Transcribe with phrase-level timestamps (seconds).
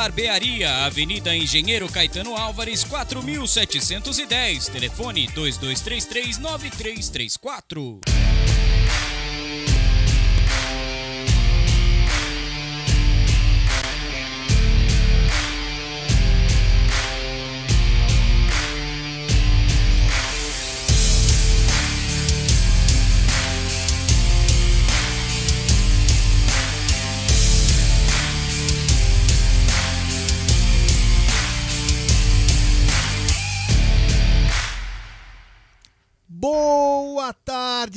[0.00, 4.68] Barbearia, Avenida Engenheiro Caetano Álvares, 4710.
[4.70, 8.29] Telefone 2233 9334.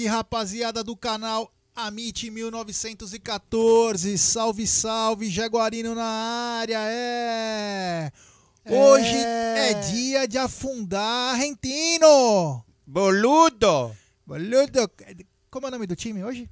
[0.03, 4.17] Tarde, rapaziada do canal Amit 1914.
[4.17, 6.05] Salve, salve, Jaguarino na
[6.59, 8.11] área, é.
[8.65, 12.63] Hoje é, dia de afundar Argentino.
[12.85, 13.95] Boludo!
[14.25, 14.89] Boludo.
[15.49, 16.49] Como é o nome do time hoje?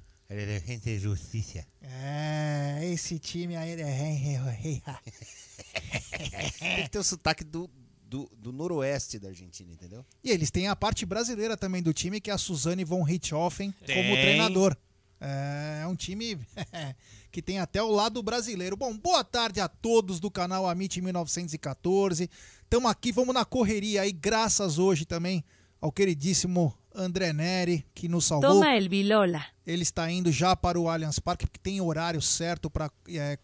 [0.66, 1.66] Gente Justiça.
[1.82, 4.80] É, esse time aí é.
[6.58, 7.68] Tem que ter o sotaque do,
[8.12, 10.04] do, do noroeste da Argentina, entendeu?
[10.22, 13.72] E eles têm a parte brasileira também do time, que é a Suzane von Richthofen
[13.72, 14.20] como Tem.
[14.20, 14.76] treinador.
[15.18, 16.38] É um time
[17.32, 18.76] que tem até o lado brasileiro.
[18.76, 22.28] Bom, boa tarde a todos do canal Amit 1914.
[22.62, 25.42] Estamos aqui, vamos na correria aí, graças hoje também
[25.80, 28.50] ao queridíssimo André Neri, que nos salvou.
[28.50, 29.42] Toma el bilola.
[29.66, 32.90] Ele está indo já para o Allianz Parque, porque tem horário certo para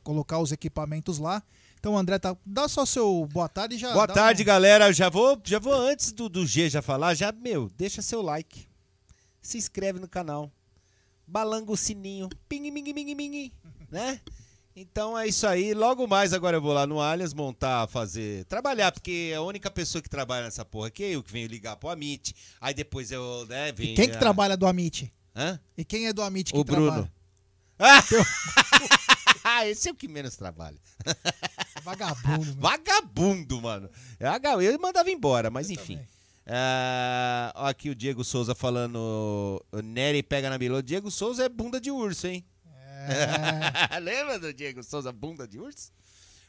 [0.02, 1.42] colocar os equipamentos lá.
[1.78, 3.92] Então, André, tá, dá só seu boa tarde e já.
[3.92, 4.88] Boa tarde, um- galera.
[4.88, 8.20] Eu Já vou, já vou antes do, do G já falar, já, meu, deixa seu
[8.20, 8.66] like.
[9.40, 10.50] Se inscreve no canal.
[11.26, 12.28] Balanga o sininho.
[12.48, 13.52] Ping, ming, ming, ming,
[13.90, 14.20] né?
[14.74, 15.74] Então é isso aí.
[15.74, 20.00] Logo mais agora eu vou lá no Allianz montar, fazer, trabalhar, porque a única pessoa
[20.00, 22.34] que trabalha nessa porra aqui é eu que venho ligar pro Amit.
[22.60, 23.90] Aí depois eu, né, venho.
[23.92, 25.12] E quem que a- trabalha do Amit?
[25.34, 25.58] Hã?
[25.76, 26.86] E quem é do Amit que O Bruno.
[26.86, 27.12] trabalha?
[27.12, 27.17] Ah,
[29.66, 30.78] esse é o que menos trabalha.
[31.82, 32.44] Vagabundo.
[32.46, 32.54] mano.
[32.60, 33.90] Vagabundo, mano.
[34.18, 36.00] É vaga- Eu mandava embora, mas enfim.
[36.46, 39.62] Ah, ó, aqui o Diego Souza falando.
[39.70, 40.80] O Nery pega na bilô.
[40.82, 42.44] Diego Souza é bunda de urso, hein?
[43.90, 43.98] É.
[44.00, 45.90] Lembra do Diego Souza, bunda de urso?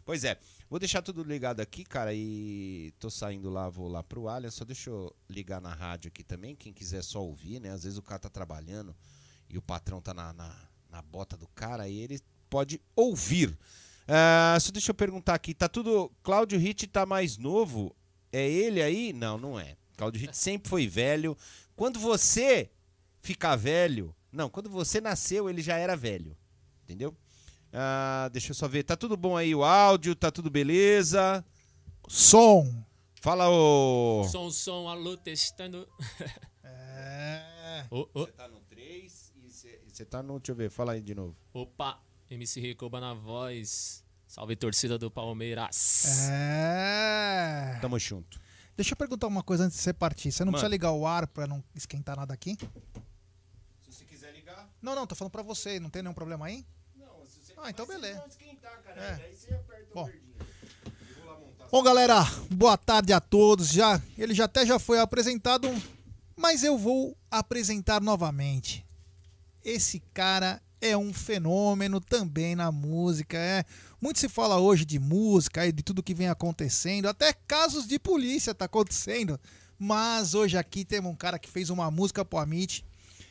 [0.06, 0.38] Pois é,
[0.70, 4.66] vou deixar tudo ligado aqui, cara, e tô saindo lá, vou lá pro Allianz, só
[4.66, 7.70] deixa eu ligar na rádio aqui também, quem quiser só ouvir, né?
[7.70, 8.96] Às vezes o cara tá trabalhando
[9.48, 10.56] e o patrão tá na, na,
[10.90, 12.20] na bota do cara, aí ele
[12.50, 13.58] pode ouvir.
[14.08, 16.12] Ah, só deixa eu perguntar aqui, tá tudo...
[16.24, 17.96] Cláudio Ritt tá mais novo?
[18.32, 19.14] É ele aí?
[19.14, 19.78] Não, não é.
[19.96, 21.38] Cláudio Ritt sempre foi velho.
[21.76, 22.70] Quando você
[23.22, 24.16] ficar velho...
[24.32, 26.38] Não, quando você nasceu, ele já era velho.
[26.84, 27.16] Entendeu?
[27.74, 28.84] Ah, deixa eu só ver.
[28.84, 30.16] Tá tudo bom aí o áudio?
[30.16, 31.44] Tá tudo beleza?
[32.08, 32.84] Som.
[33.22, 34.24] Fala, ô.
[34.30, 35.88] Som, som, alô, testando.
[36.62, 37.86] É.
[37.90, 38.59] Ô, ô, Você tá no 3 e
[40.00, 40.40] você tá no.
[40.40, 41.36] Deixa eu ver, fala aí de novo.
[41.54, 44.04] Opa, MC Recoba na voz.
[44.26, 46.30] Salve torcida do Palmeiras.
[46.30, 47.78] É.
[47.82, 48.40] Tamo junto.
[48.78, 50.32] Deixa eu perguntar uma coisa antes de você partir.
[50.32, 50.60] Você não Manda.
[50.60, 52.56] precisa ligar o ar pra não esquentar nada aqui?
[53.82, 54.70] Se você quiser ligar.
[54.82, 55.80] Não, não, tô falando pra você.
[55.82, 56.66] Não tem nenhum problema aí?
[56.96, 57.54] Não, se você.
[57.58, 58.20] Ah, então mas se beleza.
[58.22, 59.02] não esquentar, cara.
[59.02, 59.26] É.
[59.26, 60.04] Aí você aperta Bom.
[60.04, 60.36] o verdinho.
[61.10, 61.68] Eu vou lá montar.
[61.70, 63.68] Bom, galera, boa tarde a todos.
[63.68, 65.68] Já, ele já até já foi apresentado,
[66.38, 68.88] mas eu vou apresentar novamente.
[69.64, 73.38] Esse cara é um fenômeno também na música.
[73.38, 73.66] É
[74.02, 78.00] muito se fala hoje de música e de tudo que vem acontecendo, até casos de
[78.00, 79.40] polícia tá acontecendo.
[79.78, 82.86] Mas hoje aqui temos um cara que fez uma música pro Amit,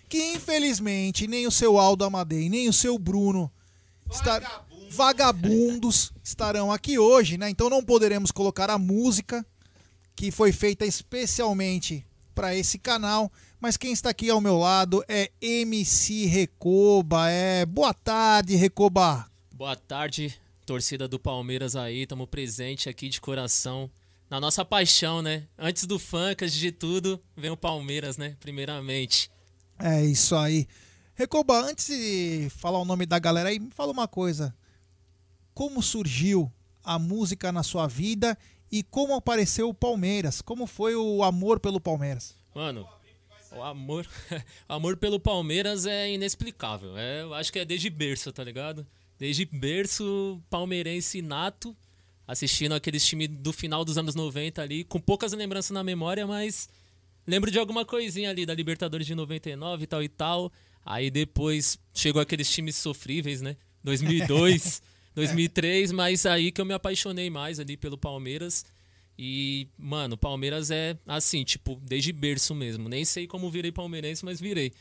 [0.09, 3.51] que infelizmente nem o seu Aldo Amadei, nem o seu Bruno
[4.11, 4.41] está-
[4.91, 7.51] vagabundos estarão aqui hoje, né?
[7.51, 9.45] Então não poderemos colocar a música
[10.17, 13.31] que foi feita especialmente para esse canal.
[13.61, 17.29] Mas quem está aqui ao meu lado é MC Recoba.
[17.29, 19.29] É boa tarde, Recoba.
[19.53, 22.07] Boa tarde, torcida do Palmeiras aí.
[22.07, 23.91] Tamo presente aqui de coração.
[24.31, 25.49] Na nossa paixão, né?
[25.59, 28.37] Antes do funk, antes de tudo, vem o Palmeiras, né?
[28.39, 29.29] Primeiramente.
[29.77, 30.69] É isso aí.
[31.15, 34.55] Recoba, antes de falar o nome da galera aí, me fala uma coisa.
[35.53, 36.53] Como surgiu
[36.85, 38.39] a música na sua vida
[38.71, 40.41] e como apareceu o Palmeiras?
[40.41, 42.37] Como foi o amor pelo Palmeiras?
[42.55, 42.87] Mano,
[43.53, 44.07] o amor,
[44.69, 46.97] o amor pelo Palmeiras é inexplicável.
[46.97, 48.87] É, eu acho que é desde berço, tá ligado?
[49.19, 51.77] Desde berço, palmeirense nato,
[52.27, 56.69] assistindo aqueles times do final dos anos 90 ali, com poucas lembranças na memória, mas
[57.27, 60.53] lembro de alguma coisinha ali da Libertadores de 99 e tal e tal.
[60.85, 63.57] Aí depois chegou aqueles times sofríveis, né?
[63.85, 64.83] 2002,
[65.15, 68.65] 2003, mas aí que eu me apaixonei mais ali pelo Palmeiras.
[69.19, 72.89] E, mano, Palmeiras é assim, tipo, desde berço mesmo.
[72.89, 74.73] Nem sei como virei palmeirense, mas virei.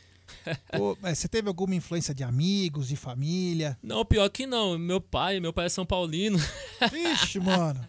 [0.76, 3.76] Pô, mas você teve alguma influência de amigos, de família?
[3.82, 4.78] Não, pior que não.
[4.78, 6.38] Meu pai, meu pai é São Paulino.
[6.92, 7.84] Vixe, mano.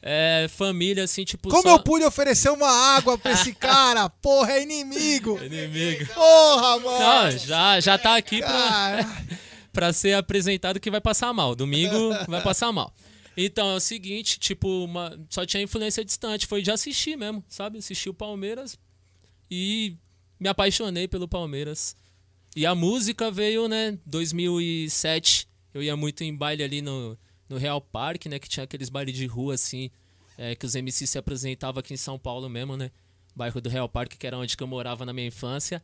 [0.00, 1.50] É família, assim, tipo.
[1.50, 1.76] Como só...
[1.76, 4.08] eu pude oferecer uma água pra esse cara?
[4.22, 5.38] Porra, é inimigo.
[5.42, 6.06] Inimigo.
[6.14, 6.98] Porra, mano.
[6.98, 9.22] Não, já, já tá aqui pra,
[9.70, 11.54] pra ser apresentado que vai passar mal.
[11.54, 12.94] Domingo vai passar mal.
[13.44, 16.46] Então é o seguinte, tipo, uma- só tinha influência distante.
[16.46, 17.78] Foi de assistir mesmo, sabe?
[17.78, 18.78] Assistir o Palmeiras
[19.50, 19.96] e
[20.38, 21.96] me apaixonei pelo Palmeiras.
[22.56, 23.98] E a música veio, né?
[24.04, 25.48] 2007.
[25.72, 27.16] Eu ia muito em baile ali no,
[27.48, 28.38] no Real Parque, né?
[28.38, 29.90] Que tinha aqueles bailes de rua, assim.
[30.36, 32.90] é, que os MCs se apresentavam aqui em São Paulo mesmo, né?
[33.36, 35.82] Bairro do Real Parque, que era onde eu morava na minha infância.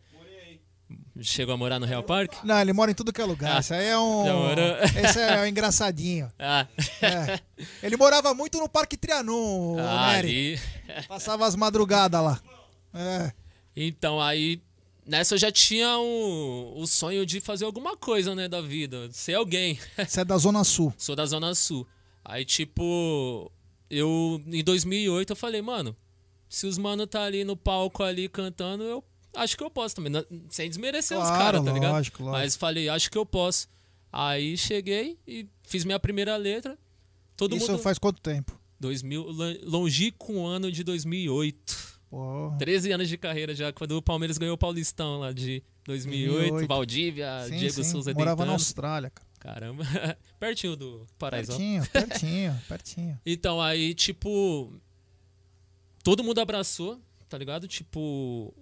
[1.20, 2.36] Chegou a morar no Real Parque?
[2.44, 3.56] não, ele mora em tudo que é lugar.
[3.56, 4.24] Ah, Esse aí é um.
[5.02, 6.30] Esse é um engraçadinho.
[6.38, 6.66] Ah,
[7.02, 7.40] É.
[7.82, 10.60] Ele morava muito no Parque Trianon, o ah, Nery.
[10.86, 11.06] ali.
[11.08, 12.40] Passava as madrugadas lá.
[12.94, 13.32] É.
[13.74, 14.60] Então, aí,
[15.04, 19.08] nessa eu já tinha o, o sonho de fazer alguma coisa, né, da vida.
[19.10, 19.78] Ser alguém.
[20.06, 20.94] Você é da Zona Sul.
[20.96, 21.86] Sou da Zona Sul.
[22.24, 23.50] Aí, tipo,
[23.90, 25.96] eu, em 2008, eu falei, mano,
[26.48, 29.02] se os mano tá ali no palco ali cantando, eu
[29.36, 30.12] acho que eu posso também.
[30.50, 31.92] Sem desmerecer os Claro, caras, tá ligado?
[31.92, 32.38] lógico, lógico.
[32.42, 33.68] Mas falei, acho que eu posso.
[34.12, 36.78] Aí cheguei e fiz minha primeira letra.
[37.36, 37.82] Todo Isso mundo.
[37.82, 38.58] faz quanto tempo?
[38.80, 41.96] 2000, lon- longínquo ano de 2008.
[42.08, 42.54] Pô.
[42.58, 46.68] 13 anos de carreira já, quando o Palmeiras ganhou o Paulistão lá de 2008, 2008.
[46.68, 47.84] Valdívia, Sim, Diego sim.
[47.84, 49.26] Souza Morava na Austrália, cara.
[49.38, 49.84] Caramba,
[50.40, 51.52] pertinho do Paraíso.
[51.52, 53.20] Pertinho, pertinho, pertinho.
[53.26, 54.72] Então, aí, tipo,
[56.02, 57.66] todo mundo abraçou, tá ligado?
[57.68, 58.52] Tipo, o,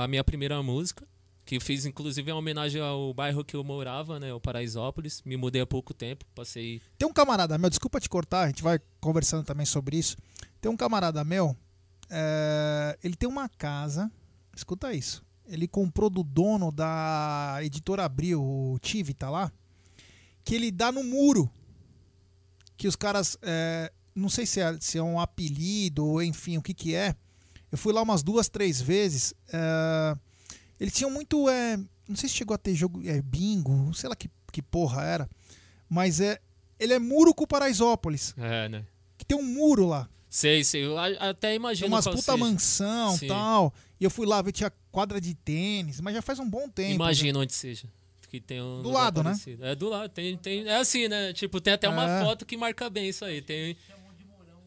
[0.00, 1.06] a minha primeira música,
[1.44, 4.32] que eu fiz, inclusive, em homenagem ao bairro que eu morava, né?
[4.32, 5.22] O Paraisópolis.
[5.24, 6.80] Me mudei há pouco tempo, passei...
[6.98, 10.16] Tem um camarada meu, desculpa te cortar, a gente vai conversando também sobre isso.
[10.60, 11.56] Tem um camarada meu,
[12.10, 14.10] é, ele tem uma casa,
[14.54, 15.24] escuta isso.
[15.46, 19.50] Ele comprou do dono da editora Abril, o Tive, tá lá?
[20.44, 21.50] Que ele dá no muro.
[22.76, 26.74] Que os caras, é, não sei se é, se é um apelido enfim, o que
[26.74, 27.16] que é.
[27.70, 29.32] Eu fui lá umas duas, três vezes.
[29.52, 30.14] é,
[30.78, 31.76] eles tinham muito, é,
[32.08, 35.30] não sei se chegou a ter jogo, é, bingo, sei lá que, que porra era.
[35.88, 36.38] Mas é,
[36.78, 38.34] ele é muro com Paraisópolis.
[38.38, 38.84] É, né?
[39.18, 40.08] Que tem um muro lá.
[40.28, 40.86] Sei, sei.
[40.86, 42.36] Eu até Tem imagino umas qual puta seja.
[42.44, 43.26] mansão Sim.
[43.26, 43.74] tal.
[44.00, 46.94] E eu fui lá ver, tinha quadra de tênis, mas já faz um bom tempo.
[46.94, 47.86] Imagino onde seja.
[48.28, 49.30] Que tem um Do lado, né?
[49.30, 49.64] parecido.
[49.64, 50.08] É do lado.
[50.08, 51.32] Tem, tem, é assim, né?
[51.32, 52.24] Tipo, tem até uma É.
[52.24, 53.42] foto que marca bem isso aí.
[53.42, 53.76] Tem.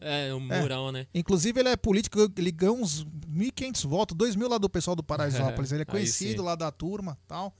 [0.06, 0.60] É, um É.
[0.60, 1.06] murão, né?
[1.14, 5.02] Inclusive, ele é político, ele ganhou uns 1.500 votos, 2 mil lá do pessoal do
[5.02, 5.72] Paraisópolis.
[5.72, 7.56] Ele é conhecido lá da turma tal.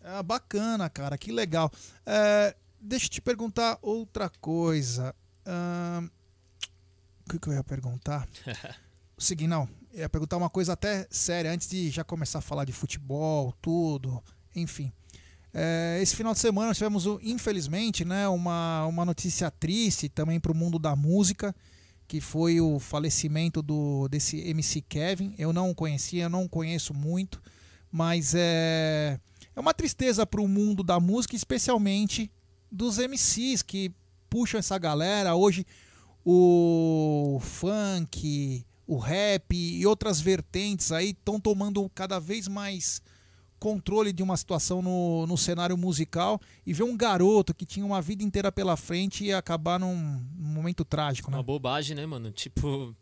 [0.00, 1.70] É bacana, cara, que legal.
[2.06, 5.12] É, deixa eu te perguntar outra coisa.
[7.26, 8.26] O que, que eu ia perguntar?
[9.18, 9.68] o seguinte, não.
[9.92, 13.52] Eu ia perguntar uma coisa até séria, antes de já começar a falar de futebol,
[13.60, 14.22] tudo,
[14.54, 14.92] enfim.
[15.52, 20.52] É, esse final de semana nós tivemos, infelizmente, né, uma, uma notícia triste também para
[20.52, 21.54] o mundo da música,
[22.06, 25.34] que foi o falecimento do, desse MC Kevin.
[25.38, 27.42] Eu não conhecia, eu não conheço muito,
[27.90, 29.18] mas é,
[29.54, 32.30] é uma tristeza para o mundo da música, especialmente
[32.70, 33.92] dos MCs que
[34.28, 35.34] puxam essa galera.
[35.34, 35.66] Hoje
[36.24, 43.00] o funk, o rap e outras vertentes aí estão tomando cada vez mais
[43.58, 48.02] controle de uma situação no, no cenário musical e ver um garoto que tinha uma
[48.02, 49.94] vida inteira pela frente e acabar num,
[50.36, 51.36] num momento trágico, né?
[51.36, 52.30] Uma bobagem, né, mano?
[52.30, 52.94] Tipo,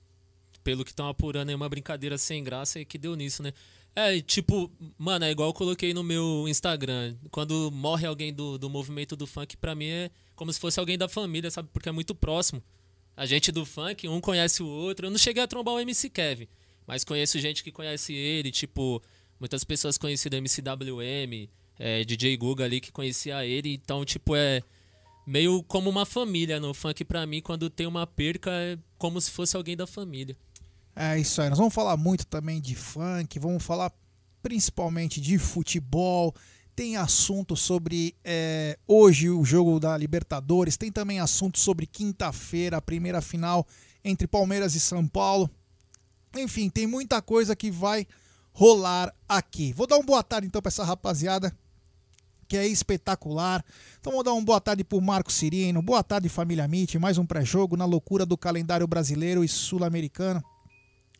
[0.62, 3.52] pelo que estão apurando aí, uma brincadeira sem graça e que deu nisso, né?
[3.96, 7.14] É, tipo, mano, é igual eu coloquei no meu Instagram.
[7.30, 10.98] Quando morre alguém do, do movimento do funk, pra mim é como se fosse alguém
[10.98, 11.68] da família, sabe?
[11.72, 12.62] Porque é muito próximo.
[13.16, 15.06] A gente do funk, um conhece o outro.
[15.06, 16.48] Eu não cheguei a trombar o MC Kevin,
[16.84, 19.00] mas conheço gente que conhece ele, tipo,
[19.38, 21.48] muitas pessoas conhecidas MCWM,
[21.78, 23.74] é, DJ Guga ali que conhecia ele.
[23.74, 24.62] Então, tipo, é
[25.26, 27.40] meio como uma família no funk pra mim.
[27.40, 30.36] Quando tem uma perca, é como se fosse alguém da família.
[30.94, 31.48] É isso aí.
[31.48, 33.92] Nós vamos falar muito também de funk, vamos falar
[34.42, 36.34] principalmente de futebol.
[36.76, 40.76] Tem assunto sobre é, hoje o jogo da Libertadores.
[40.76, 43.66] Tem também assunto sobre quinta-feira, a primeira final
[44.04, 45.48] entre Palmeiras e São Paulo.
[46.36, 48.06] Enfim, tem muita coisa que vai
[48.54, 49.72] rolar aqui.
[49.72, 51.54] Vou dar uma boa tarde então para essa rapaziada
[52.46, 53.64] que é espetacular.
[54.00, 57.26] Então vou dar uma boa tarde pro Marco Cirino, boa tarde família Mitch, mais um
[57.26, 60.42] pré-jogo na loucura do calendário brasileiro e sul-americano.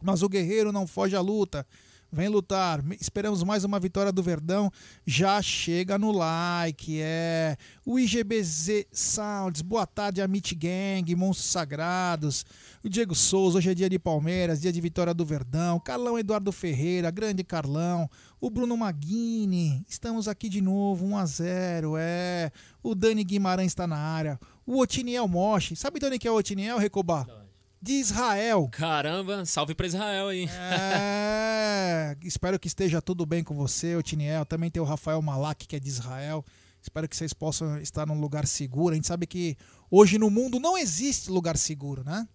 [0.00, 1.66] Mas o guerreiro não foge à luta.
[2.14, 2.80] Vem lutar.
[3.00, 4.70] Esperamos mais uma vitória do Verdão.
[5.04, 7.00] Já chega no like.
[7.00, 9.62] É o IGBZ Sounds.
[9.62, 12.46] Boa tarde, Amit Gang, Monstros Sagrados.
[12.84, 13.58] O Diego Souza.
[13.58, 15.80] Hoje é dia de Palmeiras, dia de vitória do Verdão.
[15.80, 18.08] Carlão Eduardo Ferreira, grande Carlão.
[18.40, 19.84] O Bruno Maguini.
[19.88, 22.52] Estamos aqui de novo, 1 a 0 É.
[22.80, 24.38] O Dani Guimarães está na área.
[24.64, 25.74] O Otiniel Moshi.
[25.74, 27.43] Sabe onde que é o Otiniel, Recobar?
[27.84, 28.66] De Israel.
[28.72, 30.48] Caramba, salve pra Israel aí.
[30.48, 34.46] É, espero que esteja tudo bem com você, Otiniel.
[34.46, 36.42] Também tem o Rafael Malak, que é de Israel.
[36.80, 38.94] Espero que vocês possam estar num lugar seguro.
[38.94, 39.54] A gente sabe que
[39.90, 42.26] hoje no mundo não existe lugar seguro, né?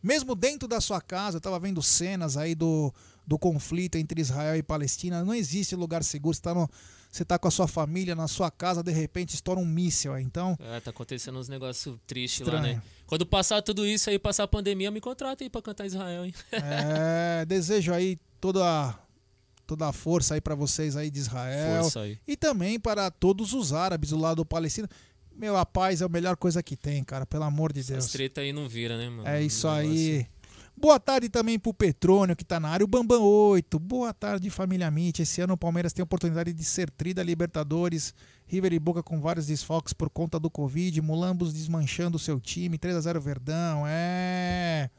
[0.00, 2.94] Mesmo dentro da sua casa, eu estava vendo cenas aí do,
[3.26, 5.24] do conflito entre Israel e Palestina.
[5.24, 6.32] Não existe lugar seguro.
[6.32, 6.70] Você está no,
[7.16, 10.18] você tá com a sua família na sua casa, de repente estoura um míssil.
[10.18, 12.82] Então, É, tá acontecendo uns negócios tristes lá, né?
[13.06, 16.34] Quando passar tudo isso aí, passar a pandemia, me contrata aí pra cantar Israel, hein?
[16.52, 18.98] é, desejo aí toda,
[19.66, 21.82] toda a força aí para vocês aí de Israel.
[21.82, 22.18] Força aí.
[22.26, 24.88] E também para todos os árabes do lado palestino.
[25.34, 28.06] Meu, a paz é a melhor coisa que tem, cara, pelo amor de As Deus.
[28.06, 29.28] treta aí não vira, né, mano?
[29.28, 30.26] É isso aí.
[30.78, 32.84] Boa tarde também pro Petrônio, que tá na área.
[32.84, 33.78] O Bambam 8.
[33.78, 35.20] Boa tarde, família Mitch.
[35.20, 38.14] Esse ano o Palmeiras tem a oportunidade de ser tri da Libertadores.
[38.46, 41.00] River e Boca com vários desfalques por conta do Covid.
[41.00, 42.76] Mulambos desmanchando o seu time.
[42.76, 43.84] 3 a 0 Verdão.
[43.86, 44.90] É.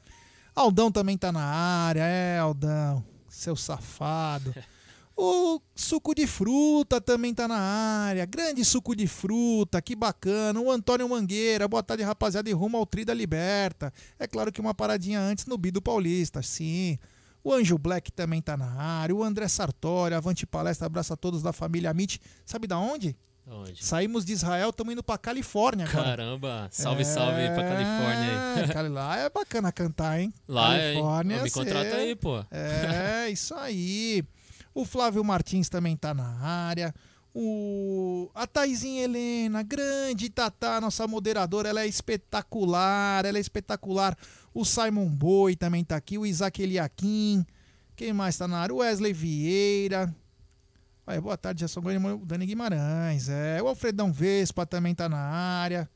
[0.56, 2.02] Aldão também tá na área.
[2.02, 3.06] É, Aldão.
[3.30, 4.56] Seu safado.
[5.20, 8.24] O suco de fruta também tá na área.
[8.26, 10.60] Grande suco de fruta, que bacana.
[10.62, 13.92] O Antônio Mangueira, boa tarde, rapaziada, e rumo ao Tri da Liberta.
[14.20, 17.00] É claro que uma paradinha antes no Bido Paulista, sim.
[17.44, 19.16] O Anjo Black também tá na área.
[19.16, 22.22] O André Sartori, avante palestra, abraço a todos da família Amit.
[22.46, 23.16] Sabe da onde?
[23.50, 23.84] Onde?
[23.84, 26.04] Saímos de Israel, estamos indo pra Califórnia agora.
[26.04, 28.86] Caramba, salve, salve aí pra Califórnia aí.
[28.86, 30.32] É, Lá é bacana cantar, hein?
[30.48, 30.78] Lá?
[30.78, 32.44] Califórnia, Me contrata cê- aí, pô.
[32.52, 34.24] É, isso aí.
[34.78, 36.94] O Flávio Martins também tá na área.
[37.34, 38.30] O...
[38.36, 44.16] A Taizinha Helena, grande Tatá, nossa moderadora, ela é espetacular, ela é espetacular.
[44.54, 47.44] O Simon Boi também tá aqui, o Isaac Eliakim.
[47.96, 48.76] Quem mais tá na área?
[48.76, 50.16] O Wesley Vieira.
[51.08, 53.30] Olha, boa tarde, já sou o Dani Guimarães.
[53.30, 55.90] É, o Alfredão Vespa também tá na área.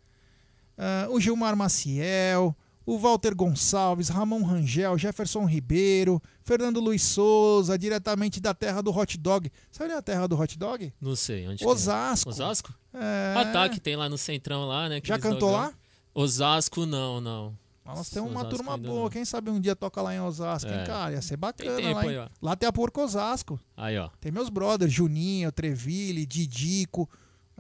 [0.76, 2.58] Ah, o Gilmar Maciel.
[2.94, 9.18] O Walter Gonçalves, Ramon Rangel, Jefferson Ribeiro, Fernando Luiz Souza, diretamente da terra do hot
[9.18, 9.50] dog.
[9.72, 10.94] Sabe onde é a terra do hot dog?
[11.00, 11.48] Não sei.
[11.48, 11.68] Onde é?
[11.68, 12.30] Osasco.
[12.30, 12.74] Osasco?
[12.94, 13.34] É.
[13.38, 15.00] Ah, tá, que tem lá no Centrão lá, né?
[15.02, 15.54] Já cantou dogão.
[15.68, 15.74] lá?
[16.14, 17.58] Osasco, não, não.
[17.86, 19.04] Nós temos uma turma boa.
[19.04, 19.10] não.
[19.10, 20.86] Quem sabe um dia toca lá em Osasco, hein, É.
[20.86, 21.14] cara?
[21.14, 22.20] Ia ser bacana tempo lá, hein?
[22.20, 22.30] aí.
[22.42, 23.58] Lá tem a Porco Osasco.
[23.78, 24.10] Aí, ó.
[24.20, 27.10] Tem meus brothers, Juninho, Treville, Didico.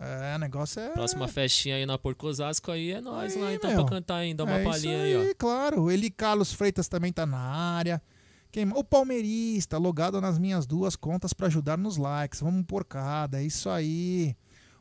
[0.03, 0.89] É, o negócio é.
[0.89, 3.85] Próxima festinha aí na Porco Osasco aí é nós lá, Aí, então, meu.
[3.85, 5.33] pra cantar ainda uma é palhinha aí, ó.
[5.37, 5.91] claro.
[5.91, 8.01] Eli Carlos Freitas também tá na área.
[8.51, 8.67] Quem...
[8.73, 12.41] O Palmeirista, logado nas minhas duas contas para ajudar nos likes.
[12.41, 14.35] Vamos por cada, é isso aí.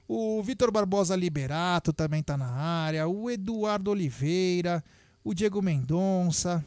[0.09, 3.07] O Vitor Barbosa Liberato também tá na área.
[3.07, 4.83] O Eduardo Oliveira.
[5.23, 6.65] O Diego Mendonça.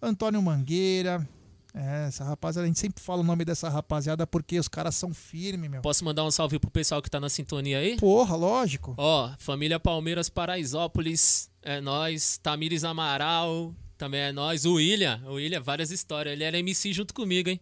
[0.00, 1.26] Antônio Mangueira.
[1.76, 5.12] É, essa rapaziada, a gente sempre fala o nome dessa rapaziada porque os caras são
[5.12, 5.82] firmes, meu.
[5.82, 7.96] Posso mandar um salve pro pessoal que tá na sintonia aí?
[7.96, 8.94] Porra, lógico.
[8.96, 12.38] Ó, família Palmeiras Paraisópolis, é nós.
[12.40, 14.64] Tamires Amaral, também é nós.
[14.64, 16.32] O William, o William, várias histórias.
[16.34, 17.60] Ele era MC junto comigo, hein?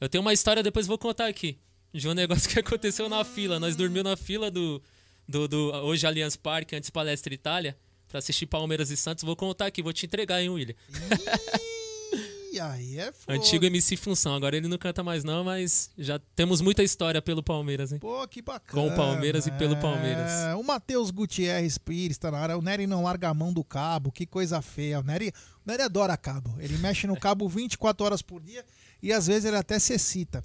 [0.00, 1.56] Eu tenho uma história, depois vou contar aqui.
[1.92, 3.60] De um negócio que aconteceu na fila.
[3.60, 4.82] Nós dormimos na fila do,
[5.28, 9.22] do, do hoje Allianz Parque, antes Palestra Itália, pra assistir Palmeiras e Santos.
[9.22, 10.74] Vou contar aqui, vou te entregar, hein, William.
[12.60, 13.36] Aí é foda.
[13.36, 14.34] Antigo MC Função.
[14.34, 17.98] Agora ele não canta mais, não, mas já temos muita história pelo Palmeiras, hein?
[17.98, 18.82] Pô, que bacana.
[18.82, 20.30] Com o Palmeiras e pelo Palmeiras.
[20.30, 22.58] É, o Matheus Gutierrez Pires tá na área.
[22.58, 24.12] O Nery não larga a mão do cabo.
[24.12, 25.00] Que coisa feia.
[25.00, 25.28] O Nery,
[25.64, 26.54] o Nery adora cabo.
[26.58, 28.64] Ele mexe no cabo 24 horas por dia
[29.02, 30.42] e às vezes ele até se excita.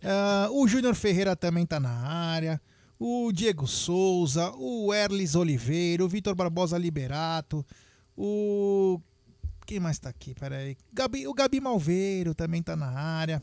[0.00, 2.60] É, o Júnior Ferreira também tá na área.
[2.98, 7.66] O Diego Souza, o Erlis Oliveira, o Vitor Barbosa Liberato,
[8.16, 9.00] o.
[9.66, 10.34] Quem mais tá aqui?
[10.34, 10.76] Peraí.
[10.92, 13.42] Gabi, o Gabi Malveiro também tá na área.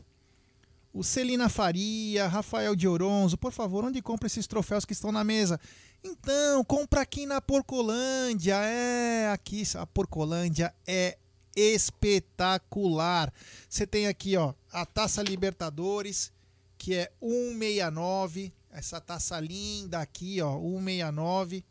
[0.94, 5.24] O Celina Faria, Rafael de Oronzo, por favor, onde compra esses troféus que estão na
[5.24, 5.60] mesa?
[6.04, 8.56] Então, compra aqui na Porcolândia.
[8.56, 11.18] É, aqui a Porcolândia é
[11.56, 13.32] espetacular.
[13.70, 16.32] Você tem aqui, ó, a Taça Libertadores,
[16.78, 18.54] que é 169.
[18.72, 21.64] Essa taça linda aqui, ó, 169.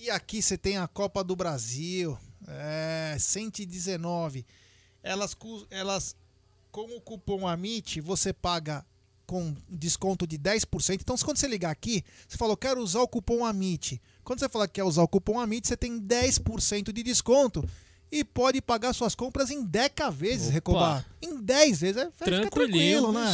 [0.00, 4.46] E aqui você tem a Copa do Brasil, é 119.
[5.02, 5.36] Elas,
[5.70, 6.14] elas
[6.70, 8.86] com o cupom AMIT, você paga
[9.26, 11.00] com desconto de 10%.
[11.00, 14.00] Então, se quando você ligar aqui, você falou, quero usar o cupom AMIT.
[14.22, 17.68] Quando você falar que quer usar o cupom AMIT, você tem 10% de desconto.
[18.10, 20.48] E pode pagar suas compras em 10 vezes.
[20.48, 21.04] Recobar.
[21.20, 22.02] Em 10 vezes.
[22.02, 23.30] É, tranquilo, né?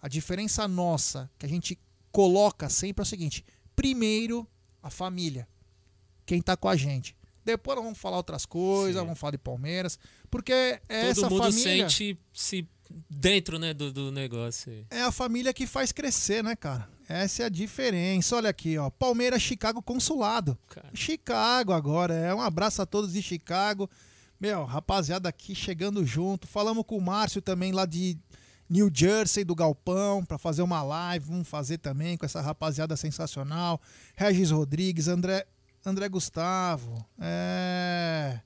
[0.00, 1.76] A diferença nossa, que a gente
[2.12, 4.46] coloca sempre é o seguinte: primeiro,
[4.80, 5.48] a família.
[6.26, 7.16] Quem tá com a gente.
[7.44, 9.06] Depois nós vamos falar outras coisas, Sim.
[9.06, 9.98] vamos falar de Palmeiras.
[10.28, 11.88] Porque é Todo essa mundo família.
[11.88, 12.68] sente se
[13.08, 14.72] dentro, né, do, do negócio.
[14.72, 14.84] aí.
[14.90, 16.88] É a família que faz crescer, né, cara?
[17.08, 18.34] Essa é a diferença.
[18.34, 18.90] Olha aqui, ó.
[18.90, 20.58] Palmeiras, Chicago, Consulado.
[20.68, 20.90] Cara.
[20.92, 22.14] Chicago agora.
[22.14, 23.88] É um abraço a todos de Chicago.
[24.40, 26.48] Meu, rapaziada aqui chegando junto.
[26.48, 28.18] Falamos com o Márcio também lá de
[28.68, 31.26] New Jersey, do Galpão, pra fazer uma live.
[31.26, 33.80] Vamos fazer também com essa rapaziada sensacional.
[34.16, 35.46] Regis Rodrigues, André,
[35.86, 37.06] André Gustavo.
[37.20, 38.40] É.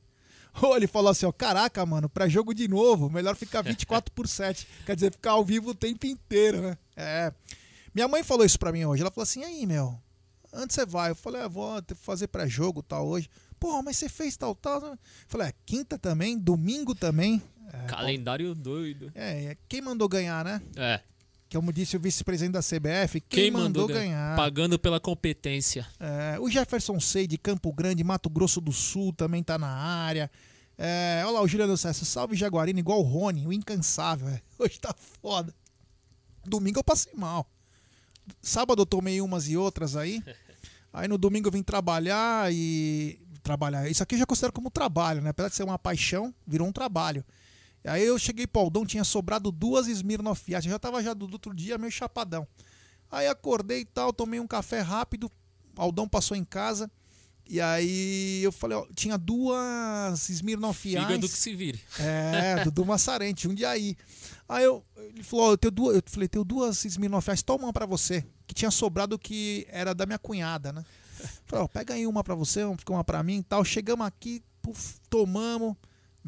[0.62, 4.28] Ô, ele falou assim, ó, caraca, mano, pra jogo de novo, melhor ficar 24 por
[4.28, 4.68] 7.
[4.84, 6.76] Quer dizer, ficar ao vivo o tempo inteiro, né?
[6.94, 7.32] É.
[7.94, 9.00] Minha mãe falou isso pra mim hoje.
[9.00, 9.98] Ela falou assim, aí, meu,
[10.52, 11.12] antes você vai.
[11.12, 13.30] Eu falei, é, vou fazer pré-jogo tal hoje.
[13.58, 14.82] Porra, mas você fez tal, tal.
[14.82, 17.42] Eu falei, é, quinta também, domingo também.
[17.72, 19.10] É, Calendário doido.
[19.14, 20.60] É, é, quem mandou ganhar, né?
[20.76, 21.00] É.
[21.50, 24.36] Que como disse o vice-presidente da CBF, quem, mandou, ganhar?
[24.36, 25.84] Pagando pela competência.
[25.98, 30.30] É, o Jefferson Sei de Campo Grande, Mato Grosso do Sul também tá na área.
[30.78, 34.28] É, olha lá o Juliano César, salve Jaguarino, igual o Rony, o incansável.
[34.28, 34.40] é.
[34.62, 35.52] Hoje tá foda.
[36.46, 37.44] Domingo eu passei mal.
[38.40, 40.22] Sábado eu tomei umas e outras aí.
[40.92, 43.18] Aí no domingo eu vim trabalhar e.
[43.42, 43.88] Trabalhar.
[43.88, 45.30] Isso aqui eu já considero como trabalho, né?
[45.30, 47.24] Apesar de ser uma paixão, virou um trabalho.
[47.84, 50.66] Aí eu cheguei pro Aldão, tinha sobrado duas Smirnoff Ice.
[50.66, 52.46] Eu já tava já do outro dia meio chapadão.
[53.10, 55.30] Aí acordei e tal, tomei um café rápido.
[55.76, 56.90] Aldão passou em casa.
[57.48, 60.96] E aí eu falei, ó, tinha duas Smirnoff Ice.
[60.96, 61.80] Fígado que se vire.
[61.98, 63.96] É, Dudu Massarente, um dia aí.
[64.48, 67.64] Aí eu, ele falou, ó, eu tenho duas, eu falei, tenho duas Smirnoff Ice, toma
[67.64, 68.24] uma pra você.
[68.46, 70.84] Que tinha sobrado que era da minha cunhada, né?
[71.44, 73.64] Falei, ó, pega aí uma pra você, fica uma pra mim e tal.
[73.64, 75.74] Chegamos aqui, puf, tomamos.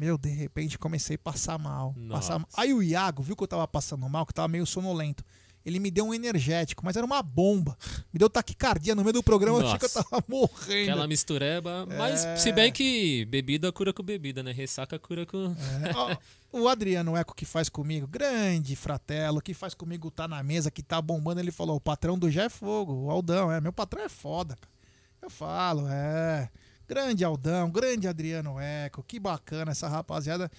[0.03, 1.95] Meu, de repente comecei a passar mal.
[2.09, 2.49] Passar mal.
[2.57, 5.23] Aí o Iago viu que eu tava passando mal, que eu tava meio sonolento.
[5.65, 7.77] Ele me deu um energético, mas era uma bomba.
[8.11, 10.09] Me deu taquicardia no meio do programa, eu achei que eu Nossa.
[10.09, 10.91] tava morrendo.
[10.91, 11.85] Aquela mistureba.
[11.97, 12.35] Mas É.
[12.35, 14.51] se bem que bebida cura com bebida, né?
[14.51, 15.55] Ressaca cura com.
[15.55, 16.17] É,
[16.51, 20.83] o Adriano Eco que faz comigo, grande fratelo, que faz comigo tá na mesa, que
[20.83, 24.03] tá bombando, ele falou: o patrão do Jé é fogo, o Aldão, é, meu patrão
[24.03, 24.73] é foda, cara.
[25.21, 26.49] Eu falo, é.
[26.87, 30.51] Grande Aldão, grande Adriano Eco, que bacana essa rapaziada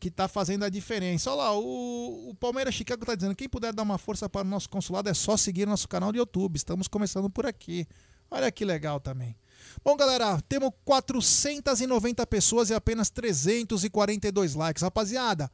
[0.00, 1.30] que tá fazendo a diferença.
[1.30, 4.50] Olha lá, o, o Palmeiras Chicago tá dizendo: quem puder dar uma força para o
[4.50, 6.56] nosso consulado é só seguir nosso canal do YouTube.
[6.56, 7.86] Estamos começando por aqui.
[8.30, 9.36] Olha que legal também.
[9.84, 14.82] Bom, galera, temos 490 pessoas e apenas 342 likes.
[14.82, 15.50] Rapaziada,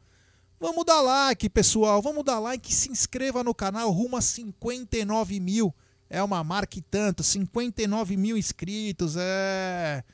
[0.61, 2.01] vamos dar like, pessoal.
[2.01, 5.75] Vamos dar like, se inscreva no canal, rumo a 59 mil.
[6.09, 9.17] É uma marca e tanto, 59 mil inscritos.
[9.19, 10.05] É.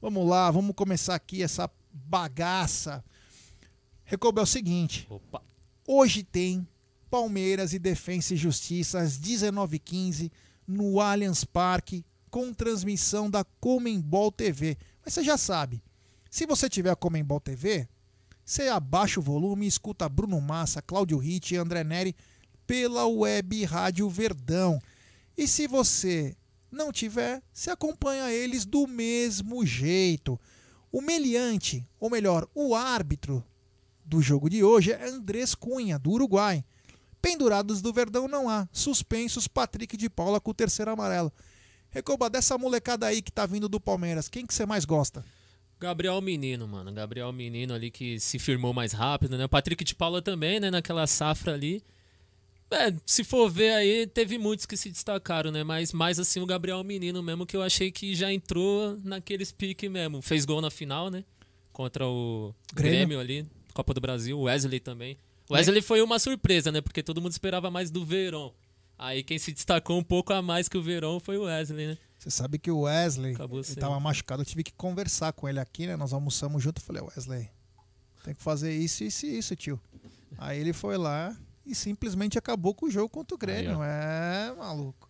[0.00, 3.04] Vamos lá, vamos começar aqui essa bagaça.
[4.02, 5.42] Recobre é o seguinte: Opa.
[5.86, 6.66] hoje tem
[7.10, 10.32] Palmeiras e Defensa e Justiça às 19h15
[10.66, 14.78] no Allianz Parque com transmissão da Comembol TV.
[15.04, 15.82] Mas você já sabe,
[16.30, 17.86] se você tiver a Comembol TV,
[18.42, 22.16] você abaixa o volume e escuta Bruno Massa, Cláudio Ritt e André Neri
[22.66, 24.80] pela web Rádio Verdão.
[25.36, 26.34] E se você
[26.70, 30.38] não tiver, você acompanha eles do mesmo jeito.
[30.92, 33.44] O meliante, ou melhor, o árbitro
[34.04, 36.64] do jogo de hoje é Andrés Cunha, do Uruguai.
[37.22, 38.68] Pendurados do Verdão não há.
[38.72, 41.32] Suspensos Patrick de Paula com o terceiro amarelo.
[41.90, 45.24] Recoba, dessa molecada aí que tá vindo do Palmeiras, quem que você mais gosta?
[45.78, 46.92] Gabriel Menino, mano.
[46.92, 49.46] Gabriel Menino ali que se firmou mais rápido, né?
[49.46, 50.70] O Patrick de Paula também, né?
[50.70, 51.82] Naquela safra ali.
[52.70, 55.64] É, se for ver aí, teve muitos que se destacaram, né?
[55.64, 59.88] Mas mais assim o Gabriel Menino mesmo, que eu achei que já entrou naqueles pique
[59.88, 60.22] mesmo.
[60.22, 61.24] Fez gol na final, né?
[61.72, 62.98] Contra o Grêmio.
[62.98, 64.38] Grêmio, ali, Copa do Brasil.
[64.38, 65.18] O Wesley também.
[65.48, 66.80] O Wesley foi uma surpresa, né?
[66.80, 68.52] Porque todo mundo esperava mais do Verón.
[68.96, 71.98] Aí quem se destacou um pouco a mais que o Verón foi o Wesley, né?
[72.18, 73.80] Você sabe que o Wesley Acabou ele sendo.
[73.80, 75.96] tava machucado, eu tive que conversar com ele aqui, né?
[75.96, 77.48] Nós almoçamos junto, falei, Wesley,
[78.22, 79.80] tem que fazer isso, isso e isso, tio.
[80.36, 81.34] Aí ele foi lá
[81.70, 83.80] e simplesmente acabou com o jogo contra o Grêmio.
[83.82, 85.08] é, maluco.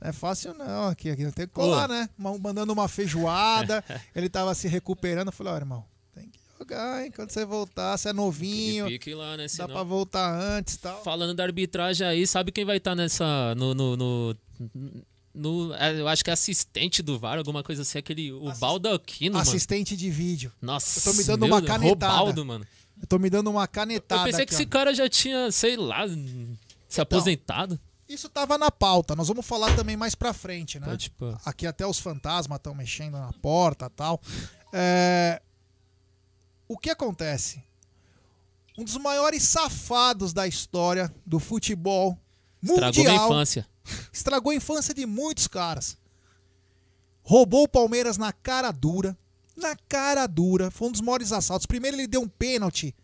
[0.00, 1.92] Não é fácil não, aqui, aqui tem que colar, Ô.
[1.92, 2.08] né?
[2.16, 3.84] Ma- Mandando uma feijoada,
[4.16, 7.12] ele tava se recuperando, eu falei, ó, irmão, tem que jogar, hein?
[7.14, 9.42] Quando você voltar, você é novinho, pique lá, né?
[9.44, 9.68] dá Senão...
[9.68, 11.02] pra voltar antes e tal.
[11.04, 13.54] Falando da arbitragem aí, sabe quem vai estar nessa.
[13.56, 14.36] No, no, no,
[15.34, 18.32] no- é, eu acho que é assistente do VAR, alguma coisa assim, aquele.
[18.32, 19.42] O Baldaquino, mano.
[19.48, 20.50] Assistente de vídeo.
[20.62, 22.12] Nossa, Eu tô me dando uma canetada.
[22.14, 22.66] Robaldo, mano.
[23.00, 24.58] Eu tô me dando uma Eu canetada pensei aqui, que ó.
[24.58, 26.04] esse cara já tinha, sei lá,
[26.88, 27.78] se aposentado.
[28.08, 29.14] Isso tava na pauta.
[29.14, 30.86] Nós vamos falar também mais pra frente, né?
[31.16, 31.38] Pôr.
[31.44, 34.20] Aqui até os fantasmas estão mexendo na porta e tal.
[34.72, 35.40] É,
[36.68, 37.62] O que acontece?
[38.76, 42.18] Um dos maiores safados da história do futebol
[42.62, 43.66] Estragou minha mundial infância.
[44.12, 45.96] estragou a infância de muitos caras.
[47.22, 49.16] Roubou o Palmeiras na cara dura.
[49.60, 50.70] Na cara dura.
[50.70, 51.66] Foi um dos maiores assaltos.
[51.66, 52.94] Primeiro ele deu um pênalti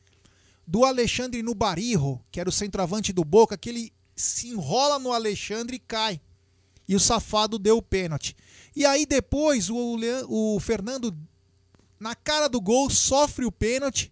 [0.66, 5.12] do Alexandre no Barirro, que era o centroavante do Boca, que ele se enrola no
[5.12, 6.20] Alexandre e cai.
[6.88, 8.34] E o safado deu o pênalti.
[8.74, 11.16] E aí depois o, o Fernando,
[12.00, 14.10] na cara do gol, sofre o pênalti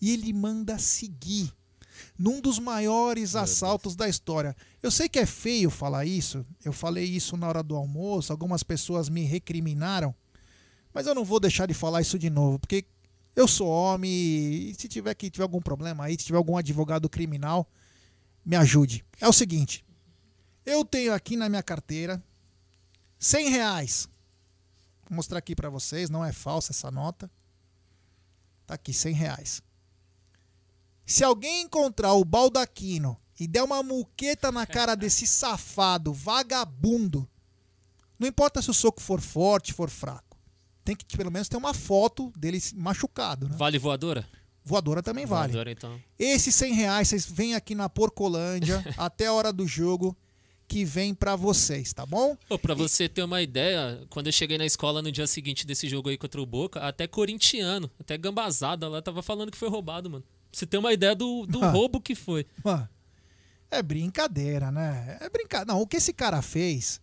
[0.00, 1.52] e ele manda seguir.
[2.16, 4.56] Num dos maiores assaltos da história.
[4.82, 6.44] Eu sei que é feio falar isso.
[6.64, 8.32] Eu falei isso na hora do almoço.
[8.32, 10.14] Algumas pessoas me recriminaram.
[10.92, 12.58] Mas eu não vou deixar de falar isso de novo.
[12.58, 12.84] Porque
[13.34, 17.08] eu sou homem e se tiver que tiver algum problema aí, se tiver algum advogado
[17.08, 17.70] criminal,
[18.44, 19.04] me ajude.
[19.20, 19.84] É o seguinte.
[20.64, 22.22] Eu tenho aqui na minha carteira
[23.18, 24.08] 100 reais.
[25.08, 27.30] Vou mostrar aqui pra vocês, não é falsa essa nota.
[28.66, 29.62] Tá aqui, 100 reais.
[31.06, 37.26] Se alguém encontrar o baldaquino e der uma muqueta na cara desse safado, vagabundo,
[38.18, 40.27] não importa se o soco for forte, for fraco.
[40.88, 43.54] Tem que pelo menos ter uma foto dele machucado, né?
[43.58, 44.26] Vale voadora?
[44.64, 45.52] Voadora também vale.
[45.52, 46.00] Voadora, então.
[46.18, 50.16] Esses 100 reais, vocês vêm aqui na Porcolândia até a hora do jogo
[50.66, 52.38] que vem pra vocês, tá bom?
[52.48, 55.86] Pô, pra você ter uma ideia, quando eu cheguei na escola no dia seguinte desse
[55.90, 60.08] jogo aí contra o Boca, até corintiano, até gambazada lá, tava falando que foi roubado,
[60.08, 60.24] mano.
[60.50, 61.70] Pra você ter uma ideia do, do Ah.
[61.70, 62.46] roubo que foi.
[62.64, 62.88] Mano,
[63.70, 65.18] é brincadeira, né?
[65.20, 65.70] É brincadeira.
[65.74, 66.98] Não, o que esse cara fez.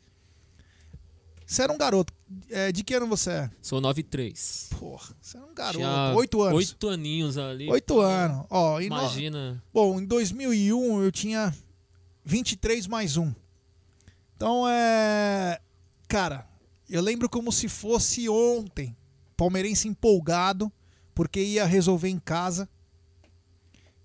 [1.46, 2.12] Você era um garoto.
[2.50, 3.52] É, de que ano você é?
[3.62, 4.70] Sou 93.
[4.80, 5.78] Porra, você era um garoto.
[5.78, 6.58] Tinha Oito anos.
[6.58, 7.70] Oito aninhos ali.
[7.70, 8.46] Oito anos.
[8.50, 9.64] Ó, e no- Imagina.
[9.74, 11.56] Bom, em 2001 eu tinha
[12.24, 13.32] 23 mais um.
[14.36, 15.60] Então é.
[16.08, 16.48] Cara,
[16.90, 18.96] eu lembro como se fosse ontem.
[19.38, 20.72] Palmeirense empolgado,
[21.14, 22.68] porque ia resolver em casa.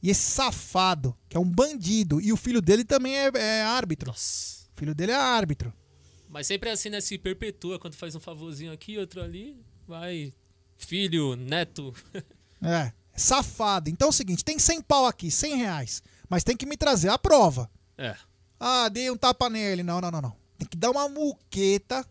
[0.03, 4.09] E esse safado, que é um bandido, e o filho dele também é, é árbitro.
[4.11, 4.65] Nossa.
[4.75, 5.73] O filho dele é árbitro.
[6.31, 7.01] Mas sempre é assim, né?
[7.01, 9.61] Se perpetua quando faz um favorzinho aqui, outro ali.
[9.87, 10.33] Vai.
[10.77, 11.93] Filho, neto.
[12.63, 13.89] É, safado.
[13.89, 16.03] Então é o seguinte: tem 100 pau aqui, 100 reais.
[16.29, 17.71] Mas tem que me trazer a prova.
[17.97, 18.15] É.
[18.59, 19.83] Ah, dei um tapa nele.
[19.83, 20.37] Não, não, não, não.
[20.59, 22.07] Tem que dar uma muqueta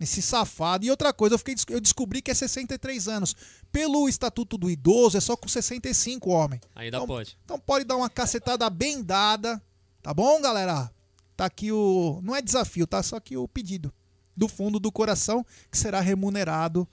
[0.00, 0.86] nesse safado.
[0.86, 3.36] E outra coisa, eu, fiquei, eu descobri que é 63 anos.
[3.70, 6.58] Pelo Estatuto do Idoso, é só com 65, homem.
[6.74, 7.36] Ainda Então- pode.
[7.44, 9.62] Então pode dar uma cacetada bem dada.
[10.02, 10.90] Tá bom, galera?
[11.36, 12.20] Tá aqui o.
[12.22, 13.02] Não é desafio, tá?
[13.02, 13.92] Só que o pedido.
[14.34, 16.86] Do fundo do coração, que será remunerado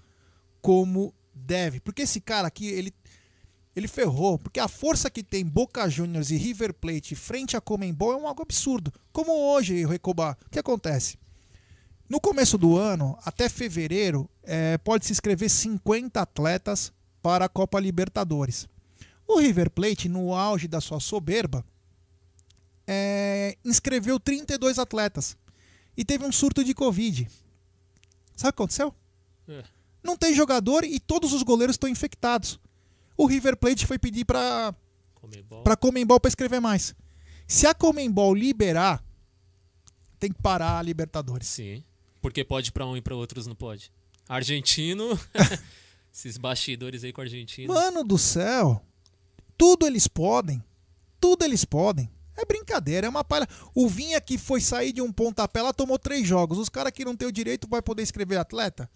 [0.61, 1.79] como deve.
[1.79, 2.93] Porque esse cara aqui, ele.
[3.75, 8.13] Ele ferrou, porque a força que tem Boca Juniors e River Plate frente a Comembol
[8.13, 8.93] é um algo absurdo.
[9.11, 11.17] Como hoje, Recobar, o que acontece?
[12.07, 17.79] No começo do ano, até fevereiro, eh, pode se inscrever 50 atletas para a Copa
[17.79, 18.67] Libertadores.
[19.27, 21.65] O River Plate, no auge da sua soberba,
[22.87, 25.37] eh, inscreveu 32 atletas
[25.95, 27.27] e teve um surto de Covid.
[28.35, 28.93] Sabe o que aconteceu?
[29.47, 29.63] É.
[30.03, 32.59] Não tem jogador e todos os goleiros estão infectados.
[33.15, 34.75] O River Plate foi pedir para
[35.63, 36.93] para Comembol para escrever mais.
[37.47, 39.03] Se a Comembol liberar,
[40.19, 41.47] tem que parar a Libertadores.
[41.47, 41.83] Sim.
[42.21, 43.91] Porque pode pra um e pra outros não pode.
[44.27, 45.19] Argentino.
[46.13, 47.73] Esses bastidores aí com a Argentina.
[47.73, 48.85] Mano do céu,
[49.57, 50.63] tudo eles podem,
[51.19, 52.09] tudo eles podem.
[52.37, 53.47] É brincadeira, é uma palha.
[53.75, 56.57] O Vinha que foi sair de um pontapé, ela tomou três jogos.
[56.57, 58.89] Os caras que não tem o direito vai poder escrever atleta?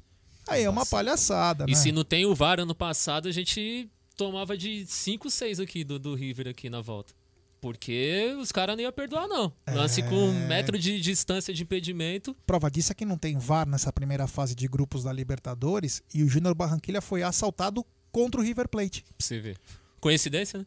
[0.48, 1.78] Aí é uma palhaçada, E né?
[1.78, 6.00] se não tem o VAR ano passado, a gente tomava de 5, 6 aqui do,
[6.00, 7.14] do River aqui na volta.
[7.60, 9.52] Porque os caras não iam perdoar, não.
[9.68, 10.48] Lance com um É.
[10.48, 12.36] metro de distância de impedimento.
[12.46, 16.24] Prova disso é que não tem VAR nessa primeira fase de grupos da Libertadores e
[16.24, 19.04] o Júnior Barranquilha foi assaltado contra o River Plate.
[19.04, 19.58] Pra você ver.
[20.00, 20.66] Coincidência, né?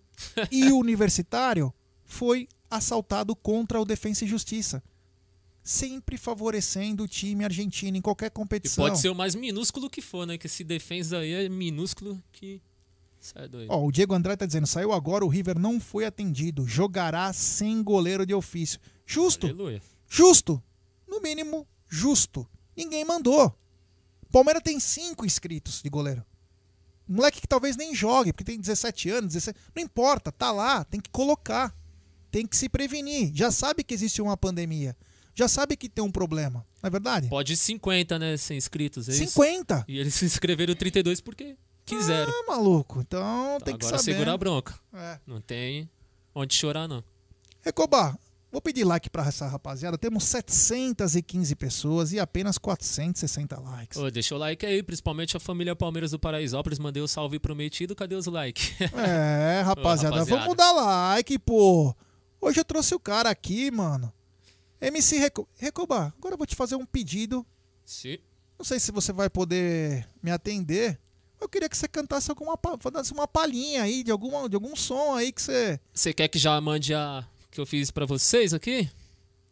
[0.50, 1.72] E o Universitário
[2.04, 4.82] foi assaltado contra o Defensa e Justiça.
[5.62, 8.84] Sempre favorecendo o time argentino em qualquer E competição.
[8.84, 10.38] pode ser o mais minúsculo que for, né?
[10.38, 12.62] Que esse defensa aí é minúsculo que.
[13.20, 13.68] Sai doido.
[13.70, 17.82] Ó, o Diego Andrade tá dizendo, saiu agora, o River não foi atendido, jogará sem
[17.82, 18.80] goleiro de ofício.
[19.04, 19.82] Justo, Aleluia.
[20.08, 20.62] justo,
[21.06, 22.48] no mínimo, justo.
[22.74, 23.54] Ninguém mandou.
[24.32, 26.24] Palmeiras tem cinco inscritos de goleiro.
[27.06, 29.58] Moleque que talvez nem jogue, porque tem 17 anos, 17...
[29.76, 31.76] não importa, tá lá, tem que colocar.
[32.30, 33.32] Tem que se prevenir.
[33.34, 34.96] Já sabe que existe uma pandemia.
[35.34, 36.66] Já sabe que tem um problema.
[36.82, 37.28] Não é verdade?
[37.28, 38.36] Pode 50, né?
[38.36, 39.08] Sem inscritos.
[39.08, 39.26] É isso?
[39.32, 39.84] 50.
[39.88, 42.32] E eles se inscreveram 32 porque quiseram.
[42.32, 43.00] Ah, maluco.
[43.00, 44.12] Então tem que Agora saber.
[44.12, 44.78] segura a bronca.
[44.92, 45.18] É.
[45.26, 45.88] Não tem
[46.34, 47.02] onde chorar, não.
[47.62, 48.18] Recobar,
[48.50, 49.96] vou pedir like pra essa rapaziada.
[49.98, 53.98] Temos 715 pessoas e apenas 460 likes.
[53.98, 56.78] Ô, deixa o like aí, principalmente a família Palmeiras do Paraisópolis.
[56.78, 57.94] Mandei o salve prometido.
[57.94, 58.72] Cadê os likes?
[58.80, 60.42] É, rapaziada, rapaziada.
[60.42, 61.94] vamos dar like, pô.
[62.40, 64.12] Hoje eu trouxe o cara aqui, mano.
[64.80, 65.48] MC Reco...
[65.56, 67.44] Recobar, agora eu vou te fazer um pedido.
[67.84, 68.18] Sim.
[68.58, 70.98] Não sei se você vai poder me atender.
[71.40, 75.14] Eu queria que você cantasse alguma fizesse uma palhinha aí de, alguma, de algum som
[75.14, 75.80] aí que você.
[75.92, 78.88] Você quer que já mande a que eu fiz pra vocês aqui?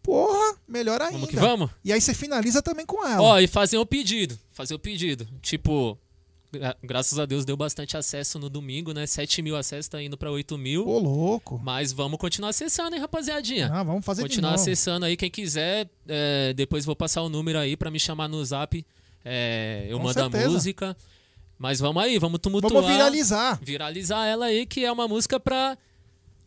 [0.02, 1.14] Porra, melhor ainda.
[1.14, 1.70] Vamos que vamos?
[1.84, 3.22] E aí você finaliza também com ela.
[3.22, 4.38] Ó, e fazer um pedido.
[4.50, 5.26] Fazer o pedido.
[5.42, 5.98] Tipo,
[6.52, 9.06] gra- graças a Deus deu bastante acesso no domingo, né?
[9.06, 10.86] 7 mil acessos, tá indo pra 8 mil.
[10.88, 11.60] Ô, louco.
[11.62, 13.70] Mas vamos continuar acessando, hein, rapaziadinha?
[13.72, 15.88] Ah, vamos fazer Continuar acessando aí, quem quiser.
[16.08, 18.84] é, depois vou passar o número aí pra me chamar no zap.
[19.24, 20.48] É, eu Com mando a certeza.
[20.48, 20.96] música.
[21.58, 22.72] Mas vamos aí, vamos tumultuar.
[22.72, 23.58] Vamos viralizar.
[23.62, 25.76] Viralizar ela aí, que é uma música pra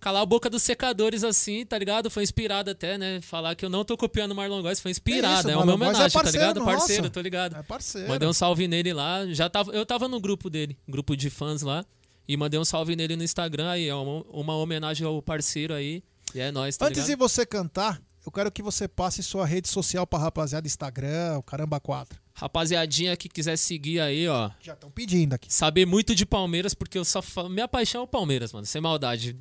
[0.02, 2.10] calar a boca dos secadores assim, tá ligado?
[2.10, 3.22] Foi inspirado até, né?
[3.22, 5.48] Falar que eu não tô copiando o Marlon Góes, foi inspirado.
[5.48, 6.60] isso, é uma é homenagem, tá parceiro ligado?
[6.60, 6.78] nosso.
[6.78, 7.56] Parceiro, tô ligado.
[7.56, 8.10] É parceiro.
[8.10, 9.26] Mandei um salve nele lá.
[9.28, 11.86] Já tava, eu tava no grupo dele, grupo de fãs lá.
[12.28, 13.88] E mandei um salve nele no Instagram aí.
[13.88, 16.04] É uma, uma homenagem ao parceiro aí.
[16.34, 17.30] E é nóis, tá Antes de ligado?
[17.30, 21.80] você cantar, eu quero que você passe sua rede social pra rapaziada, Instagram, o Caramba
[21.80, 22.20] 4.
[22.41, 24.49] Rapaziadinha que quiser seguir aí, ó.
[24.62, 25.54] Já estão pedindo aqui.
[25.54, 27.47] Saber muito de Palmeiras, porque eu só fa...
[27.47, 28.65] minha paixão é o Palmeiras, mano.
[28.65, 29.38] Sem maldade.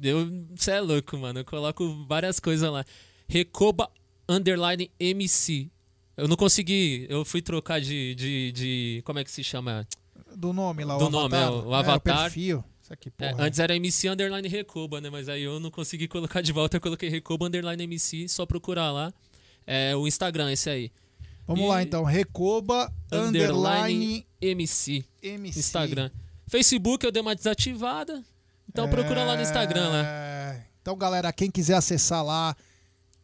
[0.55, 1.41] Você é louco, mano.
[1.41, 2.85] Eu coloco várias coisas lá.
[3.27, 3.91] Recoba
[4.29, 5.71] underline MC.
[6.15, 7.07] Eu não consegui.
[7.09, 8.15] Eu fui trocar de.
[8.15, 9.87] de, de como é que se chama?
[10.37, 11.49] Do nome lá, Do o nome, avatar.
[11.49, 12.23] é, o avatar.
[12.25, 12.65] perfil.
[12.83, 13.45] Isso aqui, É, porra.
[13.47, 15.09] antes era MC underline Recoba, né?
[15.09, 16.77] Mas aí eu não consegui colocar de volta.
[16.77, 18.29] Eu coloquei Recoba underline MC.
[18.29, 19.11] Só procurar lá.
[19.67, 20.93] É o Instagram, esse aí.
[21.51, 25.05] Vamos E- lá então, Recoba underline MC.
[25.21, 25.59] MC.
[25.59, 26.09] Instagram.
[26.47, 28.23] Facebook eu dei uma desativada.
[28.69, 30.03] Então procura lá no Instagram, né?
[30.07, 32.55] É, Então, galera, quem quiser acessar lá,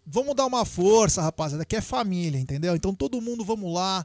[0.04, 2.74] vamos dar uma força, rapaziada, que é família, entendeu?
[2.74, 4.04] Então todo mundo vamos lá,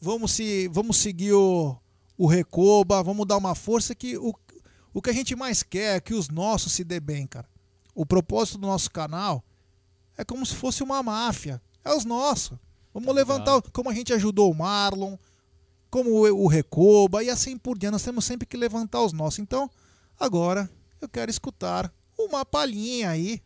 [0.00, 1.76] vamos se, vamos seguir o,
[2.16, 4.34] o Recoba, vamos dar uma força que o,
[4.94, 7.46] o que a gente mais quer é que os nossos se dê bem, cara.
[7.94, 9.44] O propósito do nosso canal
[10.16, 12.56] é como se fosse uma máfia, é os nossos.
[12.92, 15.16] Vamos levantar, como a gente ajudou o Marlon,
[15.90, 19.38] como o, o Recoba e assim por diante, nós temos sempre que levantar os nossos.
[19.38, 19.70] Então,
[20.18, 20.68] agora
[21.00, 23.42] eu quero escutar uma palhinha aí.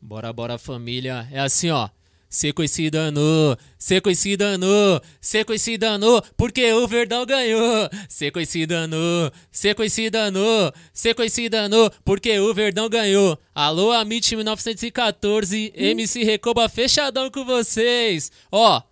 [0.00, 1.28] Bora, bora, família.
[1.30, 1.88] É assim, ó.
[2.30, 7.24] Seco e se danou, seco e se danou, seco e se danou, porque o Verdão
[7.24, 7.88] ganhou.
[8.06, 12.86] Seco e se danou, seco e se danou, seco e se danou, porque o Verdão
[12.88, 13.38] ganhou.
[13.54, 18.30] Alô, Amit 1914, MC Recoba fechadão com vocês.
[18.52, 18.82] Ó,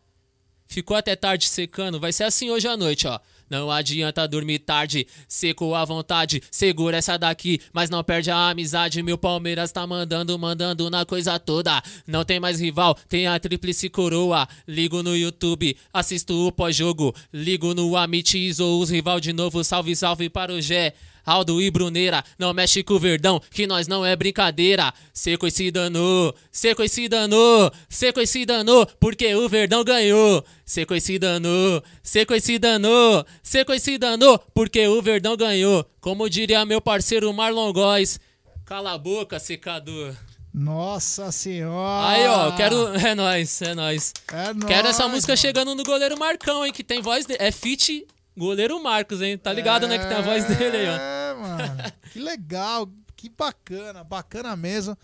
[0.66, 3.20] ficou até tarde secando, vai ser assim hoje à noite, ó.
[3.48, 9.02] Não adianta dormir tarde, seco à vontade, segura essa daqui, mas não perde a amizade.
[9.02, 11.82] Meu Palmeiras tá mandando, mandando na coisa toda.
[12.06, 14.48] Não tem mais rival, tem a tríplice coroa.
[14.66, 17.14] Ligo no YouTube, assisto o pós-jogo.
[17.32, 19.62] Ligo no Amit, os rival de novo.
[19.62, 20.94] Salve, salve para o Gé.
[21.26, 24.94] Aldo e Bruneira, não mexe com o Verdão, que nós não é brincadeira.
[25.12, 29.82] Seco e se danou, seco e se danou, seco e se danou, porque o Verdão
[29.82, 30.44] ganhou.
[30.64, 35.36] Seco e se danou, seco e se danou, seco e se danou, porque o Verdão
[35.36, 35.84] ganhou.
[36.00, 38.20] Como diria meu parceiro Marlon Góes,
[38.64, 40.14] cala a boca, secador.
[40.54, 42.08] Nossa senhora!
[42.08, 42.86] Aí, ó, quero.
[42.96, 44.14] É nóis, é nóis.
[44.32, 45.40] É nóis, Quero essa música mano.
[45.42, 47.26] chegando no goleiro Marcão, hein, que tem voz.
[47.26, 47.36] De...
[47.38, 49.36] É fit goleiro Marcos, hein?
[49.36, 49.98] Tá ligado, né?
[49.98, 51.15] Que tem a voz dele aí, ó.
[51.40, 51.92] Mano.
[52.12, 54.96] Que legal, que bacana, bacana mesmo.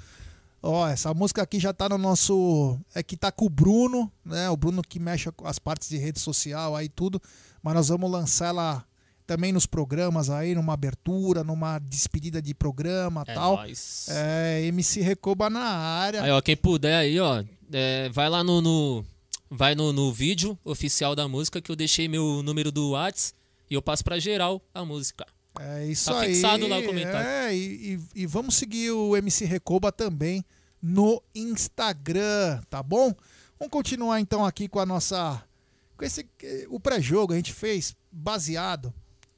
[0.62, 2.78] Ó, essa música aqui já tá no nosso.
[2.94, 4.48] É que tá com o Bruno, né?
[4.48, 7.20] O Bruno que mexe com as partes de rede social aí tudo.
[7.62, 8.84] Mas nós vamos lançar ela
[9.26, 13.56] também nos programas aí, numa abertura, numa despedida de programa É tal.
[13.56, 14.06] nóis.
[14.08, 16.22] É, MC Recoba na área.
[16.22, 17.42] Aí, ó, quem puder aí, ó,
[17.72, 19.04] é, vai lá no, no-
[19.50, 23.34] vai no, no vídeo oficial da música que eu deixei meu número do Whats
[23.70, 25.26] e eu passo pra geral a música.
[25.60, 26.32] É isso Tá aí.
[26.34, 27.28] fixado lá o comentário.
[27.28, 30.44] É, e, e- e vamos seguir o MC Recoba também
[30.80, 33.14] no Instagram, tá bom?
[33.58, 35.42] Vamos continuar então aqui com a nossa.
[35.96, 36.26] Com esse,
[36.68, 38.92] o pré-jogo a gente fez baseado.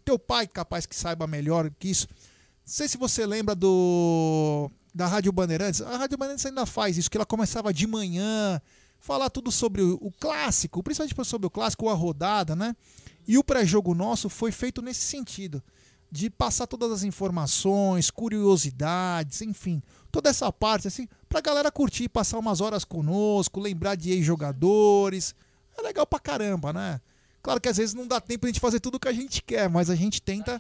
[0.05, 2.07] Teu pai, capaz que saiba melhor que isso.
[2.11, 5.83] Não sei se você lembra do da Rádio Bandeirantes.
[5.83, 8.61] A Rádio Bandeirantes ainda faz isso, que ela começava de manhã,
[9.01, 12.75] falar tudo sobre o, o clássico, principalmente sobre o clássico, a rodada, né?
[13.27, 15.63] E o pré-jogo nosso foi feito nesse sentido,
[16.15, 22.39] de passar todas as informações, curiosidades, enfim, toda essa parte assim, pra galera curtir, passar
[22.39, 25.35] umas horas conosco, lembrar de ex-jogadores.
[25.77, 27.01] É legal pra caramba, né?
[27.43, 29.13] Claro que às vezes não dá tempo de a gente fazer tudo o que a
[29.13, 30.57] gente quer, mas a gente tenta.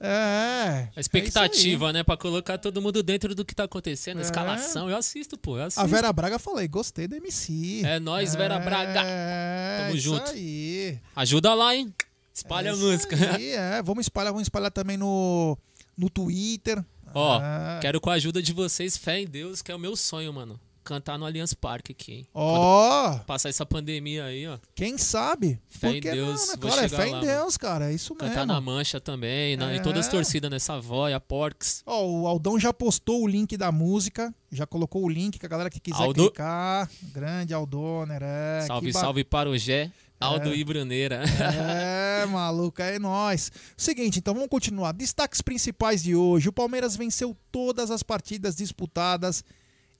[0.00, 0.88] É.
[0.94, 2.04] A expectativa, né?
[2.04, 4.22] Pra colocar todo mundo dentro do que tá acontecendo, É.
[4.22, 4.88] escalação.
[4.88, 5.80] Eu assisto, pô, eu assisto.
[5.80, 7.82] A Vera Braga falei, gostei do MC.
[7.84, 9.00] É nóis, Vera Braga.
[9.04, 10.30] É, Tamo isso junto.
[10.30, 11.00] aí.
[11.16, 11.92] Ajuda lá, hein?
[12.36, 13.16] Espalha É a música.
[13.34, 15.56] aí, é, vamos espalhar, vamos espalhar também no,
[15.96, 16.84] no Twitter.
[17.14, 17.78] Ó, Ah.
[17.80, 20.60] quero com a ajuda de vocês, fé em Deus, que é o meu sonho, mano.
[20.84, 22.26] Cantar no Allianz Parque aqui, hein?
[22.32, 24.56] Ó, Quando passar essa pandemia aí, ó.
[24.72, 25.58] quem sabe?
[25.68, 26.56] Fé em Deus, não, né?
[26.60, 27.26] Claro, é fé lá, em mano.
[27.26, 28.52] Deus, cara, é isso Cantar mesmo.
[28.52, 29.76] na mancha também, na, É.
[29.78, 31.82] em todas as torcidas, nessa voia, Porks.
[31.84, 35.48] Ó, o Aldão já postou o link da música, já colocou o link que a
[35.48, 36.22] galera que quiser Aldo.
[36.30, 36.88] clicar.
[37.12, 38.60] Grande Aldoner, é.
[38.68, 40.56] salve, ba- salve para o Gé, Aldo É.
[40.56, 41.22] e Bruneira.
[41.24, 43.52] É, maluco, é nóis.
[43.76, 44.92] Seguinte, então vamos continuar.
[44.92, 46.48] Destaques principais de hoje.
[46.48, 49.44] O Palmeiras venceu todas as partidas disputadas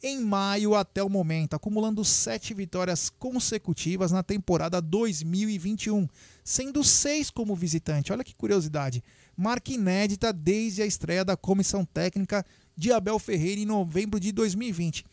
[0.02, 6.06] em maio até o momento, acumulando sete vitórias consecutivas na temporada 2021,
[6.44, 8.12] sendo seis como visitante.
[8.12, 9.02] Olha que curiosidade.
[9.36, 12.44] Marca inédita desde a estreia da comissão técnica
[12.76, 15.04] de Abel Ferreira em novembro de 2020.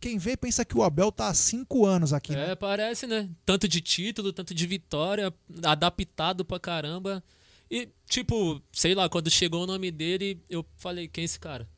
[0.00, 2.52] Quem vê pensa que o Abel tá há cinco anos aqui, né?
[2.52, 3.28] É, parece, né?
[3.44, 5.32] Tanto de título, tanto de vitória,
[5.62, 7.22] adaptado pra caramba.
[7.70, 11.68] E, tipo, sei lá, quando chegou o nome dele, eu falei, quem é esse cara?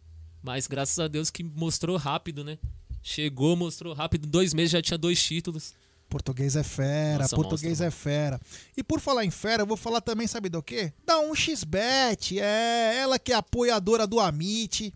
[0.43, 2.59] Mas graças a Deus que mostrou rápido, né?
[3.03, 5.75] Chegou, mostrou rápido, dois meses já tinha dois títulos.
[6.09, 8.41] Português é fera, Nossa, português monstro, é fera.
[8.77, 10.93] E por falar em fera, eu vou falar também, sabe do quê?
[11.07, 14.93] Da 1xBet, é ela que é apoiadora do Amit,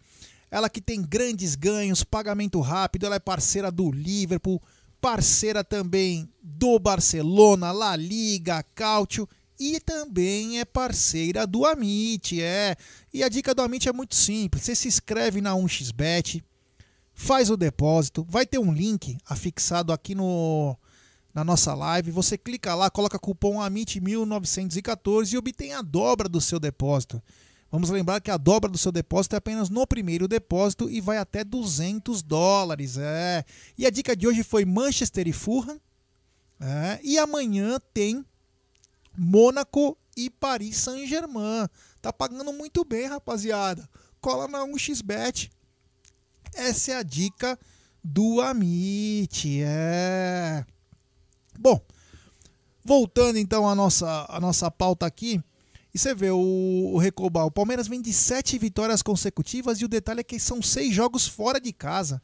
[0.51, 4.63] ela que tem grandes ganhos, pagamento rápido, ela é parceira do Liverpool,
[5.01, 9.29] parceira também do Barcelona, La Liga, Cautio
[9.59, 12.77] e também é parceira do Amit, é.
[13.13, 16.43] E a dica do Amit é muito simples, você se inscreve na 1xBet,
[17.15, 20.77] faz o depósito, vai ter um link afixado aqui no
[21.37, 22.11] na nossa live.
[22.13, 27.23] Você clica lá, coloca cupom AMIT1914 e obtém a dobra do seu depósito.
[27.71, 31.19] Vamos lembrar que a dobra do seu depósito é apenas no primeiro depósito e vai
[31.19, 32.97] até 200 dólares.
[32.97, 33.45] É.
[33.77, 35.81] E a dica de hoje foi Manchester e Fulham.
[36.61, 37.01] É.
[37.03, 38.25] E amanhã tem
[39.17, 41.69] Mônaco e Paris Saint-Germain.
[42.01, 43.89] Tá pagando muito bem, rapaziada.
[44.21, 45.51] Cola na 1xBet.
[46.55, 47.59] Essa é a dica
[48.03, 49.61] do Amit.
[49.63, 50.65] É.
[51.59, 51.81] Bom,
[52.85, 55.43] voltando então à nossa, à nossa pauta aqui,
[55.97, 59.89] e você vê o, o Recobal, o Palmeiras vem de sete vitórias consecutivas e o
[59.89, 62.21] detalhe é que são seis jogos fora de casa.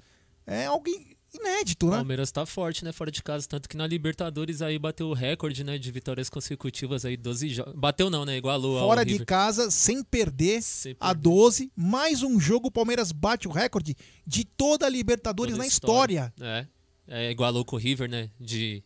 [0.47, 0.85] É algo
[1.33, 1.97] inédito, O né?
[1.97, 2.93] Palmeiras tá forte, né?
[2.93, 3.49] Fora de casa.
[3.49, 5.79] Tanto que na Libertadores aí bateu o recorde, né?
[5.79, 7.73] De vitórias consecutivas aí, 12 jogos.
[7.75, 8.37] Bateu não, né?
[8.37, 9.27] Igualou Fora de River.
[9.27, 11.73] casa, sem perder, Sem a 12.
[11.75, 13.97] Mais um jogo, o Palmeiras bate o recorde
[14.27, 16.35] de toda a Libertadores Toda na a história.
[16.39, 16.67] É.
[17.09, 17.31] é.
[17.31, 18.29] Igualou com o River, né?
[18.39, 18.85] De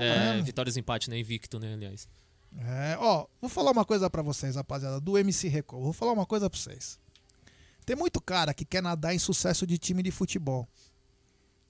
[0.00, 1.18] é, vitórias empate, né?
[1.18, 1.74] Invicto, né?
[1.74, 2.08] Aliás.
[2.56, 5.82] É, ó, vou falar uma coisa pra vocês, rapaziada, do MC Record.
[5.82, 6.98] Vou falar uma coisa pra vocês.
[7.84, 10.68] Tem muito cara que quer nadar em sucesso de time de futebol.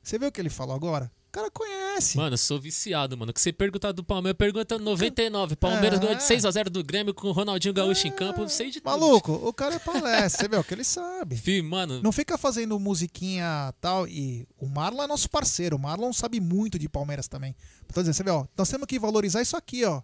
[0.02, 1.10] Você viu o que ele falou agora?
[1.28, 2.16] O cara conhece.
[2.16, 3.32] Mano, eu sou viciado, mano.
[3.34, 5.56] Que você perguntar do Palmeiras, pergunta 99.
[5.56, 6.02] Palmeiras É.
[6.02, 8.40] ganhou de 6x0 do Grêmio com o Ronaldinho Gaúcho em campo.
[8.40, 8.90] Eu sei de tudo.
[8.90, 11.36] Maluco, o cara é palestra, você viu que ele sabe.
[11.36, 14.08] Fih, mano, Não fica fazendo musiquinha tal.
[14.08, 15.76] E o Marlon é nosso parceiro.
[15.76, 17.54] O Marlon sabe muito de Palmeiras também.
[17.92, 20.00] Tô dizendo, você vê, ó, nós temos que valorizar isso aqui, ó.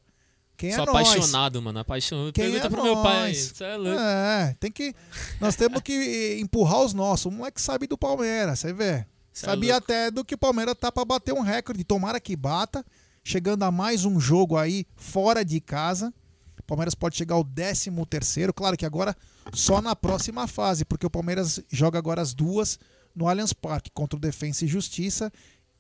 [0.57, 1.09] Quem é sou nós?
[1.09, 1.79] apaixonado, mano.
[1.79, 2.33] Apaixonado.
[2.33, 3.29] Quem Pergunta é pro meu pai.
[3.29, 3.53] nós?
[3.55, 4.01] Você é louco.
[4.01, 4.95] É, tem que.
[5.41, 7.27] Nós temos que empurrar os nossos.
[7.27, 9.07] O moleque sabe do Palmeiras, você vê.
[9.33, 9.85] Cê é Sabia louco.
[9.85, 11.83] até do que o Palmeiras tá pra bater um recorde.
[11.85, 12.85] Tomara que bata.
[13.23, 16.13] Chegando a mais um jogo aí fora de casa.
[16.59, 18.53] O Palmeiras pode chegar ao 13 terceiro.
[18.55, 19.17] Claro que agora
[19.53, 22.79] só na próxima fase, porque o Palmeiras joga agora as duas
[23.15, 25.33] no Allianz Parque contra o Defensa e Justiça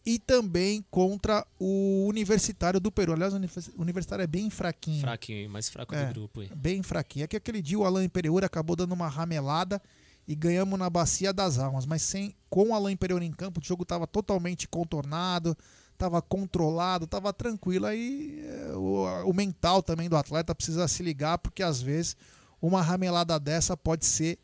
[0.06, 3.12] e também contra o Universitário do Peru.
[3.14, 5.00] Aliás, o Univers- o Universitário é bem fraquinho.
[5.00, 6.06] Fraquinho, mais fraco É.
[6.06, 6.50] do grupo aí.
[6.54, 7.24] Bem fraquinho.
[7.24, 9.80] É que aquele dia o Alain Pereira acabou dando uma ramelada
[10.28, 11.86] e ganhamos na Bacia das Almas.
[11.86, 15.56] Mas sem com o Alain Pereira em campo, o jogo estava totalmente contornado,
[15.94, 17.86] estava controlado, estava tranquilo.
[17.86, 22.14] Aí é, o, o mental também do atleta precisa se ligar, porque às vezes
[22.60, 24.38] uma ramelada dessa pode ser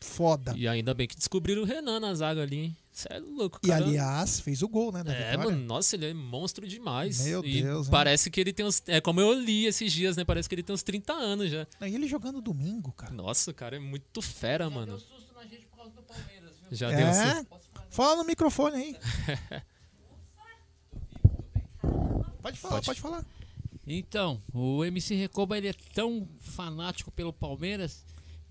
[0.00, 0.54] foda.
[0.56, 2.76] E ainda bem que descobriram o Renan na zaga ali, hein?
[2.98, 3.84] Você é louco, E cara.
[3.84, 5.00] aliás, fez o gol, né?
[5.00, 5.38] É, vitória.
[5.38, 7.20] mano, nossa, ele é monstro demais.
[7.24, 7.88] Meu e Deus?
[7.88, 8.82] Parece que ele tem uns.
[8.88, 10.24] É como eu li esses dias, né?
[10.24, 11.64] Parece que ele tem uns 30 anos já.
[11.80, 13.12] E ele jogando domingo, cara.
[13.12, 15.00] Nossa, o cara é muito fera, mano.
[16.72, 16.96] Já É?
[16.96, 17.46] deu susto.
[17.88, 18.96] Fala no microfone aí.
[22.42, 22.86] Pode falar, Pode.
[22.86, 23.24] pode falar.
[23.86, 28.04] Então, o MC Recoba ele é tão fanático pelo Palmeiras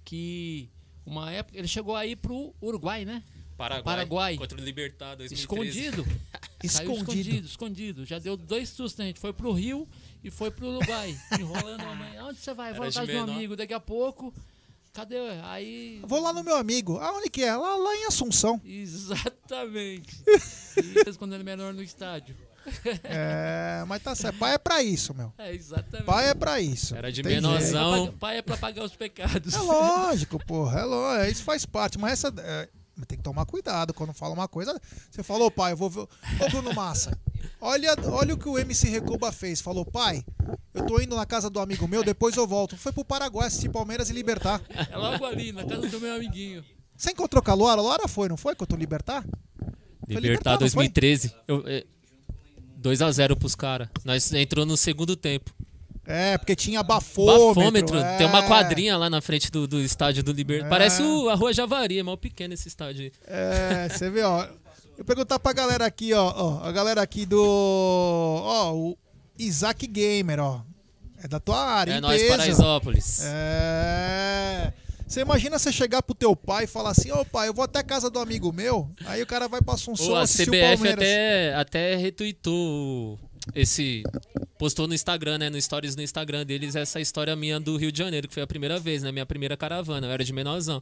[0.04, 0.70] que
[1.06, 3.24] uma época ele chegou aí pro Uruguai, né?
[3.58, 4.38] Paraguai, Paraguai.
[4.38, 5.42] Contra o Libertar 2013.
[5.42, 6.06] Escondido.
[6.68, 7.12] Saiu Escondido.
[7.12, 8.06] escondido, escondido.
[8.06, 9.06] Já deu dois sustos, né?
[9.06, 9.88] A gente foi pro Rio
[10.24, 11.18] e foi pro Uruguai.
[11.40, 12.22] enrolando a mãe.
[12.22, 12.74] Onde você vai?
[12.74, 13.30] Vou de um menor.
[13.30, 13.56] amigo.
[13.56, 14.34] Daqui a pouco.
[14.94, 15.18] Cadê?
[15.44, 16.02] Aí.
[16.04, 16.98] Vou lá no meu amigo.
[16.98, 17.56] Aonde que é?
[17.56, 18.60] Lá, lá em Assunção.
[18.66, 20.24] Exatamente.
[20.78, 22.36] e tá escondendo menor no estádio.
[23.04, 24.38] É, mas tá certo.
[24.38, 25.32] Pai é pra isso, meu.
[25.38, 26.06] É, exatamente.
[26.06, 26.96] Pai é pra isso.
[26.96, 28.14] Era de menorzão.
[28.20, 29.54] Pai é pra pagar os pecados.
[29.54, 30.82] É lógico, porra.
[30.82, 31.32] É lógico.
[31.32, 31.98] Isso faz parte.
[31.98, 32.34] Mas essa.
[32.40, 32.68] é,
[33.06, 34.80] tem que tomar cuidado quando fala uma coisa.
[35.10, 36.02] Você falou, pai, eu vou ver.
[36.02, 37.18] Ô, Bruno Massa,
[37.62, 39.62] olha, olha o que o MC Recoba fez.
[39.62, 40.24] Falou, pai,
[40.74, 42.78] eu tô indo na casa do amigo meu, depois eu volto.
[42.78, 44.62] Foi pro Paraguai assistir Palmeiras e Libertar.
[44.90, 46.64] É logo ali, na casa do meu amiguinho.
[46.96, 47.80] Você encontrou com a Luara?
[47.80, 48.56] A Luara foi, não foi?
[48.56, 49.24] Contra o Libertar?
[50.08, 50.90] Libertar não foi?
[50.90, 51.36] 2013.
[51.48, 51.86] Eu, é,
[52.82, 53.90] 2x0 pros caras.
[54.06, 55.54] Nós entrou no segundo tempo.
[56.08, 57.54] É, porque tinha bafômetro.
[57.54, 57.98] Bafômetro.
[58.00, 58.18] é.
[58.18, 60.68] Tem uma quadrinha lá na frente do, do estádio do Libertar.
[60.68, 60.70] É.
[60.70, 63.12] Parece o, a Rua Javari, é mal pequeno esse estádio aí.
[63.28, 64.48] É, você vê, ó.
[64.98, 68.98] Eu perguntar pra galera aqui, ó, ó, a galera aqui do, ó, o
[69.38, 70.62] Isaac Gamer, ó.
[71.22, 72.24] É da tua área, É hein, nós?
[72.24, 73.22] Paraisópolis.
[73.26, 74.74] É.
[75.08, 77.82] Você imagina você chegar pro teu pai e falar assim, ô pai, eu vou até
[77.82, 81.96] casa do amigo meu, aí o cara vai pra Assunção Ou a CBF até, até
[81.96, 83.18] retweetou
[83.56, 84.04] esse.
[84.58, 85.50] Postou no Instagram, né?
[85.50, 88.48] No stories no Instagram deles, essa história minha do Rio de Janeiro, que foi a
[88.48, 89.12] primeira vez, né?
[89.12, 90.08] Minha primeira caravana.
[90.08, 90.82] Eu era de menorzão.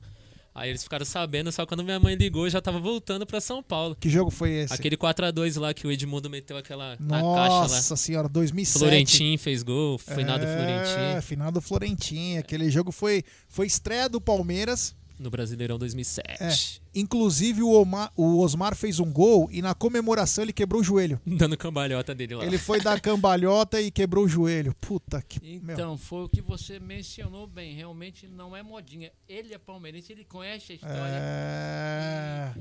[0.53, 3.61] Aí eles ficaram sabendo, só quando minha mãe ligou, eu já tava voltando pra São
[3.61, 3.93] Paulo.
[3.99, 4.74] Que jogo foi esse?
[4.74, 7.59] Aquele 4x2 lá que o Edmundo meteu aquela na caixa lá.
[7.68, 8.80] Nossa senhora, 2007.
[8.80, 11.28] Florentin fez gol, foi nada É, Florentin.
[11.28, 12.38] final do Florentin.
[12.38, 14.95] Aquele jogo foi, foi estreia do Palmeiras.
[15.18, 16.82] No Brasileirão 2007.
[16.93, 16.99] É.
[16.99, 21.20] Inclusive o, Omar- o Osmar fez um gol e na comemoração ele quebrou o joelho.
[21.26, 22.45] Dando cambalhota dele lá.
[22.45, 24.76] Ele foi dar cambalhota e quebrou o joelho.
[24.82, 25.39] Puta que.
[25.61, 25.74] meu.
[25.74, 27.74] Então, foi o que você mencionou bem.
[27.76, 29.11] Realmente não é modinha.
[29.28, 30.95] Ele é palmeirense, ele conhece a história.
[31.18, 32.53] É.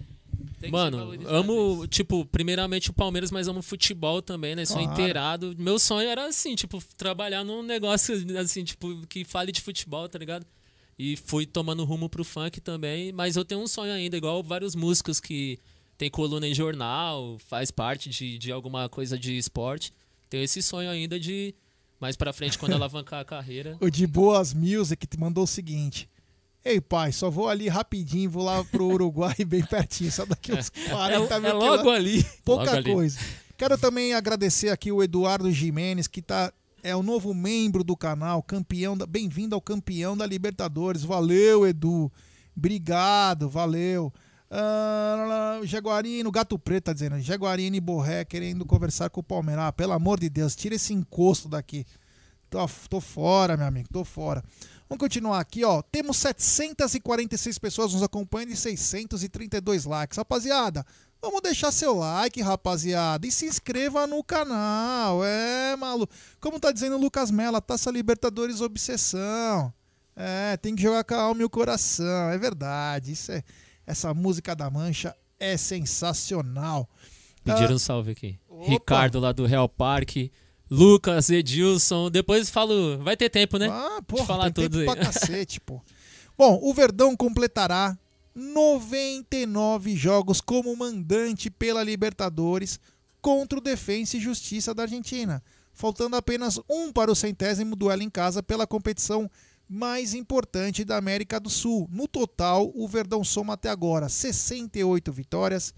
[0.70, 4.64] Mano, amo, tipo, primeiramente o Palmeiras, mas amo futebol também, né?
[4.64, 4.92] Sou Claro.
[4.92, 5.55] inteirado.
[5.59, 10.18] Meu sonho era assim, tipo, trabalhar num negócio assim, tipo, que fale de futebol, tá
[10.18, 10.46] ligado?
[10.99, 14.74] E fui tomando rumo pro funk também, mas eu tenho um sonho ainda, igual vários
[14.74, 15.59] músicos que
[15.99, 19.92] tem coluna em jornal, faz parte de, de alguma coisa de esporte.
[20.30, 21.55] Tenho esse sonho ainda de
[22.01, 23.76] mais pra frente, quando alavancar a carreira.
[23.80, 26.09] O de Boas Music te mandou o seguinte.
[26.64, 30.70] Ei, pai, só vou ali rapidinho, vou lá pro Uruguai, bem pertinho, só daqui uns
[30.70, 32.24] 40 é mil logo quilô- ali.
[32.45, 32.92] Pouca Logo ali.
[32.92, 33.18] coisa.
[33.57, 36.53] Quero também agradecer aqui o Eduardo Jimenez, que tá,
[36.85, 41.03] é o novo membro do canal, campeão da, bem-vindo ao campeão da Libertadores.
[41.03, 42.12] Valeu, Edu.
[42.55, 44.12] Obrigado, valeu.
[45.61, 49.64] O Jaguarino, Gato Preto tá dizendo, Jaguarino e Borré querendo conversar com o Palmeiras.
[49.64, 51.87] Ah, pelo amor de Deus, tira esse encosto daqui.
[52.51, 52.59] Tô,
[52.91, 54.45] tô fora, meu amigo, tô fora.
[54.87, 55.80] Vamos continuar aqui, ó.
[55.80, 60.18] Temos 746 pessoas nos acompanhando e 632 likes.
[60.18, 60.85] Rapaziada,
[61.25, 63.27] vamos deixar seu like, rapaziada.
[63.27, 65.25] E se inscreva no canal.
[65.25, 66.12] É, maluco.
[66.41, 69.72] Como tá dizendo o Lucas Mela, Taça Libertadores Obsessão.
[70.14, 72.31] É, tem que jogar com a alma e o coração.
[72.31, 73.12] É verdade.
[73.12, 73.43] Isso é,
[73.87, 76.89] essa música da Mancha é sensacional.
[77.43, 78.39] Pediram um salve aqui.
[78.62, 80.31] Ricardo lá do Real Parque.
[80.70, 82.11] Lucas, Edilson.
[82.11, 82.99] Depois falo.
[82.99, 83.68] Vai ter tempo, né?
[83.70, 84.97] Ah, De porra, falar tem tudo tempo aí.
[84.97, 85.81] pra cacete, pô.
[86.37, 87.97] Bom, o Verdão completará
[88.35, 92.80] 99 jogos como mandante pela Libertadores
[93.20, 98.11] contra o Defensa e Justiça da Argentina, faltando apenas um para o centésimo duelo em
[98.11, 99.30] casa pela competição
[99.68, 101.89] mais importante da América do Sul.
[101.91, 105.72] No total, o Verdão soma até agora 68 vitórias,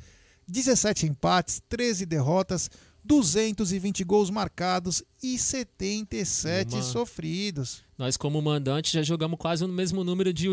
[0.48, 2.70] 17 empates, 13 derrotas,
[3.07, 7.84] 220 gols marcados e 77 Uma- sofridos.
[7.96, 10.46] Nós, como mandante, já jogamos quase o mesmo número de,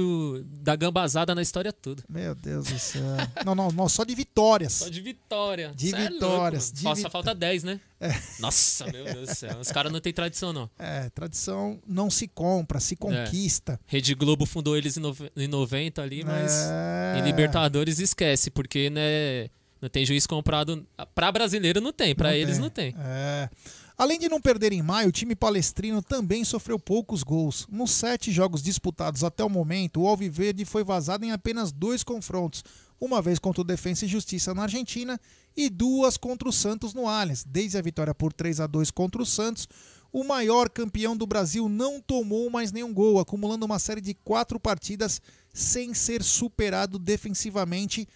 [0.61, 2.01] da gambazada na história toda.
[2.07, 3.01] Meu Deus do céu.
[3.45, 4.71] não, não, não, só de vitórias.
[4.73, 5.73] Só de vitória.
[5.75, 7.81] De Cê é louco, vitórias, de Só, vit- falta 10, né?
[7.99, 8.13] É.
[8.39, 9.59] Nossa, meu Deus do céu.
[9.59, 10.69] Os caras não têm tradição, não.
[10.79, 13.77] É, tradição não se compra, se conquista.
[13.87, 17.19] Rede Globo fundou eles em, nove- em 90 ali, mas É.
[17.19, 19.49] em Libertadores esquece, porque né,
[19.83, 20.85] não tem juiz comprado.
[21.13, 22.61] Pra brasileiro não tem, Não eles tem.
[22.61, 22.95] não tem.
[22.97, 23.49] É.
[23.97, 27.67] Além de não perder em maio, o time palestrino também sofreu poucos gols.
[27.69, 32.63] Nos sete jogos disputados até o momento, o Alviverde foi vazado em apenas dois confrontos.
[32.99, 35.19] Uma vez contra o Defensa e Justiça na Argentina
[35.55, 37.43] e duas contra o Santos no Allianz.
[37.47, 39.67] Desde a vitória por 3 a 2 contra o Santos,
[40.11, 44.59] o maior campeão do Brasil não tomou mais nenhum gol, acumulando uma série de quatro
[44.59, 45.21] partidas
[45.53, 48.07] sem ser superado defensivamente,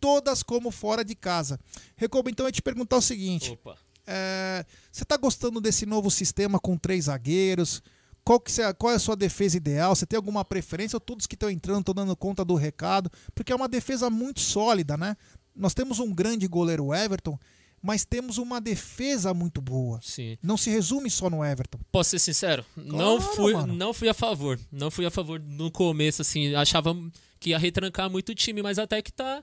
[0.00, 1.58] todas como fora de casa.
[1.96, 3.58] Recoba, então, eu te perguntar o seguinte.
[4.06, 7.82] É, você está gostando desse novo sistema com três zagueiros?
[8.24, 9.94] Qual, que cê- qual é a sua defesa ideal?
[9.94, 10.96] Você tem alguma preferência?
[10.96, 13.10] Ou todos que estão entrando estão dando conta do recado?
[13.34, 15.16] Porque é uma defesa muito sólida, né?
[15.54, 17.38] Nós temos um grande goleiro Everton,
[17.80, 20.00] mas temos uma defesa muito boa.
[20.02, 20.36] Sim.
[20.42, 21.78] Não se resume só no Everton.
[21.92, 22.64] Posso ser sincero?
[22.76, 23.74] não, Claro, fui, mano.
[23.74, 24.58] não fui a favor.
[24.72, 26.54] Não fui a favor no começo, assim.
[26.54, 26.94] Achava
[27.38, 29.42] que ia retrancar muito o time, mas até que tá,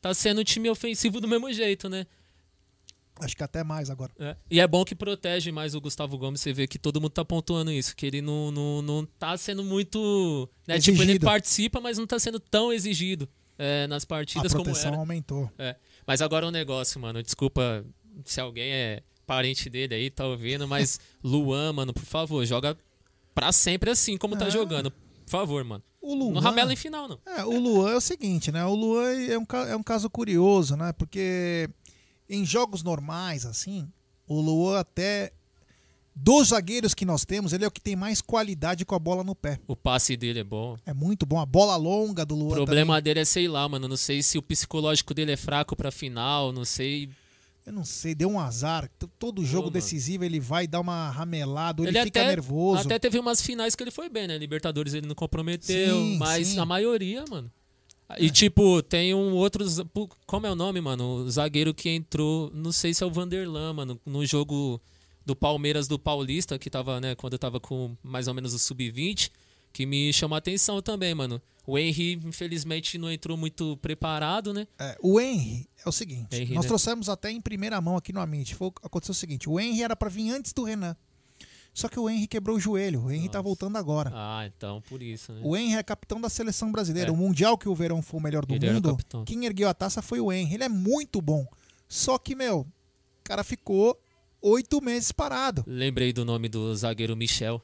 [0.00, 2.06] tá sendo um time ofensivo do mesmo jeito, né?
[3.20, 4.10] Acho que até mais agora.
[4.18, 4.34] É.
[4.50, 6.40] E é bom que protege mais o Gustavo Gomes.
[6.40, 7.94] Você vê que todo mundo tá pontuando isso.
[7.94, 10.48] Que ele não, não, não tá sendo muito.
[10.66, 10.78] Né?
[10.78, 13.28] Tipo, ele participa, mas não tá sendo tão exigido
[13.58, 14.98] é, nas A partidas como proteção era.
[15.00, 15.52] aumentou.
[15.58, 15.76] É.
[16.06, 17.22] Mas agora um negócio, mano.
[17.22, 17.84] Desculpa
[18.24, 22.74] se alguém é parente dele aí, tá ouvindo, mas Luan, mano, por favor, joga
[23.34, 24.50] pra sempre assim como tá É.
[24.50, 24.90] jogando.
[24.90, 25.84] Por favor, mano.
[26.10, 27.18] O Luan, Não ramela em final, não.
[27.26, 28.64] É, o Luan é o seguinte, né?
[28.64, 30.92] O Luan é um, é um caso curioso, né?
[30.92, 31.68] Porque
[32.28, 33.88] em jogos normais, assim,
[34.26, 35.32] o Luan até.
[36.12, 39.22] Dos zagueiros que nós temos, ele é o que tem mais qualidade com a bola
[39.24, 39.58] no pé.
[39.66, 40.76] O passe dele é bom.
[40.84, 41.38] É muito bom.
[41.40, 42.56] A bola longa do O Luan.
[42.56, 43.02] problema também.
[43.04, 43.88] dele é, sei lá, mano.
[43.88, 47.08] Não sei se o psicológico dele é fraco pra final, não sei.
[47.66, 48.90] Eu não sei, deu um azar.
[49.18, 52.82] Todo jogo decisivo ele vai dar uma ramelada, ele, Ele fica até, nervoso.
[52.82, 54.38] até teve umas finais que ele foi bem, né?
[54.38, 56.58] Libertadores ele não comprometeu, Sim, mas sim.
[56.58, 57.50] a maioria, mano.
[58.18, 59.64] E tipo, tem um outro.
[60.26, 61.16] Como é o nome, mano?
[61.16, 64.80] O zagueiro que entrou, não sei se é o Vanderlan, mano, no jogo
[65.24, 68.58] do Palmeiras do Paulista, que tava, né, quando eu tava com mais ou menos o
[68.58, 69.30] sub-20,
[69.72, 71.40] que me chamou a atenção também, mano.
[71.66, 74.66] O Henry, infelizmente, não entrou muito preparado, né?
[74.78, 76.68] É, o Henry é o seguinte, Henry, nós né?
[76.68, 78.20] trouxemos até em primeira mão aqui no.
[78.54, 80.96] Foi, aconteceu o seguinte, o Henry era pra vir antes do Renan.
[81.72, 84.10] Só que o Henry quebrou o joelho, o Henry tá voltando agora.
[84.12, 85.40] Ah, então, por isso, né?
[85.44, 87.10] O Henry é capitão da seleção brasileira.
[87.10, 87.12] É.
[87.12, 90.02] O Mundial que o Verão foi o melhor do Ele mundo, quem ergueu a taça
[90.02, 90.54] foi o Henry.
[90.54, 91.46] Ele é muito bom.
[91.88, 92.66] Só que, meu, o
[93.22, 93.96] cara ficou
[94.42, 95.62] oito meses parado.
[95.66, 97.62] Lembrei do nome do zagueiro Michel.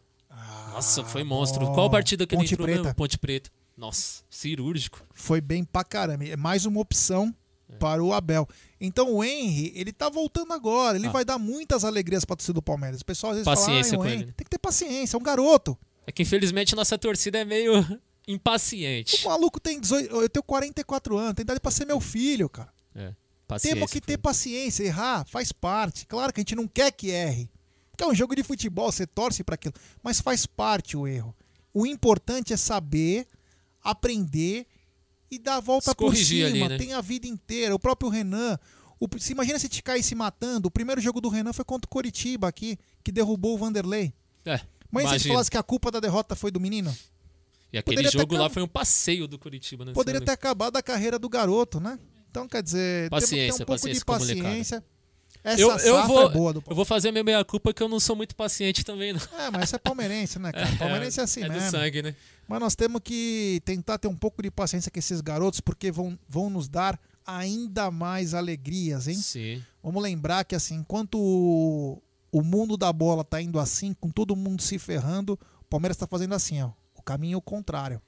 [0.73, 1.65] Nossa, foi monstro.
[1.65, 1.75] Ah, bom.
[1.75, 2.83] Qual partida que Ponte ele entrou Preta.
[2.83, 2.95] mesmo?
[2.95, 3.51] Ponte Preta.
[3.77, 5.03] Nossa, cirúrgico.
[5.15, 6.25] Foi bem pra caramba.
[6.27, 7.35] É mais uma opção
[7.69, 7.77] É.
[7.77, 8.49] para o Abel.
[8.81, 10.97] Então o Henry, ele tá voltando agora.
[10.99, 11.11] Ele Ah.
[11.11, 13.01] vai dar muitas alegrias pra torcida do Palmeiras.
[13.01, 14.17] O pessoal às vezes Paciência fala, ah, Henry.
[14.23, 14.33] ele, né?
[14.37, 15.77] Tem que ter paciência, é um garoto.
[16.07, 17.73] É que infelizmente nossa torcida é meio
[18.29, 19.25] impaciente.
[19.27, 22.73] O maluco tem 18, eu tenho 44 anos, tem idade pra ser meu filho, cara.
[22.95, 23.13] É,
[23.47, 23.75] paciência.
[23.77, 26.07] Temos que ter paciência, errar faz parte.
[26.07, 27.49] Claro que a gente não quer que erre.
[27.97, 29.73] Porque é um jogo de futebol, você torce para aquilo,
[30.03, 31.35] mas faz parte o erro.
[31.73, 33.27] O importante é saber,
[33.83, 34.67] aprender
[35.31, 36.47] e dar a volta Se por cima.
[36.47, 36.77] ali, né?
[36.77, 37.75] Tem a vida inteira.
[37.75, 38.59] O próprio Renan.
[39.01, 40.69] O, se imagina se te cair se matando.
[40.69, 44.13] O primeiro jogo do Renan foi contra o Coritiba aqui, que derrubou o Vanderlei.
[44.45, 45.35] É, Mas se imagina.
[45.35, 46.95] falasse que a culpa da derrota foi do menino?
[47.73, 49.93] E aquele poderia ter jogo lá acab- foi um passeio do Curitiba, né?
[49.93, 51.99] Poderia ter acabado a carreira do garoto, né?
[52.31, 54.85] Então, quer dizer, temos que ter Paciência, um pouco paciência de paciência.
[55.47, 57.81] Essa Eu, safra eu, vou, é boa do eu vou fazer a minha meia-culpa que
[57.81, 59.21] eu não sou muito paciente também, não.
[59.39, 60.67] É, mas isso é palmeirense, né, cara?
[60.77, 61.71] Palmeirense é assim é do mesmo.
[61.71, 62.17] sangue, né?
[62.49, 66.19] Mas nós temos que tentar ter um pouco de paciência com esses garotos, porque vão,
[66.29, 69.15] vão nos dar ainda mais alegrias, hein?
[69.15, 69.63] Sim.
[69.81, 74.35] Vamos lembrar que, assim, enquanto o, o mundo da bola tá indo assim, com todo
[74.35, 76.71] mundo se ferrando, o Palmeiras tá fazendo assim, ó.
[76.97, 78.03] O caminho contrário.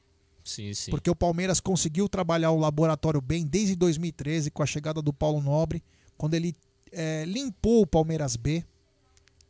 [0.45, 0.91] Sim, sim.
[0.91, 5.41] Porque o Palmeiras conseguiu trabalhar o laboratório bem desde 2013, com a chegada do Paulo
[5.41, 5.85] Nobre,
[6.17, 6.57] quando ele
[6.93, 8.65] é, limpou o Palmeiras B.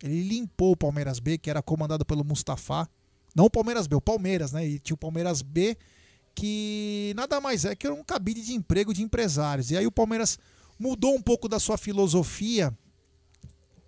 [0.02, 2.88] Ele limpou o Palmeiras B, que era comandado pelo Mustafa.
[3.34, 4.66] Não o Palmeiras B, o Palmeiras, né?
[4.66, 5.76] E tinha o Palmeiras B,
[6.34, 9.70] que nada mais é que era um cabide de emprego de empresários.
[9.70, 10.38] E aí o Palmeiras
[10.78, 12.76] mudou um pouco da sua filosofia,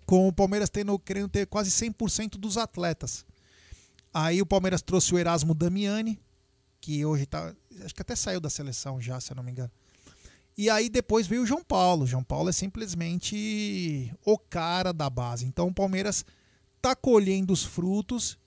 [0.05, 3.25] com o Palmeiras tendo, querendo ter quase 100% dos atletas.
[4.13, 6.19] Aí o Palmeiras trouxe o Erasmo Damiani,
[6.81, 7.55] que hoje tá.
[7.85, 9.71] Acho que até saiu da seleção já, se eu não me engano.
[10.61, 12.03] E aí depois veio o João Paulo.
[12.03, 15.43] O João Paulo é simplesmente o cara da base.
[15.43, 16.23] Então o Palmeiras
[16.79, 18.37] tá colhendo os frutos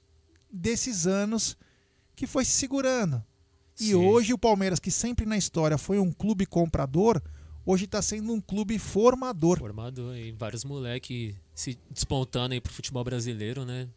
[0.49, 1.57] desses anos
[2.15, 3.21] que foi se segurando.
[3.81, 3.95] E Sim.
[3.97, 7.21] hoje o Palmeiras, que sempre na história foi um clube comprador,
[7.67, 9.59] hoje está sendo um clube formador.
[9.59, 13.89] Formador e vários moleques se despontando aí pro futebol brasileiro, né?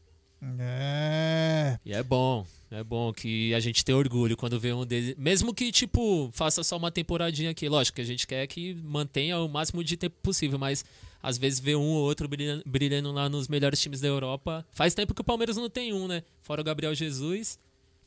[0.41, 1.79] É.
[1.85, 5.15] E é bom, é bom que a gente tenha orgulho quando vê um deles.
[5.17, 7.67] Mesmo que, tipo, faça só uma temporadinha aqui.
[7.67, 10.85] Lógico que a gente quer que mantenha o máximo de tempo possível, mas
[11.21, 14.65] às vezes ver um ou outro brilhando, brilhando lá nos melhores times da Europa.
[14.71, 16.23] Faz tempo que o Palmeiras não tem um, né?
[16.41, 17.57] Fora o Gabriel Jesus.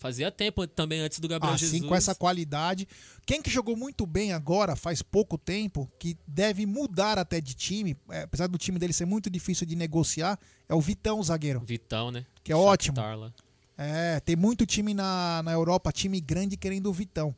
[0.00, 1.84] Fazia tempo também antes do Gabriel assim, Jesus.
[1.86, 2.88] com essa qualidade.
[3.26, 7.94] Quem que jogou muito bem agora, faz pouco tempo, que deve mudar até de time,
[8.08, 11.60] é, apesar do time dele ser muito difícil de negociar, é o Vitão, o zagueiro.
[11.60, 12.24] Vitão, né?
[12.42, 12.96] Que é ótimo.
[12.98, 13.30] Lá.
[13.76, 17.36] É, tem muito time na, na Europa, time grande querendo o Vitão.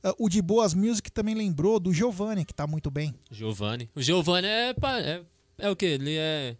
[0.00, 3.12] Ah, o de Boas Music também lembrou do Giovanni, que tá muito bem.
[3.32, 3.90] Giovanni.
[3.96, 5.22] O Giovanni é, é,
[5.58, 5.86] é o quê?
[5.86, 6.56] Ele é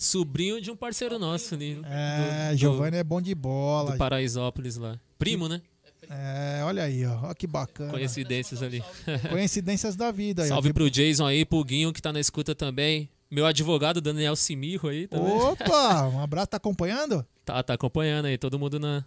[0.00, 1.78] sobrinho de um parceiro nosso ali.
[1.84, 3.92] É, do- do- Giovanni é bom de bola.
[3.92, 4.98] Do Paraisópolis lá.
[5.18, 5.60] Primo, né?
[6.08, 7.90] É, olha aí, ó, que bacana.
[7.92, 8.82] Coincidências ali.
[9.30, 10.42] Coincidências da vida.
[10.42, 10.48] aí.
[10.48, 13.08] Salve pro Jason aí, pro Guinho que tá na escuta também.
[13.30, 15.30] Meu advogado, Daniel Simirro aí também.
[15.32, 17.24] Opa, um abraço, tá acompanhando?
[17.44, 19.04] Tá, tá acompanhando aí, todo mundo na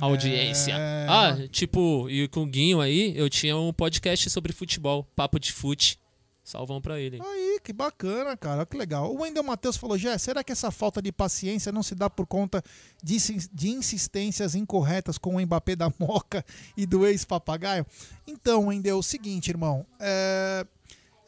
[0.00, 0.72] audiência.
[0.74, 1.06] É.
[1.08, 5.52] Ah, tipo, e com o Guinho aí, eu tinha um podcast sobre futebol, Papo de
[5.52, 5.98] Fute.
[6.44, 7.20] Salvão pra ele.
[7.22, 8.66] Aí, que bacana, cara.
[8.66, 9.14] Que legal.
[9.14, 12.26] O Wendel Matheus falou: Jé, será que essa falta de paciência não se dá por
[12.26, 12.62] conta
[13.02, 13.16] de,
[13.52, 16.44] de insistências incorretas com o Mbappé da Moca
[16.76, 17.86] e do ex-papagaio?
[18.26, 19.86] Então, Wendel, é o seguinte, irmão.
[20.00, 20.66] é,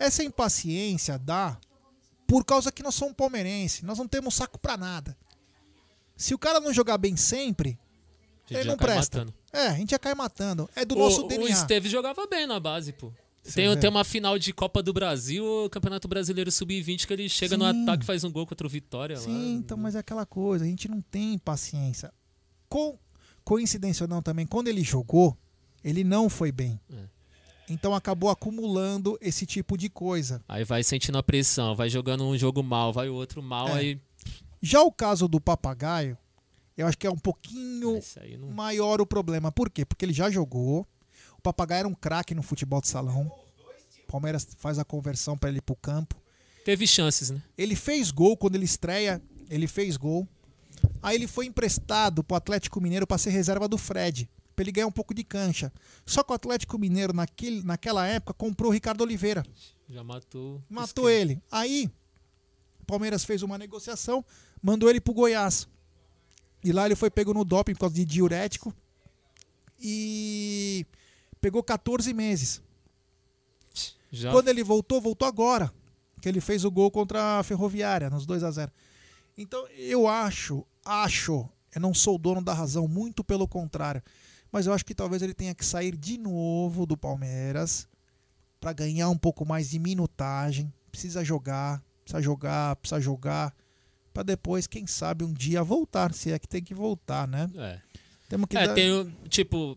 [0.01, 1.57] Essa impaciência dá
[2.27, 3.85] por causa que nós somos palmeirense.
[3.85, 5.17] Nós não temos saco pra nada.
[6.17, 7.79] Se o cara não jogar bem sempre,
[8.51, 9.19] ele não presta.
[9.19, 9.35] matando.
[9.53, 10.69] É, a gente já cai matando.
[10.75, 11.51] É do o, nosso o DNA.
[11.51, 13.12] Esteves jogava bem na base, pô.
[13.53, 13.77] Tem, vê.
[13.77, 17.83] tem uma final de Copa do Brasil, Campeonato Brasileiro Sub-20, que ele chega no Sim.
[17.83, 19.23] ataque e faz um gol contra o Vitória lá.
[19.23, 22.13] Sim, então, mas é aquela coisa, a gente não tem paciência.
[22.69, 22.99] Com,
[23.45, 25.37] coincidência ou não também, quando ele jogou,
[25.83, 26.81] ele não foi bem.
[26.91, 27.15] É.
[27.69, 30.43] Então acabou acumulando esse tipo de coisa.
[30.49, 33.73] Aí vai sentindo a pressão, vai jogando um jogo mal, vai o outro mal, É.
[33.79, 34.01] aí.
[34.63, 36.17] Já o caso do Papagaio,
[36.77, 38.01] eu acho que é um pouquinho
[38.41, 38.51] não.
[38.51, 39.53] maior o problema.
[39.53, 39.85] Por quê?
[39.85, 40.87] Porque ele já jogou.
[41.45, 43.31] Papagaio era um craque no futebol de salão.
[44.09, 46.17] Palmeiras faz a conversão para ele ir pro campo.
[46.65, 47.43] Teve chances, né?
[47.59, 50.27] Ele fez gol quando ele estreia, ele fez gol.
[51.03, 54.87] Aí ele foi emprestado pro Atlético Mineiro para ser reserva do Fred, para ele ganhar
[54.87, 55.71] um pouco de cancha.
[56.07, 59.45] Só que o Atlético Mineiro naquele, naquela época comprou o Ricardo Oliveira,
[59.89, 60.63] Já matou.
[60.71, 61.33] matou esquema.
[61.33, 61.43] ele.
[61.53, 61.91] Aí
[62.81, 64.25] o Palmeiras fez uma negociação,
[64.63, 65.69] mandou ele pro Goiás.
[66.63, 68.75] E lá ele foi pego no doping por causa de diurético
[69.79, 70.87] e
[71.45, 72.63] pegou 14 meses.
[74.11, 75.71] Já Quando ele voltou, voltou agora.
[76.23, 78.73] Que ele fez o gol contra a Ferroviária, nos 2 a 0
[79.37, 84.03] Então, eu acho, acho, eu não sou o dono da razão, muito pelo contrário.
[84.51, 87.87] Mas eu acho que talvez ele tenha que sair de novo do Palmeiras
[88.59, 90.73] para ganhar um pouco mais de minutagem.
[90.91, 93.55] Precisa jogar, precisa jogar, precisa jogar.
[94.15, 97.51] Para depois, quem sabe, um dia voltar, se é que tem que voltar, né?
[97.57, 97.81] É.
[98.31, 99.77] Temos que É, dar- tem, tipo,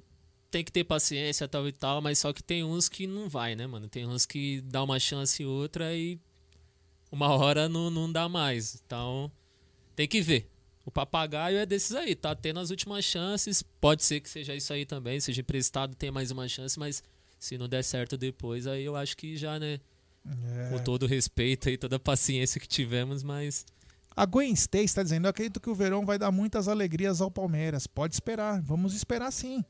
[0.57, 3.55] tem que ter paciência tal e tal, mas só que tem uns que não vai,
[3.55, 3.87] né, mano?
[3.87, 6.19] Tem uns que dá uma chance e outra e
[7.11, 8.81] uma hora não, não dá mais.
[8.83, 9.31] Então,
[9.95, 10.49] tem que ver.
[10.83, 13.61] O papagaio é desses aí, tá tendo as últimas chances.
[13.61, 17.03] Pode ser que seja isso aí também, seja emprestado, tenha mais uma chance, mas
[17.37, 19.79] se não der certo depois, aí eu acho que já, né?
[20.25, 20.69] É.
[20.71, 23.63] Com todo o respeito e toda a paciência que tivemos, mas
[24.15, 27.29] A Gwen Stacy está dizendo: Eu acredito que o verão vai dar muitas alegrias ao
[27.29, 27.85] Palmeiras.
[27.85, 29.63] Pode esperar, vamos esperar sim.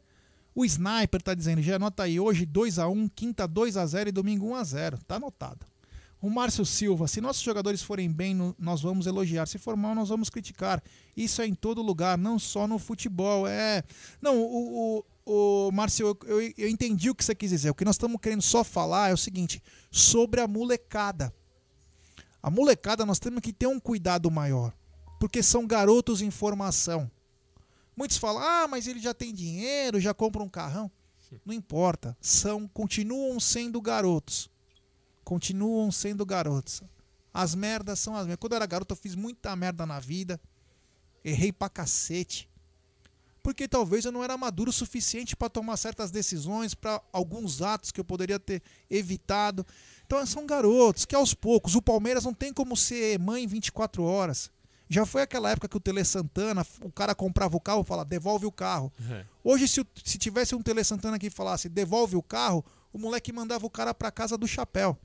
[0.57, 4.97] O Sniper está dizendo: Já anota aí, hoje 2x1, quinta 2x0 e domingo 1x0.
[5.07, 5.63] Tá anotado.
[6.19, 9.45] O Márcio Silva: Se nossos jogadores forem bem, nós vamos elogiar.
[9.47, 10.81] Se for mal, nós vamos criticar.
[11.15, 13.47] Isso é em todo lugar, não só no futebol.
[13.47, 13.83] É.
[14.19, 15.03] Não, o.
[15.27, 17.69] o, o Márcio, eu, eu- eu entendi o que você quis dizer.
[17.69, 21.31] O que nós estamos querendo só falar é o seguinte: sobre a molecada.
[22.41, 24.73] A molecada nós temos que ter um cuidado maior,
[25.19, 27.11] porque são garotos em formação.
[27.97, 30.89] Muitos falam: "Ah, mas ele já tem dinheiro, já compra um carrão".
[31.45, 34.49] Não importa, são continuam sendo garotos.
[35.23, 36.81] Continuam sendo garotos.
[37.33, 38.39] As merdas são as merdas.
[38.39, 40.39] Quando eu era garoto, eu fiz muita merda na vida.
[41.23, 42.49] Errei pra cacete.
[43.43, 47.91] Porque talvez eu não era maduro o suficiente para tomar certas decisões, para alguns atos
[47.91, 49.65] que eu poderia ter evitado.
[50.05, 54.49] Então são garotos que aos poucos, o Palmeiras não tem como ser mãe 24 horas.
[54.89, 58.07] Já foi aquela época que o Tele Santana, o cara comprava o carro e falava,
[58.07, 58.91] devolve o carro.
[59.11, 59.25] É.
[59.43, 62.63] Hoje, se, se tivesse um Tele Santana que falasse, devolve o carro,
[62.93, 64.97] o moleque mandava o cara pra casa do chapéu.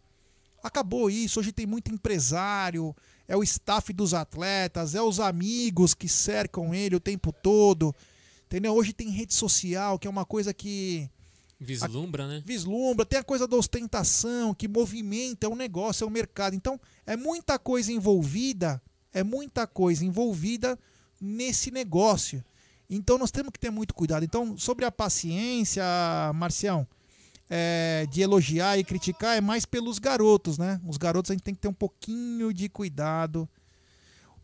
[0.62, 2.94] Acabou isso, hoje tem muito empresário,
[3.26, 7.94] é o staff dos atletas, é os amigos que cercam ele o tempo todo.
[8.46, 8.74] Entendeu?
[8.74, 11.10] Hoje tem rede social, que é uma coisa que
[11.58, 12.42] vislumbra, né?
[12.44, 16.54] vislumbra, tem a coisa da ostentação, que movimenta, é um negócio, é um mercado.
[16.54, 18.80] Então, é muita coisa envolvida,
[19.12, 20.78] é muita coisa envolvida
[21.20, 22.44] nesse negócio.
[22.88, 24.24] Então, nós temos que ter muito cuidado.
[24.24, 25.82] Então, sobre a paciência,
[26.34, 26.86] Marcião,
[27.48, 30.80] é, de elogiar e criticar, é mais pelos garotos, né?
[30.86, 33.48] Os garotos a gente tem que ter um pouquinho de cuidado.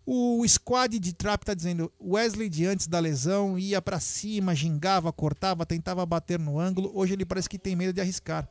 [0.04, 5.12] O squad de trap tá dizendo Wesley de antes da lesão ia pra cima, gingava,
[5.12, 6.90] cortava, tentava bater no ângulo.
[6.94, 8.48] Hoje ele parece que tem medo de arriscar.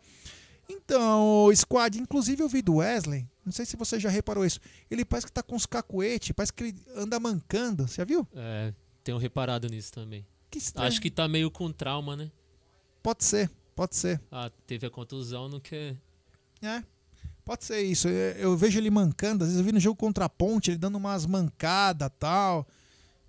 [0.70, 4.60] Então, o squad, inclusive eu vi do Wesley, não sei se você já reparou isso.
[4.92, 7.88] Ele parece que tá com os cacuete, parece que ele anda mancando.
[7.88, 8.28] Você já viu?
[8.36, 8.74] É,
[9.04, 10.26] tenho reparado nisso também.
[10.52, 10.88] Que estranho.
[10.88, 12.32] Acho que tá meio com trauma, né?
[13.02, 14.22] Pode ser, pode ser.
[14.32, 15.96] Ah, teve a contusão, não quer.
[16.62, 16.84] É,
[17.46, 18.08] pode ser isso.
[18.08, 20.78] Eu, eu vejo ele mancando, às vezes eu vi no jogo contra a ponte, ele
[20.78, 22.68] dando umas mancadas tal.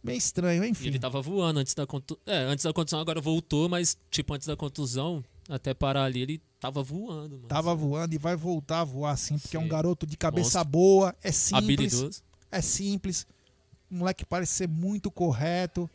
[0.03, 0.87] Meio estranho, E enfim.
[0.89, 2.23] ele tava voando antes da contusão.
[2.27, 6.43] É, antes da contusão agora voltou, mas tipo antes da contusão, até parar ali, ele
[6.61, 7.49] tava voando, mano.
[7.49, 9.69] Tava voando e vai voltar a voar assim, porque é um Sim.
[9.69, 10.71] garoto de cabeça Monstro.
[10.71, 11.65] boa, é simples.
[11.65, 12.23] Habilidoso.
[12.51, 13.27] É simples.
[13.91, 15.89] O moleque parece ser muito correto.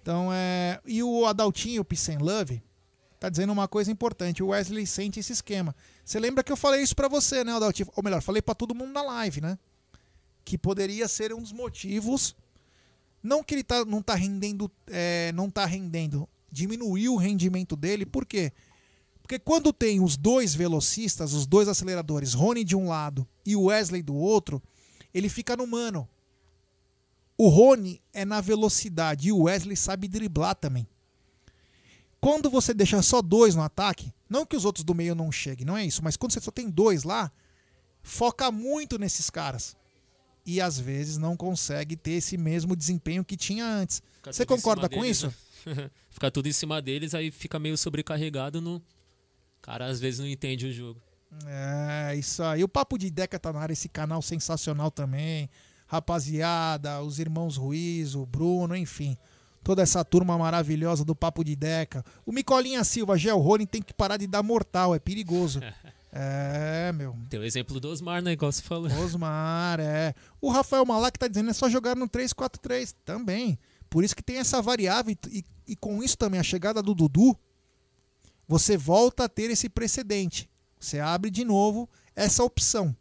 [0.00, 0.80] Então é.
[0.86, 2.62] E o Adaltinho, o Peace and Love,
[3.18, 4.42] tá dizendo uma coisa importante.
[4.42, 5.74] O Wesley sente esse esquema.
[6.04, 7.88] Você lembra que eu falei isso pra você, né, Adaltinho?
[7.96, 9.58] Ou melhor, falei pra todo mundo na live, né?
[10.44, 12.36] Que poderia ser um dos motivos.
[13.20, 14.70] Não que ele tá, não tá rendendo.
[14.86, 16.28] é, não tá rendendo.
[16.52, 18.06] Diminuiu o rendimento dele.
[18.06, 18.52] Por quê?
[18.52, 18.65] Porque
[19.38, 24.02] quando tem os dois velocistas, os dois aceleradores, Rony de um lado e o Wesley
[24.02, 24.62] do outro,
[25.12, 26.08] ele fica no mano.
[27.36, 30.86] O Rony é na velocidade e o Wesley sabe driblar também.
[32.20, 35.66] Quando você deixa só dois no ataque, não que os outros do meio não cheguem,
[35.66, 37.30] não é isso, mas quando você só tem dois lá,
[38.02, 39.76] foca muito nesses caras.
[40.44, 44.00] E às vezes não consegue ter esse mesmo desempenho que tinha antes.
[44.16, 45.34] Fica Você concorda com deles, isso?
[45.66, 45.90] né?
[46.10, 48.80] fica tudo em cima deles, aí fica meio sobrecarregado no.
[49.66, 51.02] Cara às vezes não entende o jogo.
[51.44, 52.62] É, isso aí.
[52.62, 55.50] O Papo de Deca tá na área, esse canal sensacional também.
[55.88, 59.16] Rapaziada, os irmãos Ruiz, o Bruno, enfim.
[59.62, 62.04] Toda essa turma maravilhosa do Papo de Deca.
[62.24, 65.60] O Micolinha Silva, Gel Rony tem que parar de dar mortal, é perigoso.
[66.18, 67.14] É, meu.
[67.28, 68.32] Tem o exemplo do Osmar, né?
[68.32, 68.90] Igual você falou.
[69.04, 70.14] Osmar, é.
[70.40, 73.58] O Rafael Malak tá dizendo é só jogar no 3-4-3 também.
[73.90, 77.36] Por isso que tem essa variável e, e com isso também a chegada do Dudu,
[78.46, 80.48] você volta a ter esse precedente.
[80.78, 82.96] Você abre de novo essa opção.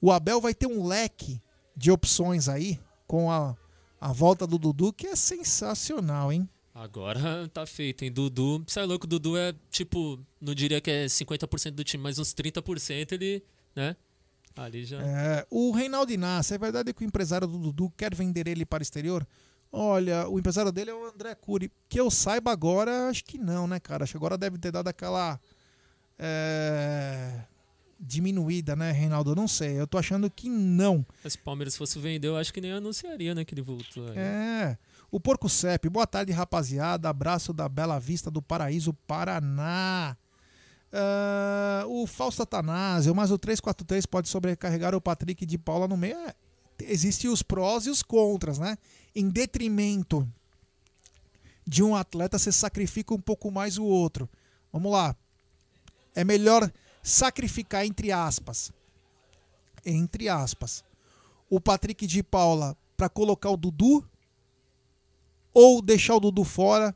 [0.00, 1.40] O Abel vai ter um leque
[1.76, 3.56] de opções aí com a,
[4.00, 6.48] a volta do Dudu que é sensacional, hein?
[6.74, 8.12] Agora tá feito, hein?
[8.12, 12.18] Dudu, você é louco, Dudu é tipo, não diria que é 50% do time, mas
[12.18, 13.44] uns 30% ele,
[13.74, 13.96] né?
[14.56, 15.00] Ali já.
[15.02, 18.80] É, o Reinaldo Inácio, é verdade que o empresário do Dudu quer vender ele para
[18.80, 19.26] o exterior?
[19.76, 21.70] Olha, o empresário dele é o André Cury.
[21.88, 24.04] Que eu saiba agora, acho que não, né, cara?
[24.04, 25.40] Acho que agora deve ter dado aquela.
[26.16, 27.40] É,
[27.98, 29.32] diminuída, né, Reinaldo?
[29.32, 29.80] Eu não sei.
[29.80, 31.04] Eu tô achando que não.
[31.26, 34.06] Se o Palmeiras fosse vender, eu acho que nem anunciaria, né, que ele voltou.
[34.08, 34.14] aí.
[34.16, 34.78] É.
[35.10, 37.08] O Porco Cep, boa tarde, rapaziada.
[37.08, 40.16] Abraço da Bela Vista do Paraíso, Paraná.
[40.92, 46.16] Ah, o Fausto Atanásio, mas o 343 pode sobrecarregar o Patrick de Paula no meio.
[46.16, 46.34] É,
[46.80, 48.76] Existem os prós e os contras, né?
[49.14, 50.28] Em detrimento
[51.66, 54.28] de um atleta, você sacrifica um pouco mais o outro.
[54.72, 55.16] Vamos lá.
[56.14, 56.70] É melhor
[57.02, 58.72] sacrificar, entre aspas.
[59.84, 60.84] Entre aspas.
[61.48, 64.08] O Patrick de Paula para colocar o Dudu
[65.52, 66.94] ou deixar o Dudu fora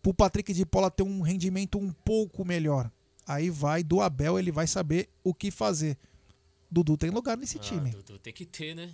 [0.00, 2.90] para o Patrick de Paula ter um rendimento um pouco melhor.
[3.26, 5.96] Aí vai do Abel, ele vai saber o que fazer.
[6.70, 7.90] Dudu tem lugar nesse Ah, time.
[7.90, 8.92] Dudu tem que ter, né?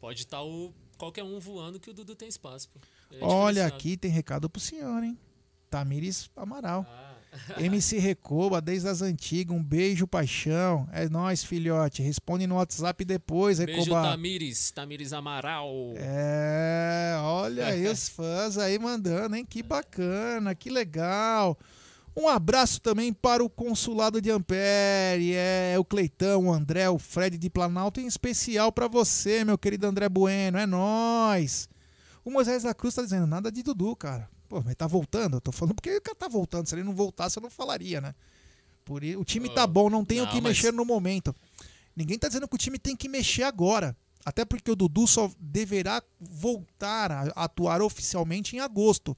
[0.00, 0.72] Pode estar o
[1.02, 2.68] qualquer um voando que o Dudu tem espaço.
[3.10, 5.18] é Olha aqui, tem recado pro senhor, hein?
[5.68, 6.86] Tamires Amaral.
[6.88, 7.60] Ah.
[7.60, 9.56] MC Recoba, desde as antigas.
[9.56, 10.88] Um beijo, paixão.
[10.92, 12.02] É nóis, filhote.
[12.02, 14.02] Responde no WhatsApp depois, Beijo, Recoba.
[14.02, 14.70] Tamires.
[14.70, 15.94] Tamires Amaral.
[15.96, 19.44] É, olha aí os fãs aí mandando, hein?
[19.44, 21.58] Que bacana, que legal.
[22.14, 27.38] Um abraço também para o consulado de Ampere, é o Cleitão, o André, o Fred
[27.38, 31.68] de Planalto, em especial para você, meu querido André Bueno, é nóis.
[32.22, 34.28] O Moisés da Cruz tá dizendo nada de Dudu, cara.
[34.46, 35.38] Pô, mas tá voltando?
[35.38, 36.66] Eu tô falando porque o cara tá voltando.
[36.68, 38.14] Se ele não voltasse, eu não falaria, né?
[38.84, 41.34] Por o time tá bom, não tem o que mas- mexer no momento.
[41.96, 43.96] Ninguém tá dizendo que o time tem que mexer agora.
[44.24, 49.16] Até porque o Dudu só deverá voltar a atuar oficialmente em agosto.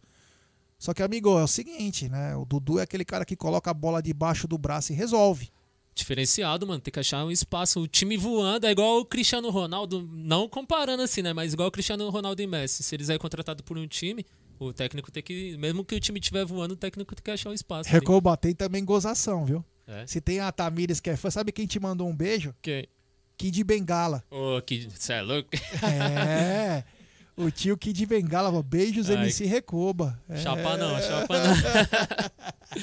[0.78, 2.36] Só que, amigo, é o seguinte, né?
[2.36, 5.50] O Dudu é aquele cara que coloca a bola debaixo do braço e resolve.
[5.94, 6.80] Diferenciado, mano.
[6.80, 7.80] Tem que achar um espaço.
[7.80, 10.08] O time voando é igual o Cristiano Ronaldo.
[10.12, 11.32] Não comparando assim, né?
[11.32, 12.82] Mas igual o Cristiano Ronaldo e Messi.
[12.82, 14.26] Se eles é contratado por um time,
[14.58, 15.56] o técnico tem que.
[15.56, 17.88] Mesmo que o time estiver voando, o técnico tem que achar um espaço.
[17.88, 17.98] ali.
[17.98, 19.64] Recoba tem também gozação, viu?
[19.86, 20.06] É.
[20.06, 22.54] Se tem a Tamires que é fã, sabe quem te mandou um beijo?
[22.60, 22.88] Quem?
[23.36, 24.24] Kid Bengala.
[24.30, 24.88] Ô, que.
[24.98, 25.50] Cê é louco?
[25.82, 26.84] É.
[27.36, 29.16] O tio Kid Bengala, falou, beijos Ai.
[29.16, 30.20] MC Recoba.
[30.28, 30.36] É.
[30.36, 32.80] Chapa não, chapa não.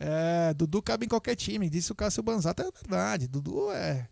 [0.00, 3.26] É, Dudu cabe em qualquer time, disse o Cássio Banzata, é verdade.
[3.26, 4.08] Dudu é,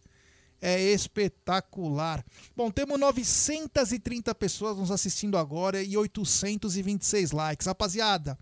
[0.60, 2.24] é espetacular.
[2.56, 7.66] Bom, temos 930 pessoas nos assistindo agora e 826 likes.
[7.68, 8.36] Rapaziada,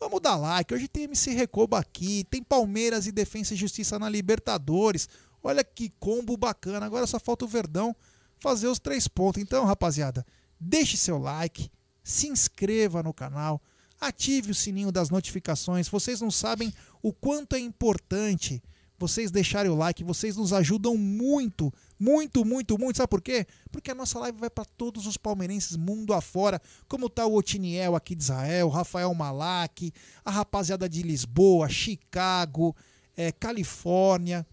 [0.00, 0.74] vamos dar like.
[0.74, 5.08] Hoje tem MC Recoba aqui, tem Palmeiras e Defensa e Justiça na Libertadores.
[5.40, 6.84] Olha que combo bacana.
[6.84, 7.94] Agora só falta o Verdão
[8.40, 9.40] fazer os três pontos.
[9.40, 10.26] Então, rapaziada,
[10.60, 11.70] deixe seu like,
[12.02, 13.60] se inscreva no canal,
[14.00, 15.88] ative o sininho das notificações.
[15.88, 18.62] Vocês não sabem o quanto é importante
[18.98, 22.96] vocês deixarem o like, vocês nos ajudam muito, muito, muito, muito.
[22.96, 23.46] Sabe por quê?
[23.70, 27.94] Porque a nossa live vai para todos os palmeirenses mundo afora, como tá o Otiniel
[27.94, 29.92] aqui de Israel, Rafael Malak,
[30.24, 32.74] a rapaziada de Lisboa, Chicago,
[33.16, 34.44] eh, Califórnia.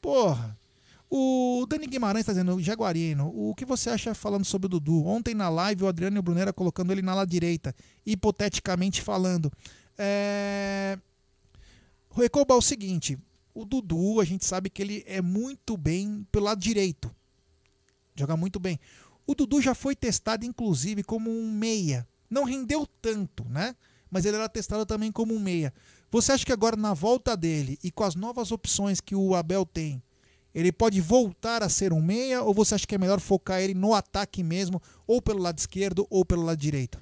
[0.00, 0.58] Porra,
[1.14, 5.04] o Dani Guimarães está dizendo, Jaguarino, o que você acha falando sobre o Dudu?
[5.04, 7.74] Ontem na live o Adriano e o Brunera colocando ele na ala direita,
[8.06, 9.52] hipoteticamente falando.
[9.98, 10.98] É...
[12.16, 13.18] Recoba é o seguinte,
[13.52, 17.14] o Dudu, a gente sabe que ele é muito bem pelo lado direito.
[18.16, 18.80] Joga muito bem.
[19.26, 22.08] O Dudu já foi testado, inclusive, como um meia.
[22.30, 23.76] Não rendeu tanto, né?
[24.10, 25.74] Mas ele era testado também como um meia.
[26.10, 29.66] Você acha que agora, na volta dele e com as novas opções que o Abel
[29.66, 30.02] tem,
[30.54, 32.42] ele pode voltar a ser um meia?
[32.42, 36.06] Ou você acha que é melhor focar ele no ataque mesmo, ou pelo lado esquerdo
[36.10, 36.98] ou pelo lado direito?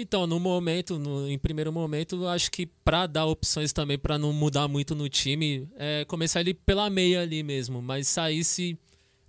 [0.00, 4.32] Então, no momento, no- em primeiro momento, acho que pra dar opções também, pra não
[4.32, 7.82] mudar muito no time, é começar ele pela meia ali mesmo.
[7.82, 8.78] Mas sair se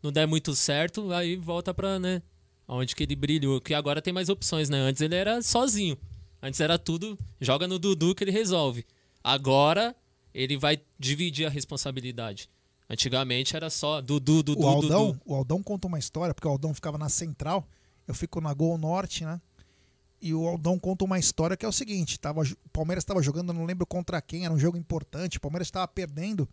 [0.03, 2.22] não der muito certo, aí volta pra, né,
[2.68, 3.60] onde que ele brilhou.
[3.60, 4.78] Que agora tem mais opções, né?
[4.80, 5.97] Antes ele era sozinho.
[6.41, 8.86] Antes era tudo, joga no Dudu que ele resolve.
[9.24, 9.95] Agora
[10.34, 12.47] ele vai dividir a responsabilidade.
[12.90, 15.22] Antigamente era só Dudu, Dudu, o Aldão, Dudu.
[15.26, 17.68] o Aldão conta uma história, porque o Aldão ficava na central,
[18.08, 19.40] eu fico na Gol Norte, né?
[20.22, 23.54] E o Aldão conta uma história que é o seguinte: tava, o Palmeiras estava jogando,
[23.54, 26.50] não lembro contra quem, era um jogo importante, o Palmeiras estava perdendo.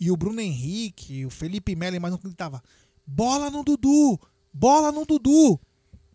[0.00, 2.62] E o Bruno Henrique, o Felipe Melo e mais um que tava
[3.06, 4.18] bola no Dudu,
[4.52, 5.60] bola no Dudu.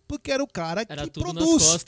[0.08, 1.86] Porque era o cara Era que produz.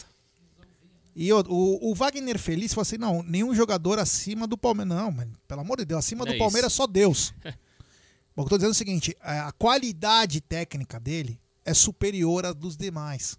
[1.15, 4.95] E o, o, o Wagner Feliz falou assim: não, nenhum jogador acima do Palmeiras.
[4.95, 6.77] Não, mas, pelo amor de Deus, acima É do Palmeiras isso.
[6.77, 7.33] só Deus.
[8.35, 12.53] Bom, eu tô dizendo é o seguinte: a a qualidade técnica dele é superior à
[12.53, 13.37] dos demais.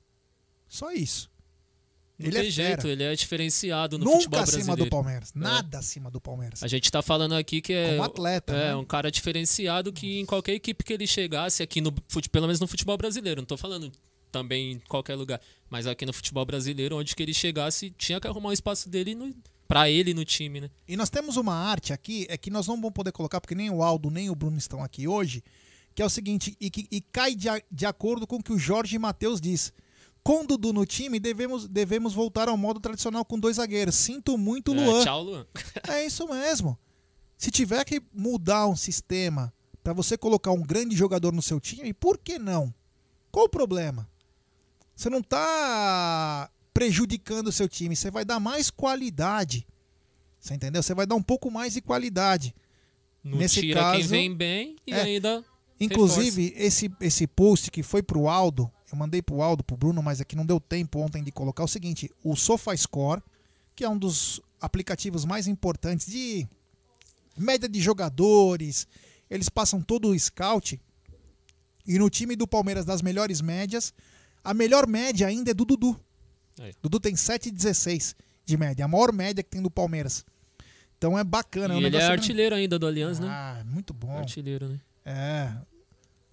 [0.68, 1.30] Só isso.
[2.18, 2.92] Não Ele tem é jeito, fera.
[2.92, 4.84] ele é diferenciado no Nunca futebol acima brasileiro.
[4.84, 5.32] do Palmeiras.
[5.34, 6.62] Nada acima do Palmeiras.
[6.62, 8.76] A gente tá falando aqui que é, Como atleta, é né?
[8.76, 11.90] um cara diferenciado que em qualquer equipe que ele chegasse aqui no
[12.30, 13.90] pelo menos no futebol brasileiro, não tô falando
[14.32, 18.26] também em qualquer lugar, mas aqui no futebol brasileiro, onde que ele chegasse, tinha que
[18.26, 19.32] arrumar um espaço dele no,
[19.68, 20.70] para ele no time, né?
[20.88, 23.70] E nós temos uma arte aqui, é que nós não vamos poder colocar, porque nem
[23.70, 25.44] o Aldo nem o Bruno estão aqui hoje,
[25.94, 28.52] que é o seguinte, e, que, e cai de, a- de acordo com o que
[28.52, 29.72] o Jorge Matheus diz.
[30.24, 33.96] Com o Dudu no time, devemos, devemos voltar ao modo tradicional com dois zagueiros.
[33.96, 35.02] Sinto muito, É, Luan.
[35.04, 35.46] tchau, Luan.
[35.90, 36.78] É isso mesmo.
[37.36, 39.52] Se tiver que mudar um sistema
[39.82, 42.72] para você colocar um grande jogador no seu time, por que não?
[43.32, 44.08] Qual o problema?
[44.94, 49.66] Você não está prejudicando o seu time, você vai dar mais qualidade.
[50.40, 50.82] Você entendeu?
[50.82, 52.54] Você vai dar um pouco mais de qualidade.
[53.22, 55.02] Não Nesse tira caso, quem vem bem e é.
[55.02, 55.44] ainda
[55.84, 60.20] Inclusive, esse, esse post que foi pro Aldo, eu mandei pro Aldo, pro Bruno, mas
[60.20, 63.20] aqui não deu tempo ontem de colocar o seguinte: o SofaScore,
[63.74, 66.46] que é um dos aplicativos mais importantes de
[67.36, 68.86] média de jogadores,
[69.28, 70.80] eles passam todo o scout.
[71.84, 73.92] E no time do Palmeiras, das melhores médias,
[74.44, 75.98] a melhor média ainda é do Dudu.
[76.60, 76.72] Aí.
[76.82, 78.14] Dudu tem 7,16
[78.44, 80.24] de média, a maior média que tem do Palmeiras.
[80.98, 81.74] Então é bacana.
[81.74, 83.26] é um ele é artilheiro ainda do Allianz, né?
[83.28, 84.18] Ah, muito bom.
[84.18, 84.80] Artilheiro, né?
[85.04, 85.52] É.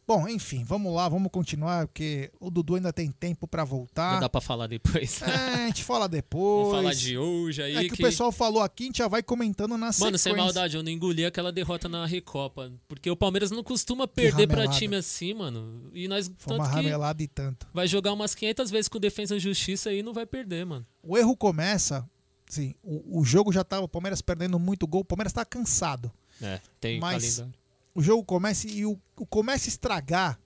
[0.10, 4.14] Bom, enfim, vamos lá, vamos continuar, porque o Dudu ainda tem tempo pra voltar.
[4.14, 5.22] Não dá pra falar depois.
[5.22, 6.66] É, a gente fala depois.
[6.66, 7.76] Vamos falar de hoje aí.
[7.76, 10.36] É que, o pessoal falou aqui, a gente já vai comentando na Mano, sem sequência.
[10.36, 12.72] maldade, eu não engoli aquela derrota na Recopa.
[12.88, 14.80] Porque o Palmeiras não costuma perder pra ramelada.
[14.80, 15.92] time assim, mano.
[15.94, 17.68] E nós, Foi uma que ramelada e tanto.
[17.72, 20.88] vai jogar umas 500 vezes com defesa e justiça e não vai perder, mano.
[21.04, 22.04] O erro começa,
[22.48, 26.12] sim, o, o jogo já tava, o Palmeiras perdendo muito gol, o Palmeiras tá cansado.
[26.42, 27.59] É, tem Mas calendário.
[28.00, 28.98] O jogo começa e o,
[29.30, 30.40] começa a estragar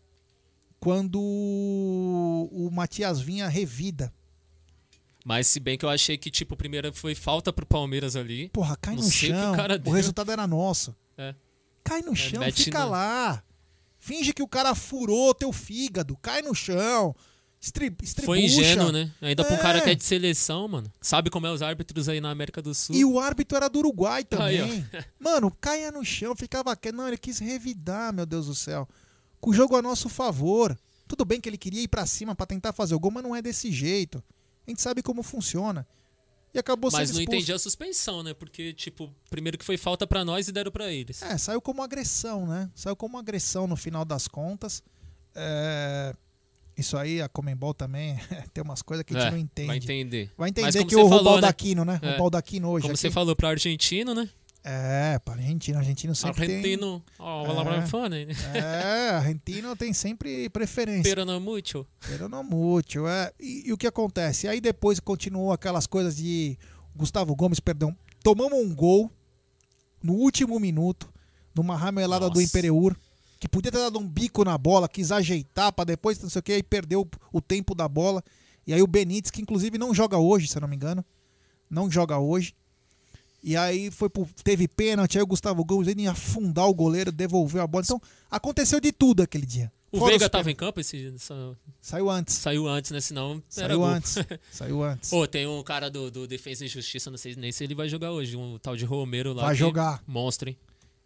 [0.80, 4.12] quando o, Matias Vinha revida.
[5.24, 8.50] Mas se bem que eu achei que, tipo, primeiro foi falta pro Palmeiras ali.
[8.50, 9.54] Porra, cai Não no chão.
[9.54, 10.96] o O, resultado era nosso.
[11.18, 11.34] É.
[11.84, 13.44] Cai no chão, mete fica no- lá.
[14.00, 16.18] Finge que o cara furou teu fígado.
[16.18, 17.16] Cai no chão.
[18.26, 19.12] Foi ingênuo, né?
[19.22, 19.82] Ainda pra um cara É.
[19.82, 20.92] que é de seleção, mano.
[21.02, 22.96] Sabe como é os árbitros aí na América do Sul.
[22.96, 24.90] E o árbitro era do Uruguai Aí, também.
[25.20, 26.96] Mano, caia no chão, ficava quieto.
[26.96, 28.88] Não, ele quis revidar, meu Deus do céu.
[29.40, 30.78] Com o jogo a nosso favor.
[31.08, 33.36] Tudo bem que ele queria ir pra cima pra tentar fazer o gol, mas não
[33.36, 34.22] é desse jeito.
[34.68, 35.88] A gente sabe como funciona.
[36.54, 37.38] E acabou Mas sendo não expulso.
[37.38, 38.34] entendi a suspensão, né?
[38.34, 41.22] Porque, tipo, primeiro que foi falta pra nós e deram pra eles.
[41.24, 42.70] É, saiu como agressão, né?
[42.76, 44.84] Saiu como agressão no final das contas.
[45.34, 46.14] É,
[46.78, 48.18] Isso aí, a Comembol também
[48.54, 49.68] tem umas coisas que a gente É, não entende.
[49.68, 50.32] Vai entender.
[50.38, 52.00] Vai entender que o falou, Baldaquino, né?
[52.02, 52.16] É.
[52.16, 52.84] O Baldaquino hoje.
[52.84, 54.28] Como aqui- você falou pro argentino, né?
[54.66, 55.78] É, para argentino.
[55.78, 57.04] Argentino sempre Argentino.
[57.20, 57.78] Ó, É.
[57.80, 57.86] é.
[57.86, 58.26] fone.
[58.28, 58.36] tem...
[58.62, 61.04] É, argentino tem sempre preferência.
[61.04, 61.86] Pero no mucho.
[62.08, 63.32] Pero não muito, é.
[63.40, 64.48] E, e o que acontece?
[64.48, 66.58] Aí depois continuou aquelas coisas de
[66.96, 67.94] Gustavo Gomes, perdão,
[68.24, 69.12] tomamos um gol
[70.02, 71.12] no último minuto,
[71.54, 72.44] numa ramelada do Nossa.
[72.44, 72.96] Imperiur,
[73.44, 76.44] que podia ter dado um bico na bola, quis ajeitar pra depois, não sei o
[76.44, 78.24] que, aí perdeu o tempo da bola.
[78.66, 81.04] E aí o Benítez, que inclusive não joga hoje, se eu não me engano,
[81.70, 82.56] não joga hoje.
[83.44, 87.12] E aí foi pro, teve pênalti, aí o Gustavo Gomes ele ia afundar o goleiro,
[87.12, 87.84] devolveu a bola.
[87.84, 89.70] Então aconteceu de tudo aquele dia.
[89.92, 90.54] O Fora Veiga os tava pênaltis.
[90.54, 91.14] em campo esse.
[91.82, 92.36] Saiu antes.
[92.36, 93.02] Saiu antes, né?
[93.02, 94.18] Senão era Saiu antes.
[94.52, 95.10] Saiu antes.
[95.10, 97.90] Pô, tem um cara do, do Defesa e Justiça, não sei nem se ele vai
[97.90, 98.38] jogar hoje.
[98.38, 99.44] Um tal de Romero lá.
[99.44, 100.02] Vai jogar.
[100.08, 100.58] Monstro, hein?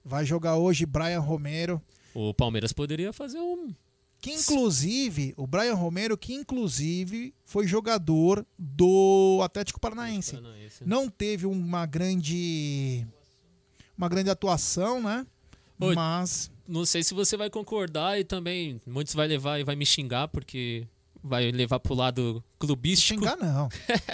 [0.05, 1.81] Vai jogar hoje Brian Romero.
[2.14, 3.74] O Palmeiras poderia fazer um.
[4.20, 10.36] Que inclusive, o Brian Romero, que inclusive foi jogador do Atlético Paranaense.
[10.36, 10.84] Paranaense.
[10.86, 13.05] Não teve uma grande.
[13.97, 15.26] Uma grande atuação, né?
[15.78, 16.51] Mas.
[16.68, 20.28] Não sei se você vai concordar e também muitos vai levar e vai me xingar
[20.28, 20.86] porque
[21.28, 23.19] vai levar pro lado clubístico.
[23.21, 23.69] Xingar não.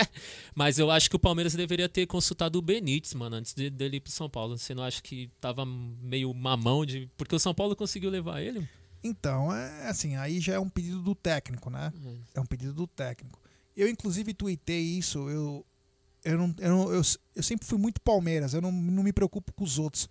[0.56, 3.98] Mas eu acho que o Palmeiras deveria ter consultado o Benítez, mano, antes de- dele
[3.98, 4.58] ir pro São Paulo.
[4.58, 7.10] Você não acha que tava meio mamão de.
[7.18, 8.68] Porque o São Paulo conseguiu levar ele?
[9.04, 11.92] Então, é assim, aí já é um pedido do técnico, né?
[12.34, 13.40] É um pedido do técnico.
[13.76, 15.30] Eu, inclusive, tuitei isso.
[15.30, 15.66] Eu,
[16.24, 17.02] eu, não, eu, não- eu,
[17.36, 20.08] eu sempre fui muito Palmeiras, eu não, não me preocupo com os outros.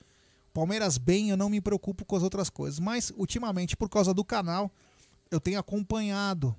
[0.53, 2.78] Palmeiras bem, eu não me preocupo com as outras coisas.
[2.78, 4.70] Mas, ultimamente, por causa do canal,
[5.30, 6.55] eu tenho acompanhado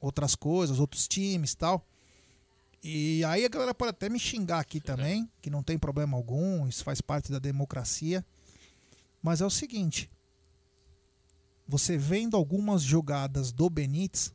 [0.00, 1.86] outras coisas, outros times e tal.
[2.82, 6.66] E aí a galera pode até me xingar aqui também, que não tem problema algum,
[6.66, 8.24] isso faz parte da democracia.
[9.22, 10.10] Mas é o seguinte:
[11.68, 14.32] você vendo algumas jogadas do Benítez,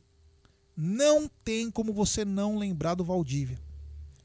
[0.76, 3.60] não tem como você não lembrar do Valdívia.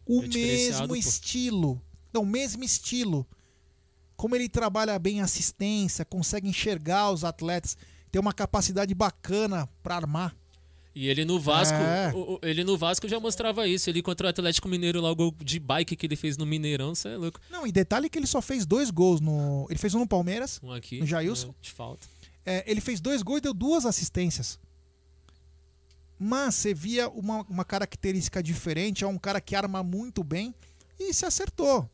[0.06, 0.96] O É mesmo pô.
[0.96, 1.82] estilo.
[2.14, 3.26] Não, o mesmo estilo.
[4.16, 7.76] Como ele trabalha bem a assistência, consegue enxergar os atletas,
[8.12, 10.36] tem uma capacidade bacana para armar.
[10.94, 12.12] E ele no Vasco, É.
[12.42, 13.90] ele no Vasco já mostrava isso.
[13.90, 16.94] Ele contra o Atlético Mineiro lá, o gol de bike que ele fez no Mineirão,
[16.94, 17.40] você é louco.
[17.50, 19.66] Não, e detalhe que ele só fez dois gols no.
[19.70, 21.00] Ele fez um no Palmeiras, Um aqui.
[21.00, 21.50] no Jailson.
[21.50, 22.06] é, de falta.
[22.46, 24.60] É, ele fez dois gols e deu duas assistências.
[26.20, 30.54] Mas você via uma, uma característica diferente, é um cara que arma muito bem
[31.00, 31.90] e se acertou.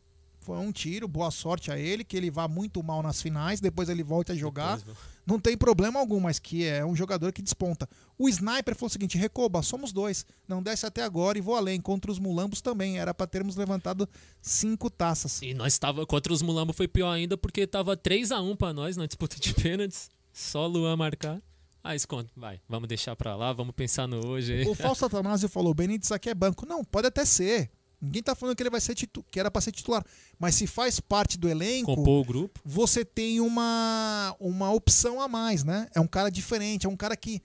[0.47, 3.89] Foi um tiro, boa sorte a ele, que ele vá muito mal nas finais, depois
[3.89, 4.77] ele volta a jogar.
[4.77, 4.95] Depois,
[5.25, 7.85] Não tem problema algum, mas que é um jogador que desponta.
[8.17, 10.25] O Sniper falou o seguinte: Recoba, somos dois.
[10.47, 11.81] Não desce até agora e vou além.
[11.81, 12.97] Contra os mulambos também.
[12.97, 14.07] Era pra termos levantado
[14.41, 15.41] cinco taças.
[15.41, 18.71] E nós tava contra os Mulambo foi pior ainda porque tava 3 a 1 pra
[18.71, 20.09] nós na disputa de pênaltis.
[20.31, 21.41] Só Luan marcar.
[21.83, 24.65] Ah, esconde, vai, vamos deixar pra lá, vamos pensar no hoje aí.
[24.65, 26.65] O Fausto Atanásio falou: Benítez aqui é banco.
[26.65, 27.69] Não, pode até ser.
[28.01, 30.05] Ninguém tá falando que ele vai ser titu que era pra ser titular.
[30.39, 32.59] Mas se faz parte do elenco, Compor o grupo.
[32.63, 35.87] você tem uma, uma opção a mais, né?
[35.95, 37.41] É um cara diferente, é um cara que.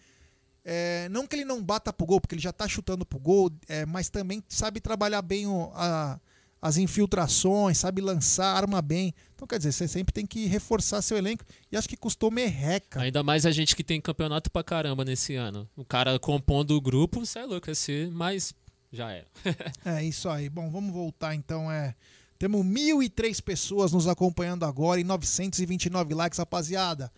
[0.64, 3.50] é, não que ele não bata pro gol, porque ele já tá chutando pro gol,
[3.68, 6.20] é, mas também sabe trabalhar bem o- a-
[6.60, 9.12] as infiltrações, sabe lançar, arma bem.
[9.34, 11.44] Então, quer dizer, você sempre tem que reforçar seu elenco.
[11.72, 13.00] E acho que custou merreca.
[13.00, 15.68] Ainda mais a gente que tem campeonato pra caramba nesse ano.
[15.74, 18.54] O cara compondo o grupo, você é louco, ia ser, mas
[18.92, 19.26] já era.
[19.84, 20.48] É isso aí.
[20.48, 21.70] Bom, vamos voltar então.
[21.70, 21.94] É,
[22.38, 27.10] temos 1.003 pessoas nos acompanhando agora e 929 likes, rapaziada.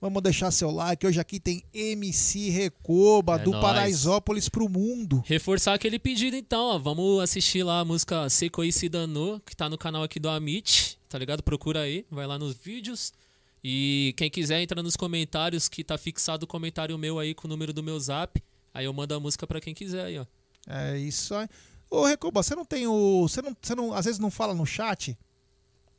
[0.00, 1.04] Vamos deixar seu like.
[1.04, 3.62] Hoje aqui tem MC Recoba, É do nóis.
[3.62, 5.22] Paraisópolis pro mundo.
[5.26, 6.78] Reforçar aquele pedido então, ó.
[6.78, 10.96] Vamos assistir lá a música Seco Se Danou, que tá no canal aqui do Amit,
[11.08, 11.42] tá ligado?
[11.42, 13.12] Procura aí, vai lá nos vídeos.
[13.62, 17.50] E quem quiser entra nos comentários, que tá fixado o comentário meu aí com o
[17.50, 18.40] número do meu zap.
[18.72, 20.26] Aí eu mando a música pra quem quiser aí, ó.
[20.68, 21.48] É isso aí.
[21.90, 23.22] Ô, Recoba, você não tem o.
[23.26, 25.18] Você não, você não, às vezes não fala no chat?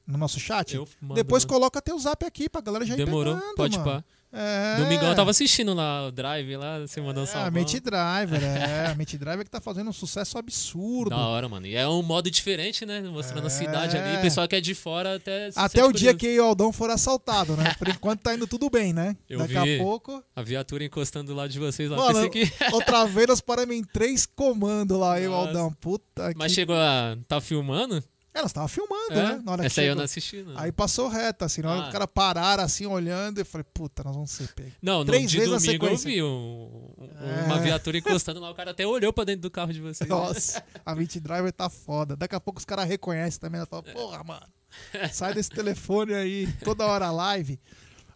[0.06, 0.76] No nosso chat?
[0.76, 1.54] Eu mando, Depois mando.
[1.54, 3.92] coloca teu zap aqui pra galera já ir Demorou, pegando, pode mano.
[3.92, 4.04] pá.
[4.32, 4.76] É.
[4.78, 7.52] Domingão eu tava assistindo lá o Drive lá, você mandou um É, a salve.
[7.52, 8.88] Mente Driver, é.
[8.92, 11.10] A Mente Driver que tá fazendo um sucesso absurdo.
[11.10, 11.66] Da hora, mano.
[11.66, 13.02] E é um modo diferente, né?
[13.02, 14.16] Mostrando a cidade ali.
[14.16, 14.20] É.
[14.20, 15.50] O pessoal que é de fora até.
[15.56, 17.74] Até o dia que o Aldão for assaltado, né?
[17.78, 19.16] Por enquanto tá indo tudo bem, né?
[19.28, 20.24] Eu Daqui a pouco.
[20.36, 21.98] A viatura encostando do lado de vocês lá.
[21.98, 22.52] Mano, que.
[22.72, 25.34] outra vez nós paramos em três comandos lá, eu.
[25.34, 25.74] Aldão.
[25.74, 26.56] Puta Mas que.
[26.56, 27.18] chegou a.
[27.28, 28.04] Tá filmando?
[28.34, 29.16] Elas estavam filmando, É?
[29.36, 29.42] né?
[29.44, 29.96] Na hora que Essa aí eu chegou.
[29.98, 30.58] não assisti, não.
[30.60, 31.82] Aí passou reto, assim, na hora Ah.
[31.84, 34.74] que os caras pararam assim, olhando, eu falei, puta, nós vamos ser pegos.
[34.82, 37.44] Não, no Três de vezes domingo eu vi um- É.
[37.46, 38.52] uma viatura encostando lá.
[38.52, 40.08] O cara até olhou pra dentro do carro de vocês.
[40.10, 42.16] Nossa, a 20 Driver tá foda.
[42.16, 43.58] Daqui a pouco os caras reconhecem também.
[43.58, 44.46] Elas falam, porra, mano,
[45.12, 47.60] sai desse telefone aí, toda hora live.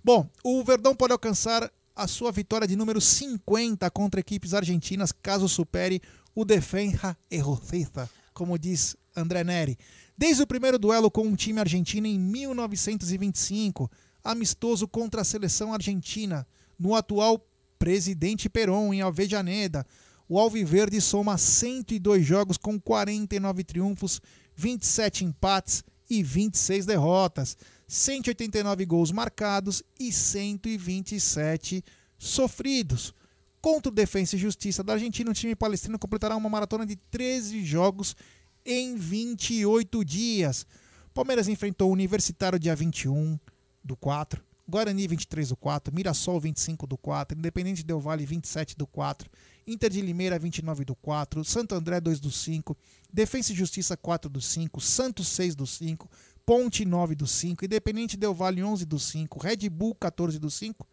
[0.04, 5.50] Bom, o Verdão pode alcançar a sua vitória de número 50 contra equipes argentinas, caso
[5.50, 6.02] supere
[6.36, 9.78] o Defensa e Justiça, como diz André Neri.
[10.18, 13.90] Desde o primeiro duelo com um time argentino em 1925,
[14.24, 16.46] amistoso contra a seleção argentina,
[16.78, 17.44] no atual
[17.80, 19.86] Presidente Perón, em Avejaneda,
[20.30, 24.22] o Alviverde soma 102 jogos com 49 triunfos,
[24.56, 27.58] 27 empates e 26 derrotas,
[27.88, 31.84] 189 gols marcados e 127
[32.18, 33.14] sofridos.
[33.60, 37.64] Contra o Defensa e Justiça da Argentina, o time palestrino completará uma maratona de 13
[37.64, 38.16] jogos
[38.66, 40.66] em 28 dias.
[41.14, 43.38] Palmeiras enfrentou o Universitário dia 21
[43.84, 48.88] do 4, Guarani 23 do 4, Mirassol 25 do 4, Independente Del Vale 27 do
[48.88, 49.30] 4,
[49.68, 52.76] Inter de Limeira 29 do 4, Santo André 2 do 5,
[53.12, 56.10] Defensa e Justiça 4 do 5, Santos 6 do 5,
[56.46, 60.88] Ponte 9 do 5, Independente Del Vale 11 do 5, Red Bull 14 do 5,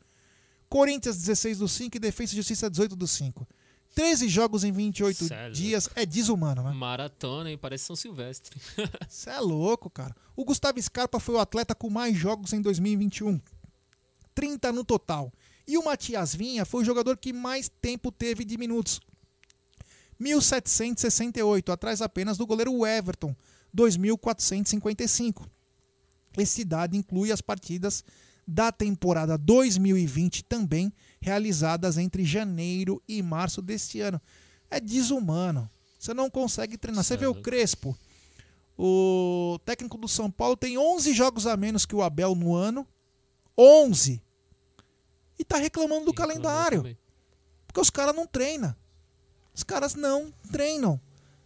[0.68, 3.46] Corinthians 16 do 5 e Defesa e Justiça 18 do 5.
[3.94, 5.54] 13 jogos em 28 Sério?
[5.54, 6.72] dias é desumano, né?
[6.72, 7.58] Maratona, hein?
[7.58, 8.60] Parece São Silvestre.
[9.08, 10.14] Você é louco, cara.
[10.36, 13.40] O Gustavo Scarpa foi o atleta com mais jogos em 2021.
[14.34, 15.32] 30 no total.
[15.66, 19.00] E o Matias Vinha foi o jogador que mais tempo teve de minutos.
[20.20, 23.34] 1.768, atrás apenas do goleiro Everton,
[23.76, 25.46] 2.455.
[26.36, 28.04] Esse dado inclui as partidas
[28.46, 34.20] da temporada 2020 também realizadas entre janeiro e março deste ano.
[34.70, 35.70] É desumano.
[35.98, 37.04] Você não consegue treinar.
[37.04, 37.96] Você vê o Crespo.
[38.78, 42.86] O técnico do São Paulo tem 11 jogos a menos que o Abel no ano.
[43.56, 44.22] 11.
[45.38, 46.96] E tá reclamando do calendário.
[47.66, 48.74] Porque os caras não treinam.
[49.54, 50.98] Os caras não treinam.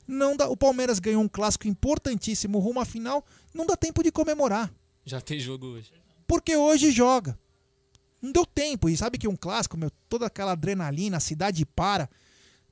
[0.06, 3.24] Não dá, o Palmeiras ganhou um clássico importantíssimo rumo à final.
[3.52, 4.72] Não dá tempo de comemorar.
[5.04, 5.92] Já tem jogo hoje.
[6.26, 7.36] Porque hoje joga.
[8.24, 8.88] Não deu tempo.
[8.88, 12.08] E sabe que um clássico, meu, toda aquela adrenalina, a cidade para.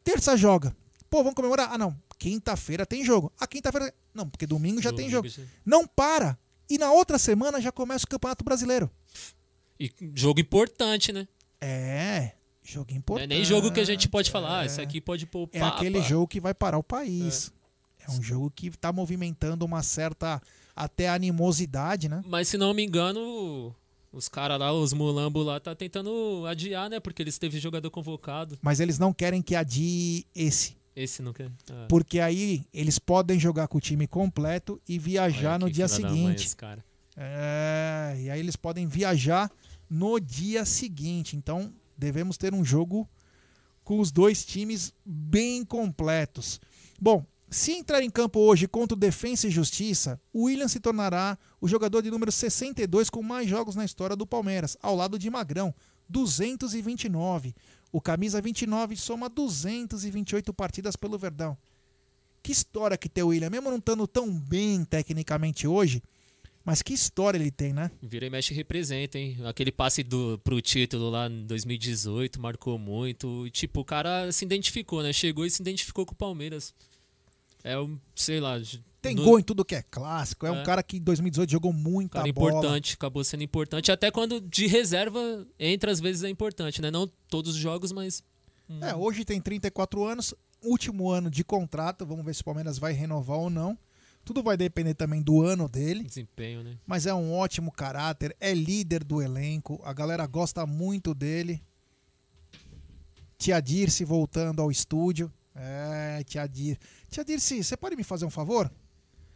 [0.03, 0.75] Terça joga.
[1.11, 1.71] Pô, vamos comemorar?
[1.73, 1.97] Ah, não.
[2.19, 3.33] Quinta-feira tem jogo.
[3.39, 3.93] A quinta-feira.
[4.15, 5.29] Não, porque domingo já tem jogo.
[5.29, 6.39] já- Não para.
[6.71, 8.91] E na outra semana já começa o Campeonato Brasileiro.
[9.79, 11.27] E jogo importante, né?
[11.61, 12.33] É.
[12.65, 13.29] Jogo Não é importante.
[13.29, 15.75] nem jogo que a gente pode falar, ah, esse aqui pode É poupar.
[15.75, 16.07] aquele pá.
[16.07, 17.53] jogo que vai parar o país.
[17.99, 20.41] É, um jogo que tá movimentando uma certa
[20.75, 22.23] até animosidade, né?
[22.27, 23.75] Mas se não me engano,
[24.13, 27.01] os caras lá, os mulambos lá, tá tentando adiar, né?
[27.01, 28.59] Porque eles teve jogador convocado.
[28.61, 30.77] Mas eles não querem que adie esse.
[30.95, 31.51] Esse não quer.
[31.71, 31.87] Ah.
[31.89, 35.97] Porque aí eles podem jogar com o time completo e viajar Olha no dia mãe
[35.97, 36.57] seguinte.
[36.57, 36.85] cara.
[37.17, 39.51] É, e aí eles podem viajar
[39.89, 41.37] no dia seguinte.
[41.37, 43.09] Então devemos ter um jogo
[43.83, 46.61] com os dois times bem completos.
[47.01, 51.39] Bom, se entrar em campo hoje contra o Defensa e Justiça, o William se tornará
[51.61, 55.29] o jogador de número 62 com mais jogos na história do Palmeiras, ao lado de
[55.29, 55.75] Magrão,
[56.09, 57.55] 229.
[57.93, 61.57] O camisa 29 soma 228 partidas pelo Verdão.
[62.43, 66.03] Que história que tem o William, mesmo não estando tão bem tecnicamente hoje,
[66.65, 67.91] mas que história ele tem, né?
[68.01, 69.37] Vira e mexe representa, hein?
[69.45, 73.49] Aquele passe do, pro título lá em 2018 marcou muito.
[73.51, 75.13] Tipo, o cara se identificou, né?
[75.13, 76.73] Chegou e se identificou com o Palmeiras.
[77.65, 78.61] É um, sei lá.
[79.01, 80.47] Tem no- gol em tudo que é clássico.
[80.47, 80.63] É, um É.
[80.65, 82.51] cara que em 2018 jogou muita Cara bola.
[82.51, 83.91] importante, acabou sendo importante.
[83.91, 86.91] Até quando de reserva entra, às vezes é importante, né?
[86.91, 88.23] Não todos os jogos, mas.
[88.81, 92.07] É, hoje tem 34 anos, último ano de contrato.
[92.07, 93.77] Vamos ver se o Palmeiras vai renovar ou não.
[94.25, 96.05] Tudo vai depender também do ano dele.
[96.05, 96.79] Desempenho, né?
[96.87, 99.81] Mas é um ótimo caráter, é líder do elenco.
[99.85, 101.61] A galera gosta muito dele.
[103.37, 105.31] Tia Dirce voltando ao estúdio.
[105.55, 106.81] É, Tia Dirce.
[107.11, 108.71] Tia Dirce, você pode me fazer um favor?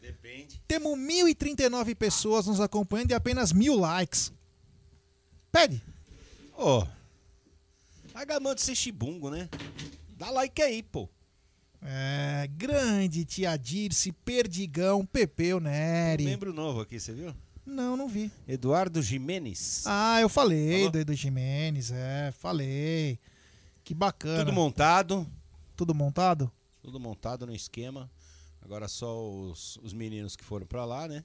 [0.01, 0.63] Depende.
[0.69, 4.33] Temos 1.039 pessoas nos acompanhando e apenas mil likes.
[5.51, 5.83] Pede.
[6.57, 6.87] Ô.
[8.15, 9.49] Larga a mão de ser chibungo, né?
[10.17, 11.09] Dá like aí, pô.
[11.83, 16.25] É, grande Tia Dirce, Perdigão, Pepeu Neri.
[16.25, 17.35] Membro novo aqui, você viu?
[17.65, 18.31] Não, não vi.
[18.47, 19.83] Eduardo Jimenez.
[19.87, 20.91] Ah, eu falei Falou?
[20.91, 23.19] do Edu Jimenez, é, falei.
[23.83, 24.45] Que bacana.
[24.45, 25.27] Tudo montado.
[25.77, 26.51] Tudo montado?
[26.83, 28.11] Tudo montado no esquema.
[28.63, 31.23] Agora só os, os meninos que foram pra lá, né?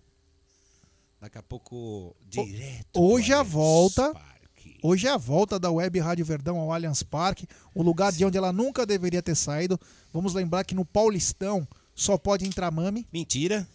[1.19, 2.99] Daqui a pouco, direto.
[2.99, 4.13] Hoje a volta.
[4.13, 4.77] Parque.
[4.83, 8.37] Hoje é a volta da Web Rádio Verdão ao Allianz Parque, o lugar de onde
[8.37, 9.79] ela nunca deveria ter saído.
[10.11, 13.07] Vamos lembrar que no Paulistão só pode entrar mame.
[13.11, 13.67] Mentira.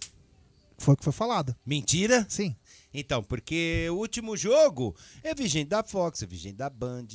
[0.79, 1.57] Foi o que foi falado.
[1.65, 2.27] Mentira?
[2.29, 2.55] Sim.
[2.93, 7.09] Então, porque o último jogo é vigente da Fox, é vigente da Band,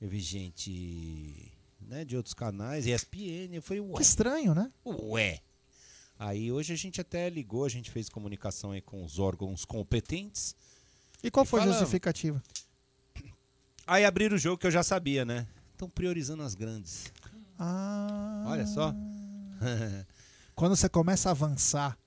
[0.00, 1.53] é vigente
[1.86, 3.54] né, de outros canais, ESPN.
[3.54, 3.96] Eu falei, ué.
[3.96, 4.70] Que estranho, né?
[4.84, 5.40] Ué.
[6.18, 10.54] Aí hoje a gente até ligou, a gente fez comunicação aí com os órgãos competentes.
[11.22, 12.42] E qual E foi a justificativa?
[13.86, 15.46] Aí abriram o jogo que eu já sabia, né?
[15.72, 17.12] Estão priorizando as grandes.
[17.58, 18.44] Ah.
[18.46, 18.94] Olha só.
[20.54, 21.98] Quando você começa a avançar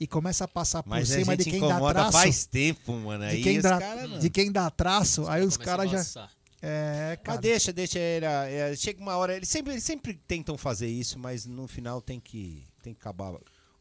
[0.00, 2.12] e começa a passar por Mas a cima de quem dá traço.
[2.12, 3.28] faz tempo, mano.
[3.28, 6.28] de, quem dá, cara de quem dá traço, aí os caras já.
[6.66, 7.36] É, cara.
[7.36, 7.98] Mas deixa, deixa.
[7.98, 9.36] Era, é, chega uma hora.
[9.36, 13.34] Eles sempre, eles sempre tentam fazer isso, mas no final tem que, tem que acabar.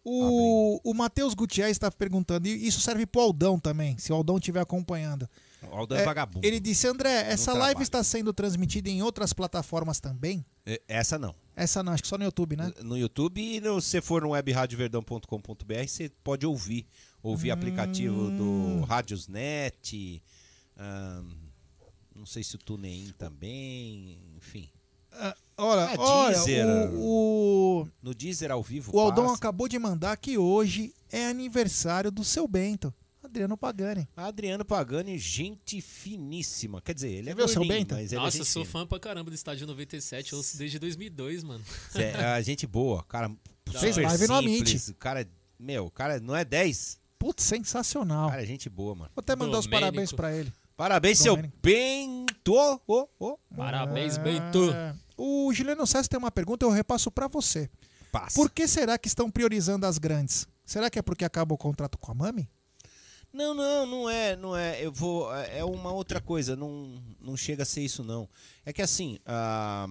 [0.05, 4.35] O, o Matheus Gutierrez está perguntando, e isso serve pro Aldão também, se o Aldão
[4.35, 5.29] estiver acompanhando.
[5.71, 6.45] O Aldão é, vagabundo.
[6.45, 7.83] Ele disse, André, essa live trabalha.
[7.83, 10.45] está sendo transmitida em outras plataformas também?
[10.65, 11.33] É, Essa não.
[11.55, 12.73] Essa não, acho que só no YouTube, né?
[12.83, 16.85] No YouTube e no, se for no webradioverdão.com.br, você pode ouvir.
[17.21, 18.37] Ouvir aplicativo Hum.
[18.81, 20.21] do Radiosnet.
[22.15, 24.19] Não sei se o TuneIn também.
[24.37, 24.69] Enfim.
[25.55, 26.65] Olha, É, olha Deezer.
[26.95, 28.91] o, o, No Deezer ao vivo.
[28.95, 29.37] o Aldão passa.
[29.37, 32.91] acabou de mandar que hoje é aniversário do seu Bento,
[33.23, 34.07] Adriano Pagani.
[34.17, 36.81] Adriano Pagani, gente finíssima.
[36.81, 37.93] Quer dizer, ele é viu o seu Bento?
[37.93, 41.43] mas ele Nossa, é sou fã pra caramba do Estádio 97, eu ouço desde 2002,
[41.43, 41.63] mano.
[41.93, 43.31] É, a gente boa, cara.
[43.79, 44.91] Fez super live no Amit.
[44.91, 45.27] O cara,
[45.59, 46.99] meu, o cara não é 10.
[47.19, 48.29] Putz, sensacional.
[48.29, 49.11] Cara, é gente boa, mano.
[49.15, 49.85] Vou até mandar os Domênico.
[49.85, 50.51] parabéns pra ele.
[50.75, 51.37] Parabéns, seu.
[51.61, 52.53] Bento.
[52.87, 54.73] Ô, ô, Parabéns, É, Bento.
[55.17, 57.69] O Juliano César tem uma pergunta, eu repasso pra você.
[58.11, 58.35] Passa.
[58.35, 60.47] Por que será que estão priorizando as grandes?
[60.65, 62.49] Será que é porque acaba o contrato com a Mami?
[63.31, 64.83] Não, não, não é, não é.
[64.85, 65.33] Eu vou.
[65.35, 66.55] É é uma outra coisa.
[66.55, 68.29] Não, não chega a ser isso não.
[68.63, 69.87] É que assim, ah,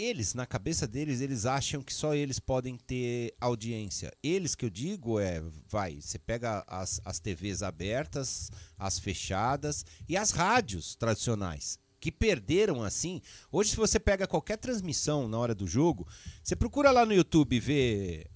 [0.00, 4.12] eles, na cabeça deles, eles acham que só eles podem ter audiência.
[4.22, 10.16] Eles que eu digo é, vai, você pega as, as TVs abertas, as fechadas e
[10.16, 11.78] as rádios tradicionais.
[12.00, 13.20] Que perderam assim.
[13.52, 16.08] Hoje, se você pega qualquer transmissão na hora do jogo,
[16.42, 17.60] você procura lá no YouTube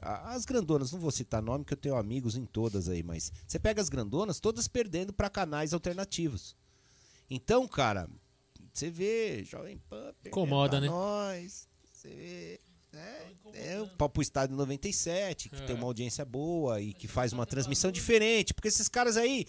[0.02, 3.32] a- as grandonas, não vou citar nome, que eu tenho amigos em todas aí, mas
[3.46, 6.54] você pega as grandonas, todas perdendo para canais alternativos.
[7.30, 8.06] Então, cara,
[8.74, 10.86] você vê Jovem Pan Incomoda, pra né?
[10.88, 12.60] nós, você vê,
[12.92, 13.26] né?
[13.54, 15.60] É o Papo Estádio 97, que É.
[15.66, 19.46] tem uma audiência boa e que faz uma transmissão diferente, porque esses caras aí,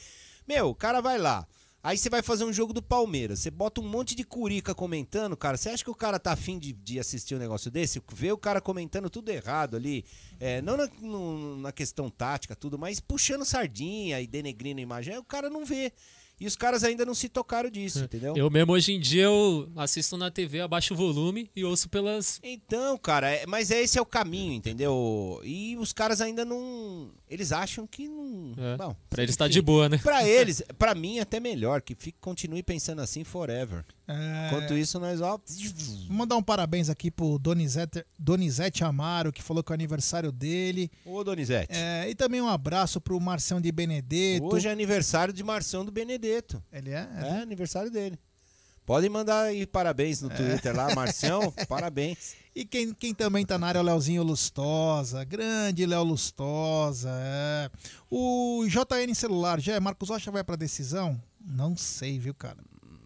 [0.48, 1.48] meu, o cara vai lá,
[1.82, 5.36] aí você vai fazer um jogo do Palmeiras, você bota um monte de curica comentando,
[5.36, 8.02] cara, você acha que o cara tá afim de, de assistir um negócio desse?
[8.14, 10.06] Vê o cara comentando tudo errado ali,
[10.40, 15.14] é, não na, no- na questão tática, tudo, mas puxando sardinha e denegrindo a imagem,
[15.16, 15.92] aí o cara não vê.
[16.40, 18.36] E os caras ainda não se tocaram disso, entendeu?
[18.36, 22.40] Eu mesmo hoje em dia eu assisto na TV, abaixo o volume e ouço pelas.
[22.44, 25.40] Então, cara, é- mas é- esse é o caminho, entendeu?
[25.44, 27.10] E os caras ainda não.
[27.30, 28.54] Eles acham que não.
[28.58, 29.98] É, Bom, pra eles tá de boa, né?
[29.98, 33.86] Pra eles, pra mim até melhor, que fique, continue pensando assim forever.
[34.08, 34.48] É.
[34.48, 35.40] Enquanto isso, nós ó.
[36.08, 40.32] Vou mandar um parabéns aqui pro Donizete, Donizete Amaro, que falou que é o aniversário
[40.32, 40.92] dele.
[41.06, 41.74] Ô, Donizete.
[41.74, 44.46] É, e também um abraço pro Marcião de Benedetto.
[44.46, 46.25] Hoje é aniversário de Marção do Benedetto.
[46.72, 47.08] Ele é?
[47.22, 48.20] É, aniversário dele.
[48.86, 52.36] Podem mandar aí parabéns no Twitter lá, Marcião, parabéns.
[52.54, 55.24] E quem, quem também tá na área é o Leozinho Lustosa.
[55.24, 57.10] Grande Léo Lustosa.
[57.12, 57.72] É.
[58.12, 61.20] O JN Celular, já Marcos Rocha vai pra decisão?
[61.42, 62.58] Não sei, viu, cara?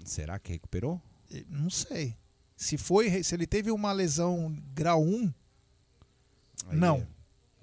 [0.04, 1.02] Será que recuperou?
[1.50, 2.14] Não sei.
[2.58, 5.34] Se foi, se ele teve uma lesão grau 1,
[6.68, 6.98] Aí não.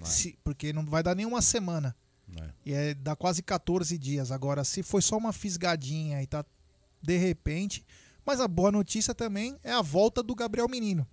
[0.00, 0.04] é.
[0.04, 1.94] Se- porque não vai dar nem uma semana.
[2.40, 2.50] É.
[2.64, 4.30] E é, dá quase 14 dias.
[4.30, 6.44] Agora, se foi só uma fisgadinha e tá
[7.02, 7.84] de repente.
[8.24, 11.06] Mas a boa notícia também é a volta do Gabriel Menino.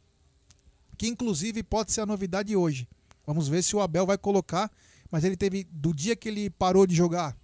[0.98, 2.88] Que inclusive pode ser a novidade hoje.
[3.26, 4.72] Vamos ver se o Abel vai colocar.
[5.12, 7.38] Mas ele teve, do dia que ele parou de jogar,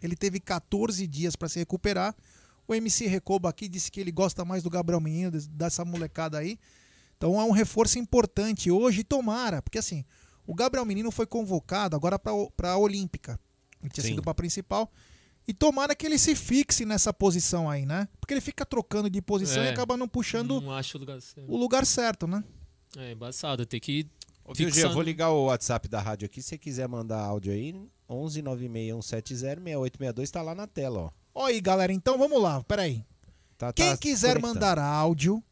[0.00, 2.14] ele teve 14 dias para se recuperar.
[2.68, 6.38] O MC Recoba aqui disse que ele gosta mais do Gabriel Menino, des- dessa molecada
[6.38, 6.56] aí.
[7.16, 10.04] Então é um reforço importante hoje, tomara, porque assim,
[10.48, 13.38] o Gabriel Menino foi convocado agora para a Olímpica.
[13.82, 14.10] Ele tinha Sim.
[14.10, 14.90] sido para principal.
[15.46, 18.08] E tomara que ele se fixe nessa posição aí, né?
[18.20, 21.20] Porque ele fica trocando de posição e É, acaba não puxando Não acho o lugar
[21.22, 21.52] certo.
[21.52, 22.42] o lugar certo, né?
[22.96, 24.06] É embaçado, tem que.
[24.44, 26.40] Ô, Gê, eu vou ligar o WhatsApp da rádio aqui.
[26.42, 27.74] Se você quiser mandar áudio aí,
[28.08, 29.26] 11 96170
[29.62, 31.10] 6862 tá lá na tela, ó.
[31.34, 33.04] Ó aí, galera, então vamos lá, peraí.
[33.58, 34.54] Tá, Quem tá quiser conectando.
[34.54, 35.42] mandar áudio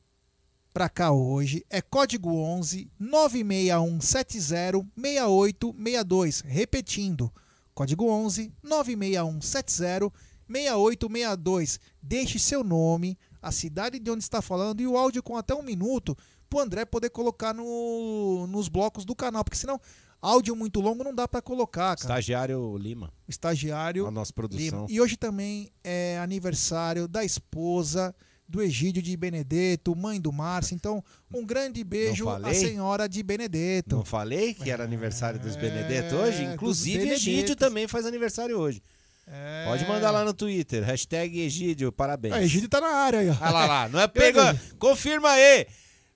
[0.77, 6.43] pra cá hoje é código 11 96170 6862.
[6.43, 7.33] Repetindo,
[7.75, 10.13] código 11 96170
[10.47, 11.81] 6862.
[12.03, 15.63] Deixe seu nome, a cidade de onde está falando e o áudio com até um
[15.63, 16.15] minuto
[16.47, 19.81] pro André poder colocar no, nos blocos do canal, porque senão
[20.21, 22.01] áudio muito longo não dá pra colocar, cara.
[22.01, 24.81] Estagiário Lima, Estagiário a nossa produção.
[24.81, 24.87] Lima.
[24.91, 28.15] E hoje também é aniversário da esposa
[28.49, 30.75] do Egídio de Benedetto, mãe do Márcio.
[30.75, 31.03] Então,
[31.33, 33.97] um grande beijo à senhora de Benedetto.
[33.97, 36.45] Não falei que era aniversário dos Benedetto hoje?
[36.45, 37.09] É, Inclusive.
[37.11, 38.83] Egídio também faz aniversário hoje.
[39.27, 39.65] É.
[39.67, 42.35] Pode mandar lá no Twitter, hashtag Egídio, parabéns.
[42.35, 43.33] Ah, Egídio tá na área aí, ó.
[43.41, 44.61] Olha lá, lá, não é pega.
[44.79, 45.67] Confirma aí.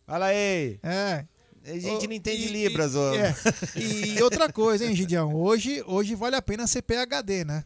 [0.06, 0.78] Fala aí.
[0.82, 1.24] É.
[1.66, 3.14] A gente Ô, não entende e- Libras, e, ô.
[3.14, 3.34] é.
[3.76, 5.34] E outra coisa, hein, Gidião?
[5.34, 7.64] Hoje, hoje vale a pena ser PHD, né?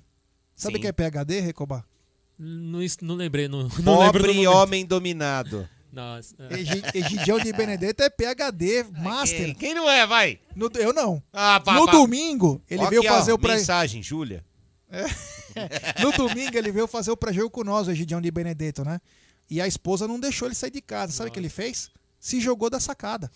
[0.57, 1.85] Sabe o que é PHD, Recobar?
[2.39, 4.51] Não, não lembrei, não, não Pobre momento.
[4.51, 5.69] homem dominado.
[5.93, 6.59] Nossa, é.
[6.59, 9.45] Egi- Egidião de Benedetto é PHD, Master.
[9.47, 10.41] Quem, quem não é, vai?
[10.57, 11.23] No- eu não.
[11.33, 11.93] Ah, pá, no pá.
[11.93, 13.55] domingo, ele Ó veio aqui, ó, fazer o pré...
[13.57, 14.45] Mensagem, Júlia.
[16.03, 19.01] No domingo ele veio fazer o pré-jogo com nós, o Egidião de Benedetto, né?
[19.49, 21.13] E a esposa não deixou ele sair de casa.
[21.13, 21.91] Sabe o que ele fez?
[22.19, 23.31] Se jogou da sacada.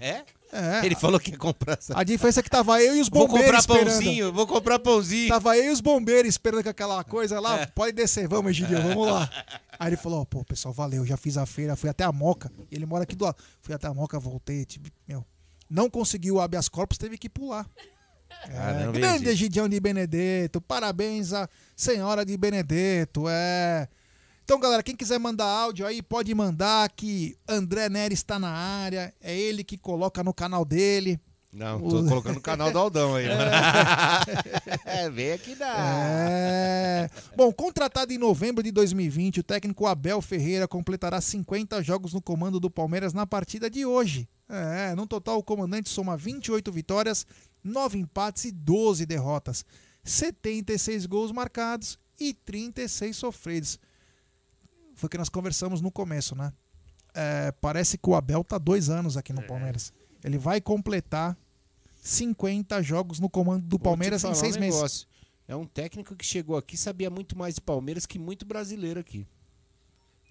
[0.00, 0.22] É?
[0.54, 0.86] É.
[0.86, 1.98] Ele falou que ia comprar essa...
[1.98, 4.00] A diferença é que tava eu e os Vou bombeiros comprar esperando.
[4.00, 5.28] pãozinho, vou comprar pãozinho.
[5.28, 7.62] Tava eu e os bombeiros esperando com aquela coisa lá.
[7.62, 7.66] É.
[7.66, 9.28] Pode descer, vamos, Egidião, vamos lá.
[9.78, 12.52] Aí ele falou, pô, pessoal, valeu, já fiz a feira, fui até a Moca.
[12.70, 13.36] Ele mora aqui do lado.
[13.60, 15.24] Fui até a Moca, voltei, tipo, meu.
[15.68, 17.68] Não conseguiu o habeas corpus, teve que pular.
[18.48, 19.28] É, grande.
[19.28, 23.88] Egidião de Benedetto, parabéns à senhora de Benedetto, é.
[24.44, 29.12] Então, galera, quem quiser mandar áudio aí, pode mandar que André Nery está na área,
[29.20, 31.18] é ele que coloca no canal dele.
[31.50, 33.26] Não, tô O- colocando o canal do Aldão aí.
[34.84, 35.74] É, vem aqui da...
[35.78, 37.10] É.
[37.36, 42.58] Bom, contratado em novembro de 2020, o técnico Abel Ferreira completará 50 jogos no comando
[42.60, 44.28] do Palmeiras na partida de hoje.
[44.48, 47.26] É, no total, o comandante soma 28 vitórias,
[47.62, 49.64] 9 empates e 12 derrotas,
[50.02, 53.78] 76 gols marcados e 36 sofridos.
[54.94, 56.52] Foi o que nós conversamos no começo, né?
[57.14, 59.46] é, parece que o Abel tá dois anos aqui no É.
[59.46, 59.92] Palmeiras.
[60.22, 61.36] Ele vai completar
[62.02, 65.06] 50 jogos no comando do Vou Palmeiras em seis um meses.
[65.46, 69.26] É um técnico que chegou aqui sabia muito mais de Palmeiras que muito brasileiro aqui.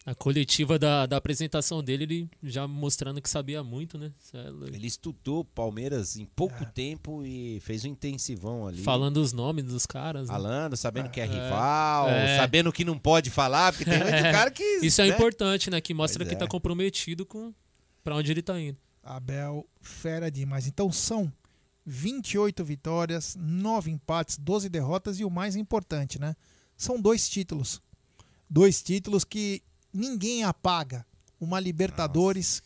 [0.05, 4.11] A coletiva da, da apresentação dele, ele já mostrando que sabia muito, né?
[4.33, 4.47] É.
[4.75, 8.83] Ele estudou Palmeiras em pouco tempo e fez um intensivão ali.
[8.83, 10.27] Falando os nomes dos caras.
[10.27, 10.33] né?
[10.33, 11.27] Falando, sabendo que é É.
[11.27, 12.35] rival, É.
[12.37, 14.63] sabendo que não pode falar, porque tem muito cara que.
[14.81, 15.15] Isso é né?
[15.15, 15.79] importante, né?
[15.79, 16.37] Que mostra Pois que é.
[16.37, 17.53] tá comprometido com
[18.03, 18.77] pra onde ele tá indo.
[19.01, 20.67] Abel, fera demais.
[20.67, 21.31] Então são
[21.85, 26.35] 28 vitórias, 9 empates, 12 derrotas e o mais importante, né?
[26.75, 27.81] São dois títulos.
[28.49, 29.61] Dois títulos que
[29.93, 31.05] ninguém apaga.
[31.39, 32.63] Uma Libertadores,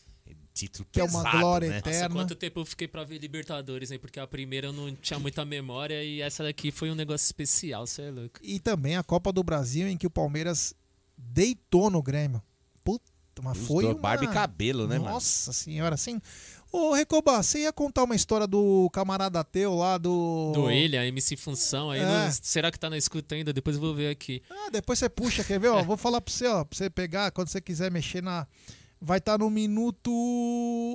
[0.58, 1.76] Título que é uma pesado, glória né?
[1.76, 2.14] Nossa, eterna.
[2.16, 3.98] quanto tempo eu fiquei pra ver Libertadores, hein?
[4.00, 7.86] Porque a primeira eu não tinha muita memória e essa daqui foi um negócio especial,
[7.86, 8.40] você é louco.
[8.42, 10.74] E também a Copa do Brasil, em que o Palmeiras
[11.16, 12.42] deitou no Grêmio.
[12.82, 13.04] Puta,
[13.40, 14.00] mas Os foi do uma...
[14.00, 15.12] barba e cabelo, né, mano?
[15.12, 16.20] Nossa senhora, assim...
[16.70, 20.52] Ô, Recoba, você ia contar uma história do camarada teu lá do...
[20.54, 22.04] Do ele, a MC Função, aí É.
[22.04, 23.52] não- será que tá na escuta ainda?
[23.54, 24.42] Depois eu vou ver aqui.
[24.50, 25.68] Ah, depois você puxa, quer ver?
[25.68, 28.46] Ó, vou falar pra você, ó, pra você pegar, quando você quiser mexer na...
[29.00, 30.10] Vai estar no minuto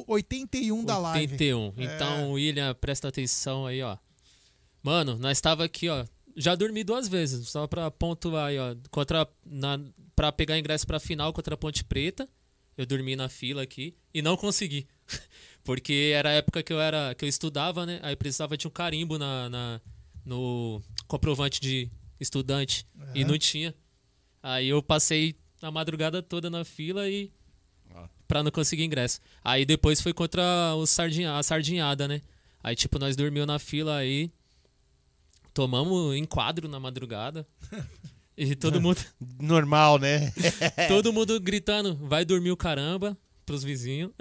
[0.07, 1.33] 81 da live.
[1.33, 1.73] 81.
[1.77, 1.83] É.
[1.85, 3.97] Então, William, presta atenção aí, ó.
[4.83, 6.05] Mano, nós tava aqui, ó.
[6.35, 8.75] Já dormi duas vezes, só pra pontuar aí, ó.
[8.91, 9.79] Contra, na,
[10.15, 12.27] pra pegar ingresso pra final contra a Ponte Preta.
[12.77, 14.85] Eu dormi na fila aqui e não consegui.
[15.63, 17.99] Porque era a época que eu era que eu estudava, né?
[18.03, 19.81] Aí precisava de um carimbo na, na-
[20.25, 22.85] no comprovante de estudante.
[23.15, 23.73] E não tinha.
[24.41, 27.31] Aí eu passei a madrugada toda na fila e
[28.27, 29.19] pra não conseguir ingresso.
[29.43, 30.41] Aí depois foi contra
[30.75, 32.21] o sardinha, a sardinhada, né?
[32.61, 34.31] Aí tipo nós dormiu na fila aí,
[35.53, 37.47] tomamos enquadro na madrugada.
[38.35, 38.99] E todo mundo
[39.39, 40.33] Normal, né?
[40.89, 43.15] todo mundo gritando, vai dormir o caramba
[43.53, 44.11] pros vizinhos.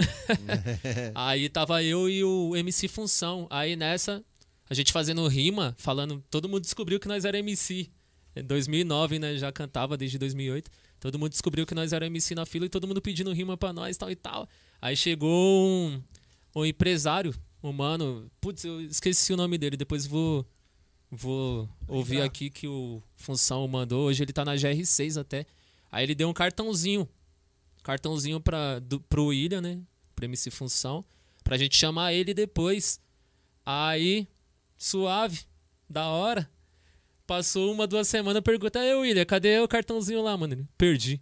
[1.14, 3.46] aí tava eu e o MC Função.
[3.48, 4.22] Aí nessa,
[4.68, 7.88] a gente fazendo rima, falando, todo mundo descobriu que nós era MC.
[8.36, 10.70] Em 2009, né, já cantava desde 2008.
[11.00, 13.72] Todo mundo descobriu que nós era MC na fila e todo mundo pedindo rima pra
[13.72, 14.46] nós, tal e tal.
[14.80, 16.02] Aí chegou um,
[16.54, 20.46] um empresário, um mano, putz, eu esqueci o nome dele, depois vou
[21.10, 24.06] vou ouvir aqui que o Função mandou.
[24.06, 25.46] Hoje ele tá na GR6 até.
[25.90, 27.08] Aí ele deu um cartãozinho.
[27.82, 29.80] Cartãozinho pra, do, pro William, né?
[30.14, 31.04] Pra MC Função.
[31.42, 33.00] Pra gente chamar ele depois.
[33.64, 34.26] Aí,
[34.76, 35.40] suave,
[35.88, 36.48] da hora.
[37.26, 40.54] Passou uma, duas semanas, pergunta, aí William, cadê o cartãozinho lá, mano?
[40.54, 41.20] Ele, Perdi.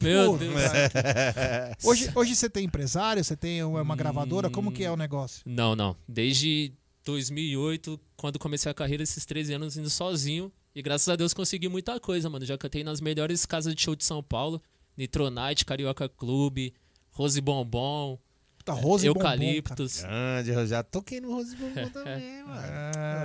[0.00, 0.54] Meu Pô, Deus.
[1.82, 5.42] Hoje, hoje você tem empresário, você tem uma gravadora, como que é o negócio?
[5.46, 5.96] Não, não.
[6.06, 6.72] Desde
[7.04, 10.52] 2008, quando comecei a carreira, esses 13 anos indo sozinho.
[10.74, 12.44] E graças a Deus consegui muita coisa, mano.
[12.44, 14.60] Já cantei nas melhores casas de show de São Paulo.
[14.96, 16.72] Nitronite, Carioca Clube,
[17.10, 18.18] Rose Bombom,
[18.58, 20.00] Puta, Rose Bombom, Eucaliptos.
[20.02, 22.62] Grande, eu já toquei no Rose Bombom também, mano.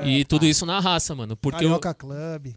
[0.03, 1.35] É, e tudo isso na raça, mano.
[1.37, 2.53] Porque eu, Carioca Club.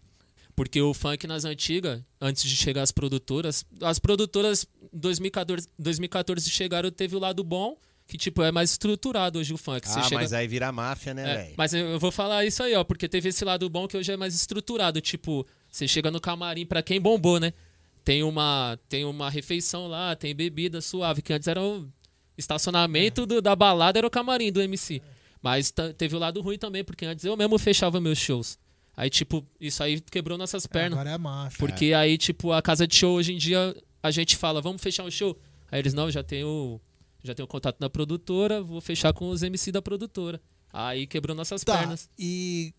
[0.54, 6.90] Porque o funk nas antigas, antes de chegar as produtoras, as produtoras 2014, 2014 chegaram,
[6.90, 7.74] teve o lado bom,
[8.06, 9.88] que tipo é mais estruturado hoje o funk.
[9.88, 11.54] Você Ah, chega- mas aí vira máfia, né, É, velho?
[11.56, 14.12] mas eu eu vou falar isso aí, ó, porque teve esse lado bom que hoje
[14.12, 17.54] é mais estruturado, tipo, você chega no camarim pra quem bombou, né?
[18.04, 21.88] Tem uma tem uma refeição lá, tem bebida suave, que antes era o
[22.36, 25.00] estacionamento do- da balada era o camarim do MC.
[25.40, 28.58] Mas ta- teve o lado ruim também, porque antes eu mesmo fechava meus shows.
[28.96, 30.92] Aí, tipo, isso aí quebrou nossas pernas.
[30.98, 31.58] Agora é máfia.
[31.58, 35.04] Porque aí, tipo, a casa de show hoje em dia, a gente fala, vamos fechar
[35.04, 35.36] um show.
[35.70, 36.80] Aí eles, não, já tenho,
[37.24, 40.40] já tenho contato na produtora, vou fechar com os MC da produtora.
[40.72, 42.08] Aí quebrou nossas Tá, pernas.
[42.18, 42.74] e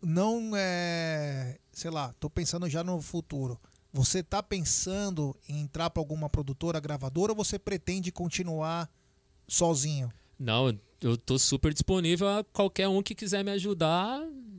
[0.00, 3.60] não é, sei lá, tô pensando já no futuro.
[3.92, 8.90] Você tá pensando em entrar pra alguma produtora, gravadora ou você pretende continuar
[9.46, 10.10] sozinho?
[10.38, 14.18] Não, eu tô super disponível a qualquer um que quiser me ajudar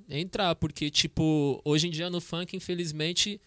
[0.09, 0.55] a entrar.
[0.55, 3.41] Porque, tipo, hoje em dia no funk, infelizmente,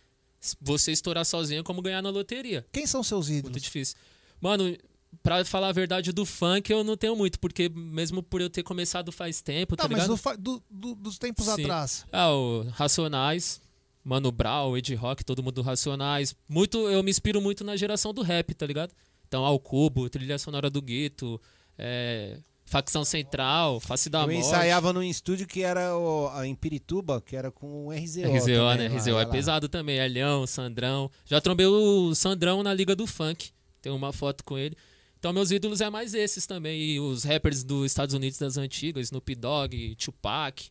[0.61, 2.67] você estourar sozinho é como ganhar na loteria.
[2.73, 3.63] Quem são seus Muito ídolos?
[3.63, 3.97] difícil.
[4.41, 4.77] Mano,
[5.23, 8.63] pra falar a verdade do funk, eu não tenho muito, porque mesmo por eu ter
[8.65, 11.53] começado faz tempo, tá, Tá, mas do do- do- dos tempos Sim.
[11.63, 12.05] atrás.
[12.13, 13.61] Ah, o Racionais,
[14.09, 16.33] Mano Brown, Ed Rock, todo mundo do Racionais.
[16.49, 18.93] Muito, eu me inspiro muito na geração do rap, tá ligado?
[19.27, 21.41] Então, Ao Cubo, Trilha Sonora do Gueto,
[21.77, 24.39] é, Facção Central, Face da Eu Morte.
[24.39, 28.21] ensaiava num estúdio que era o, a- em Pirituba, que era com o RZO.
[28.23, 28.89] RZO, também, né?
[28.89, 29.27] lá, RZO é lá.
[29.27, 29.99] pesado também.
[29.99, 31.11] Elhão, Sandrão.
[31.25, 33.51] Já trombei o Sandrão na Liga do Funk.
[33.83, 34.77] Tem uma foto com ele.
[35.19, 36.81] Então, meus ídolos é mais esses também.
[36.81, 40.71] E os rappers dos Estados Unidos das antigas, Snoop Dogg, Tupac,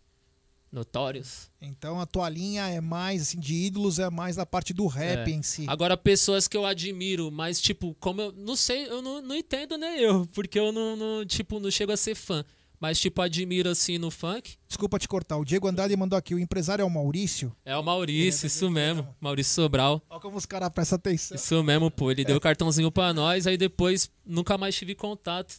[0.76, 1.50] Notórios.
[1.62, 5.28] Então a tua linha é mais, assim, de ídolos, é mais da parte do rap
[5.32, 5.34] É.
[5.34, 5.66] em si.
[5.68, 9.78] Agora, pessoas que eu admiro, mas, tipo, como eu não sei, eu não, não entendo,
[9.78, 12.44] né, eu, porque eu não, não, tipo, não chego a ser fã.
[12.78, 14.58] Mas, tipo, admiro, assim, no funk.
[14.68, 15.38] Desculpa te cortar.
[15.38, 16.36] O Diego Andrade mandou aqui.
[16.36, 17.56] O empresário é o Maurício.
[17.64, 19.08] É o Maurício, isso mesmo.
[19.20, 20.02] Maurício Sobral.
[20.10, 21.36] Olha como os caras prestam atenção.
[21.36, 22.12] Isso mesmo, pô.
[22.12, 25.56] Ele deu o cartãozinho pra nós, aí depois nunca mais tive contato.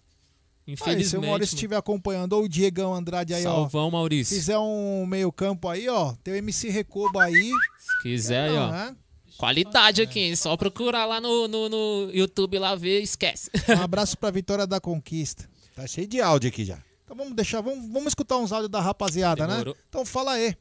[0.67, 1.09] Aí, Infelizmente.
[1.09, 1.57] se o Maurício mano.
[1.57, 3.91] estiver acompanhando, ou o Diegão Andrade aí, Salvão, ó.
[3.91, 4.35] Maurício.
[4.37, 6.13] Fizer um meio campo aí, ó.
[6.25, 7.51] Tem o MC Recoba aí.
[7.79, 8.73] Se quiser, aí, Não, ó.
[8.73, 8.97] né?
[9.39, 10.35] Qualidade aqui, hein?
[10.35, 13.51] Só procurar lá no, no, no YouTube lá ver, esquece.
[13.69, 15.49] Um abraço pra Vitória da Conquista.
[15.75, 16.79] Tá cheio de áudio aqui já.
[17.05, 19.75] Então vamos deixar, vamos, vamos escutar uns áudios da rapaziada, Demorou.
[19.75, 19.81] né?
[19.89, 20.57] Então fala aí.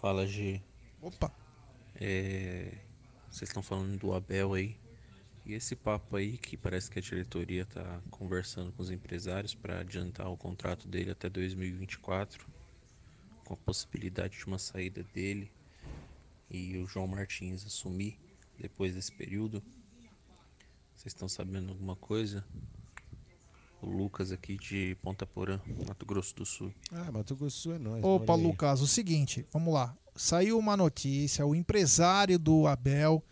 [0.00, 0.60] Fala, G.
[1.00, 1.30] Opa.
[2.00, 2.72] É,
[3.30, 4.74] Vocês estão falando do Abel aí.
[5.46, 9.80] E esse papo aí que parece que a diretoria tá conversando com os empresários para
[9.80, 12.46] adiantar o contrato dele até 2024,
[13.44, 15.52] com a possibilidade de uma saída dele
[16.50, 18.18] e o João Martins assumir
[18.58, 19.62] depois desse período.
[20.94, 22.42] Vocês estão sabendo alguma coisa?
[23.82, 26.72] O Lucas aqui de Ponta Porã, Mato Grosso do Sul.
[26.90, 28.02] Ah, Mato Grosso do Sul é nóis.
[28.02, 28.34] Opa.
[28.34, 29.94] Lucas, o seguinte, vamos lá.
[30.16, 33.22] Saiu uma notícia, o empresário do Abel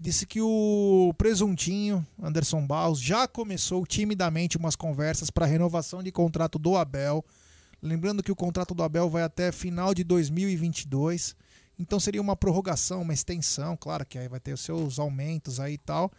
[0.00, 6.58] disse que o presuntinho, Anderson Barros, já começou timidamente umas conversas para renovação de contrato
[6.58, 7.22] do Abel.
[7.82, 11.36] Lembrando que o contrato do Abel vai até final de 2022.
[11.78, 15.74] Então seria uma prorrogação, uma extensão, claro que aí vai ter os seus aumentos aí
[15.74, 16.10] e tal.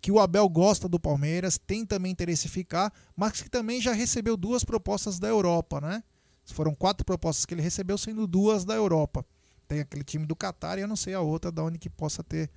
[0.00, 3.92] Que o Abel gosta do Palmeiras, tem também interesse em ficar, mas que também já
[3.92, 6.02] recebeu duas propostas da Europa, né?
[6.46, 9.24] Foram quatro propostas que ele recebeu, sendo duas da Europa.
[9.66, 12.24] Tem aquele time do Qatar e eu não sei a outra da onde que possa
[12.24, 12.48] ter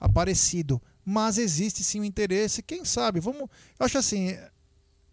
[0.00, 0.80] aparecido.
[1.04, 2.62] Mas existe sim o interesse.
[2.62, 3.20] Quem sabe?
[3.20, 3.48] Vamos.
[3.78, 4.36] Eu acho assim.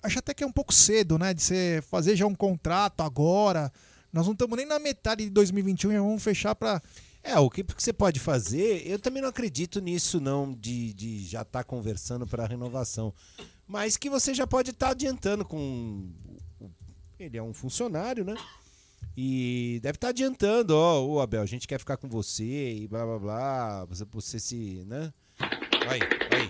[0.04, 1.34] Acho até que é um pouco cedo, né?
[1.34, 3.72] De você fazer já um contrato agora.
[4.12, 6.82] Nós não estamos nem na metade de 2021 e vamos fechar para.
[7.24, 11.42] É, o que você pode fazer, eu também não acredito nisso, não, de, de já
[11.42, 13.12] estar conversando para renovação.
[13.68, 16.08] Mas que você já pode estar adiantando com.
[17.18, 18.36] Ele é um funcionário, né?
[19.18, 23.06] E deve estar adiantando, ó, ô Abel, a gente quer ficar com você e blá
[23.06, 23.86] blá blá.
[23.86, 24.84] Você, você se.
[24.88, 25.12] né?
[25.40, 26.00] Aí,
[26.32, 26.50] aí.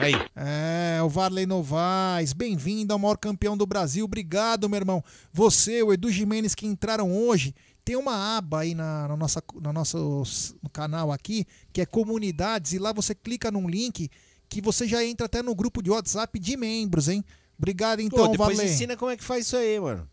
[0.00, 0.14] Aí.
[0.34, 4.04] É, o Varley Novaes, bem-vindo ao maior campeão do Brasil.
[4.04, 5.02] Obrigado, meu irmão.
[5.32, 9.72] Você, o Edu Jimenez que entraram hoje, tem uma aba aí na, na nossa, no
[9.72, 14.10] nosso s- no canal aqui, que é comunidades, e lá você clica num link
[14.48, 17.24] que você já entra até no grupo de WhatsApp de membros, hein?
[17.56, 18.74] Obrigado Pô, então, depois Varley.
[18.74, 20.08] ensina como é que faz isso aí, mano.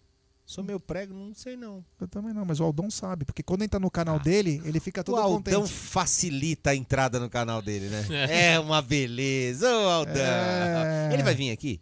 [0.50, 1.86] Sou meu prego, não sei não.
[2.02, 5.02] Eu também não, mas o Aldão sabe, porque quando entra no canal dele, ele fica
[5.02, 5.72] O todo Aldão contente.
[5.72, 8.04] facilita a entrada no canal dele, né?
[8.56, 10.16] É uma beleza, ô Aldão.
[10.16, 11.14] É.
[11.14, 11.80] Ele vai vir aqui?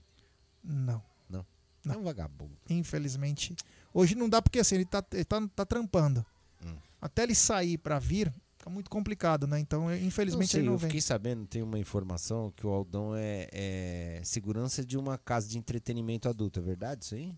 [0.61, 1.02] Não.
[1.30, 1.45] Não.
[1.89, 2.57] É um vagabundo.
[2.69, 3.56] Infelizmente.
[3.94, 6.26] Hoje não dá porque assim, ele tá, ele tá, tá trampando.
[6.65, 6.76] Hum.
[7.02, 9.61] Até ele sair pra vir, fica muito complicado, né?
[9.61, 10.89] Então, Não infelizmente sei, ele não eu vem.
[10.89, 15.57] fiquei sabendo, tem uma informação que o Aldão é, é segurança de uma casa de
[15.57, 17.34] entretenimento adulto, é verdade isso aí?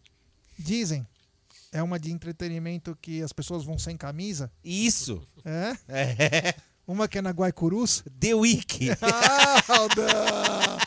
[0.58, 1.06] Dizem.
[1.72, 4.52] É uma de entretenimento que as pessoas vão sem camisa.
[4.64, 5.22] Isso!
[5.46, 5.78] É?
[5.88, 6.56] É.
[6.88, 8.04] Uma que é na Guaicurus.
[8.20, 8.90] The Week!
[9.00, 10.80] ah, Aldão!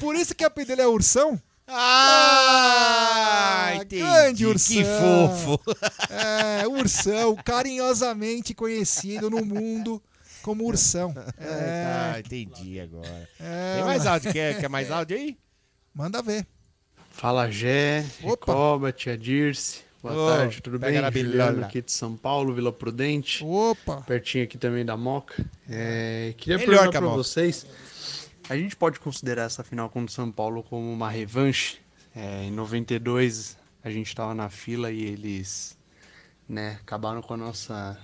[0.00, 1.40] Por isso que a apelido dele é Ursão?
[1.66, 4.02] Ah, entendi.
[4.02, 4.76] grande Ursão.
[4.76, 5.58] Que fofo!
[6.10, 10.02] É, Ursão, carinhosamente conhecido no mundo
[10.42, 11.14] como Ursão.
[11.38, 13.28] Ah, É, entendi agora.
[13.40, 14.32] é, Tem mais áudio?
[14.32, 15.38] Quer, quer mais áudio aí?
[15.94, 16.46] Manda ver.
[17.10, 18.52] Fala Gé, Opa.
[18.52, 19.80] Recoba, Tia Dirce.
[20.12, 20.94] Boa Ô, tarde, tudo bem?
[21.12, 23.44] Juliano aqui de São Paulo, Vila Prudente.
[23.44, 24.02] Opa!
[24.02, 25.44] Pertinho aqui também da Moca.
[25.68, 27.22] É, queria Melhor perguntar que a pra Moca.
[27.22, 27.66] vocês.
[28.48, 31.80] A gente pode considerar essa final contra o São Paulo como uma revanche?
[32.14, 35.76] É, em 92 a gente estava na fila e eles
[36.48, 37.98] né, acabaram com a nossa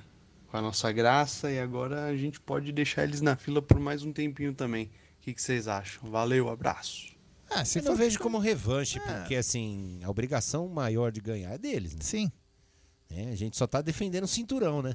[0.48, 4.02] com a nossa graça e agora a gente pode deixar eles na fila por mais
[4.02, 4.86] um tempinho também.
[4.86, 4.90] O
[5.22, 6.10] que, que vocês acham?
[6.10, 7.11] Valeu, abraço.
[7.54, 11.52] Ah, se Eu não for- vejo como revanche, porque assim, a obrigação maior de ganhar
[11.52, 12.00] é deles, né?
[12.02, 12.30] Sim.
[13.14, 14.94] É, a gente só tá defendendo o cinturão, né?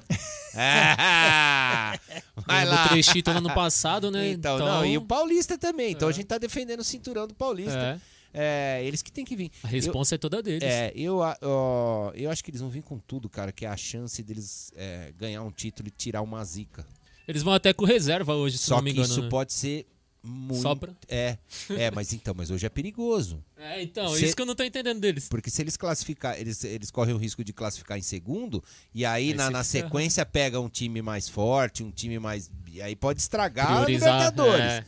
[0.55, 1.99] Ah,
[2.47, 2.87] vai lá.
[2.89, 4.29] três títulos ano passado, né?
[4.31, 5.91] Então, não, e o Paulista também.
[5.91, 8.01] Então a gente tá defendendo o cinturão do Paulista.
[8.33, 9.51] É, eles que tem que vir.
[9.63, 10.63] A responsa é toda deles.
[10.63, 13.69] É, eu, a- ó, eu acho que eles vão vir com tudo, cara, que é
[13.69, 16.85] a chance deles é, ganhar um título e tirar uma zica.
[17.27, 19.11] Eles vão até com reserva hoje, se Só não me que engano.
[19.13, 19.29] isso né?
[19.29, 19.85] pode ser
[20.27, 20.61] muito.
[20.61, 20.95] Sobra.
[21.07, 21.37] É,
[21.71, 23.43] é, mas então, mas hoje é perigoso.
[23.59, 25.27] É, então, Se- isso que eu não tô entendendo deles.
[25.27, 28.63] Porque se eles classificar, eles, eles correm o risco de classificar em segundo,
[28.93, 29.85] e aí Aí na, na ferra.
[29.87, 32.51] sequência pega um time mais forte, um time mais.
[32.71, 34.61] E aí pode estragar Priorizar, a Libertadores.
[34.63, 34.85] é.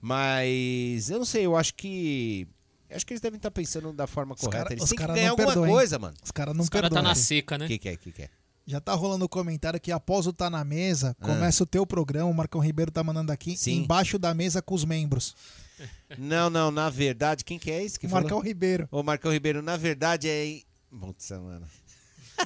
[0.00, 2.46] Mas eu não sei, eu acho que
[2.88, 4.58] Eu acho que eles devem estar pensando da forma Os correta.
[4.64, 6.14] cara- eles os têm que cara ganhar não alguma perdoam, coisa, mano.
[6.22, 7.64] Os caras não Os cara tá na seca, né?
[7.64, 7.96] O que, que é?
[7.96, 8.28] que, que é?
[8.66, 11.26] Já tá rolando no comentário que após o Tá na Mesa, Ah.
[11.26, 13.82] começa o teu programa, o Marcão Ribeiro tá mandando aqui, Sim.
[13.82, 15.34] embaixo da mesa com os membros.
[16.16, 18.22] Não, não, na verdade, quem que é esse que O falou?
[18.22, 18.88] Marcão Ribeiro.
[18.92, 20.46] O Marcão Ribeiro, na verdade, é.
[20.46, 20.64] em-
[21.00, 21.66] Putz, mano.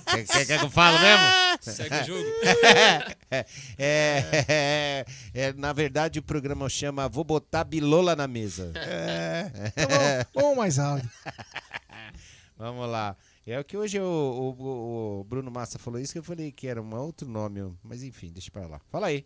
[0.07, 1.25] Quer, quer, quer que eu falo mesmo?
[1.61, 2.29] Segue o jogo.
[2.43, 3.17] é,
[3.79, 5.05] é, é,
[5.35, 8.73] é, na verdade, o programa chama Vou Botar Bilola na Mesa.
[8.77, 9.51] É.
[9.77, 11.11] Então, vamos, vamos mais áudio.
[12.57, 13.17] Vamos lá.
[13.51, 16.69] É o que hoje o, o- o Bruno Massa falou isso que eu falei que
[16.69, 18.79] era um outro nome, mas enfim, deixa pra lá.
[18.91, 19.25] Fala aí.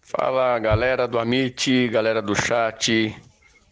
[0.00, 3.12] Fala galera do Amit, galera do chat,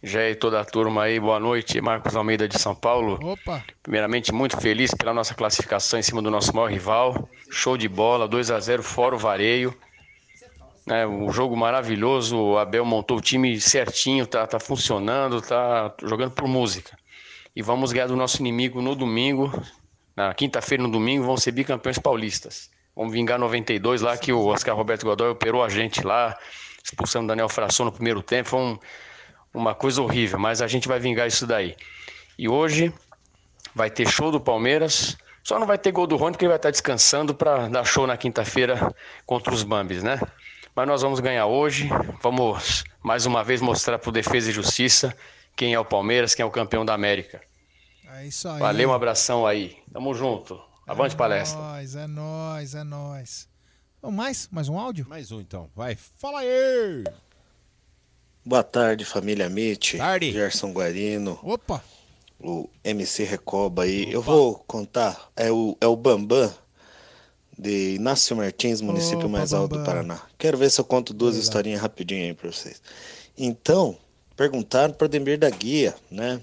[0.03, 3.17] já e toda a turma aí, boa noite, Marcos Almeida de São Paulo.
[3.23, 3.63] Opa!
[3.81, 7.29] Primeiramente, muito feliz pela nossa classificação em cima do nosso maior rival.
[7.49, 9.73] Show de bola, 2 a 0 fora o vareio.
[10.85, 16.31] Né, um jogo maravilhoso, o Abel montou o time certinho, tá, tá funcionando, tá jogando
[16.31, 16.98] por música.
[17.59, 19.51] E vamos ganhar do nosso inimigo no domingo,
[20.15, 22.69] na quinta-feira no domingo, vão ser bicampeões paulistas.
[22.95, 26.37] Vamos vingar 92 lá, que o Oscar Roberto Godoy operou a gente lá,
[26.81, 28.47] expulsando o Daniel Fração no primeiro tempo.
[28.47, 28.79] Foi um-
[29.53, 31.75] uma coisa horrível, mas a gente vai vingar isso daí.
[32.37, 32.93] E hoje
[33.75, 35.17] vai ter show do Palmeiras.
[35.43, 38.07] Só não vai ter gol do Rony porque ele vai estar descansando para dar show
[38.07, 38.95] na quinta-feira
[39.25, 40.17] contra os Bambis, né?
[40.73, 41.89] Mas nós vamos ganhar hoje.
[42.21, 45.13] Vamos mais uma vez mostrar para o Defesa e Justiça
[45.57, 47.48] quem é o Palmeiras, quem é o campeão da América.
[48.15, 48.59] É isso aí.
[48.59, 49.77] Valeu, um abração aí.
[49.93, 50.59] Tamo junto.
[50.87, 51.59] Avante palestra.
[51.59, 53.49] É nóis, é nóis, é nóis.
[54.01, 54.49] Mais?
[54.51, 55.05] Mais um áudio?
[55.07, 55.95] Mais um então, vai.
[55.95, 57.03] Fala aí!
[58.43, 59.97] Boa tarde, família Amit.
[59.97, 60.31] Tarde.
[60.31, 61.37] Gerson Guarino.
[61.43, 61.83] Opa!
[62.39, 64.11] O MC Recoba aí.
[64.11, 65.29] Eu vou contar.
[65.35, 66.51] É o, é o Bambam,
[67.57, 69.83] de Inácio Martins, município Opa, mais alto do.
[69.83, 70.19] Paraná.
[70.37, 72.81] Quero ver se eu conto duas historinhas rapidinho aí pra vocês.
[73.37, 73.95] Então,
[74.35, 76.41] perguntaram para Demir da Guia, né?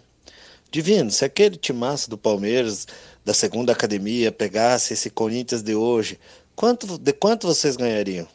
[0.70, 2.86] Divino, se aquele timaço do Palmeiras,
[3.24, 6.18] da segunda academia, pegasse esse Corinthians de hoje,
[6.54, 8.26] quanto, de quanto vocês ganhariam?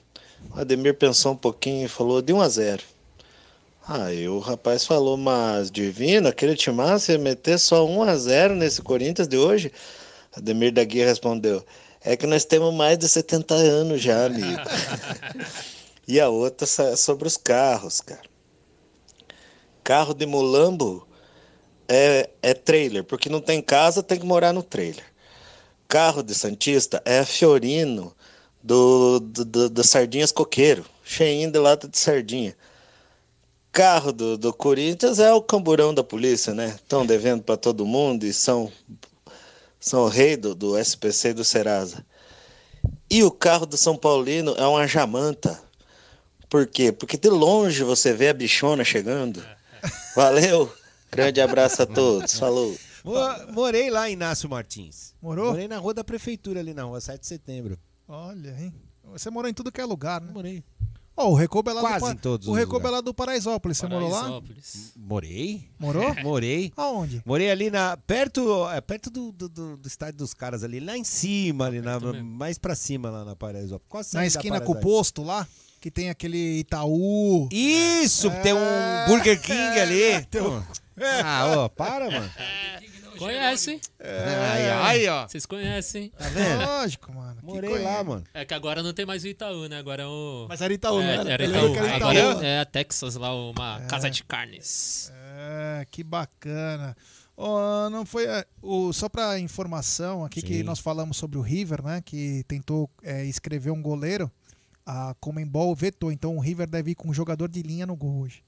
[0.55, 2.83] O Ademir pensou um pouquinho e falou de 1 a 0.
[3.87, 8.81] Aí o rapaz falou, mas Divino, aquele timaço ia meter só 1 a 0 nesse
[8.81, 9.71] Corinthians de hoje?
[10.35, 11.63] Ademir da Guia respondeu,
[12.03, 14.61] é que nós temos mais de 70 anos já, amigo.
[16.07, 18.21] e a outra sobre os carros, cara.
[19.83, 21.07] Carro de mulambo
[21.87, 25.03] é, é trailer, porque não tem casa, tem que morar no trailer.
[25.87, 28.15] Carro de Santista é Fiorino
[28.63, 32.55] do, do, do, do Sardinhas Coqueiro, cheinho de lata de sardinha.
[33.71, 36.75] Carro do, do Corinthians é o camburão da polícia, né?
[36.75, 38.71] Estão devendo para todo mundo e são,
[39.79, 42.05] são o rei do, do SPC e do Serasa.
[43.09, 45.61] E o carro do São Paulino é uma jamanta.
[46.49, 46.91] Por quê?
[46.91, 49.43] Porque de longe você vê a bichona chegando.
[50.15, 50.71] Valeu!
[51.11, 52.33] Grande abraço a todos.
[52.39, 52.75] Falou!
[53.03, 55.13] Mo- Morei lá Inácio Martins.
[55.21, 55.51] Morou?
[55.51, 57.77] Morei na rua da prefeitura ali na rua 7 de setembro.
[58.07, 58.73] Olha, hein?
[59.11, 60.31] Você morou em tudo que é lugar, né?
[60.33, 60.63] Morei.
[61.17, 63.13] Ó, o Recobo é lá Quase do Pa- em todos O Recobo é lá do
[63.13, 63.77] Paraisópolis.
[63.77, 64.41] Você morou lá?
[64.95, 65.67] Morei?
[65.77, 66.15] Morou?
[66.23, 66.71] Morei.
[66.77, 67.21] Aonde?
[67.25, 67.97] Morei ali na.
[67.97, 71.81] Perto, é, perto do, do, do- do estádio dos caras ali, lá em cima, ali,
[71.81, 73.89] na, mais pra cima lá na Paraisópolis.
[73.89, 75.45] Quase Na esquina com o posto lá,
[75.81, 77.49] que tem aquele Itaú.
[77.51, 78.39] Isso, É.
[78.39, 80.25] tem um Burger King ali.
[80.31, 80.63] Tem um-
[81.23, 82.31] Ah, ó, para, mano.
[83.17, 83.79] Conhece?
[83.99, 85.27] Aí, aí, ó.
[85.27, 86.09] Vocês conhecem.
[86.09, 86.65] Tá vendo?
[86.65, 87.39] Lógico, mano.
[87.39, 88.23] Que Morei lá, mano.
[88.33, 89.77] É que agora não tem mais o Itaú, né?
[89.77, 90.47] Agora é o.
[90.49, 91.45] Mas era Itaú, é, não era?
[91.45, 91.73] Itaú.
[91.73, 92.41] que era Agora Itaú.
[92.41, 95.11] é, é a Texas lá, uma casa de carnes.
[95.13, 96.95] É, que bacana.
[97.37, 100.63] Ó, não foi é, o só para informação aqui que Sim.
[100.63, 102.01] nós falamos sobre o River, né?
[102.03, 104.31] Que tentou é, escrever um goleiro.
[104.85, 108.21] A Comembol vetou, então o River deve ir com um jogador de linha no gol
[108.21, 108.43] hoje.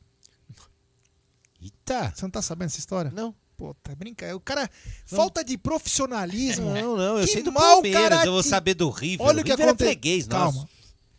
[1.63, 2.11] Eita.
[2.15, 3.11] Você não tá sabendo essa história?
[3.11, 3.33] Não.
[3.55, 4.35] Pô, tá brincando.
[4.35, 4.69] O cara,
[5.05, 6.73] falta de profissionalismo.
[6.73, 9.25] Não, não, eu Que sei do mau Palmeiras, eu vou saber do River.
[9.25, 9.75] Olha o o que é aconteceu.
[9.87, 10.45] freguês, Calma.
[10.61, 10.67] nosso.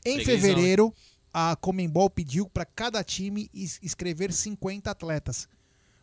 [0.04, 0.94] Em Freguesão, fevereiro,
[1.32, 5.48] a Comembol pediu para cada time es- escrever 50 atletas.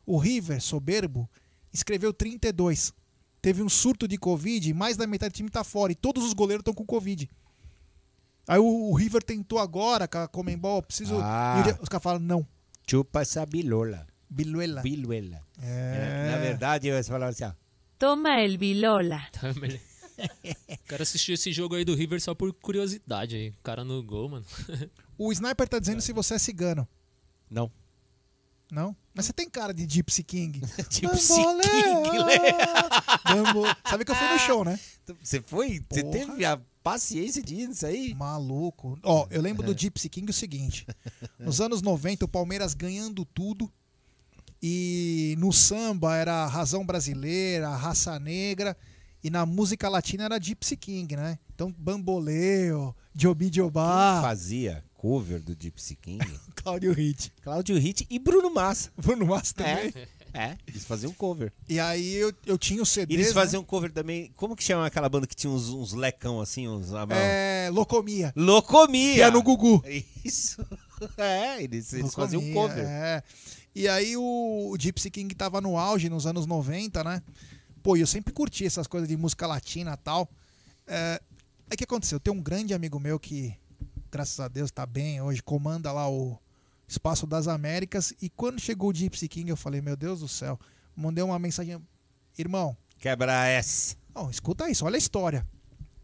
[0.06, 1.30] O River, soberbo,
[1.72, 2.94] escreveu 32.
[3.42, 6.34] Teve um surto de Covid, mais da metade do time tá fora e todos os
[6.34, 7.30] goleiros estão com Covid.
[8.48, 11.18] Aí o, o River tentou agora com a Comembol, preciso.
[11.22, 11.62] Ah.
[11.82, 12.48] os caras falam, não.
[12.90, 14.08] Chupa essa bilola.
[14.32, 14.82] Biluela.
[14.82, 15.42] Biluela.
[15.62, 16.32] É.
[16.32, 17.52] Na verdade, eu ia falar assim, ó.
[18.00, 19.22] Toma el Bilola.
[20.88, 23.50] Quero assistir esse jogo aí do River só por curiosidade aí.
[23.50, 24.46] O cara no gol, mano.
[25.18, 26.88] O Sniper tá dizendo se você é cigano.
[27.48, 27.72] Não.
[28.72, 28.96] Não?
[29.14, 30.62] Mas você tem cara de Gypsy King.
[30.90, 32.56] Gypsy Bambolê, King,
[33.26, 34.80] Bambo- Sabe que eu fui no show, né?
[35.22, 35.84] Você foi?
[35.92, 36.18] Você Porra.
[36.18, 38.16] teve a paciência de ir nisso aí?
[38.16, 38.98] Maluco.
[39.04, 40.88] Ó, eu lembro do Gypsy King o seguinte.
[41.38, 43.72] Nos anos 90, o Palmeiras ganhando tudo.
[44.62, 48.78] E no samba era Razão Brasileira, Raça Negra.
[49.24, 51.38] E na música latina era Gypsy King, né?
[51.54, 56.26] Então, Bamboleo, Jobi Quem Jobá, fazia cover do Gypsy King?
[56.56, 57.32] Cláudio Hit.
[57.42, 58.92] Cláudio Hit e Bruno Massa.
[58.98, 59.94] Bruno Massa também.
[59.96, 61.52] É, é, eles faziam cover.
[61.68, 63.14] E aí eu, eu tinha o CD.
[63.14, 63.34] Eles né?
[63.34, 64.32] faziam cover também.
[64.36, 66.68] Como que chama aquela banda que tinha uns, uns lecão assim?
[66.68, 68.32] Uns, É, Locomia.
[68.36, 69.16] Locomia!
[69.16, 69.84] Que é no Gugu.
[70.24, 70.66] Isso.
[71.18, 72.86] É, eles, eles faziam cover.
[72.86, 73.24] É.
[73.74, 77.22] E aí o, o Gypsy King tava no auge nos anos 90, né?
[77.82, 80.30] Pô, eu sempre curti essas coisas de música latina e tal.
[80.86, 81.22] É,
[81.70, 82.20] aí o que aconteceu?
[82.20, 83.56] Tem um grande amigo meu que,
[84.12, 86.38] graças a Deus, tá bem hoje, comanda lá o
[86.88, 88.14] Espaço das Américas.
[88.22, 90.60] E quando chegou o Gypsy King, eu falei, meu Deus do céu.
[90.96, 91.82] Mandei uma mensagem,
[92.38, 92.76] irmão.
[93.00, 93.96] Quebra essa.
[94.14, 95.48] Não, escuta isso, olha a história.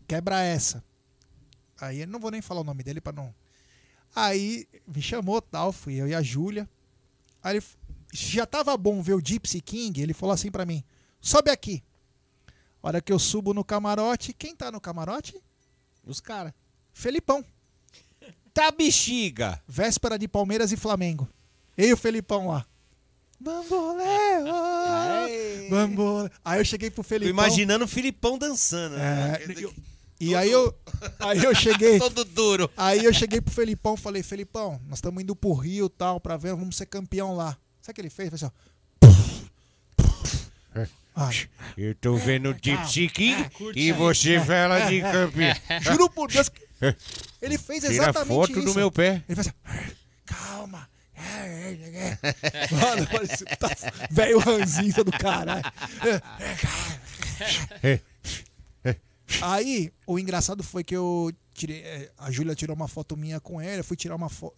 [0.07, 0.83] Quebra essa.
[1.79, 3.35] Aí eu não vou nem falar o nome dele pra não.
[4.15, 6.67] Aí me chamou tal, fui eu e a Júlia.
[7.43, 7.65] Aí ele
[8.13, 10.83] já tava bom ver o Gypsy King, ele falou assim pra mim:
[11.21, 11.83] sobe aqui.
[12.81, 15.35] Hora que eu subo no camarote, quem tá no camarote?
[16.05, 16.53] Os caras.
[16.93, 17.43] Felipão.
[18.53, 19.61] Tá bexiga.
[19.67, 21.27] Véspera de Palmeiras e Flamengo.
[21.77, 22.65] E o Felipão lá.
[23.39, 24.45] Bamboleo!
[25.69, 26.31] Bamboleo!
[26.43, 27.29] Aí eu cheguei pro Tô Felipão.
[27.29, 28.95] imaginando o Filipão dançando.
[28.95, 29.53] É, né?
[29.57, 29.73] eu-
[30.19, 30.73] e aí eu,
[31.19, 31.99] aí eu cheguei.
[31.99, 32.69] Todo duro.
[32.75, 36.19] Aí eu cheguei pro Felipão e falei, Felipão, nós estamos indo pro Rio e tal,
[36.19, 37.57] pra ver, vamos ser campeão lá.
[37.81, 38.27] Sabe o que ele fez?
[38.27, 38.67] Ele fez assim, ó.
[41.19, 41.31] Ah,
[41.75, 43.91] Eu tô vendo o Gypsy King É, e aí.
[43.91, 45.11] você É, fala é, de é.
[45.11, 45.55] campeão.
[45.81, 46.51] Juro por Deus.
[47.41, 48.61] Ele fez Tira exatamente foto isso.
[48.67, 49.23] do meu pé.
[49.27, 49.51] Ele fez assim,
[50.25, 50.87] calma.
[51.15, 52.75] É, é, é.
[52.75, 53.69] Mano, parece tá
[54.11, 55.63] velho ranzinza do caralho.
[59.27, 61.81] É, Aí, o engraçado foi que eu tirei.
[61.81, 64.55] eh, A Júlia tirou uma foto minha com ele, eu fui tirar uma foto.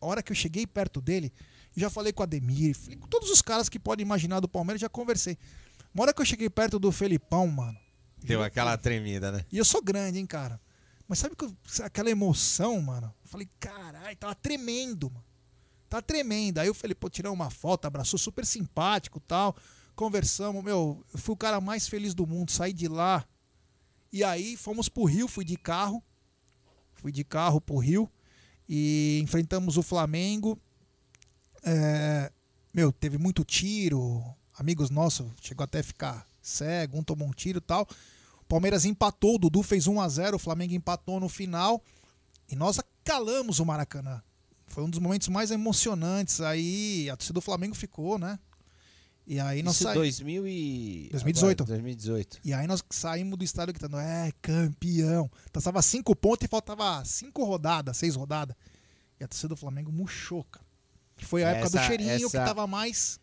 [0.00, 1.32] A hora que eu cheguei perto dele,
[1.76, 4.80] já falei com o Ademir, falei com todos os caras que podem imaginar do Palmeiras,
[4.80, 5.38] já conversei.
[5.94, 7.78] Uma hora que eu cheguei perto do Felipão, mano.
[8.22, 9.44] Deu aquela tremida, né?
[9.50, 10.60] E eu sou grande, hein, cara.
[11.08, 13.12] Mas sabe que eu- aquela emoção, mano?
[13.24, 15.24] Eu falei, caralho, tava tremendo, mano.
[15.88, 16.58] Tá tremendo.
[16.58, 19.54] Aí falei, pô, tirou uma foto, abraçou, super simpático tal.
[19.94, 22.50] Conversamos, meu, eu fui o cara mais feliz do mundo.
[22.50, 23.24] Saí de lá.
[24.12, 26.02] E aí fomos pro Rio, fui de carro.
[26.94, 28.10] Fui de carro pro Rio.
[28.68, 30.58] E enfrentamos o Flamengo.
[31.64, 32.30] É,
[32.74, 34.22] meu, teve muito tiro.
[34.58, 37.88] Amigos nossos chegou até a ficar cego, um tomou um tiro e tal.
[38.40, 41.82] O Palmeiras empatou, o Dudu fez 1 a 0 o Flamengo empatou no final.
[42.50, 44.22] E nós acalamos o Maracanã.
[44.66, 46.40] Foi um dos momentos mais emocionantes.
[46.40, 48.38] Aí a torcida do Flamengo ficou, né?
[49.32, 50.18] E aí nós Isso saímos.
[50.18, 51.08] 2000 e...
[51.10, 51.62] 2018.
[51.62, 52.40] Agora, 2018.
[52.44, 55.30] E aí nós saímos do estádio gritando, é, campeão.
[55.50, 58.54] Tava cinco pontos e faltava cinco rodadas, seis rodadas.
[59.18, 60.66] E a torcida do Flamengo murchou, cara.
[61.16, 63.18] Que foi a época do Essa- cheirinho que essa- tava mais.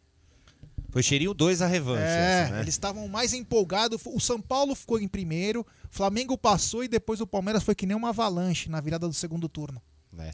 [0.90, 2.02] Foi cheirinho 2 a revanche.
[2.02, 2.62] É, essa, né?
[2.62, 4.02] eles estavam mais empolgados.
[4.08, 7.86] O São Paulo ficou em primeiro, o Flamengo passou e depois o Palmeiras foi que
[7.86, 9.80] nem uma avalanche na virada do segundo turno.
[10.18, 10.32] É.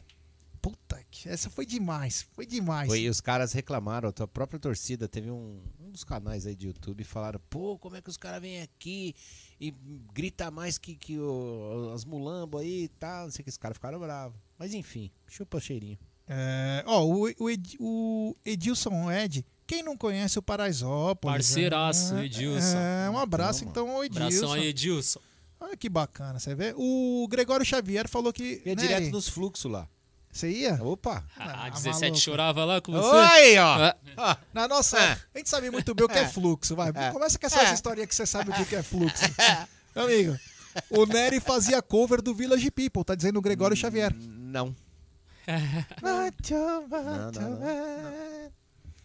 [0.70, 1.28] Puta que.
[1.28, 2.26] Essa foi demais.
[2.34, 2.88] Foi demais.
[2.88, 6.54] Foi, e os caras reclamaram, a tua própria torcida teve um, um dos canais aí
[6.56, 9.14] de YouTube falaram, pô, como é que os caras vêm aqui
[9.60, 9.70] e
[10.12, 13.56] grita mais que, que o- as mulambas aí e tal, não sei o que, os
[13.56, 14.36] caras ficaram bravos.
[14.58, 15.98] Mas enfim, chupa cheirinho.
[16.28, 21.36] É, ó, o, o, Ed- o Edilson Ed, quem não conhece o Paraisópolis?
[21.46, 22.76] Parceiraço, é, Edilson.
[22.76, 24.26] É, um abraço então ao Edilson.
[24.26, 25.20] Abração aí, Edilson.
[25.60, 26.74] Olha que bacana, você vê?
[26.76, 28.60] O Gregório Xavier falou que.
[28.66, 29.88] Ia né, direto nos fluxos lá.
[30.36, 30.74] Você ia?
[30.82, 31.24] Opa!
[31.38, 32.18] A Ah, 17 maluco.
[32.20, 33.08] chorava lá com você?
[33.08, 33.94] Oi, ó!
[34.18, 34.98] Ah, Na nossa,
[35.34, 36.92] a gente sabe muito bem o que é fluxo, vai.
[37.10, 39.24] Começa com essa, historinha que você sabe o que é fluxo.
[39.94, 40.36] Amigo,
[40.90, 44.14] o Nery fazia cover do Village People, tá dizendo o Gregório Xavier.
[44.20, 44.74] Não.
[46.02, 48.50] Não, não, não.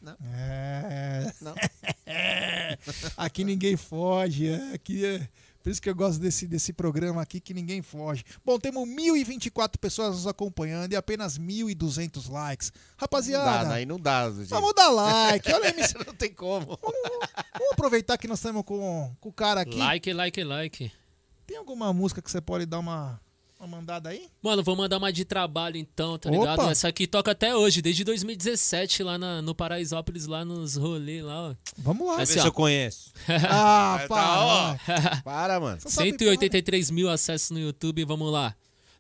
[0.01, 0.17] Não.
[0.33, 1.31] É.
[1.39, 1.53] Não.
[3.15, 4.49] aqui ninguém foge.
[4.49, 5.29] é, Aqui é.
[5.61, 8.23] Por isso que eu gosto desse, desse programa aqui, que ninguém foge.
[8.43, 12.71] Bom, temos 1.024 pessoas nos acompanhando e apenas 1.200 likes.
[12.97, 14.31] Rapaziada, Não dá, aí não dá.
[14.31, 14.49] gente.
[14.49, 15.51] vamos dar like.
[15.51, 15.95] Olha a MC.
[16.05, 16.65] não tem como.
[16.65, 19.77] Vamos aproveitar que nós estamos com, com o cara aqui.
[19.77, 20.91] Like, like, like.
[21.45, 23.19] Tem alguma música que você pode dar uma,
[23.65, 24.27] uma mandada aí?
[24.41, 26.37] Mano, vou mandar uma de trabalho então, tá Opa!
[26.39, 26.69] ligado?
[26.69, 31.49] Essa aqui toca até hoje, desde 2017, lá na- no Paraisópolis, lá nos rolês lá,
[31.49, 31.55] ó.
[31.77, 32.21] Vamos lá.
[32.21, 32.49] Assim, Vê se ó.
[32.49, 33.11] eu conheço.
[33.49, 34.41] Ah, Tá, para.
[34.41, 35.21] ó.
[35.23, 35.81] Para, mano.
[35.81, 38.55] Só sabe 183 mil acessos no YouTube, vamos lá.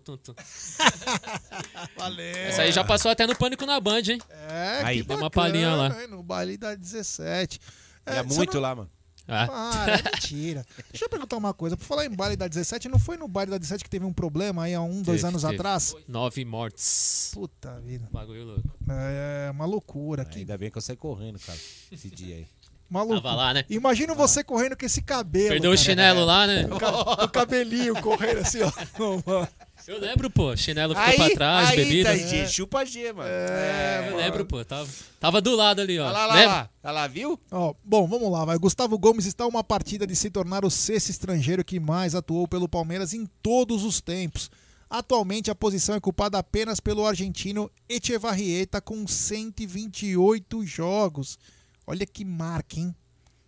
[0.00, 0.34] Tum, tum, tum.
[1.96, 2.36] Valeu.
[2.36, 4.18] Essa aí já passou até no Pânico na Band, hein?
[4.48, 5.02] É, Aí.
[5.02, 6.02] que Deu uma palhinha lá.
[6.02, 7.60] hein, No baile da 17.
[8.06, 8.90] Ia você muito não- lá, mano.
[9.26, 9.46] Ah.
[9.46, 10.66] Para, é mentira.
[10.92, 11.76] Deixa eu perguntar uma coisa.
[11.78, 14.12] Por falar em baile da 17, não foi no baile da 17 que teve um
[14.12, 15.54] problema aí há um, dois Teve, anos teve.
[15.54, 15.94] atrás?
[16.06, 17.30] Nove mortes.
[17.32, 18.06] Puta vida.
[18.12, 18.62] Bagulho louco.
[18.90, 20.26] É uma loucura.
[20.26, 21.58] Que Ainda bem que eu saí correndo, cara,
[21.90, 22.46] esse dia aí.
[22.90, 23.22] maluco.
[23.22, 23.64] Tava lá, né?
[23.70, 25.48] Imagina você correndo com esse cabelo.
[25.48, 25.82] Perdeu o cara.
[25.86, 26.66] chinelo lá, né?
[26.70, 28.70] O, ca- o cabelinho correndo assim, ó.
[29.02, 29.48] Ô, mano.
[29.86, 30.56] Eu lembro, pô.
[30.56, 32.10] Chinelo ficou Aí, pra trás, aí, bebida.
[32.10, 33.28] Thaís, chupa a G, mano.
[33.28, 34.64] É, Eu lembro, pô.
[34.64, 34.88] Tava,
[35.20, 36.04] tava do lado ali, ó.
[36.06, 36.52] Olha lá, lá, Lembra?
[36.52, 36.70] lá.
[36.82, 37.38] Olha lá, viu?
[37.50, 38.58] Ó, bom, vamos lá, vai.
[38.58, 42.68] Gustavo Gomes está uma partida de se tornar o sexto estrangeiro que mais atuou pelo
[42.68, 44.50] Palmeiras em todos os tempos.
[44.88, 51.38] Atualmente a posição é ocupada apenas pelo argentino Echevarrieta com 128 jogos.
[51.86, 52.94] Olha que marca, hein?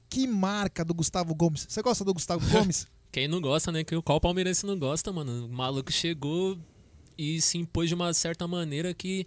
[0.08, 1.66] Que marca do Gustavo Gomes.
[1.68, 2.86] Você gosta do Gustavo Gomes?
[3.16, 3.82] Quem não gosta, né?
[3.82, 5.46] Que qual palmeirense não gosta, mano?
[5.46, 6.58] O maluco chegou
[7.16, 9.26] e se impôs de uma certa maneira que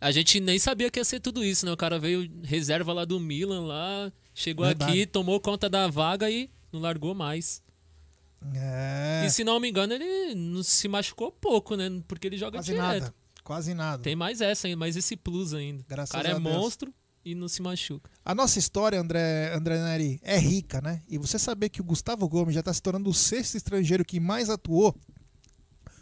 [0.00, 1.70] a gente nem sabia que ia ser tudo isso, né?
[1.70, 4.90] O cara veio reserva lá do Milan lá, chegou Verdade.
[4.90, 7.62] aqui, tomou conta da vaga e não largou mais.
[8.54, 9.26] É.
[9.26, 12.02] E se não me engano, ele não se machucou pouco, né?
[12.08, 13.02] Porque ele joga Quase direto.
[13.02, 13.14] nada.
[13.44, 14.02] Quase nada.
[14.02, 14.74] Tem mais essa, hein?
[14.74, 15.84] mais esse plus ainda.
[15.86, 16.42] Graças o cara é Deus.
[16.42, 16.94] monstro
[17.30, 18.10] e não se machuca.
[18.24, 21.02] A nossa história, André, André Neri, é rica, né?
[21.08, 24.18] E você saber que o Gustavo Gomes já está se tornando o sexto estrangeiro que
[24.20, 24.94] mais atuou,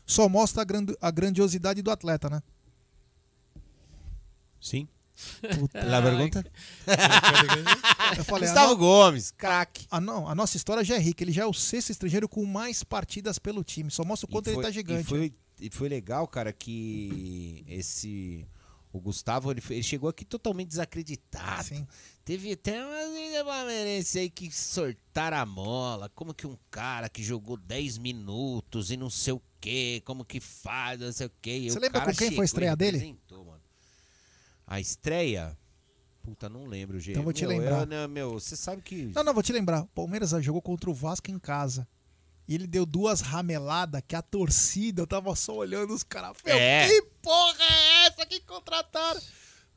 [0.07, 2.43] só mostra a, gran- a grandiosidade do atleta, né?
[4.61, 4.89] Sim.
[5.59, 5.83] Puta.
[5.87, 6.45] La pergunta?
[8.19, 9.87] Eu falei, Gustavo no- Gomes, craque.
[9.91, 11.25] A, não, a nossa história já é rica.
[11.25, 13.91] Ele já é o sexto estrangeiro com mais partidas pelo time.
[13.91, 15.01] Só mostra o quanto E ele foi- tá gigante.
[15.01, 18.47] E foi, e foi legal, cara, que esse.
[18.93, 21.87] O Gustavo, ele, ele chegou aqui totalmente desacreditado.
[22.25, 26.09] Teve até umas meninas palmeirenses aí que sortaram a mola.
[26.15, 30.41] Como que um cara que jogou 10 minutos e não sei o quê, como que
[30.41, 31.69] faz, não sei o quê.
[31.71, 33.17] Você lembra com quem foi a estreia dele?
[33.31, 33.61] mano.
[34.67, 35.57] A estreia?
[36.23, 37.13] Puta, não lembro, gente.
[37.13, 37.81] Então vou te Meu, lembrar.
[37.83, 39.13] eu- não, meu, você sabe que.
[39.15, 39.83] Não, não, vou te lembrar.
[39.83, 41.87] O Palmeiras jogou contra o Vasco em casa.
[42.49, 46.37] E ele deu duas rameladas que a torcida tava só olhando os caras.
[46.45, 46.89] É.
[46.89, 47.65] que porra
[48.06, 49.21] é essa que contrataram?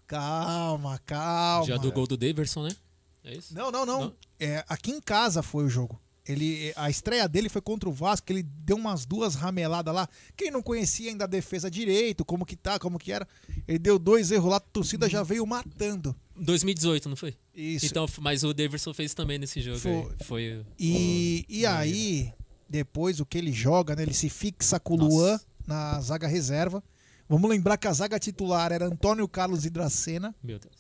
[0.08, 1.66] Calma, calma.
[1.66, 2.76] Já do gol do Daverson, né?
[3.24, 3.54] É isso?
[3.54, 4.14] Não, não, não.
[4.40, 6.02] É, aqui em casa foi o jogo.
[6.26, 10.08] Ele, a estreia dele foi contra o Vasco, ele deu umas duas rameladas lá.
[10.38, 13.28] Quem não conhecia ainda a defesa direito, como que tá, como que era,
[13.68, 16.16] ele deu dois erros lá, a torcida já veio matando.
[16.36, 17.36] 2018, não foi?
[17.54, 17.88] Isso.
[17.88, 19.80] Então, mas o Daverson fez também nesse jogo.
[19.80, 19.92] Foi.
[19.92, 20.16] aí.
[20.24, 20.66] Foi.
[20.78, 22.32] E, e aí,
[22.70, 24.04] depois o que ele joga, né?
[24.04, 26.84] Ele se fixa com o Luan na zaga reserva.
[27.30, 30.36] Vamos lembrar que a zaga titular era Antônio Carlos e Dracena.
[30.44, 30.76] Meu Deus.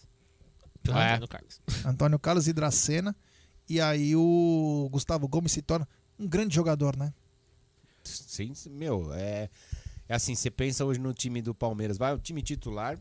[0.87, 1.11] É.
[1.13, 1.61] Antônio Carlos.
[1.85, 3.15] Antônio Carlos e Dracena.
[3.69, 7.13] E aí o Gustavo Gomes se torna um grande jogador, né?
[8.03, 9.49] Sim, meu, é.
[10.07, 12.97] É assim, você pensa hoje no time do Palmeiras, vai, o time titular,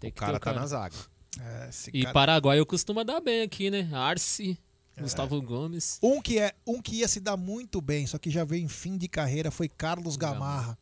[0.00, 0.96] Tem o que cara tá na zaga.
[1.40, 3.88] É, esse E cara- Paraguai eu costuma dar bem aqui, né?
[3.92, 4.58] Arce,
[4.96, 5.02] É.
[5.02, 6.00] Gustavo Gomes.
[6.02, 8.68] Um que, é, um que ia se dar muito bem, só que já veio em
[8.68, 10.76] fim de carreira, foi Carlos Gamarra.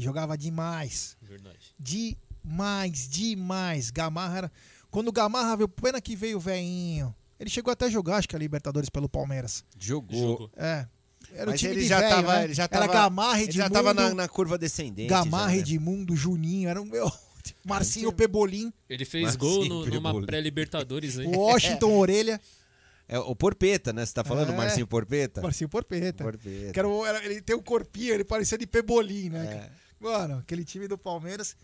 [0.00, 1.16] E jogava demais.
[1.22, 1.74] Verdade.
[1.78, 3.90] Demais, demais.
[3.90, 4.52] Gamarra era.
[4.90, 7.14] Quando o Gamarra veio, pena que veio o veinho.
[7.38, 9.64] Ele chegou até a jogar, acho que a Libertadores pelo Palmeiras.
[9.78, 10.50] Jogou.
[10.56, 10.86] É.
[11.34, 12.44] Era o Mas time ele de já velho, tava, né?
[12.44, 15.08] ele já Era tava, Gamarra, ele já tava na, na curva descendente.
[15.08, 15.58] Gamarra, já, né?
[15.58, 17.10] Edmundo, Juninho, era o meu.
[17.64, 18.72] Marcinho Pebolim.
[18.88, 21.26] Ele fez Mas gol no- numa pré-Libertadores aí.
[21.26, 22.40] Washington Orelha.
[23.06, 24.04] É o Porpeta, né?
[24.06, 24.56] Você tá falando, É.
[24.56, 25.40] Marcinho Porpeta?
[25.42, 26.24] Marcinho Porpeta.
[26.24, 26.72] Porpeta.
[26.72, 29.44] Que era o- era- ele tem um corpinho, ele parecia de Pebolim, né?
[29.66, 29.70] É.
[30.00, 31.54] Mano, aquele time do Palmeiras,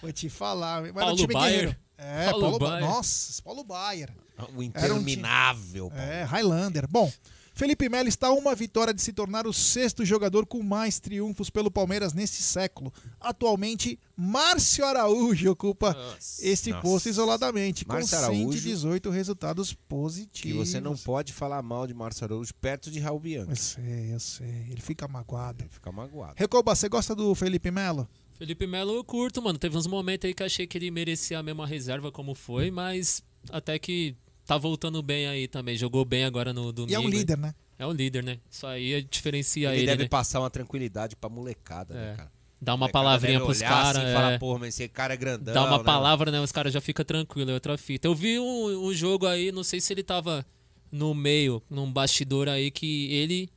[0.00, 0.80] vou te falar.
[0.82, 1.50] Mas era Paulo time Baier.
[1.58, 1.76] guerreiro.
[1.98, 2.80] É, Paulo Paulo.
[2.80, 4.10] Nossa, Paulo Baier.
[4.38, 5.90] O Era um interminável.
[5.90, 6.86] time- É, Highlander.
[6.88, 7.12] Bom,
[7.60, 11.50] Felipe Melo está a uma vitória de se tornar o sexto jogador com mais triunfos
[11.50, 12.90] pelo Palmeiras neste século.
[13.20, 15.94] Atualmente, Márcio Araújo ocupa
[16.40, 16.82] este Nossa.
[16.82, 20.70] posto isoladamente, com Araújo, 118 resultados positivos.
[20.70, 23.50] você não pode falar mal de Márcio Araújo perto de Raul Bianchi.
[23.50, 24.66] Eu sei, eu sei.
[24.70, 25.62] Ele fica magoado.
[25.68, 26.36] Fica magoado.
[26.38, 28.08] Recoba, você gosta do Felipe Melo?
[28.38, 29.58] Felipe Melo eu curto, mano.
[29.58, 32.70] Teve uns momentos aí que eu achei que ele merecia a mesma reserva como foi,
[32.70, 34.16] mas até que
[34.50, 35.76] tá voltando bem aí também.
[35.76, 36.90] Jogou bem agora no domingo.
[36.90, 37.54] E é um líder, né?
[37.78, 38.38] É um líder, né?
[38.50, 40.08] Isso aí diferencia Ele, ele, deve né?
[40.08, 41.96] passar uma tranquilidade pra molecada, É.
[41.96, 42.32] né, cara?
[42.60, 43.96] Dá uma palavrinha pros caras.
[43.96, 44.12] assim é.
[44.12, 45.54] falar, porra, mas esse cara é grandão.
[45.54, 45.84] Dá uma né?
[45.84, 46.40] palavra, né?
[46.40, 48.06] Os caras já ficam tranquilos, é outra fita.
[48.06, 50.44] Eu vi um, um jogo aí, não sei se ele tava
[50.92, 53.48] no meio, num bastidor aí, que ele.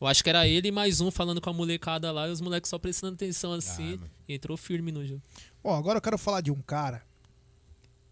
[0.00, 2.40] Eu acho que era ele e mais um falando com a molecada lá, e os
[2.40, 3.98] moleques só prestando atenção assim.
[4.28, 5.22] e entrou firme no jogo.
[5.62, 7.02] Bom, agora eu quero falar de um cara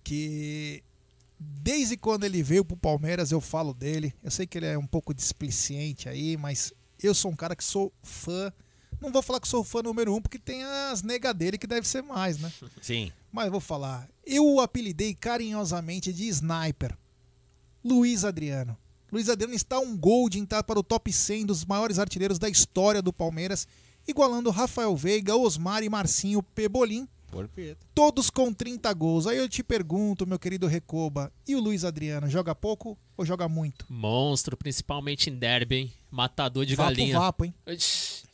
[0.03, 0.83] que
[1.43, 4.15] desde quando ele veio pro Palmeiras eu falo dele.
[4.23, 7.65] Eu sei que ele é um pouco displicente aí, mas eu sou um cara que
[7.65, 8.53] sou fã.
[9.01, 11.87] Não vou falar que sou fã número um, porque tem as negas dele que deve
[11.87, 12.53] ser mais, né?
[12.81, 13.13] Sim.
[13.33, 14.09] Mas vou falar.
[14.25, 16.97] Eu o apelidei carinhosamente de Sniper.
[17.85, 18.77] Luiz Adriano.
[19.11, 22.49] Luiz Adriano está um gol de entrar para o top 100 dos maiores artilheiros da
[22.49, 23.67] história do Palmeiras,
[24.07, 27.87] igualando Rafael Veiga, Osmar e Marcinho Pebolim, Porpeta.
[27.95, 29.27] todos com 30 gols.
[29.27, 33.49] Aí eu te pergunto, meu querido Recoba, e o Luiz Adriano, joga pouco ou joga
[33.49, 33.87] muito?
[33.89, 35.93] Monstro, principalmente em derby, hein?
[36.11, 37.19] Matador de Vapo, galinha.
[37.19, 37.55] vapo, hein?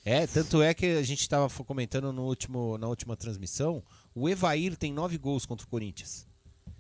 [0.04, 3.82] É, tanto é que a gente estava comentando no último, na última transmissão,
[4.14, 6.26] o Evair tem nove gols contra o Corinthians.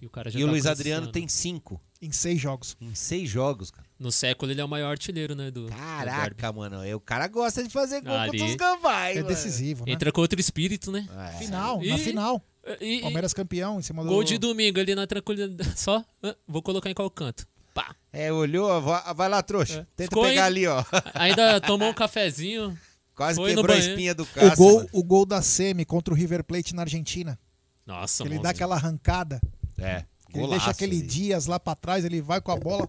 [0.00, 0.80] E o cara já E o tá Luiz cansando.
[0.80, 1.80] Adriano tem cinco.
[2.00, 2.76] Em seis jogos.
[2.80, 3.86] Em seis jogos, cara.
[3.98, 5.50] No século ele é o maior artilheiro, né?
[5.50, 5.72] Do, do.
[5.72, 6.84] Caraca, mano.
[6.84, 8.30] é, O cara gosta de fazer gol Ali.
[8.38, 9.28] contra os gambais, É mano.
[9.34, 9.92] decisivo, né?
[9.92, 11.08] Entra com outro espírito, né?
[11.34, 11.38] É.
[11.38, 12.42] Final, E- na final.
[12.80, 14.08] e- Palmeiras campeão em cima do...
[14.10, 15.68] Gol de domingo ali na tranquilidade.
[15.76, 16.04] Só,
[16.46, 17.44] vou colocar em qual canto.
[17.74, 17.94] Pá.
[18.12, 19.86] É, olhou, vai, lá, trouxa.
[19.96, 20.84] Tenta Ficou pegar em- ali, ó.
[21.14, 22.78] Ainda tomou um cafezinho.
[23.14, 24.56] Quase foi quebrou a espinha do O Cássio.
[24.56, 24.88] gol, mano.
[24.92, 27.36] o gol da Semi contra o River Plate na Argentina.
[27.84, 28.42] Nossa, ele monstro.
[28.44, 29.40] dá aquela arrancada.
[29.78, 30.04] É.
[30.34, 32.88] Ele deixa aquele Dias lá pra trás, ele vai com a bola.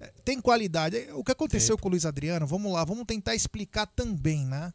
[0.00, 1.08] É, Tem qualidade.
[1.12, 2.46] O que aconteceu com o Luiz Adriano?
[2.46, 4.72] Vamos lá, vamos tentar explicar também, né?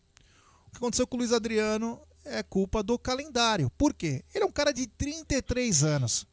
[0.68, 3.72] O que aconteceu com o Luiz Adriano é culpa do calendário.
[3.72, 4.24] Por quê?
[4.34, 6.28] Ele é um cara de 33 anos.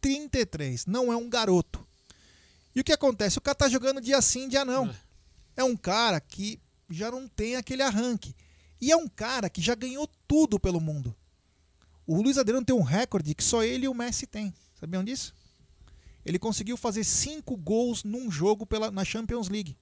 [0.00, 1.86] 33, não é um garoto.
[2.74, 3.38] E o que acontece?
[3.38, 4.94] O cara tá jogando dia sim, dia não.
[5.56, 8.34] É um cara que já não tem aquele arranque.
[8.80, 11.14] E é um cara que já ganhou tudo pelo mundo.
[12.08, 14.54] O Luiz Adriano tem um recorde que só ele e o Messi têm.
[14.80, 15.34] Sabiam disso?
[16.24, 19.76] Ele conseguiu fazer cinco gols num jogo pela, na Champions League.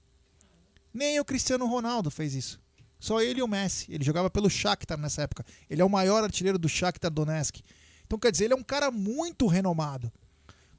[0.93, 2.59] Nem o Cristiano Ronaldo fez isso.
[2.99, 3.89] Só ele e o Messi.
[3.89, 5.45] Ele jogava pelo Shakhtar nessa época.
[5.69, 7.61] Ele é o maior artilheiro do Shakhtar Donetsk.
[8.05, 10.11] Então, quer dizer, ele é um cara muito renomado.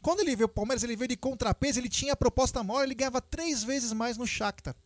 [0.02, 2.94] Quando ele veio o Palmeiras, ele veio de contrapeso, ele tinha a proposta maior, ele
[2.94, 4.76] ganhava três vezes mais no Shakhtar.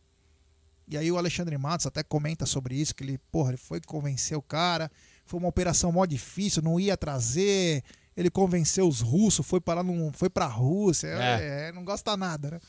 [0.87, 4.37] E aí o Alexandre Matos até comenta sobre isso, que ele, porra, ele foi convencer
[4.37, 4.89] o cara,
[5.25, 7.83] foi uma operação mó difícil, não ia trazer,
[8.15, 11.69] ele convenceu os russos, foi para num, foi pra Rússia, É.
[11.69, 12.59] é, não gosta nada, né?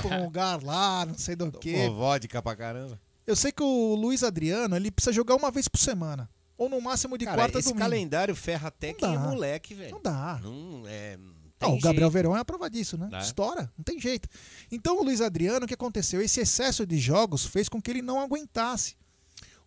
[0.00, 1.84] Foi pra um lugar lá, não sei do quê.
[1.88, 3.00] Pô, vodka pra caramba.
[3.26, 6.28] Eu sei que o Luiz Adriano, ele precisa jogar uma vez por semana,
[6.58, 7.84] ou no máximo de Cara, quarta a esse domingo.
[7.84, 9.20] calendário ferra até quem é dá.
[9.20, 9.92] moleque, velho.
[9.92, 10.40] Não dá.
[10.42, 11.34] Não, é, não
[11.68, 12.12] Não, o Gabriel jeito.
[12.12, 13.08] Verão é a prova disso, né?
[13.12, 13.18] É.
[13.20, 14.28] Estoura, não tem jeito.
[14.72, 16.20] Então o Luiz Adriano, o que aconteceu?
[16.20, 18.96] Esse excesso de jogos fez com que ele não aguentasse.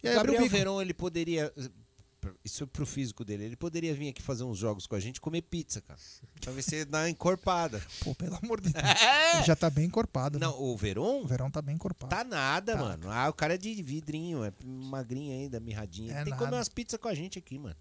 [0.03, 0.49] E O Gabriel o.
[0.49, 1.53] Verão, ele poderia.
[2.44, 3.44] Isso pro físico dele.
[3.45, 6.00] Ele poderia vir aqui fazer uns jogos com a gente e comer pizza, cara.
[6.41, 7.82] Pra ver se ele dá uma encorpada.
[8.04, 8.84] Pô, pelo amor de Deus.
[9.02, 9.36] É.
[9.38, 10.38] Ele já tá bem encorpado.
[10.40, 10.45] né?
[10.45, 11.22] Não, o Verão?
[11.22, 12.10] O Verão tá bem encorpado.
[12.16, 12.80] Tá nada, Tá.
[12.84, 13.10] mano.
[13.10, 16.12] Ah, o cara é de vidrinho, é magrinho ainda, mirradinho.
[16.12, 17.76] É Tem que comer umas pizzas com a gente aqui, mano.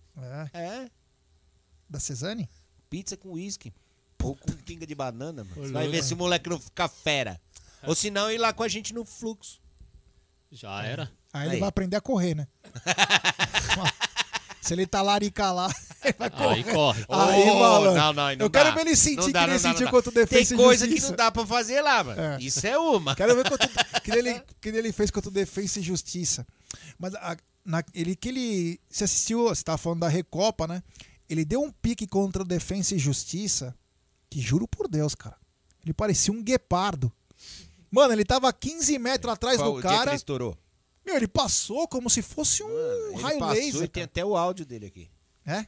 [0.53, 0.59] É.
[0.59, 0.91] É.
[1.89, 2.49] Da Cezane?
[2.89, 3.73] Pizza com uísque.
[4.23, 5.69] Ou com pinga de banana, mano.
[5.69, 7.41] Ô, vai ver se o moleque não fica fera.
[7.83, 9.61] Ou se não, ir lá com a gente no fluxo.
[10.51, 11.11] Já era.
[11.33, 11.61] Aí ele Aí.
[11.61, 12.47] vai aprender a correr, né?
[14.63, 15.69] Se ele tá larica lá,
[16.05, 16.49] ele vai correr.
[16.55, 17.05] Aí corre.
[17.09, 17.95] Aí, malandro.
[17.95, 18.75] não, não, não Eu quero dá.
[18.77, 21.01] ver ele sentir Não que dá, não dá, sentiu contra o Defensa Tem coisa que
[21.01, 22.21] não dá pra fazer lá, mano.
[22.21, 22.39] É.
[22.41, 23.15] Isso é uma.
[23.17, 23.69] Quero ver quanto,
[24.03, 26.47] que, ele, que ele fez contra o Defensa e Justiça.
[26.99, 28.81] Mas a- na- ele, que ele.
[28.89, 30.83] Você assistiu, você tava falando da Recopa, né?
[31.29, 33.75] Ele deu um pique contra o Defensa e Justiça,
[34.31, 35.37] que juro por Deus, cara.
[35.85, 37.11] Ele parecia um guepardo.
[37.91, 40.11] Mano, ele tava a 15 metros atrás Qual do o dia que cara.
[40.11, 40.57] ele estourou?
[41.05, 42.69] Meu, ele passou como se fosse um
[43.13, 43.83] Ele raio passou laser.
[43.83, 45.11] e tem até o áudio dele aqui.
[45.45, 45.67] É?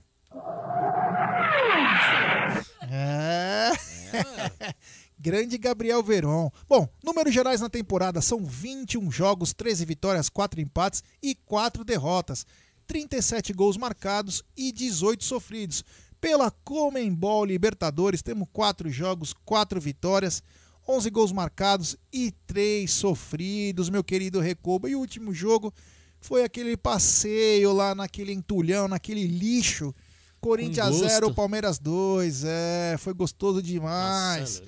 [2.91, 3.71] É.
[5.19, 6.51] Grande Gabriel Veron.
[6.69, 12.47] Bom, números gerais na temporada são 21 jogos, 13 vitórias, 4 empates e 4 derrotas.
[12.87, 15.83] 37 gols marcados e 18 sofridos.
[16.21, 20.43] Pela Comembol Libertadores, temos 4 jogos, 4 vitórias,
[20.87, 24.89] 11 gols marcados e 3 sofridos, meu querido Recoba.
[24.89, 25.73] E o último jogo
[26.21, 29.95] foi aquele passeio lá naquele entulhão, naquele lixo.
[30.41, 31.09] Corinthians gosto.
[31.09, 32.45] 0, Palmeiras 2.
[32.45, 34.61] É, foi gostoso demais.
[34.61, 34.63] Nossa,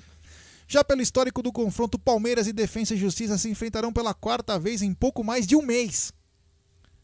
[0.67, 4.81] Já pelo histórico do confronto, Palmeiras e Defensa e Justiça se enfrentarão pela quarta vez
[4.81, 6.11] em pouco mais de um mês.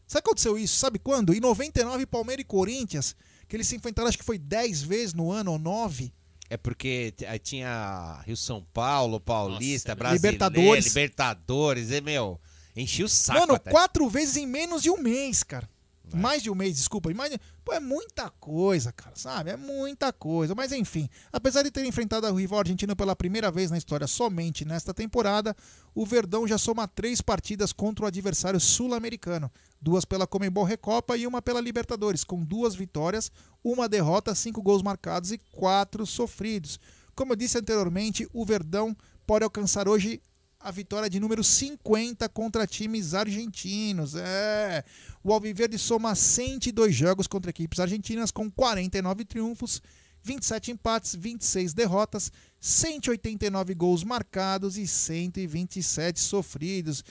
[0.06, 0.76] Sabe o que aconteceu isso?
[0.76, 1.32] Sabe quando?
[1.32, 3.16] Em 99, Palmeiras e Corinthians,
[3.48, 6.12] que eles se enfrentaram acho que foi 10 vezes no ano ou 9.
[6.50, 10.86] É porque aí tinha Rio São Paulo, Paulista, Nossa, Brasileiro, Libertadores.
[10.86, 12.40] Libertadores, e meu,
[12.76, 13.40] enchi o saco.
[13.40, 13.70] Mano, até.
[13.70, 15.68] quatro vezes em menos de um mês, cara.
[16.14, 17.12] Mais de um mês, desculpa.
[17.12, 17.36] Mais.
[17.64, 19.50] Pô, é muita coisa, cara, sabe?
[19.50, 20.54] É muita coisa.
[20.54, 24.64] Mas enfim, apesar de ter enfrentado o rival argentino pela primeira vez na história somente
[24.64, 25.56] nesta temporada,
[25.94, 29.50] o Verdão já soma três partidas contra o adversário sul-americano.
[29.80, 33.30] Duas pela Comembol Recopa e uma pela Libertadores, com duas vitórias,
[33.62, 36.80] uma derrota, cinco gols marcados e quatro sofridos.
[37.14, 38.96] Como eu disse anteriormente, o Verdão
[39.26, 40.20] pode alcançar hoje
[40.64, 44.14] a vitória de número 50 contra times argentinos.
[44.14, 44.82] É.
[45.22, 49.82] O Alviverde soma 102 jogos contra equipes argentinas com 49 triunfos,
[50.22, 57.04] 27 empates, 26 derrotas, 189 gols marcados e 127 sofridos.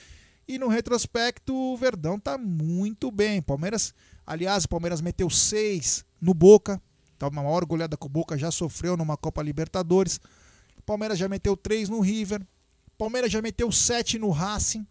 [0.48, 3.40] E no retrospecto, o Verdão tá muito bem.
[3.40, 3.94] Palmeiras,
[4.26, 6.82] aliás, o Palmeiras meteu 6 no Boca.
[7.16, 10.18] Tá uma maior goleada que o Boca já sofreu numa Copa Libertadores.
[10.76, 12.44] O Palmeiras já meteu 3 no River.
[13.04, 14.86] Palmeiras já meteu 7 no Racing,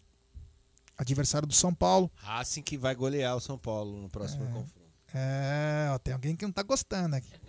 [0.96, 2.08] adversário do São Paulo.
[2.14, 4.70] Racing que vai golear o São Paulo no próximo confronto.
[5.12, 7.28] É, ó, tem alguém que não tá gostando aqui.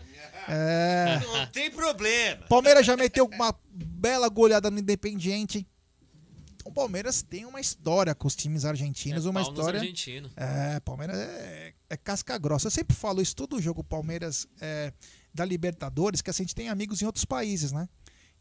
[0.47, 1.19] É.
[1.23, 2.45] Não tem problema.
[2.47, 5.67] Palmeiras já meteu uma bela goleada no Independiente.
[6.55, 9.79] Então, o Palmeiras tem uma história com os times argentinos, É uma história.
[9.79, 10.31] argentinos.
[10.35, 12.67] É, Palmeiras é, é casca grossa.
[12.67, 14.93] Eu sempre falo isso todo jogo Palmeiras é,
[15.33, 17.87] da Libertadores, que assim, a gente tem amigos em outros países, né?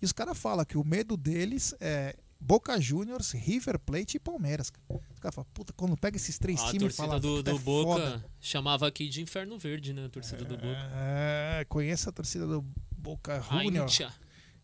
[0.04, 4.68] E os caras falam que o medo deles é Boca Juniors, River Plate e Palmeiras.
[4.68, 4.84] cara.
[5.14, 7.58] Os caras falam, puta, quando pega esses três A times, torcida fala, do, do é
[7.58, 8.24] Boca foda.
[8.38, 10.04] chamava aqui de Inferno Verde, né?
[10.04, 10.76] A torcida do Boca.
[10.92, 12.62] É, conheço a torcida do
[12.94, 13.98] Boca A Juniors.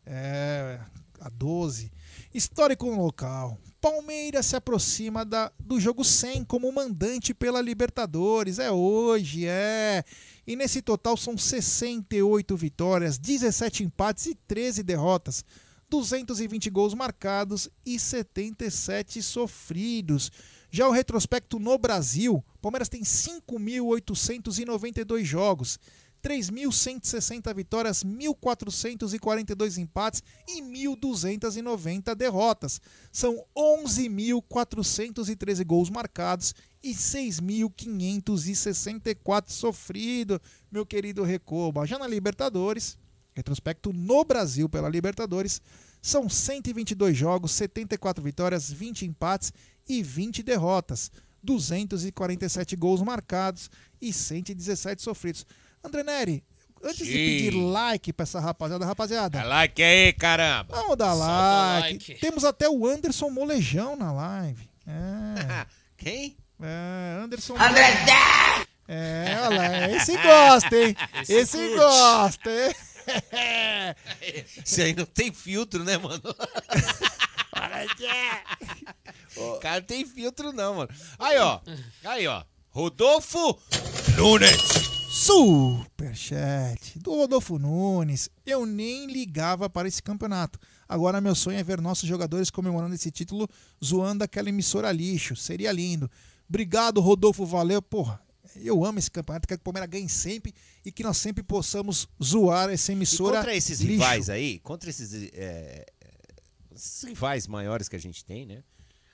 [0.04, 0.78] É,
[1.18, 1.90] a 12.
[2.34, 3.58] Histórico no local.
[3.80, 8.58] Palmeiras se aproxima da, do jogo 100 como mandante pela Libertadores.
[8.58, 10.04] É hoje, é.
[10.46, 15.44] E nesse total são 68 vitórias, 17 empates e 13 derrotas.
[15.90, 20.32] 220 gols marcados e 77 sofridos.
[20.70, 25.78] Já o retrospecto no Brasil, Palmeiras tem 5.892 jogos,
[26.22, 32.80] 3.160 vitórias, 1.442 empates e 1.290 derrotas.
[33.10, 40.39] São 11.413 gols marcados e 6.564 sofridos,
[40.70, 41.86] meu querido Recoba.
[41.86, 42.97] Já na Libertadores,
[43.35, 45.61] retrospecto no Brasil pela Libertadores,
[46.02, 49.52] são 122 jogos, 74 vitórias, 20 empates
[49.89, 51.11] e 20 derrotas.
[51.43, 53.70] 247 gols marcados
[54.01, 55.47] e 117 sofridos.
[55.82, 56.44] André Neri,
[56.82, 57.12] antes de Sim.
[57.12, 60.77] pedir like pra essa rapaziada, rapaziada, Dá like aí, caramba.
[60.77, 62.11] vamos dar like.
[62.11, 62.20] like.
[62.20, 64.69] Temos até o Anderson Molejão na live.
[64.86, 65.66] É.
[65.97, 66.36] Quem?
[66.62, 68.66] É, Anderson André.
[68.86, 70.96] É, olha lá, esse gosta, hein?
[71.22, 72.74] Esse Esse, gosta, hein?
[74.64, 76.22] Isso aí não tem filtro, né, mano?
[79.36, 80.90] O cara não tem filtro, não, mano.
[81.18, 81.60] Aí, ó.
[82.04, 82.42] Aí, ó.
[82.70, 83.58] Rodolfo
[84.16, 84.60] Nunes.
[85.10, 88.30] Superchat do Rodolfo Nunes.
[88.46, 90.58] Eu nem ligava para esse campeonato.
[90.88, 93.48] Agora meu sonho é ver nossos jogadores comemorando esse título
[93.84, 95.34] zoando aquela emissora lixo.
[95.36, 96.10] Seria lindo.
[96.51, 97.47] Obrigado, Rodolfo.
[97.47, 97.81] Valeu.
[97.81, 98.20] Porra,
[98.56, 99.47] eu amo esse campeonato.
[99.47, 100.52] Quero que o Palmeiras ganhe sempre
[100.85, 103.36] e que nós sempre possamos zoar essa E emissora.
[103.39, 103.93] contra esses lixo.
[103.93, 105.86] rivais aí, contra esses, é,
[106.74, 108.64] esses rivais maiores que a gente tem, né?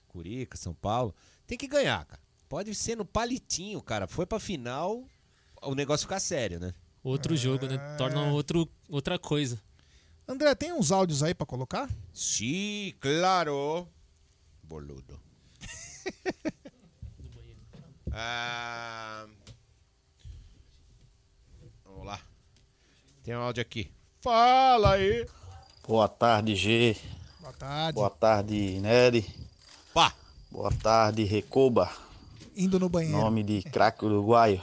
[0.09, 1.15] Curica, São Paulo,
[1.47, 2.21] tem que ganhar, cara.
[2.49, 4.09] Pode ser no palitinho, cara.
[4.09, 5.05] Foi pra final,
[5.63, 6.73] o negócio fica sério, né?
[7.05, 7.77] Outro jogo, né?
[7.99, 9.61] Torna outro, outra coisa.
[10.27, 11.89] André, tem uns áudios aí pra colocar?
[12.15, 13.87] Sim, claro.
[14.63, 15.21] Boludo.
[18.19, 19.27] Ah,
[21.85, 22.19] Vamos lá.
[23.23, 23.91] Tem um áudio aqui.
[24.23, 25.27] Fala aí.
[25.87, 26.97] Boa tarde, G.
[27.41, 27.93] Boa tarde.
[27.95, 29.27] Boa tarde, Nery.
[29.93, 30.15] Pá.
[30.51, 31.91] Boa tarde, Recoba.
[32.57, 33.19] Indo no banheiro.
[33.19, 34.63] Nome de craque uruguaio.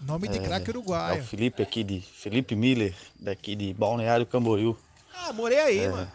[0.00, 1.22] Nome de craque É uruguaio.
[1.22, 4.76] o Felipe aqui de Felipe Miller, daqui de Balneário Camboriú.
[5.14, 6.12] Ah, morei aí, É, mano.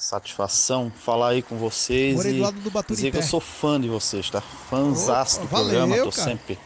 [0.00, 2.94] Satisfação falar aí com vocês Morei e lado do Baturité.
[2.94, 4.40] dizer que eu sou fã de vocês, tá?
[4.40, 6.30] Fãzaço do programa, valeu, tô cara.
[6.30, 6.58] sempre,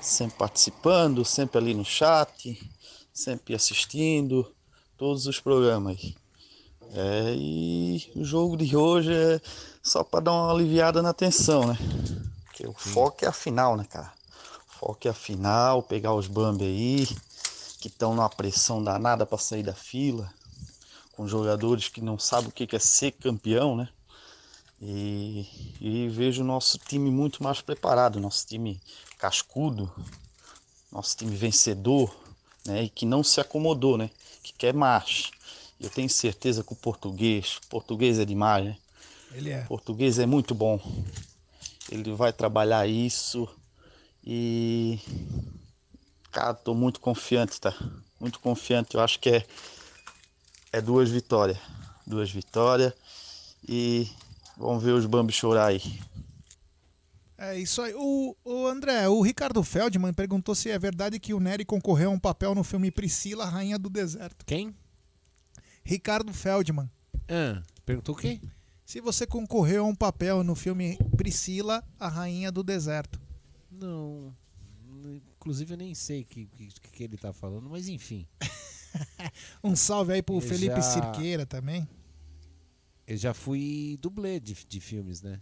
[0.00, 2.58] sempre participando, sempre ali no chat,
[3.12, 4.50] sempre assistindo
[4.96, 6.16] todos os programas aí.
[6.94, 9.38] É, e o jogo de hoje é
[9.82, 11.76] só para dar uma aliviada na tensão, né?
[12.46, 14.10] Porque o foco é a final, né, cara?
[14.66, 17.06] O foco é a final, pegar os Bambi aí,
[17.80, 20.32] que estão numa pressão danada para sair da fila,
[21.18, 23.88] com jogadores que não sabem o que que é ser campeão, né?
[24.80, 28.80] E, e vejo o nosso time muito mais preparado, nosso time
[29.18, 29.92] cascudo,
[30.92, 32.14] nosso time vencedor,
[32.64, 32.84] né?
[32.84, 34.10] E que não se acomodou, né?
[34.44, 35.32] Que quer mais.
[35.80, 38.78] Eu tenho certeza que o português, português é demais, né?
[39.32, 39.62] Ele é.
[39.64, 40.80] Português é muito bom.
[41.90, 43.48] Ele vai trabalhar isso
[44.24, 45.00] E.
[46.30, 47.74] Cara, tô muito confiante, tá?
[48.20, 48.94] Muito confiante.
[48.94, 49.46] Eu acho que é.
[50.72, 51.58] É duas vitórias.
[52.06, 52.92] Duas vitórias.
[53.66, 54.08] E
[54.56, 55.80] vamos ver os Bambi chorar aí.
[57.36, 57.94] É isso aí.
[57.94, 62.14] O, o André, o Ricardo Feldman perguntou se é verdade que o Nery concorreu a
[62.14, 64.44] um papel no filme Priscila, Rainha do Deserto.
[64.44, 64.74] Quem?
[65.84, 66.90] Ricardo Feldman.
[67.28, 68.40] Ah, perguntou o quê?
[68.84, 73.20] Se você concorreu a um papel no filme Priscila, a Rainha do Deserto.
[73.70, 74.34] Não.
[75.36, 78.26] Inclusive eu nem sei o que, que, que ele tá falando, mas enfim.
[79.62, 81.88] Um salve aí pro Eu Felipe já- Cirqueira também.
[83.06, 85.40] Eu já fui dublê de, de filmes, né?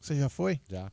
[0.00, 0.60] Você já foi?
[0.68, 0.90] Já.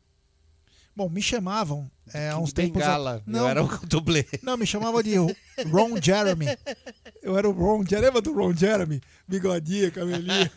[0.95, 2.81] Bom, me chamavam é, há uns tempos.
[2.81, 4.25] Bengala, a- eu era o dublê.
[4.41, 6.45] Não, me chamava de Ron Jeremy.
[7.21, 8.05] Eu era o Ron Jeremy.
[8.07, 9.01] Lembra do Ron Jeremy?
[9.27, 10.49] Bigodinha, cabelinho.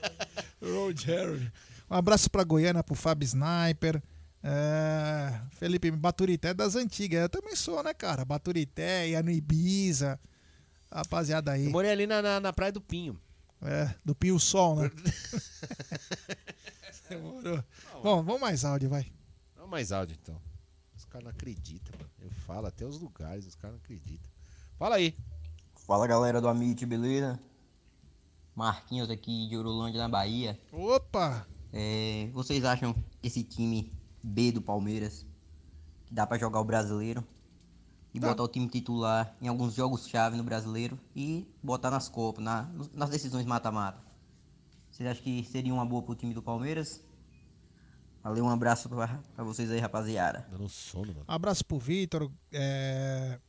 [0.62, 1.50] Ron Jeremy.
[1.90, 4.02] Um abraço pra Goiânia, pro Fábio Sniper.
[4.44, 7.22] É, Felipe Baturité das antigas.
[7.22, 8.24] Eu também sou, né, cara?
[8.24, 10.18] Baturité, ia no Ibiza.
[10.90, 11.66] Rapaziada aí.
[11.66, 13.18] Eu morei ali na, na, na Praia do Pinho.
[13.62, 14.90] É, do Pio Sol, né?
[17.08, 17.62] Demorou.
[18.02, 19.06] Bom, vamos mais áudio, vai.
[19.56, 20.40] Não mais áudio, então.
[20.96, 22.10] Os caras não acreditam, mano.
[22.20, 24.28] Eu falo até os lugares, os caras não acreditam.
[24.76, 25.14] Fala aí.
[25.86, 27.38] Fala galera do Amit, beleza?
[28.54, 30.58] Marquinhos aqui de Urulândia, na Bahia.
[30.72, 31.46] Opa!
[31.72, 35.26] É, vocês acham que esse time B do Palmeiras
[36.06, 37.24] que dá pra jogar o brasileiro
[38.14, 38.28] e Dá.
[38.28, 43.10] botar o time titular em alguns jogos-chave no brasileiro e botar nas Copas, na- nas
[43.10, 44.00] decisões mata-mata?
[44.90, 47.00] Vocês acham que seria uma boa pro time do Palmeiras?
[48.22, 50.46] Valeu, um abraço pra, pra vocês aí, rapaziada.
[50.50, 51.24] Dando sono, mano.
[51.26, 52.30] Abraço pro Vitor.
[52.52, 53.40] é,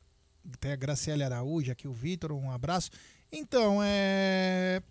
[0.60, 2.90] Tem a Graciela Araújo aqui, o Vitor, um abraço.
[3.32, 4.82] Então, é.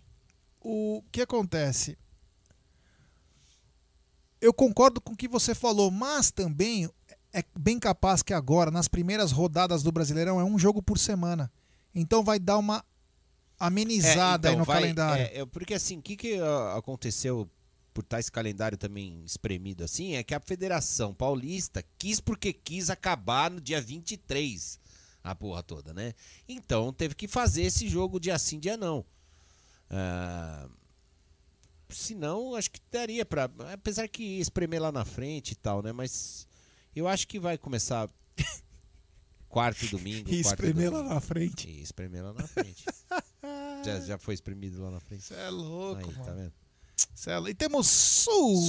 [0.61, 1.97] O que acontece?
[4.43, 6.89] Eu concordo com o que você falou, mas também
[7.31, 11.51] é bem capaz que agora, nas primeiras rodadas do Brasileirão, é um jogo por semana.
[11.95, 12.83] Então vai dar uma
[13.59, 15.23] amenizada É, aí então, no vai- calendário.
[15.25, 17.49] é, é, porque assim, o que, que ah, aconteceu
[17.93, 22.89] por estar esse calendário também espremido assim, é que a Federação Paulista quis porque quis
[22.89, 24.79] acabar no dia 23,
[25.23, 26.13] a porra toda, né?
[26.49, 29.05] Então teve que fazer esse jogo dia sim, dia não.
[29.89, 30.67] Ah,
[31.95, 33.49] senão, acho que daria pra.
[33.73, 35.91] Apesar que espremer lá na frente e tal, né?
[35.91, 36.47] Mas
[36.95, 38.09] eu acho que vai começar
[39.49, 40.29] quarto e domingo.
[40.29, 41.67] E espremer lá na frente.
[41.69, 42.83] E espremer lá na frente.
[43.85, 45.23] já, já foi espremido lá na frente.
[45.23, 46.35] Você é louco, Aí, tá mano.
[46.35, 46.53] vendo?
[47.15, 47.49] Celo.
[47.49, 48.67] E temos Su-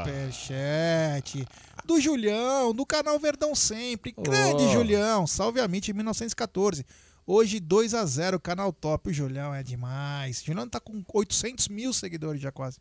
[0.00, 1.46] superchat
[1.84, 4.12] do Julião, do canal Verdão Sempre.
[4.12, 4.72] Grande Oh.
[4.72, 6.84] Julião, salve a Mit 1914.
[7.26, 9.10] Hoje 2 a 0 canal top.
[9.10, 10.40] O Julião é demais.
[10.42, 12.78] O Julião tá com 800 mil seguidores já quase.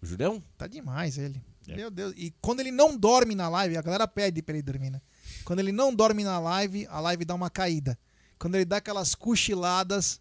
[0.00, 0.42] O Julião?
[0.56, 1.42] Tá demais ele.
[1.68, 1.76] É.
[1.76, 2.12] Meu Deus.
[2.16, 5.00] E quando ele não dorme na live, a galera pede pra ele dormir, né?
[5.44, 7.98] Quando ele não dorme na live, a live dá uma caída.
[8.38, 10.20] Quando ele dá aquelas cochiladas,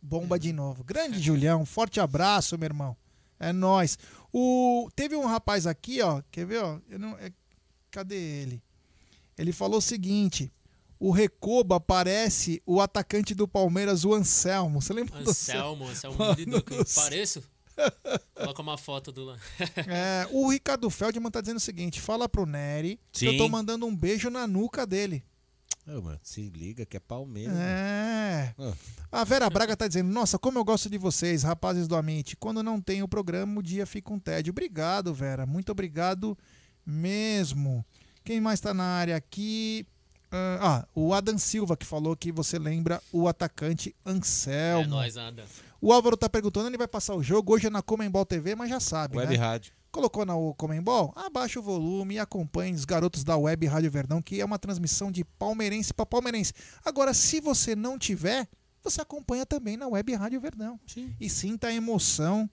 [0.00, 0.84] bomba de novo.
[0.84, 2.96] Grande Julião, forte abraço, meu irmão.
[3.40, 3.98] É nóis.
[4.32, 4.88] O...
[4.94, 6.22] Teve um rapaz aqui, ó.
[6.30, 6.78] Quer ver, ó?
[6.88, 7.16] Eu não...
[7.18, 7.32] é-
[7.90, 8.62] Cadê ele?
[9.36, 10.50] Ele falou o seguinte.
[11.02, 14.80] O Recoba parece o atacante do Palmeiras, o Anselmo.
[14.80, 17.42] Você lembra do Anselmo, Anselmo Milido, que eu pareço?
[18.36, 19.36] Coloca uma foto do lá.
[19.88, 23.84] É, o Ricardo Feldman tá dizendo o seguinte: fala pro Nery que eu tô mandando
[23.84, 25.24] um beijo na nuca dele.
[25.88, 27.56] Ô, mano, se liga que é Palmeiras.
[27.56, 28.54] É.
[28.56, 28.78] mano.
[29.10, 32.36] A Vera Braga tá dizendo: Nossa, como eu gosto de vocês, rapazes do Amit.
[32.36, 34.52] Quando não tem o programa, o dia fica um tédio.
[34.52, 35.46] Obrigado, Vera.
[35.46, 36.38] Muito obrigado
[36.86, 37.84] mesmo.
[38.24, 39.84] Quem mais tá na área aqui?
[40.32, 44.84] Ah, ah, o Adam Silva que falou que você lembra o atacante Anselmo.
[44.84, 45.44] É nóis, Ada.
[45.78, 47.52] O Álvaro tá perguntando, ele vai passar o jogo.
[47.52, 49.36] Hoje é na Comembol TV, mas já sabe, Web né?
[49.36, 49.74] Rádio.
[49.90, 51.12] Colocou na Comembol?
[51.14, 55.12] Abaixa o volume e acompanhe os garotos da Web Rádio Verdão, que é uma transmissão
[55.12, 56.54] de palmeirense para palmeirense.
[56.82, 58.48] Agora, se você não tiver,
[58.82, 60.80] você acompanha também na Web Rádio Verdão.
[61.20, 62.48] E sinta a emoção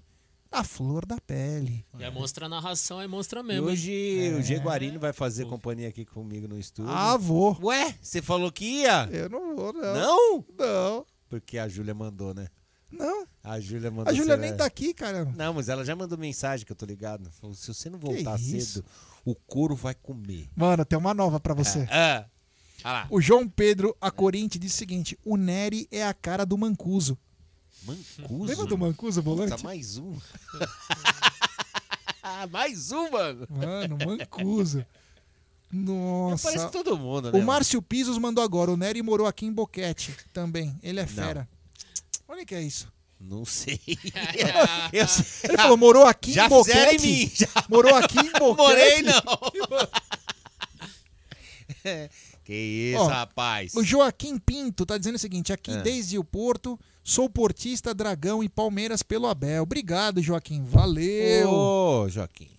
[0.52, 1.86] à flor da pele.
[1.98, 3.68] E a monstra narração é monstra E mesmo.
[3.68, 4.34] hoje hein?
[4.36, 6.92] o Jaguarino vai fazer companhia aqui comigo no estúdio.
[6.92, 7.58] Ah, vou.
[7.64, 9.08] Ué, você falou que ia?
[9.12, 9.94] Eu não vou, não.
[9.94, 10.46] Não?
[10.58, 11.06] Não.
[11.30, 12.48] Porque a Júlia mandou, né?
[12.92, 13.28] Não.
[13.44, 14.12] A Júlia mandou.
[14.12, 15.26] A Júlia nem vai- tá aqui, cara.
[15.36, 17.30] Não, mas ela já mandou mensagem que eu tô ligado.
[17.32, 18.84] Falou, se você não voltar cedo,
[19.24, 20.50] o couro vai comer.
[20.56, 21.88] Mano, tem uma nova pra você.
[21.92, 22.26] Ah,
[22.84, 23.08] ah lá.
[23.12, 27.16] O João Pedro Acorinte disse o seguinte: o Nery é a cara do Mancuso.
[27.84, 28.44] Mancuso?
[28.44, 29.52] Lembra do Mancuso, volante?
[29.52, 30.16] Puta, mais um.
[32.52, 33.48] mais um, mano.
[33.50, 34.86] Mano, Mancuso.
[35.72, 36.50] Nossa.
[36.52, 37.40] Parece todo mundo, né?
[37.40, 38.72] O Márcio Pisos mandou agora.
[38.72, 40.76] O Nery morou aqui em Boquete também.
[40.82, 41.48] Ele é fera.
[42.28, 42.92] Onde que é isso?
[43.20, 43.80] Não sei.
[44.94, 45.26] Eu sei.
[45.52, 46.96] Ele falou, morou aqui Já em Boquete?
[46.96, 47.48] em mim, já.
[47.70, 48.58] Morou aqui em Boquete?
[48.58, 49.22] Morei, não.
[52.44, 52.54] Que
[52.94, 53.74] isso, Ó, rapaz.
[53.76, 55.82] O Joaquim Pinto tá dizendo o seguinte: aqui Ah.
[55.82, 59.64] desde o Porto, sou portista, Dragão e Palmeiras pelo Abel.
[59.64, 60.64] Obrigado, Joaquim.
[60.64, 61.50] Valeu.
[61.50, 62.50] Ô, Joaquim.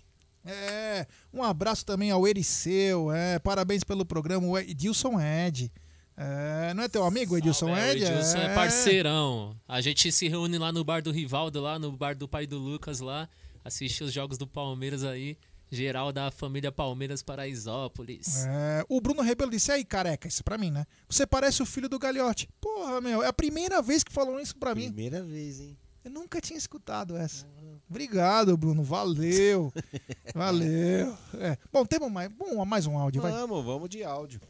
[0.45, 3.13] É, um abraço também ao Ericeu.
[3.13, 5.71] É, parabéns pelo programa, o Edilson Ed.
[6.17, 8.05] É, não é teu amigo, Edilson É, o Ed?
[8.05, 9.57] Edilson é parceirão.
[9.67, 12.59] A gente se reúne lá no bar do Rivaldo, lá no bar do pai do
[12.59, 13.29] Lucas lá,
[13.65, 15.37] assiste os jogos do Palmeiras aí,
[15.71, 18.45] geral da família Palmeiras Paraisópolis.
[18.47, 20.85] É, o Bruno Rebelo disse, aí, careca, isso é pra mim, né?
[21.09, 22.49] Você parece o filho do Gagliotti.
[22.61, 24.87] Porra, meu, é a primeira vez que falaram isso pra mim.
[24.87, 25.79] Primeira vez, hein?
[26.03, 27.47] Eu nunca tinha escutado essa.
[27.89, 28.83] Obrigado, Bruno.
[28.83, 29.73] Valeu.
[30.35, 31.17] Valeu.
[31.35, 31.59] É.
[31.71, 33.31] Bom, temos mais, bom, mais um áudio, vai.
[33.33, 34.41] Vamos, vamos de áudio.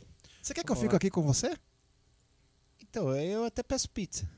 [0.41, 0.97] Você quer que eu Vamos fique lá.
[0.97, 1.55] aqui com você?
[2.81, 4.29] Então, eu até peço pizza.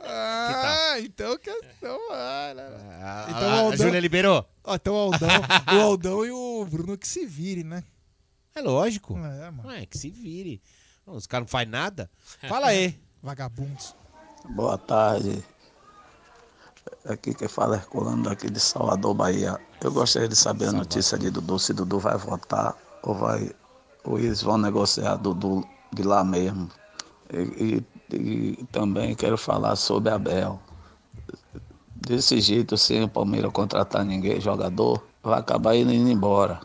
[0.00, 1.98] Ah, então que então
[2.54, 2.68] né?
[3.02, 4.46] Ah, então, a- a Júlia liberou?
[4.64, 5.28] Ó, então o Aldão,
[5.74, 7.82] o Aldão e o Bruno que se virem, né?
[8.54, 9.16] É lógico.
[9.18, 9.68] É, mano.
[9.68, 10.62] Ué, que se vire.
[11.06, 12.10] Os caras não fazem nada.
[12.48, 12.98] Fala aí.
[13.22, 13.94] Vagabundos.
[14.50, 15.44] Boa tarde.
[17.04, 19.58] Aqui quem fala é Herculano daqui de Salvador, Bahia.
[19.80, 23.50] Eu gostaria de saber a notícia de Dudu, se Dudu vai votar ou vai
[24.04, 26.68] ou eles vão negociar Dudu de lá mesmo.
[27.32, 27.38] E,
[27.76, 30.60] e- e também quero falar sobre Abel.
[31.94, 36.60] Desse jeito, sem o Palmeiras contratar ninguém, jogador, vai acabar indo, indo embora.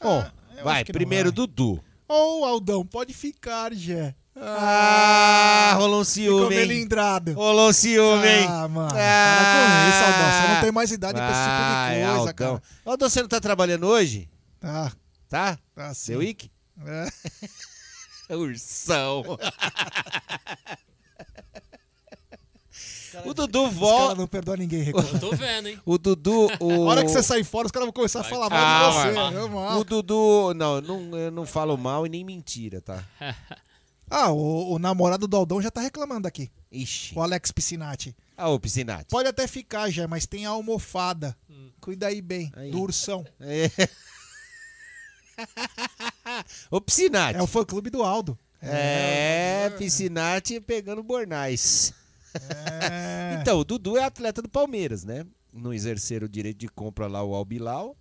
[0.00, 1.36] Bom, eu vai, primeiro vai.
[1.36, 1.82] Dudu.
[2.08, 4.14] Ô, Aldão, pode ficar, Gé.
[4.34, 6.60] Ah, rolou um Ficou ciúme, hein?
[6.66, 7.32] melindrado.
[7.34, 8.46] Rolou um ciúme, hein?
[8.48, 10.32] Ah, mano, para com isso, Aldão.
[10.32, 12.34] Você não tem mais idade pra esse tipo de coisa, Aldão.
[12.34, 12.62] cara.
[12.84, 14.28] Aldão, você não tá trabalhando hoje?
[14.58, 14.90] Tá.
[15.28, 15.58] Tá?
[15.74, 16.12] Tá sim.
[16.12, 16.50] Seu Ike?
[16.84, 17.08] É.
[18.36, 19.22] Ursão.
[23.24, 24.14] o Dudu volta.
[24.14, 25.18] não perdoam ninguém, Ricardo.
[25.20, 25.78] Tô vendo, hein?
[25.84, 26.48] O Dudu.
[26.60, 26.88] O...
[26.88, 29.12] A hora que você sair fora, os caras vão começar a falar mal Ah, de
[29.14, 29.48] você.
[29.48, 29.78] mano?
[29.80, 30.54] O Dudu.
[30.54, 33.04] Não, não, eu não falo mal e nem mentira, tá?
[34.14, 36.50] Ah, o, o namorado do Aldão já tá reclamando aqui.
[36.70, 37.14] Ixi.
[37.16, 38.14] O Alex Piscinati.
[38.36, 39.06] Ah, ô Piscinati.
[39.08, 41.34] Pode até ficar, já, mas tem a almofada.
[41.80, 43.24] Cuida aí bem, do ursão.
[43.40, 43.70] É.
[46.70, 47.38] Ô Piscinati.
[47.38, 48.38] É o fã clube do Aldo.
[48.60, 51.92] É, Piscinati pegando bornais.
[52.34, 53.12] É.
[53.42, 55.26] Então, o Dudu é atleta do Palmeiras, né?
[55.52, 57.96] Não exerceram o direito de compra lá o Albilau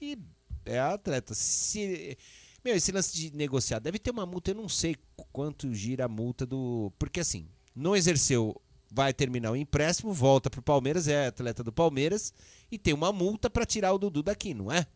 [0.00, 0.18] e
[0.64, 1.34] é atleta.
[1.34, 2.16] Se,
[2.64, 4.96] meu, esse lance de negociar, deve ter uma multa, eu não sei
[5.30, 6.90] quanto gira a multa do...
[6.98, 8.60] Porque assim, não exerceu,
[8.90, 12.32] vai terminar o empréstimo, volta pro Palmeiras, é atleta do Palmeiras
[12.70, 14.86] e tem uma multa pra tirar o Dudu daqui, não é?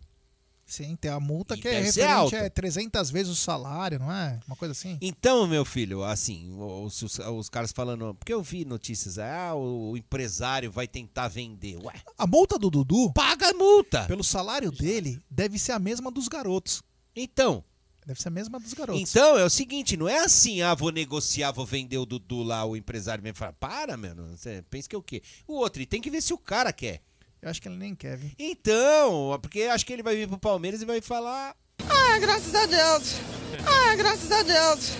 [0.64, 4.40] Sim, tem a multa E que é referente a 300 vezes o salário, não é?
[4.47, 4.97] Uma coisa assim.
[5.02, 8.14] Então, meu filho, assim, os, os- os caras falando.
[8.14, 11.76] Porque eu vi notícias, ah, o, o empresário vai tentar vender.
[11.76, 14.05] Ué, A multa do Dudu, paga a multa!
[14.06, 16.82] pelo salário dele, deve ser a mesma dos garotos.
[17.14, 17.62] Então,
[18.06, 19.01] Deve ser a mesma dos garotos.
[19.14, 22.64] então é o seguinte, não é assim, ah, vou negociar, vou vender o Dudu lá,
[22.64, 25.22] o empresário me fala, para, mano, você pensa que é o quê?
[25.47, 27.01] O outro, e tem que ver se o cara quer.
[27.43, 28.31] Eu acho que ele nem quer, viu?
[28.39, 31.56] Então, porque acho que ele vai vir pro Palmeiras e vai falar.
[31.81, 33.14] Ah, graças a Deus.
[33.66, 34.93] Ah, graças a Deus.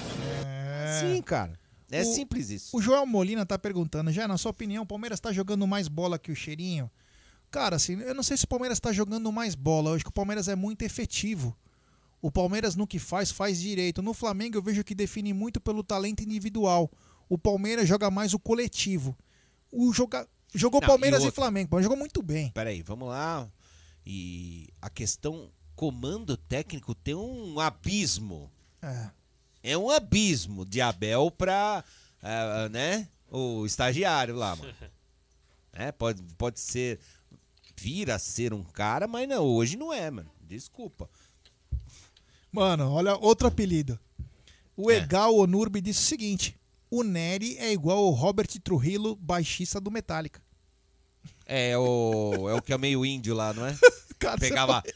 [1.01, 1.53] Sim, cara.
[1.91, 2.77] É O- simples isso.
[2.77, 6.19] O Joel Molina tá perguntando, já na sua opinião, o Palmeiras tá jogando mais bola
[6.19, 6.91] que o Cheirinho?
[7.51, 9.91] Cara, assim, eu não sei se o Palmeiras tá jogando mais bola.
[9.91, 11.57] Eu acho que o Palmeiras é muito efetivo.
[12.21, 14.01] O Palmeiras no que faz, faz direito.
[14.03, 16.91] No Flamengo eu vejo que define muito pelo talento individual.
[17.29, 19.17] O Palmeiras joga mais o coletivo.
[19.71, 20.27] O joga...
[20.55, 21.43] Jogou Não, Palmeiras e e, outra?
[21.43, 22.51] Flamengo, mas jogou muito bem.
[22.51, 23.49] Peraí, vamos lá.
[24.05, 28.51] E a questão comando técnico tem um abismo.
[28.81, 29.11] É.
[29.63, 31.85] É um abismo de Abel pra,
[32.23, 34.75] ah, né, o estagiário lá, mano.
[35.75, 37.01] É, pode, pode ser,
[37.79, 40.31] vir a ser um cara, mas não, hoje não é, mano.
[40.43, 41.09] Desculpa.
[42.53, 43.99] Mano, olha outro apelido.
[44.77, 44.97] O É.
[44.99, 46.55] Egal Onurbi disse o seguinte:
[46.95, 50.43] o Nery é igual ao Robert Trujillo, baixista do Metallica.
[51.47, 53.75] É o, é o que é meio índio lá, não é?
[54.19, 54.95] Cara, Pegava, você-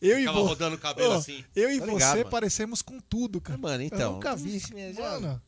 [0.00, 1.44] eu e ficava vo- rodando o cabelo Ô, assim.
[1.54, 2.30] Eu e você ligado, mano.
[2.30, 3.58] parecemos com tudo, cara.
[3.58, 4.12] Mano, Eu então.
[4.14, 4.60] nunca vi.
[4.94, 5.40] Mano,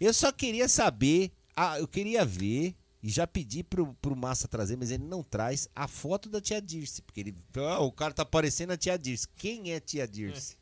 [0.00, 4.76] Eu só queria saber, ah, eu queria ver e já pedi pro, pro Massa trazer,
[4.76, 7.34] mas ele não traz a foto da tia Dirce, porque ele,
[7.70, 9.26] ah, o cara tá parecendo a tia Dirce.
[9.36, 10.56] Quem é a tia Dirce?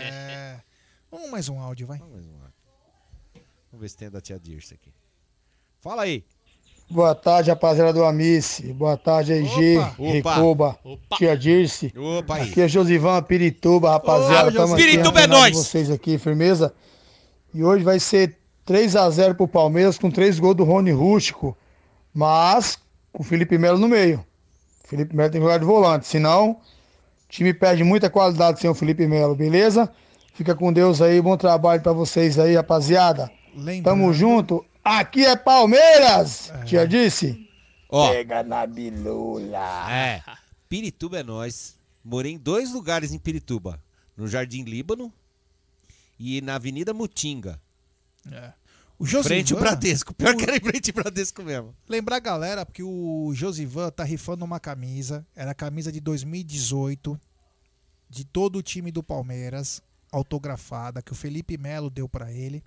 [0.00, 0.60] é...
[1.10, 1.98] Vamos mais um áudio, vai.
[1.98, 2.24] Vamos
[3.72, 4.90] ver se tem a da tia Dirce aqui.
[5.80, 6.24] Fala aí.
[6.90, 8.72] Boa tarde, rapaziada do Amice.
[8.72, 9.94] Boa tarde, EG, Opa.
[9.98, 10.78] Recoba,
[11.18, 11.92] Tia Dirce.
[11.96, 12.50] Opa aí.
[12.50, 14.48] Aqui é Josivan Pirituba, rapaziada.
[14.48, 15.54] Aqui Pirituba é nóis.
[15.54, 16.72] vocês aqui, firmeza.
[17.52, 21.56] E hoje vai ser 3 a 0 pro Palmeiras com três gols do Rony Rústico,
[22.12, 22.78] mas
[23.12, 24.24] com o Felipe Melo no meio.
[24.84, 26.58] O Felipe Melo tem que jogar de volante, senão O
[27.28, 29.90] time perde muita qualidade sem o Felipe Melo, beleza?
[30.32, 33.30] Fica com Deus aí, bom trabalho pra vocês aí, rapaziada.
[33.82, 34.64] Tamo junto.
[34.84, 36.52] Aqui é Palmeiras!
[36.64, 37.48] Já disse?
[37.88, 38.10] Ó.
[38.10, 39.92] Pega na bilula.
[39.92, 40.22] É.
[40.68, 41.76] Pirituba é nós.
[42.04, 43.82] Morei em dois lugares em Pirituba.
[44.16, 45.12] No Jardim Líbano
[46.18, 47.60] e na Avenida Mutinga.
[48.30, 48.52] É.
[48.98, 50.12] O Josivan, Frente Bradesco.
[50.12, 51.74] Pior que era em frente Bradesco mesmo.
[51.88, 55.24] Lembrar a galera, porque o Josivan tá rifando uma camisa.
[55.36, 57.18] Era a camisa de 2018
[58.10, 62.62] de todo o time do Palmeiras, autografada, que o Felipe Melo deu pra ele.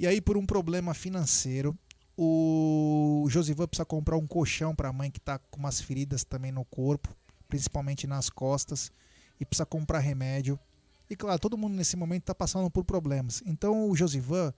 [0.00, 1.78] E aí, por um problema financeiro,
[2.16, 6.64] o Josivan precisa comprar um colchão pra mãe que tá com umas feridas também no
[6.64, 7.14] corpo,
[7.46, 8.90] principalmente nas costas,
[9.38, 10.58] e precisa comprar remédio.
[11.10, 13.42] E claro, todo mundo nesse momento tá passando por problemas.
[13.44, 14.54] Então o Josivan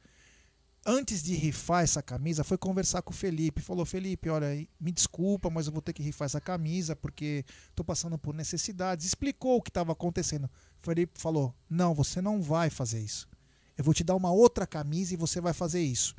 [0.87, 3.61] antes de rifar essa camisa, foi conversar com o Felipe.
[3.61, 4.47] Falou: Felipe, olha,
[4.81, 9.07] me desculpa, mas eu vou ter que rifar essa camisa porque estou passando por necessidades.
[9.07, 10.45] Explicou o que estava acontecendo.
[10.45, 13.27] O Felipe falou: Não, você não vai fazer isso.
[13.77, 16.15] Eu vou te dar uma outra camisa e você vai fazer isso.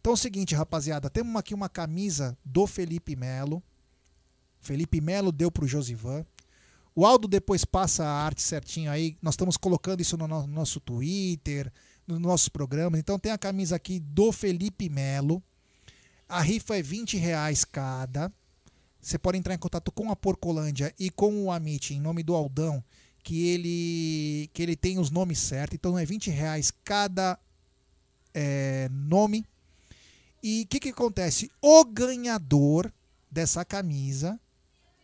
[0.00, 3.62] Então é o seguinte, rapaziada: temos aqui uma camisa do Felipe Melo.
[4.60, 6.24] Felipe Melo deu para o Josivan.
[6.94, 9.16] O Aldo depois passa a arte certinho aí.
[9.22, 11.72] Nós estamos colocando isso no no nosso Twitter
[12.06, 13.00] nos nossos programas.
[13.00, 15.42] Então tem a camisa aqui do Felipe Melo.
[16.28, 18.32] A rifa é 20 reais cada.
[19.00, 22.34] Você pode entrar em contato com a Porcolândia e com o Amit em nome do
[22.34, 22.82] Aldão,
[23.22, 25.74] que ele que ele tem os nomes certos.
[25.74, 27.38] Então é 20 reais cada
[28.34, 29.44] é, nome.
[30.42, 31.50] E o que, que acontece?
[31.60, 32.92] O ganhador
[33.30, 34.38] dessa camisa,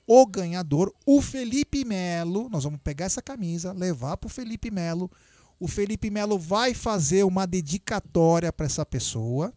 [0.06, 5.10] o ganhador, o Felipe Melo, nós vamos pegar essa camisa, levar para o Felipe Melo
[5.60, 9.52] o Felipe Melo vai fazer uma dedicatória para essa pessoa.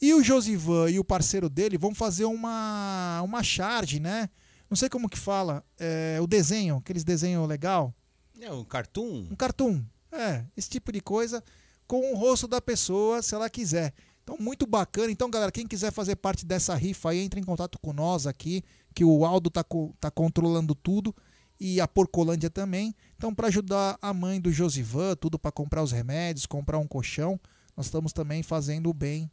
[0.00, 4.28] E o Josivan e o parceiro dele vão fazer uma, uma charge, né?
[4.74, 5.64] Não sei como que fala.
[5.78, 7.94] É, o desenho, aqueles desenhos legal.
[8.40, 9.28] É um cartoon?
[9.30, 9.84] Um cartoon.
[10.10, 11.44] É, esse tipo de coisa
[11.86, 13.94] com o rosto da pessoa, se ela quiser.
[14.24, 15.12] Então, muito bacana.
[15.12, 18.64] Então, galera, quem quiser fazer parte dessa rifa aí, entre em contato com nós aqui,
[18.92, 21.14] que o Aldo tá, co tá controlando tudo
[21.60, 22.96] e a Porcolândia também.
[23.16, 27.38] Então, para ajudar a mãe do Josivan, tudo para comprar os remédios, comprar um colchão,
[27.76, 29.30] nós estamos também fazendo o bem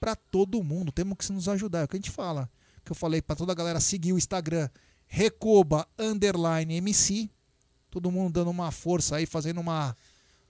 [0.00, 0.90] para todo mundo.
[0.90, 1.80] Temos que nos ajudar.
[1.80, 2.48] É o que a gente fala.
[2.84, 4.68] Que eu falei para toda a galera seguir o Instagram
[5.06, 7.30] Recoba underline MC.
[7.90, 9.94] Todo mundo dando uma força aí, fazendo uma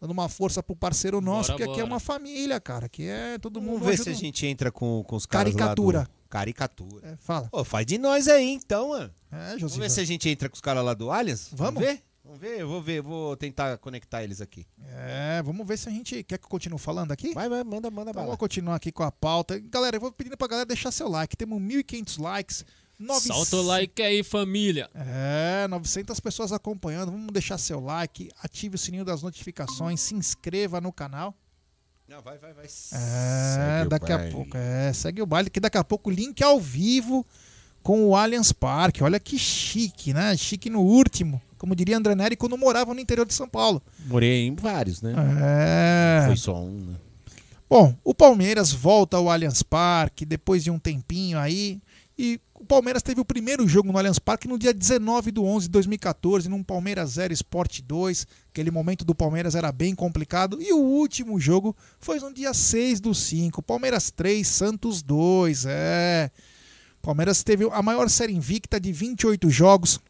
[0.01, 1.87] dando uma força pro parceiro nosso, Bora, que aqui é bora.
[1.95, 2.89] uma família, cara.
[2.89, 5.99] Que é todo mundo Vamos ver se a gente entra com, com os caras Caricatura.
[5.99, 6.11] lá do...
[6.29, 7.09] Caricatura.
[7.09, 7.49] É, fala.
[7.51, 9.13] Pô, faz de nós aí, então, mano.
[9.31, 11.49] É, Vamos ver se a gente entra com os caras lá do Allianz?
[11.53, 11.81] Vamos?
[11.83, 12.03] ver?
[12.33, 14.67] Vamos ver, eu vou ver, vou tentar conectar eles aqui.
[14.97, 17.35] É, vamos ver se a gente quer que eu continue falando aqui.
[17.35, 18.27] Vai, vai, manda, manda Então bala.
[18.29, 19.59] vamos continuar aqui com a pauta.
[19.59, 21.37] Galera, eu vou pedindo pra galera deixar seu like.
[21.37, 22.65] Temos 1.500 likes.
[22.99, 24.89] 900 Solta o like aí, família.
[24.95, 27.13] É, 900 pessoas acompanhando.
[27.13, 31.35] Vamos deixar seu like, ative o sininho das notificações, se inscreva no canal.
[32.09, 32.65] Não, vai, vai, vai.
[32.65, 34.57] É, Segue o daqui a pouco.
[34.57, 37.27] É, segue o baile, que daqui a pouco link ao vivo
[37.83, 39.05] com o Allianz Parque.
[39.05, 40.35] Olha que chique, né?
[40.35, 41.43] Chique no último.
[41.63, 43.81] Como diria André Neri quando morava no interior de São Paulo.
[44.07, 45.15] Morei em vários, né?
[45.41, 46.27] É.
[46.27, 46.95] Foi só um, né?
[47.71, 51.81] Bom, o Palmeiras volta ao Allianz Parque depois de um tempinho aí.
[52.19, 55.67] E o Palmeiras teve o primeiro jogo no Allianz Parque no dia 19 de 11
[55.67, 58.27] de 2014, num Palmeiras 0 Sport 2.
[58.51, 60.61] Aquele momento do Palmeiras era bem complicado.
[60.61, 63.63] E o último jogo foi no dia 6 do 5.
[63.63, 65.67] Palmeiras 3, Santos 2.
[65.67, 66.29] É.
[67.01, 70.01] Palmeiras teve a maior série invicta de 28 jogos.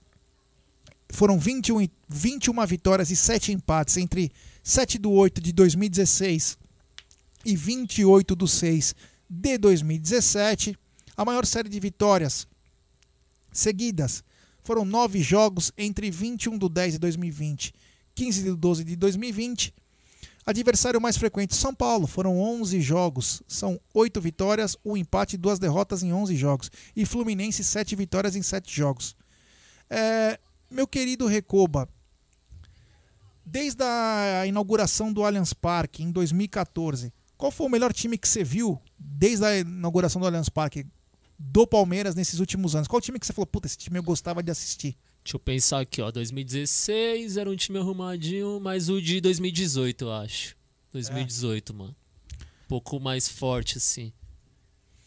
[1.13, 4.33] Foram 21, e- 21 vitórias e 7 empates entre
[4.63, 6.57] 7 do 8 de 2016
[7.45, 8.95] e 28 do 6
[9.29, 10.77] de 2017.
[11.15, 12.49] A maior série de vitórias
[13.53, 14.25] seguidas
[14.65, 17.75] foram 9 jogos entre 21 do 10 de 2020
[18.15, 19.75] 15 do 12 de 2020.
[20.45, 25.59] Adversário mais frequente, São Paulo, foram 11 jogos, são 8 vitórias, 1 empate e 2
[25.59, 26.71] derrotas em 11 jogos.
[26.97, 29.15] E Fluminense, 7 vitórias em 7 jogos.
[29.89, 30.39] É,
[30.73, 31.89] meu querido Recoba,
[33.45, 38.43] desde a inauguração do Allianz Parque em 2014, qual foi o melhor time que você
[38.43, 40.87] viu desde a inauguração do Allianz Parque
[41.39, 42.89] do Palmeiras nesses últimos anos?
[42.89, 44.97] Qual time que você falou, puta, esse time eu gostava de assistir?
[45.25, 46.11] Deixa eu pensar aqui, ó.
[46.11, 50.57] 2016 era um time arrumadinho, mas o de 2018, eu acho.
[50.93, 51.95] 2018, mano.
[52.65, 54.13] Um pouco mais forte, assim.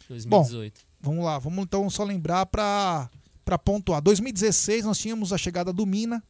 [0.07, 0.81] 2018.
[1.01, 3.09] Vamos lá, vamos então só lembrar para
[3.45, 4.01] para pontuar.
[4.01, 6.21] 2016 nós tínhamos a chegada do Mina,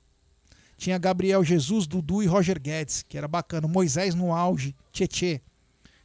[0.77, 3.67] tinha Gabriel Jesus, Dudu e Roger Guedes, que era bacana.
[3.67, 5.41] Moisés no auge, Tietê,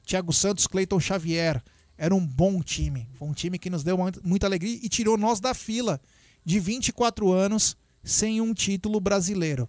[0.07, 1.61] Thiago Santos, Cleiton Xavier.
[1.99, 5.39] Era um bom time, foi um time que nos deu muita alegria e tirou nós
[5.39, 6.01] da fila
[6.43, 9.69] de 24 anos sem um título brasileiro.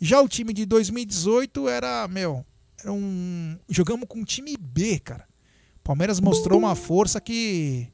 [0.00, 2.44] Já o time de 2018 era, meu,
[2.78, 3.58] era um.
[3.68, 5.26] Jogamos com um time B, cara.
[5.82, 7.88] Palmeiras mostrou uma força que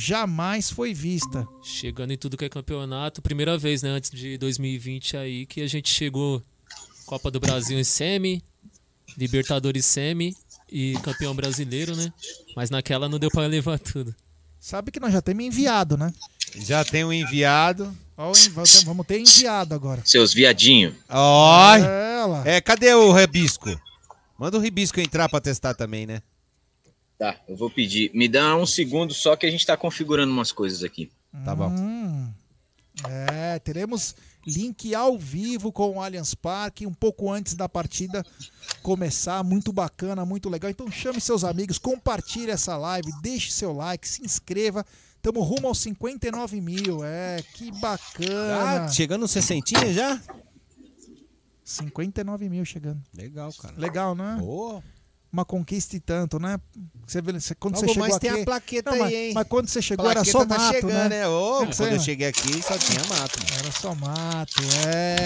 [0.00, 1.46] jamais foi vista.
[1.62, 5.66] Chegando em tudo que é campeonato, primeira vez, né, antes de 2020 aí, que a
[5.68, 6.42] gente chegou
[7.06, 8.42] Copa do Brasil em semi,
[9.16, 10.36] Libertadores semi
[10.70, 12.12] e campeão brasileiro, né?
[12.56, 14.14] Mas naquela não deu para levar tudo.
[14.58, 16.12] Sabe que nós já temos enviado, né?
[16.56, 17.96] Já tem um enviado.
[18.16, 18.32] Ó,
[18.84, 20.02] vamos ter- enviado agora.
[20.04, 20.94] Seus viadinho.
[21.08, 23.68] Ó, É, é, cadê o Rebisco?
[24.38, 26.22] Manda o Rebisco entrar pra testar também, né?
[27.20, 28.10] Tá, eu vou pedir.
[28.14, 31.12] Me dá um segundo só que a gente tá configurando umas coisas aqui.
[31.44, 31.68] Tá bom.
[31.68, 32.32] Hum,
[33.06, 34.16] é, teremos
[34.46, 38.24] link ao vivo com o Allianz Parque um pouco antes da partida
[38.82, 39.44] começar.
[39.44, 40.70] Muito bacana, muito legal.
[40.70, 44.82] Então chame seus amigos, compartilhe essa live, deixe seu like, se inscreva.
[45.20, 47.04] Tamo rumo aos 59 mil.
[47.04, 48.86] É, que bacana.
[48.86, 50.18] Ah, chegando nos 60 já?
[51.62, 53.02] 59 mil chegando.
[53.12, 53.74] Legal, cara.
[53.76, 54.38] Legal, né?
[54.40, 54.82] Boa.
[55.32, 56.58] Uma conquista e tanto, né?
[57.06, 58.28] Você quando Logo você chegou mais aqui...
[58.30, 59.32] tem a plaqueta Não, mas, aí, hein?
[59.34, 61.08] Mas quando você chegou era Plaqueta só tá mato, chegando, né?
[61.08, 61.28] né?
[61.28, 63.38] Ô, É quando eu cheguei aqui só tinha mato.
[63.58, 65.16] Era só mato, é.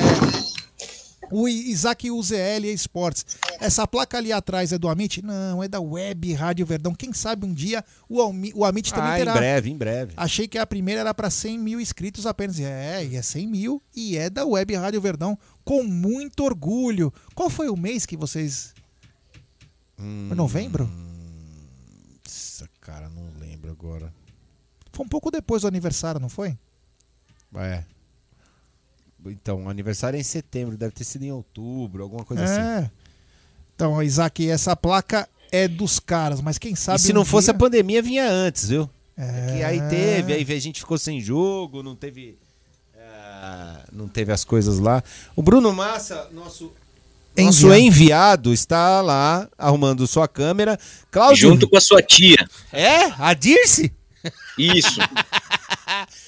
[1.32, 3.24] O Isaac UZL Esportes.
[3.58, 5.22] Essa placa ali atrás é do Amit?
[5.22, 6.94] Não, é da Web Rádio Verdão.
[6.94, 9.32] Quem sabe um dia o, Almi- o Amit também Ah, em terá.
[9.32, 10.12] breve, em breve.
[10.18, 12.60] Achei que a primeira era para 100 mil inscritos apenas.
[12.60, 17.10] É, e é 100 mil e é da Web Rádio Verdão com muito orgulho.
[17.34, 18.73] Qual foi o mês que vocês.
[19.96, 20.90] Foi novembro?
[22.26, 24.12] Nossa, cara, não lembro agora.
[24.92, 26.56] Foi um pouco depois do aniversário, não foi?
[27.56, 27.84] É.
[29.26, 32.60] Então, o aniversário é em setembro, deve ter sido em outubro, alguma coisa assim.
[32.60, 32.90] É.
[33.74, 36.98] Então, Isaac, essa placa é dos caras, mas quem sabe.
[36.98, 38.88] E se um não fosse dia- a pandemia, vinha antes, viu?
[39.16, 39.46] É.
[39.56, 42.36] Que aí teve, aí a gente ficou sem jogo, não teve.
[42.96, 45.02] ah, não teve as coisas lá.
[45.34, 46.72] O Bruno Massa, nosso.
[47.36, 47.80] Nosso Enviado.
[47.80, 50.78] enviado está lá arrumando sua câmera.
[51.10, 51.50] Cláudio.
[51.50, 52.48] Junto com a sua tia.
[52.72, 53.06] É?
[53.18, 53.92] A Dirce?
[54.56, 55.00] Isso.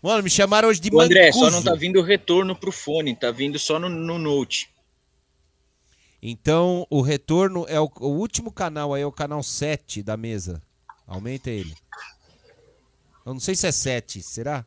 [0.00, 3.16] Mano, me chamaram hoje de O André, só não tá vindo o retorno pro fone,
[3.16, 4.70] tá vindo só no, no Note.
[6.22, 10.62] Então, o retorno é o, o último canal aí, é o canal 7 da mesa.
[11.06, 11.74] Aumenta ele.
[13.24, 14.64] Eu não sei se é 7, será?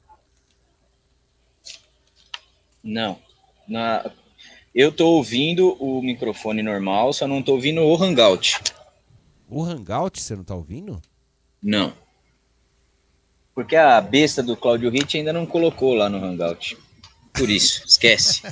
[2.83, 3.19] Não.
[3.67, 4.11] Na...
[4.73, 8.59] Eu tô ouvindo o microfone normal, só não tô ouvindo o Hangout.
[9.49, 10.99] O Hangout você não tá ouvindo?
[11.61, 11.93] Não.
[13.53, 16.75] Porque a besta do Claudio Hit ainda não colocou lá no Hangout.
[17.33, 18.41] Por isso, esquece.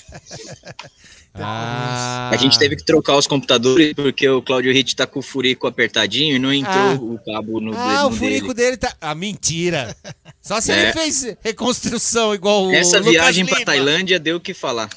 [1.33, 2.29] Ah.
[2.29, 5.65] A gente teve que trocar os computadores porque o Claudio Hit tá com o furico
[5.65, 6.93] apertadinho e não entrou Ah.
[6.95, 8.71] o cabo no, Ah, o furico dele.
[8.71, 8.93] dele tá.
[8.99, 9.95] Ah, mentira!
[10.41, 10.81] Só se É.
[10.83, 12.73] ele fez reconstrução igual o.
[12.73, 13.65] Essa viagem pra Lima.
[13.65, 14.89] Tailândia deu o que falar.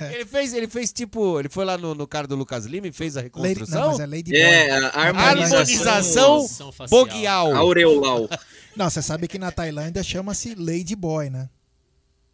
[0.00, 1.38] Ele fez, ele fez tipo.
[1.38, 3.80] Ele foi lá no, no cara do Lucas Lima e fez a reconstrução?
[3.80, 6.46] não, mas é Lady É, a harmonização
[6.88, 7.54] boguial.
[7.54, 8.28] Aureolau.
[8.74, 11.50] Não, você sabe que na Tailândia chama-se Lady Boy, né?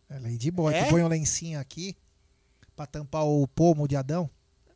[0.09, 0.85] É Lady Boy, É?
[0.85, 1.97] que põe um lencinho aqui
[2.77, 4.31] pra tampar o pomo de Adão.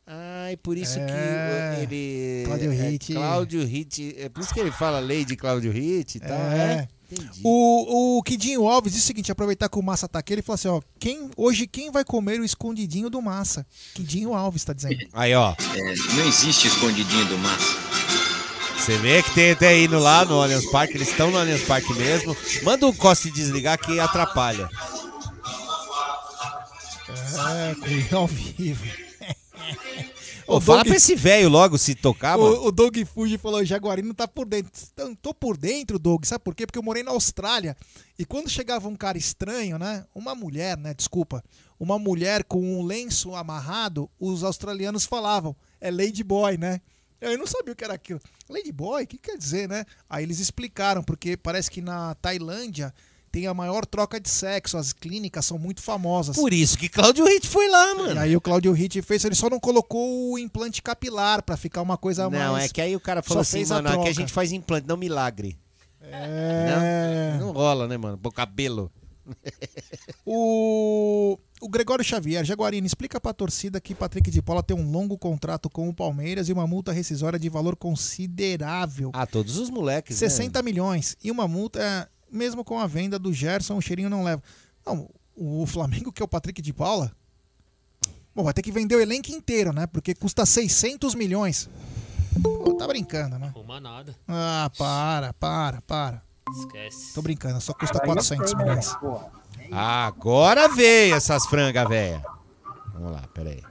[0.05, 1.05] Ai, por isso É.
[1.05, 2.43] que ele.
[2.45, 3.13] Cláudio é, Hit.
[3.13, 4.15] Cláudio Hit.
[4.19, 6.37] É por isso que ele fala Lady Cláudio Hit e tal.
[6.37, 6.87] É.
[7.13, 7.41] Entendi.
[7.43, 10.55] O, o Kidinho Alves disse o seguinte: aproveitar que o Massa tá aqui, ele falou
[10.55, 13.65] assim: ó, quem, hoje quem vai comer o escondidinho do Massa?
[13.93, 14.97] Kidinho Alves tá dizendo.
[15.13, 15.55] Aí, ó.
[15.75, 17.77] É, não existe escondidinho do massa.
[18.77, 21.93] Você vê que tem até indo lá no Allianz Parque, eles estão no Allianz Parque
[21.93, 22.35] mesmo.
[22.63, 24.69] Manda o Costa desligar que atrapalha.
[27.09, 28.85] É, ao vivo.
[30.47, 32.55] O fala Doug- pra esse velho logo se tocar, mano.
[32.57, 34.71] O, o Doug Fuji falou: Jaguarino tá por dentro.
[34.93, 36.25] Então, tô por dentro, Doug.
[36.25, 36.65] Sabe por quê?
[36.65, 37.75] Porque eu morei na Austrália.
[38.17, 40.05] E quando chegava um cara estranho, né?
[40.13, 40.93] Uma mulher, né?
[40.93, 41.43] Desculpa.
[41.79, 46.79] Uma mulher com um lenço amarrado, os australianos falavam: é Lady Boy, né?
[47.19, 48.19] Eu não sabia o que era aquilo.
[48.49, 49.03] Lady Boy?
[49.03, 49.85] O que quer dizer, né?
[50.09, 52.93] Aí eles explicaram, porque parece que na Tailândia
[53.33, 54.77] tem a maior troca de sexo.
[54.77, 56.35] As clínicas são muito famosas.
[56.35, 58.13] Por isso que Cláudio Hit foi lá, mano.
[58.13, 61.81] E aí o Claudio Hit fez, ele só não colocou o implante capilar pra ficar
[61.81, 62.43] uma coisa mais.
[62.43, 64.13] Não, é que aí o cara falou Só assim, a mano, aqui a troca.
[64.13, 65.57] gente faz implante, não milagre.
[65.99, 67.37] É.
[67.39, 68.19] Não, não rola, né, mano?
[68.19, 68.91] Pô, cabelo.
[70.25, 75.17] O, o Gregório Xavier, Jaguarino, explica pra torcida que Patrick de Paula tem um longo
[75.17, 79.11] contrato com o Palmeiras e uma multa rescisória de valor considerável.
[79.13, 80.29] Ah, todos os moleques, né?
[80.29, 81.17] 60 milhões.
[81.23, 84.41] E uma multa, é, mesmo com a venda do Gerson, o cheirinho não leva.
[84.85, 87.11] Não, o Flamengo, que é o Patrick de Paula,
[88.35, 89.87] bom, vai ter que vender o elenco inteiro, né?
[89.87, 91.69] Porque custa 600 milhões.
[92.41, 93.47] Pô, tá brincando, né?
[93.47, 94.15] Arruma nada.
[94.27, 96.23] Ah, para, para, para.
[96.51, 97.13] Esquece.
[97.13, 98.95] Tô brincando, só custa 400 milhões.
[99.71, 102.23] Agora veio essas frangas, velha.
[102.93, 103.63] Vamos lá, peraí.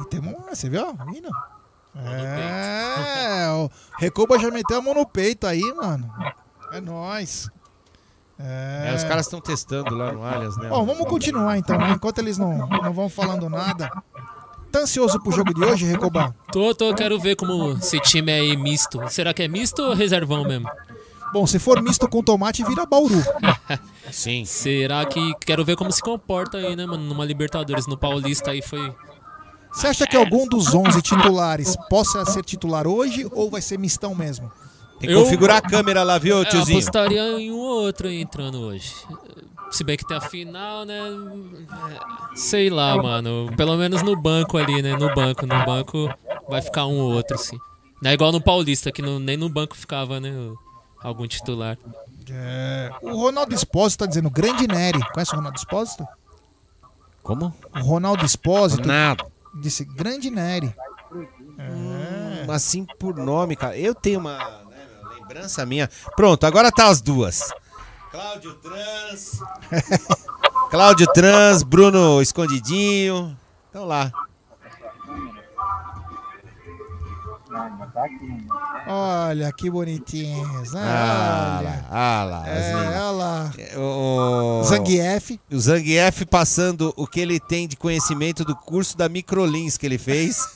[0.00, 0.94] E temos uma, você viu?
[1.12, 1.30] Vindo?
[2.04, 6.12] É, o Recoba já meteu a mão no peito aí, mano.
[6.72, 7.48] É nóis.
[8.38, 10.68] É, os caras estão testando lá no Allianz, né?
[10.68, 11.92] Bom, vamos continuar então, né?
[11.92, 13.90] Enquanto eles não, não vão falando nada.
[14.70, 16.34] Tá ansioso pro jogo de hoje, Recoba?
[16.52, 19.00] Tô, tô, quero ver como esse time é aí misto.
[19.08, 20.68] Será que é misto ou reservão mesmo?
[21.32, 23.22] Bom, se for misto com tomate, vira Bauru.
[24.12, 24.44] Sim.
[24.44, 25.34] Será que.
[25.40, 27.02] Quero ver como se comporta aí, né, mano?
[27.04, 28.94] Numa Libertadores, no Paulista aí foi.
[29.76, 34.14] Você acha que algum dos 11 titulares possa ser titular hoje ou vai ser mistão
[34.14, 34.50] mesmo?
[34.98, 36.78] Tem que configurar a câmera lá, viu, tiozinho?
[36.78, 38.94] Eu apostaria em um ou outro aí entrando hoje.
[39.70, 40.98] Se bem que tem a final, né?
[42.34, 43.50] Sei lá, mano.
[43.56, 44.96] Pelo menos no banco ali, né?
[44.96, 45.46] No banco.
[45.46, 46.08] No banco
[46.48, 47.58] vai ficar um ou outro, sim.
[48.00, 50.32] Não é igual no Paulista, que no- nem no banco ficava, né?
[51.02, 51.76] Algum titular.
[52.30, 55.00] É, o Ronaldo Espósito tá dizendo grande Nery.
[55.12, 56.06] Conhece o Ronaldo Espósito?
[57.22, 57.54] Como?
[57.74, 59.26] O Ronaldo Espósito Ronaldo.
[59.60, 60.74] Disse grande Nery.
[61.12, 63.76] Hum, assim por nome, cara.
[63.76, 64.38] Eu tenho uma
[64.68, 64.86] né,
[65.18, 65.88] lembrança minha.
[66.16, 67.52] Pronto, agora tá as duas.
[68.10, 69.40] Cláudio Trans.
[70.70, 73.36] Cláudio Trans, Bruno Escondidinho.
[73.70, 74.12] Então lá.
[78.86, 80.72] Olha que bonitinhos.
[80.72, 80.80] né?
[80.82, 81.68] Ah Olha.
[81.70, 82.48] lá, ah lá.
[82.48, 83.52] É, olha lá.
[83.78, 85.40] O, Zangief.
[85.50, 89.98] O Zangief passando o que ele tem de conhecimento do curso da Microlins que ele
[89.98, 90.46] fez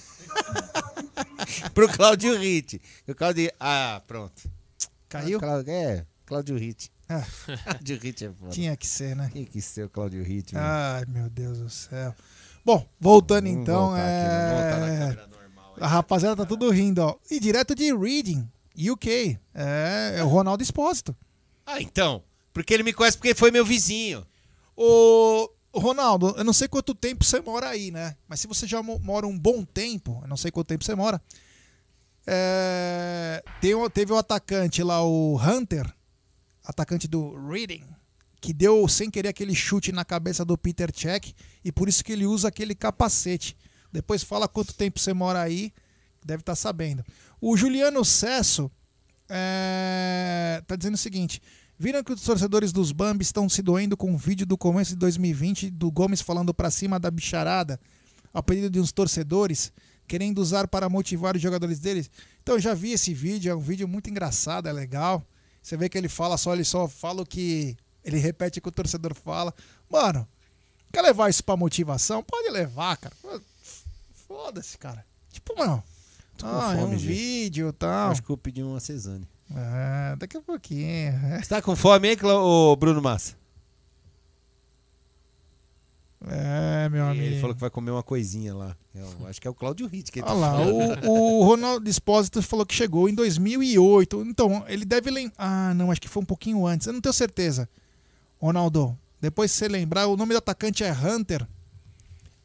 [1.74, 2.80] pro Claudio Ritt.
[3.08, 3.50] O Claudio...
[3.58, 4.50] Ah, pronto.
[5.08, 5.38] Caiu?
[5.38, 6.90] Ah, Cláudio- É, Claudio Ritt.
[7.08, 7.22] Ah.
[7.64, 8.52] Claudio Ritt é foda.
[8.52, 9.30] Tinha que ser, né?
[9.32, 10.54] Tinha que ser o Claudio Ritt.
[10.54, 10.62] meu.
[10.64, 12.14] Ai, meu Deus do céu.
[12.64, 13.92] Bom, voltando Vamos então.
[13.94, 15.18] aqui, na é...
[15.80, 17.16] A rapaziada tá tudo rindo, ó.
[17.30, 18.48] E direto de Reading,
[18.92, 19.38] UK.
[19.54, 21.16] É, é o Ronaldo Espósito.
[21.66, 22.22] Ah, então.
[22.52, 24.26] Porque ele me conhece porque foi meu vizinho.
[24.76, 28.16] Ô, Ronaldo, eu não sei quanto tempo você mora aí, né?
[28.28, 30.94] Mas se você já mo- mora um bom tempo, eu não sei quanto tempo você
[30.94, 31.20] mora.
[32.26, 33.42] É,
[33.74, 35.90] o- teve o atacante lá, o Hunter,
[36.64, 37.84] atacante do Reading,
[38.40, 41.34] que deu sem querer aquele chute na cabeça do Peter Cech
[41.64, 43.56] e por isso que ele usa aquele capacete.
[43.92, 45.72] Depois fala quanto tempo você mora aí,
[46.24, 47.04] deve estar sabendo.
[47.40, 48.70] O Juliano Cesso
[49.28, 51.40] é, tá dizendo o seguinte:
[51.78, 54.96] viram que os torcedores dos Bambi estão se doendo com o vídeo do começo de
[54.96, 57.80] 2020 do Gomes falando pra cima da bicharada,
[58.32, 59.72] ao pedido de uns torcedores,
[60.06, 62.10] querendo usar para motivar os jogadores deles.
[62.42, 65.24] Então eu já vi esse vídeo, é um vídeo muito engraçado, é legal.
[65.62, 68.68] Você vê que ele fala só, ele só fala o que ele repete o que
[68.68, 69.54] o torcedor fala.
[69.90, 70.26] Mano,
[70.92, 72.22] quer levar isso pra motivação?
[72.22, 73.14] Pode levar, cara.
[74.30, 75.04] Foda-se, cara.
[75.32, 75.82] Tipo, mano.
[76.38, 77.08] Tô com Ah, é fome, um Gê.
[77.08, 78.12] vídeo e tal.
[78.12, 79.28] Acho que eu pedi uma cesane.
[79.52, 81.12] É, daqui a pouquinho.
[81.42, 83.34] Você tá com fome, hein, Cla- ô, Bruno Massa?
[86.28, 87.24] É, meu amigo.
[87.24, 88.76] Ele falou que vai comer uma coisinha lá.
[88.94, 91.04] Eu acho que é o Claudio Ritt que ele Olha tá lá, falando.
[91.08, 94.22] o, o Ronaldo Espósito falou que chegou em 2008.
[94.22, 95.34] Então, ele deve lembrar.
[95.38, 96.86] Ah, não, acho que foi um pouquinho antes.
[96.86, 97.68] Eu não tenho certeza.
[98.38, 101.46] Ronaldo, depois se você lembrar, o nome do atacante é Hunter.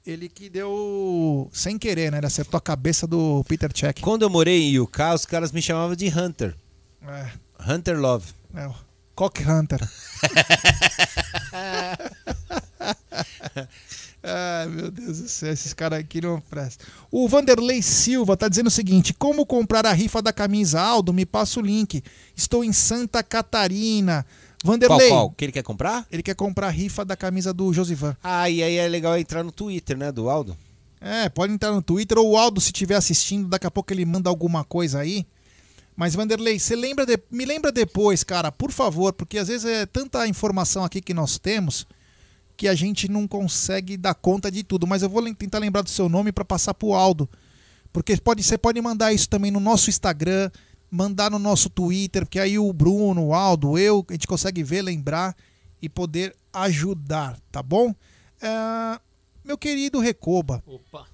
[0.06, 2.20] Ele que deu sem querer, né?
[2.20, 4.02] Ele acertou a cabeça do Peter Cech.
[4.02, 6.56] Quando eu morei em UK, os caras me chamavam de Hunter.
[7.02, 7.32] É,
[7.68, 8.32] Hunter Love.
[8.54, 8.70] é,
[9.16, 9.80] Cock Hunter.
[14.28, 16.86] Ai, meu Deus do céu, esses caras aqui não prestam.
[17.12, 21.14] O Vanderlei Silva tá dizendo o seguinte: como comprar a rifa da camisa Aldo?
[21.14, 22.04] Me passa o link.
[22.36, 24.26] Estou em Santa Catarina.
[24.66, 25.08] Vanderlei.
[25.10, 25.30] Qual, qual?
[25.32, 26.06] Que ele quer comprar?
[26.12, 28.18] Ele quer comprar a rifa da camisa do Josivan.
[28.24, 30.58] Ah, e aí é legal entrar no Twitter, né, do Aldo?
[31.00, 34.04] É, pode entrar no Twitter ou o Aldo, se estiver assistindo, daqui a pouco ele
[34.06, 35.26] manda alguma coisa aí.
[35.96, 39.86] Mas, Vanderlei, você lembra de- me lembra depois, cara, por favor, porque às vezes é
[39.86, 41.86] tanta informação aqui que nós temos
[42.58, 44.88] que a gente não consegue dar conta de tudo.
[44.88, 47.30] Mas eu vou tentar lembrar do seu nome para passar pro Aldo.
[47.94, 50.50] Porque pode, você pode mandar isso também no nosso Instagram,
[50.96, 54.82] mandar no nosso Twitter, porque aí o Bruno, o Aldo, eu, a gente consegue ver,
[54.82, 55.36] lembrar
[55.82, 57.94] e poder ajudar, tá bom?
[58.42, 59.00] É,
[59.44, 60.64] meu querido Recoba.
[60.66, 61.06] Opa.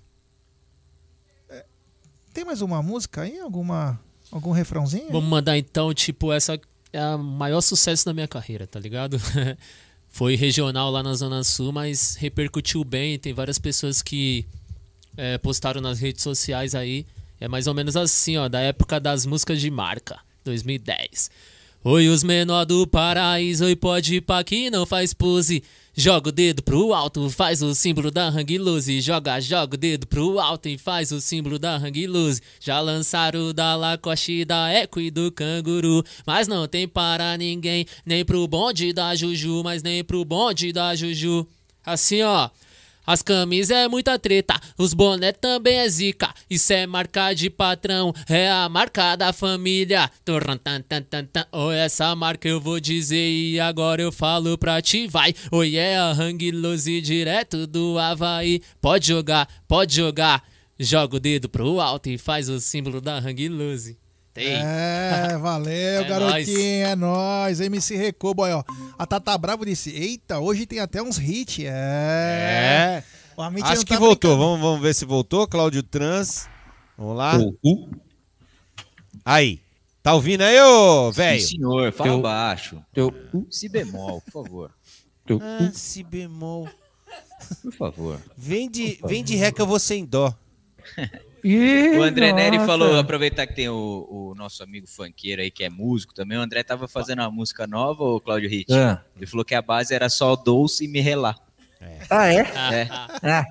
[2.34, 3.40] Tem mais uma música aí?
[3.40, 4.00] Alguma,
[4.32, 5.12] algum refrãozinho?
[5.12, 6.60] Vamos mandar então, tipo, essa
[6.94, 9.20] é o maior sucesso da minha carreira, tá ligado?
[10.08, 13.20] Foi regional lá na Zona Sul, mas repercutiu bem.
[13.20, 14.46] Tem várias pessoas que
[15.18, 17.06] é, postaram nas redes sociais aí.
[17.42, 21.32] É mais ou menos assim, ó, da época das músicas de marca, 2010.
[21.84, 25.64] Oi, os menor do paraíso, oi, pode ir pra que não faz pose.
[25.96, 29.02] Joga o dedo pro alto, faz o símbolo da Hang Loose.
[29.02, 32.44] Joga, joga o dedo pro alto e faz o símbolo da Hang Loose.
[32.60, 36.06] Já lançaram da Lacoste, da Eco e do Canguru.
[36.28, 40.96] Mas não tem para ninguém, nem pro bonde da Juju, mas nem pro bonde da
[40.96, 41.48] Juju.
[41.84, 42.52] Assim, ó.
[43.06, 46.34] As camisas é muita treta, os boné também é zica.
[46.50, 50.10] Isso é marca de patrão, é a marca da família.
[51.52, 55.34] Oi, essa marca eu vou dizer e agora eu falo pra ti, vai.
[55.52, 58.62] Oi, é a Hang Loose direto do Havaí.
[58.80, 60.44] Pode jogar, pode jogar.
[60.80, 64.01] Joga o dedo pro alto e faz o símbolo da Hang Loose.
[64.34, 64.56] Tem.
[64.64, 66.90] É, valeu, É garotinho, nóis.
[66.92, 67.60] é nóis.
[67.62, 68.64] MC Recobo aí, ó.
[68.98, 71.60] A Tata Bravo disse: Eita, hoje tem até uns hits.
[71.66, 73.04] É.
[73.04, 73.04] É.
[73.36, 74.38] O Amit Acho que tá voltou.
[74.38, 75.48] Vamos, vamos ver se voltou.
[75.48, 76.48] Cláudio Trans.
[76.98, 77.34] Vamos lá.
[79.26, 79.60] Aí.
[80.04, 81.42] Tá ouvindo aí, ô, velho?
[81.42, 81.92] Senhor.
[81.94, 82.84] Fala Eu- baixo.
[83.52, 84.72] Si bemol, por favor.
[85.40, 86.68] Ah, si bemol.
[87.62, 88.20] Por favor.
[88.36, 89.78] Vem de, vem de ré que eu vou
[91.44, 92.00] dó.
[92.00, 92.68] o André Neri nossa.
[92.68, 96.38] falou, aproveitar que tem o, o nosso amigo funkeiro aí, que é músico também.
[96.38, 98.72] O André tava fazendo uma música nova, o Cláudio Hit.
[98.74, 99.02] Ah.
[99.16, 101.38] Ele falou que a base era só doce e me relar.
[102.10, 102.46] Ah, é?
[103.24, 103.46] É.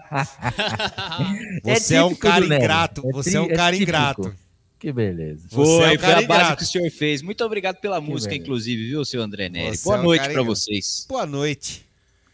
[1.65, 4.35] Você é um cara ingrato, você é um cara ingrato.
[4.78, 5.47] Que beleza.
[5.51, 7.20] Foi, é um foi a base que o senhor fez.
[7.20, 8.43] Muito obrigado pela música, beleza.
[8.43, 9.77] inclusive, viu, seu André Neri?
[9.77, 10.44] Você Boa é um noite ingrato.
[10.47, 11.07] vocês.
[11.09, 11.85] Boa noite.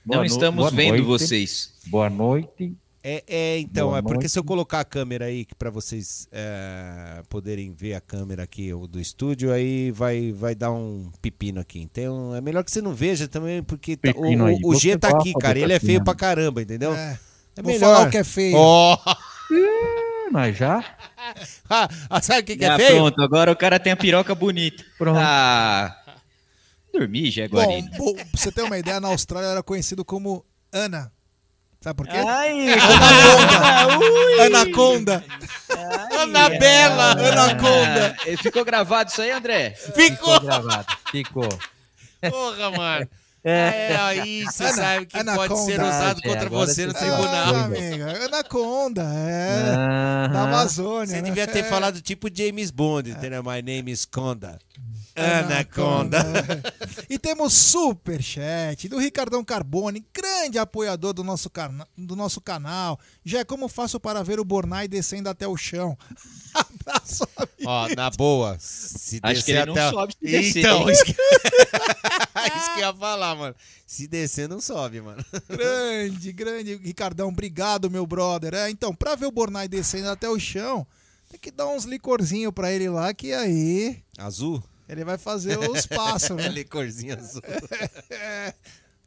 [0.05, 1.03] Não Boa no- estamos boa vendo noite.
[1.05, 1.73] vocês.
[1.87, 2.73] Boa noite.
[3.09, 4.29] É, é, então, Boa é porque noite.
[4.31, 8.99] se eu colocar a câmera aí para vocês é, poderem ver a câmera aqui do
[9.01, 11.79] estúdio, aí vai, vai dar um pepino aqui.
[11.81, 15.11] Então é melhor que você não veja também, porque tá- o, o, o G tá
[15.11, 15.57] aqui, cara.
[15.57, 16.93] Ele é feio pra caramba, entendeu?
[16.97, 17.17] É.
[17.55, 17.95] É Vou melhor.
[17.95, 18.57] falar o que é feio.
[19.53, 20.85] Ih, Mas já?
[21.69, 22.97] Ah, ah, sabe o que, que Ah, é feio?
[22.97, 24.85] pronto, agora o cara tem a piroca bonita.
[24.99, 25.19] Pronto.
[25.21, 25.97] Ah,
[26.93, 27.91] dormi, Bom, Jaguarino.
[27.99, 31.11] bom, pra você ter uma ideia, na Austrália era conhecido como Ana.
[31.87, 32.17] Sabe por quê?
[32.17, 32.67] Ai,
[34.47, 35.25] Anaconda.
[36.21, 37.13] Anabela.
[37.13, 38.17] Anaconda.
[38.21, 39.71] Ah, ficou gravado isso aí, André?
[39.95, 40.41] Ficou.
[40.41, 40.87] gravado.
[41.13, 41.49] Ficou.
[42.29, 43.09] Porra, mano.
[43.45, 43.93] É.
[43.93, 45.85] É, aí você Ana- sabe que pode ser Anaconda.
[45.89, 47.55] usado É, contra você no tribunal.
[47.55, 49.61] Ah, amiga, Anaconda, é.
[49.73, 50.29] Aham.
[50.33, 51.07] Da Amazônia.
[51.07, 51.23] Você né?
[51.23, 51.63] devia ter É.
[51.63, 53.45] falado tipo James Bond, entendeu?
[53.45, 54.59] My name is Conda.
[55.17, 56.19] Anaconda.
[57.09, 62.99] E temos superchat do Ricardão Carbone, grande apoiador do nosso, cana- do nosso canal.
[63.25, 65.97] Já é como faço para ver o Bornai descendo até o chão.
[66.55, 67.53] Abraço, amigo.
[67.65, 69.91] Ó, na boa, se Acho que descer ele não até...
[69.91, 71.13] sobe se descer, Então, isso que...
[72.57, 73.55] isso que eu ia falar, mano.
[73.87, 75.25] Se descer, não sobe, mano.
[75.49, 76.75] Grande, grande.
[76.77, 78.55] Ricardão, obrigado, meu brother.
[78.55, 80.87] É, então, pra ver o Bornai descendo até o chão,
[81.31, 84.63] tem que dar uns licorzinho pra ele lá, que aí Azul?
[84.89, 86.49] Ele vai fazer os passos, né?
[86.49, 87.43] Licorzinho azul.
[88.11, 88.55] É,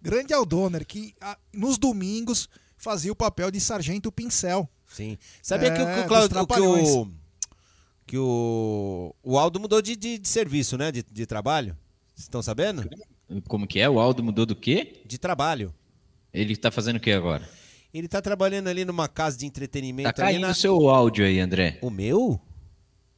[0.02, 4.68] grande Aldoner, que ah, nos domingos fazia o papel de sargento pincel.
[4.88, 5.18] Sim.
[5.42, 7.12] Sabia que, o- que É, o Claudio, dos que o
[8.08, 10.92] que o o Aldo mudou de, de, de serviço, né?
[10.92, 11.78] De, de trabalho.
[12.16, 12.90] Vocês estão sabendo?
[13.48, 13.88] Como que é?
[13.90, 15.02] O Aldo mudou do quê?
[15.06, 15.74] De trabalho.
[16.34, 17.48] Ele tá fazendo o que agora?
[17.94, 20.12] Ele tá trabalhando ali numa casa de entretenimento.
[20.14, 21.78] Tá ali caindo na- o seu áudio aí, André.
[21.82, 22.40] O meu?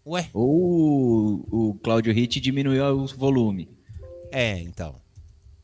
[0.05, 0.29] Ué?
[0.33, 3.69] Ou o Cláudio Hit diminuiu o volume.
[4.31, 4.99] É, então.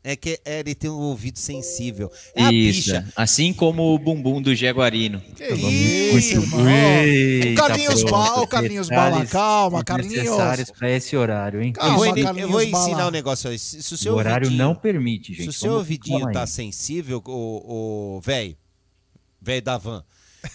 [0.03, 2.09] É que é, ele tem um ouvido sensível.
[2.33, 2.91] É a Isso.
[2.91, 3.11] bicha.
[3.13, 5.19] Assim como o bumbum do Jaguarino.
[5.35, 6.69] Que isso, Muito mano.
[6.69, 8.11] Eita, O Carlinhos pronto.
[8.13, 10.13] Bala, o Carlinhos Bala, calma, Carlinhos.
[10.13, 11.73] Desnecessários pra esse horário, hein?
[11.75, 12.05] Eu Calma, vou,
[12.37, 13.07] eu vou ensinar Bala.
[13.07, 13.59] um negócio aí.
[13.59, 15.43] Se, se o seu O horário não permite, gente.
[15.43, 16.47] Se o seu Vamos ouvidinho tá aí.
[16.47, 18.55] sensível, o, o velho,
[19.41, 20.05] velho da van,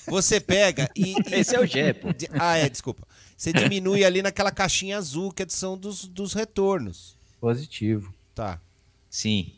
[0.06, 2.10] você pega e, e- Esse é o Gé, pô.
[2.10, 3.06] Di- Ah, é, desculpa.
[3.42, 7.16] Você diminui ali naquela caixinha azul que são dos, dos retornos.
[7.40, 8.14] Positivo.
[8.32, 8.60] Tá.
[9.10, 9.52] Sim.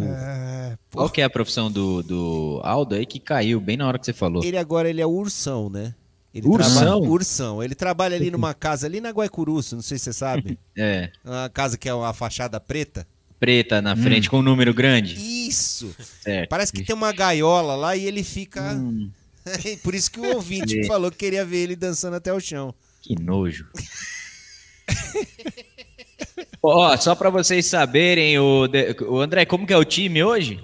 [0.00, 3.98] É, Qual que é a profissão do, do Aldo aí que caiu bem na hora
[3.98, 4.44] que você falou?
[4.44, 5.92] Ele agora ele é ursão, né?
[6.32, 6.74] Ele Ursão?
[6.74, 7.62] Trabalha, ursão.
[7.64, 10.56] Ele trabalha ali numa casa ali na Guaicuruço, não sei se você sabe.
[10.78, 11.10] É.
[11.24, 13.04] Uma casa que é uma fachada preta.
[13.40, 15.16] Preta na frente com um número grande.
[15.48, 15.92] Isso.
[16.22, 16.48] Certo.
[16.48, 18.62] Parece que tem uma gaiola lá e ele fica.
[19.82, 20.86] Por isso que o ouvinte É.
[20.86, 22.72] falou que queria ver ele dançando até o chão.
[23.06, 23.66] Que nojo.
[26.62, 30.62] Ó, só pra vocês saberem, o, de- o André, como que é o time hoje?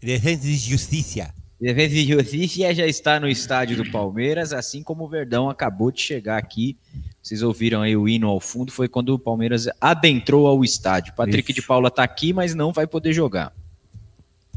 [0.00, 1.32] Defesa de Justiça.
[1.60, 6.00] Defesa de Justiça já está no estádio do Palmeiras, assim como o Verdão acabou de
[6.00, 6.76] chegar aqui.
[7.22, 11.14] Vocês ouviram aí o hino ao fundo, foi quando o Palmeiras adentrou ao estádio.
[11.14, 11.60] Patrick Isso.
[11.60, 13.52] de Paula tá aqui, mas não vai poder jogar.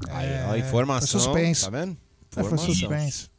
[0.10, 1.08] Aí, ó, a informação.
[1.08, 1.66] foi suspenso.
[1.66, 1.92] Tá vendo?
[1.92, 1.96] É,
[2.32, 2.74] foi Informação.
[2.74, 3.30] suspenso.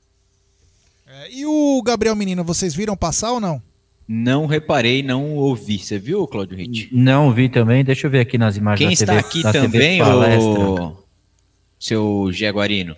[1.07, 3.61] É, e o Gabriel Menino, vocês viram passar ou não?
[4.09, 5.79] Não reparei, não ouvi.
[5.79, 6.89] Você viu, Claudio Ritt?
[6.91, 7.85] Não vi também.
[7.85, 10.97] Deixa eu ver aqui nas imagens Quem da está TV, aqui da TV também, o
[11.79, 12.97] seu Jaguarino?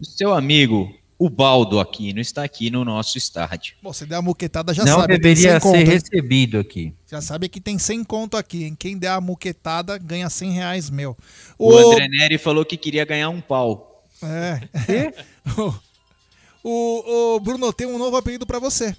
[0.00, 3.76] O seu amigo, o Baldo Aquino, está aqui no nosso estádio.
[3.80, 5.14] Bom, você der a muquetada, já Não sabe.
[5.14, 5.86] tem deveria 100 conto, ser hein?
[5.86, 6.92] recebido aqui.
[7.08, 8.76] Já sabe que tem 100 conto aqui, hein?
[8.76, 11.16] Quem der a muquetada ganha 100 reais meu.
[11.56, 14.04] O André Neri falou que queria ganhar um pau.
[14.20, 14.60] É.
[16.64, 18.96] o, o Bruno tem um novo apelido pra você.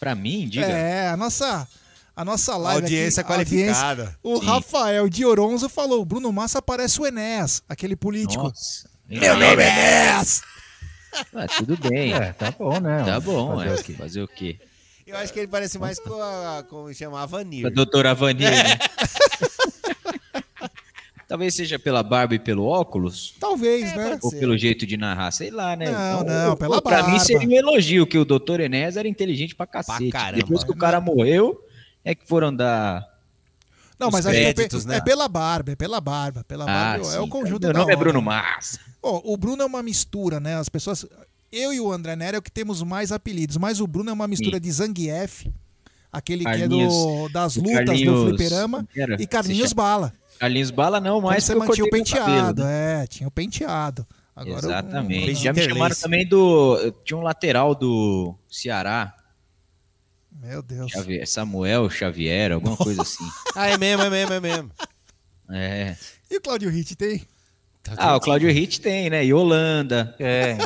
[0.00, 0.66] Pra mim, diga.
[0.66, 1.66] É, a nossa,
[2.14, 4.02] a nossa live Audiência aqui, qualificada.
[4.02, 4.46] audiência- o Sim.
[4.46, 8.44] Rafael Dioronzo falou, Bruno Massa parece o Enéas, aquele político.
[8.44, 8.88] Nossa.
[9.08, 10.42] Meu nome é Enéas!
[11.34, 12.12] Ah, tudo bem.
[12.14, 13.02] É, tá bom, né?
[13.04, 13.74] Tá bom, Fazer é.
[13.74, 13.92] o quê?
[13.94, 14.58] Fazer o quê?
[15.06, 16.62] Eu acho que ele parece mais com a.
[16.68, 17.22] Como chama?
[17.22, 17.64] A Vanir.
[17.66, 18.78] A doutora Vanir, né?
[21.28, 23.34] Talvez seja pela barba e pelo óculos.
[23.38, 24.18] Talvez, né?
[24.22, 25.90] Ou pelo jeito de narrar, sei lá, né?
[25.90, 27.18] Não, Então, não, pô, pela Pra mim barba.
[27.20, 30.08] seria um elogio, que o doutor Enéas era inteligente pra cacete.
[30.10, 30.42] caramba.
[30.42, 31.62] Depois que o cara morreu,
[32.02, 33.06] é que foram dar.
[34.00, 34.96] Não, os mas acho que é, créditos, né?
[34.96, 36.44] é pela barba, é pela barba.
[36.44, 37.28] Pela Ah, barba é o sim.
[37.28, 37.96] conjunto Meu da nome é.
[37.96, 38.80] Bruno Massa.
[39.02, 40.56] Ó, o Bruno é uma mistura, né?
[40.56, 41.04] As pessoas.
[41.52, 44.12] Eu e o André Nery é o que temos mais apelidos, mas o Bruno é
[44.14, 44.62] uma mistura Sim.
[44.62, 45.46] de Zangief,
[46.12, 50.12] aquele Carlinhos- que é do, das lutas Carlinhos- do fliperama, e Carlinhos Bala.
[50.38, 53.02] Carlinhos Bala não, Mas mas você eu mantinha o penteado, né?
[53.02, 54.06] é, tinha o penteado.
[54.34, 55.30] Agora o- Exatamente.
[55.32, 56.92] o- Já me chamaram também do.
[57.04, 59.14] Tinha um lateral do Ceará.
[60.30, 60.92] Meu Deus.
[60.92, 63.24] Xavier- Samuel Xavier, alguma coisa assim.
[63.56, 64.70] Ah, é mesmo, é mesmo, é mesmo.
[65.50, 65.96] É.
[66.30, 67.26] E o Claudio Hit tem?
[67.96, 69.24] Ah, o Claudio Ritt tem, né?
[69.24, 70.14] E Holanda.
[70.20, 70.56] É,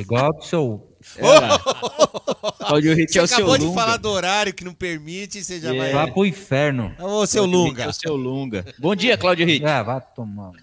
[0.00, 0.91] igual o seu.
[1.18, 2.62] É.
[2.66, 3.80] Claudio Ritt Você é o seu acabou de Lunga.
[3.80, 5.78] falar do horário que não permite, você já É.
[5.78, 5.92] vai.
[5.92, 6.94] Vá pro inferno.
[6.98, 7.82] Ô, seu Claudio Lunga.
[7.84, 8.64] É o seu Lunga.
[8.78, 9.64] Bom dia, Claudio Ritt.
[9.66, 10.52] Ah, vai tomar.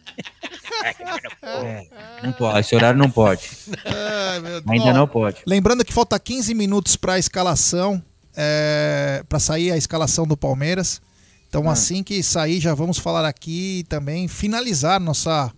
[1.44, 1.86] É,
[2.24, 2.60] não pode.
[2.60, 3.50] Esse horário não pode.
[3.86, 4.64] Ai, meu Deus.
[4.69, 5.42] Ainda Ó, não pode.
[5.45, 8.02] Lembrando que falta 15 minutos para a escalação,
[8.36, 11.02] é, para sair a escalação do Palmeiras.
[11.50, 11.69] Então, Hum.
[11.69, 15.52] assim que sair, já vamos falar aqui e também finalizar nossa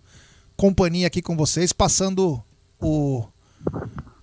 [0.56, 2.42] companhia aqui com vocês, passando
[2.80, 3.24] o,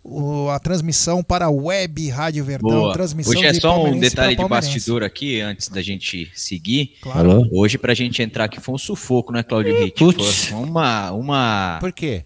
[0.09, 2.69] o- a transmissão para a Web Rádio Verdão.
[2.69, 2.93] Boa.
[2.93, 6.93] Transmissão Hoje é só um detalhe de bastidor aqui, antes da gente seguir.
[7.01, 7.47] Claro.
[7.51, 9.99] Hoje, pra gente entrar aqui, foi um sufoco, né, Claudio Ritt?
[9.99, 10.51] Putz.
[10.51, 11.77] Uma, uma...
[11.79, 12.25] Por quê?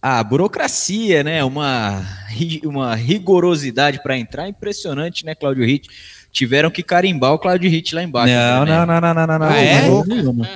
[0.00, 1.44] Ah, burocracia, né?
[1.44, 2.04] Uma,
[2.64, 4.48] uma rigorosidade para entrar.
[4.48, 5.88] Impressionante, né, Claudio Ritt?
[6.32, 8.32] Tiveram que carimbar o Claudio Ritt lá embaixo.
[8.34, 8.78] Não, né?
[8.78, 9.46] não, não, não, não, não, não.
[9.46, 9.60] Ah,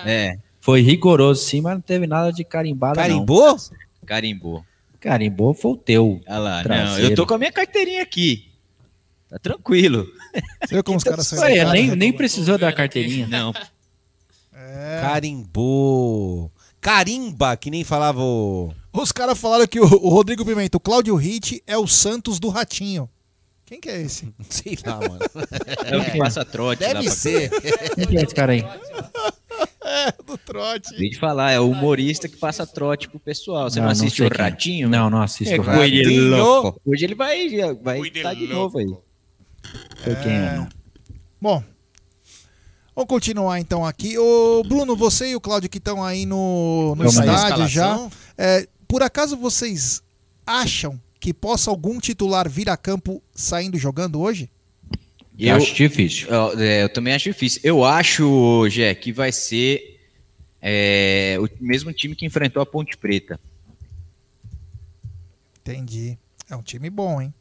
[0.07, 0.31] é?
[0.33, 3.53] É, Foi rigoroso sim, mas não teve nada de carimbada Carimbou?
[3.53, 3.59] não.
[4.07, 4.65] carimbou.
[5.07, 6.21] Carimbou foi o teu.
[6.27, 8.49] Olha lá, não, eu tô com a minha carteirinha aqui.
[9.29, 10.05] Tá tranquilo.
[10.65, 11.95] Você viu como os caras de casa, nem, né?
[11.95, 13.29] nem precisou da carteirinha.
[13.29, 13.53] Não.
[14.53, 15.01] É.
[15.01, 16.51] Carimbou.
[16.81, 18.73] Carimba, que nem falava o.
[18.93, 22.49] Os caras falaram que o, o Rodrigo Pimenta, o Claudio Hit é o Santos do
[22.49, 23.09] Ratinho.
[23.65, 24.33] Quem que é esse?
[24.51, 25.19] Sei lá, mano.
[25.85, 27.51] É o que passa trote lá Deve pra- ser.
[28.09, 28.65] Quem é esse cara aí?
[29.89, 30.89] É, do trote.
[30.89, 33.71] Acabei de falar, é o humorista que passa trote pro pessoal.
[33.71, 34.37] Você não, Não, não assiste sei o é.
[34.37, 34.89] Ratinho?
[34.89, 36.37] Não, não assisto É o Ratinho.
[36.37, 36.81] louco.
[36.85, 37.49] Hoje ele vai
[37.83, 38.87] vai estar de novo aí.
[40.03, 40.69] Sei quem é, não.
[41.41, 41.63] Bom,
[42.95, 44.19] vamos continuar então aqui.
[44.19, 48.09] Ô, Bruno, você e o Cláudio que estão aí no, no estádio já.
[48.37, 50.03] É, por acaso vocês
[50.47, 54.51] acham que possa algum titular vir a campo saindo jogando hoje?
[55.39, 56.29] Eu acho difícil.
[56.29, 57.61] Eu, é, eu também acho difícil.
[57.65, 60.01] Eu acho, Gé, que vai ser
[60.63, 63.39] é, o mesmo time que enfrentou a Ponte Preta.
[65.61, 66.19] Entendi.
[66.49, 67.35] É um time bom, hein?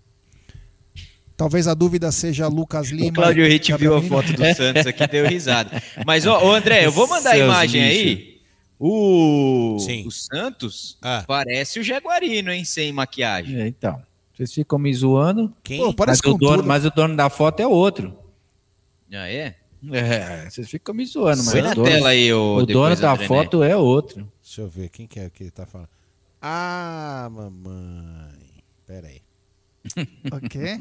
[1.37, 3.09] Talvez a dúvida seja Lucas Lima.
[3.09, 5.81] O Claudio Ritt viu a foto do Santos aqui e deu risada.
[6.05, 8.41] Mas, ó, ô, André, eu vou mandar a imagem aí.
[8.79, 10.05] O, Sim.
[10.07, 11.23] o Santos Ah.
[11.27, 12.63] parece o Jaguarino, hein?
[12.65, 13.59] Sem maquiagem.
[13.61, 14.01] É, Então,
[14.35, 15.79] vocês ficam me zoando, Quem?
[15.79, 16.67] Pô, mas parece o, com dono, tudo.
[16.67, 18.17] mas o dono da foto é outro.
[19.09, 19.55] Já é?
[19.91, 23.01] É, vocês ficam me zoando, mas o na dono, tela aí, ô, o depois, dono
[23.01, 24.29] da foto é outro.
[24.41, 25.89] Deixa eu ver, quem que é que ele tá falando?
[26.41, 28.63] Ah, mamãe.
[28.85, 29.21] Pera aí.
[30.33, 30.79] O quê?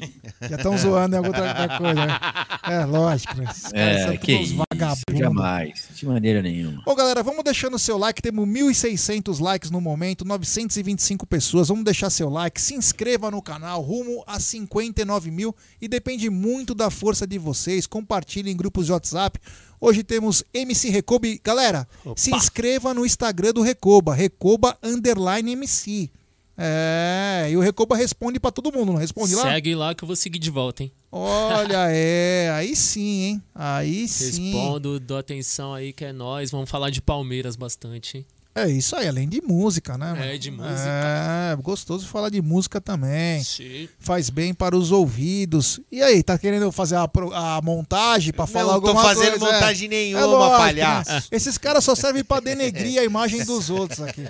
[0.48, 2.18] Já estão zoando em alguma outra outra coisa, né?
[2.64, 3.36] É, lógico.
[3.36, 3.44] né?
[3.50, 5.18] Esses caras são É, que todos vagabundos.
[5.18, 6.82] jamais, de maneira nenhuma.
[6.84, 8.20] Bom, galera, vamos deixando o seu like.
[8.22, 11.68] Temos 1.600 likes no momento, 925 pessoas.
[11.68, 12.60] Vamos deixar seu like.
[12.60, 15.54] Se inscreva no canal, rumo a 59 mil.
[15.80, 17.86] E depende muito da força de vocês.
[17.86, 19.38] Compartilhe em grupos de WhatsApp.
[19.80, 21.26] Hoje temos MC Recoba.
[21.42, 24.14] Galera, se inscreva no Instagram do Recoba.
[24.14, 26.10] Recoba Underline MC.
[26.56, 29.42] É, e o Recoba responde pra todo mundo, não responde lá?
[29.42, 30.92] Segue lá que eu vou seguir de volta, hein?
[31.10, 33.42] Olha, é, aí sim, hein?
[33.54, 34.52] Aí sim.
[34.52, 36.50] Respondo, dou atenção aí que é nós.
[36.50, 38.26] Vamos falar de Palmeiras bastante, hein?
[38.56, 40.34] É isso aí, além de música, né?
[40.34, 40.74] É, de música.
[40.78, 43.42] É, gostoso falar de música também.
[43.42, 43.88] Sim.
[43.98, 45.80] Faz bem para os ouvidos.
[45.90, 47.10] E aí, tá querendo fazer a,
[47.56, 49.54] a montagem pra falar Não tô alguma fazendo coisa?
[49.54, 49.90] montagem É.
[49.90, 51.10] nenhuma, É lógico, palhaço.
[51.10, 51.22] né?
[51.32, 54.24] Esses caras só servem pra denegrir a imagem dos outros aqui.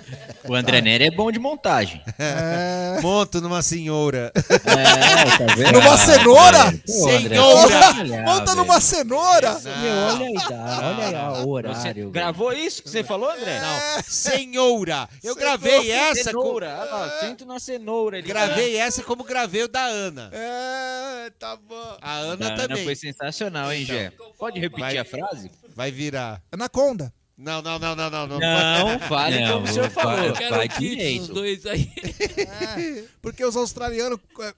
[0.49, 2.01] O André Nery é bom de montagem.
[2.17, 2.99] É.
[3.03, 4.31] Monto numa senhora.
[4.35, 5.73] É, tá vendo?
[5.79, 6.71] Numa cenoura?
[6.85, 7.75] Pô, André, Senhora!
[7.99, 8.55] olha, Monta velho.
[8.55, 9.59] numa cenoura?
[9.59, 11.07] Meu, olha aí, olha
[11.39, 11.75] aí o horário.
[12.05, 13.59] Você gravou isso que você falou, André?
[13.61, 15.07] Não, senhora.
[15.23, 16.23] Eu gravei essa.
[16.25, 16.77] Cenoura.
[16.79, 18.17] Olha lá, sento na cenoura.
[18.17, 20.29] Ele Gravei essa como gravei o da Ana.
[20.33, 21.97] É, tá bom.
[22.01, 22.83] A Ana Da Ana também.
[22.83, 24.11] foi sensacional, hein, Gé?
[24.37, 25.51] Pode repetir Vai- a frase?
[25.75, 26.41] Vai virar.
[26.51, 27.13] Anaconda.
[27.37, 28.27] Não, não, não, não, não.
[28.27, 30.23] Não, Não, fale Não, como o senhor falou.
[30.25, 31.19] eu quero Vai direito.
[31.25, 31.91] dos dois aí.
[32.37, 34.19] É, porque os australianos.
[34.41, 34.53] é,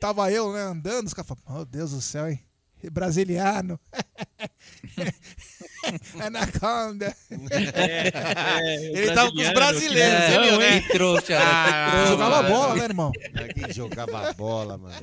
[0.00, 2.40] Tava eu, né, andando, os caras falaram, meu Deus do céu, hein?
[2.90, 3.78] Brasiliano.
[6.20, 7.14] Anaconda.
[7.30, 10.80] Ele tava com os brasileiros, você viu, né?
[10.80, 11.38] Né?
[11.38, 12.48] Ah, Jogava mano.
[12.54, 13.12] bola, né, irmão?
[13.54, 14.96] Quem jogava bola, mano.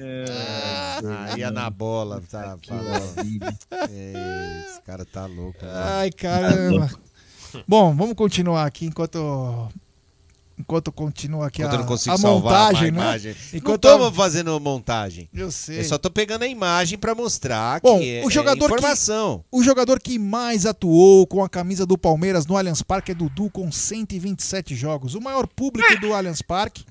[1.07, 2.57] Ah, ia na bola, tá.
[3.91, 5.63] É, Esse cara tá louco.
[5.63, 5.77] mano.
[5.77, 6.89] Ai, caramba.
[7.67, 9.69] Bom, vamos continuar aqui enquanto.
[10.61, 12.99] Enquanto continua aqui Enquanto eu a, não consigo a salvar montagem, a né?
[12.99, 13.35] imagem.
[13.53, 15.29] Enquanto Não tô fazendo montagem.
[15.33, 15.79] Eu sei.
[15.79, 19.39] Eu só tô pegando a imagem pra mostrar Bom, que é, o jogador é informação.
[19.39, 23.15] Que, o jogador que mais atuou com a camisa do Palmeiras no Allianz Parque é
[23.15, 25.15] Dudu, com 127 jogos.
[25.15, 26.85] O maior público do Allianz Parque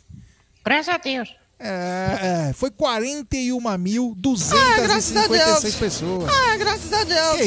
[0.64, 1.39] Graças a Deus.
[1.62, 6.30] É, é, foi 41.256 Ah, pessoas.
[6.30, 7.36] Ah, graças a Deus.
[7.36, 7.44] Que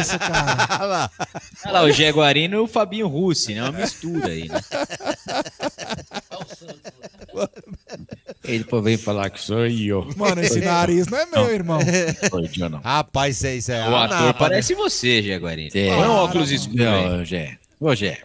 [0.00, 0.68] isso, cara.
[0.80, 1.10] Olha lá.
[1.64, 3.62] Olha lá, o Jaguarino e o Fabinho Russi, né?
[3.62, 4.60] Uma mistura aí, né?
[8.44, 10.06] Ele pô, veio falar que sou eu.
[10.16, 11.80] Mano, esse nariz não é meu, irmão.
[12.30, 12.80] Foi eu não.
[12.80, 15.70] Rapaz, é, isso é O ator napa, parece você, Jaguarino.
[15.74, 15.96] É.
[15.96, 17.20] Põe um óculos escuro.
[17.20, 17.56] Ô, Gé.
[17.80, 18.18] Ô, Gé.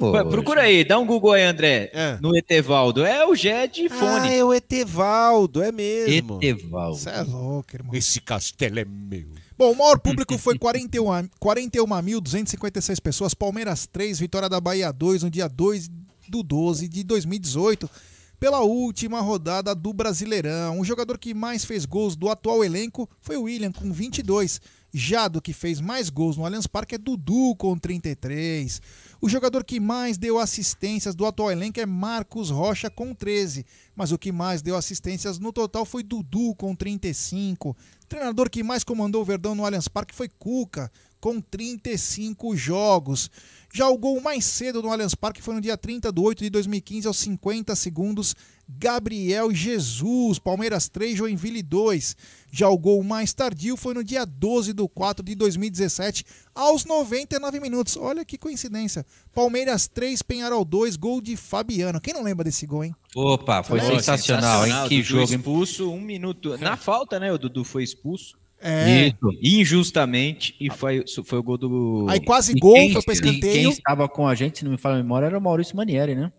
[0.00, 1.90] Vai, Procura aí, dá um Google aí, André.
[1.92, 2.18] É.
[2.20, 3.04] No Etevaldo.
[3.04, 3.88] É o Gé de né?
[3.90, 4.28] fone.
[4.28, 6.38] Ah, é o Etevaldo, é mesmo.
[6.42, 6.96] Etevaldo.
[6.98, 7.94] Você é louco, irmão.
[7.94, 9.28] Esse castelo é meu.
[9.58, 13.34] Bom, o maior público foi 41 a- 41.256 pessoas.
[13.34, 15.88] Palmeiras 3, Vitória da Bahia 2, no dia 2
[16.28, 17.90] do 12 de 2018,
[18.38, 20.80] pela última rodada do Brasileirão.
[20.80, 24.60] O jogador que mais fez gols do atual elenco foi o William, com 22.
[24.92, 28.80] Já do que fez mais gols no Allianz Parque é Dudu, com 33.
[29.22, 33.66] O jogador que mais deu assistências do atual elenco é Marcos Rocha, com 13.
[33.94, 37.70] Mas o que mais deu assistências no total foi Dudu, com 35.
[37.70, 37.76] O
[38.08, 40.90] treinador que mais comandou o Verdão no Allianz Parque foi Cuca,
[41.20, 43.30] com 35 jogos.
[43.72, 46.50] Já o gol mais cedo no Allianz Parque foi no dia 30 de 8 de
[46.50, 48.34] 2015, aos 50 segundos,
[48.68, 52.16] Gabriel Jesus, Palmeiras 3, Joinville 2.
[52.50, 57.60] Já o gol mais tardio foi no dia 12 de 4 de 2017, aos 99
[57.60, 57.96] minutos.
[57.96, 59.06] Olha que coincidência.
[59.32, 62.00] Palmeiras 3, Penharol 2, gol de Fabiano.
[62.00, 62.94] Quem não lembra desse gol, hein?
[63.14, 64.74] Opa, foi Pô, sensacional, hein?
[64.88, 66.58] Que Dudu jogo, expulso, um minuto.
[66.58, 67.32] Na falta, né?
[67.32, 68.39] O Dudu foi expulso.
[68.60, 69.06] É.
[69.08, 69.16] Isso.
[69.42, 70.54] Injustamente.
[70.60, 72.06] E foi, foi o gol do.
[72.08, 73.52] Aí quase gol, quem- foi pra e escanteio.
[73.54, 76.14] Quem estava com a gente, se não me fala a memória, era o Maurício Manieri,
[76.14, 76.30] né?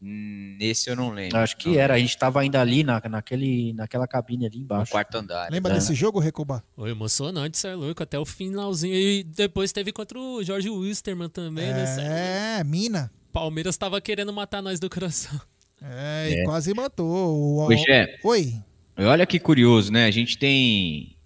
[0.00, 1.36] Hum, esse eu não lembro.
[1.38, 1.94] Acho que era.
[1.94, 4.92] A gente estava ainda ali na, naquele, naquela cabine ali No embaixo.
[4.92, 5.50] quarto andar.
[5.50, 5.74] Lembra É.
[5.74, 6.62] desse jogo, Recoba?
[6.76, 8.94] Foi emocionante, você é louco, até o finalzinho.
[8.94, 11.86] E depois teve contra o Jorge Wisterman também, né?
[11.86, 12.12] cê louco.
[12.14, 13.10] É, mina.
[13.32, 15.38] Palmeiras tava querendo matar nós do coração.
[15.82, 16.44] É, e É.
[16.44, 17.66] quase matou.
[17.66, 18.18] O, Gé.
[18.22, 18.54] Oi.
[18.98, 20.06] Olha que curioso, né?
[20.06, 21.16] A gente tem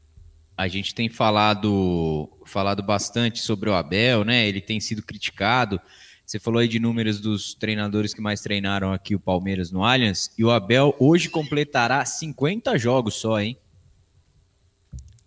[0.63, 4.47] a gente tem falado falado bastante sobre o Abel, né?
[4.47, 5.81] Ele tem sido criticado.
[6.25, 10.31] Você falou aí de números dos treinadores que mais treinaram aqui o Palmeiras no Allianz
[10.39, 13.59] e o Abel hoje completará 50 jogos só, hein?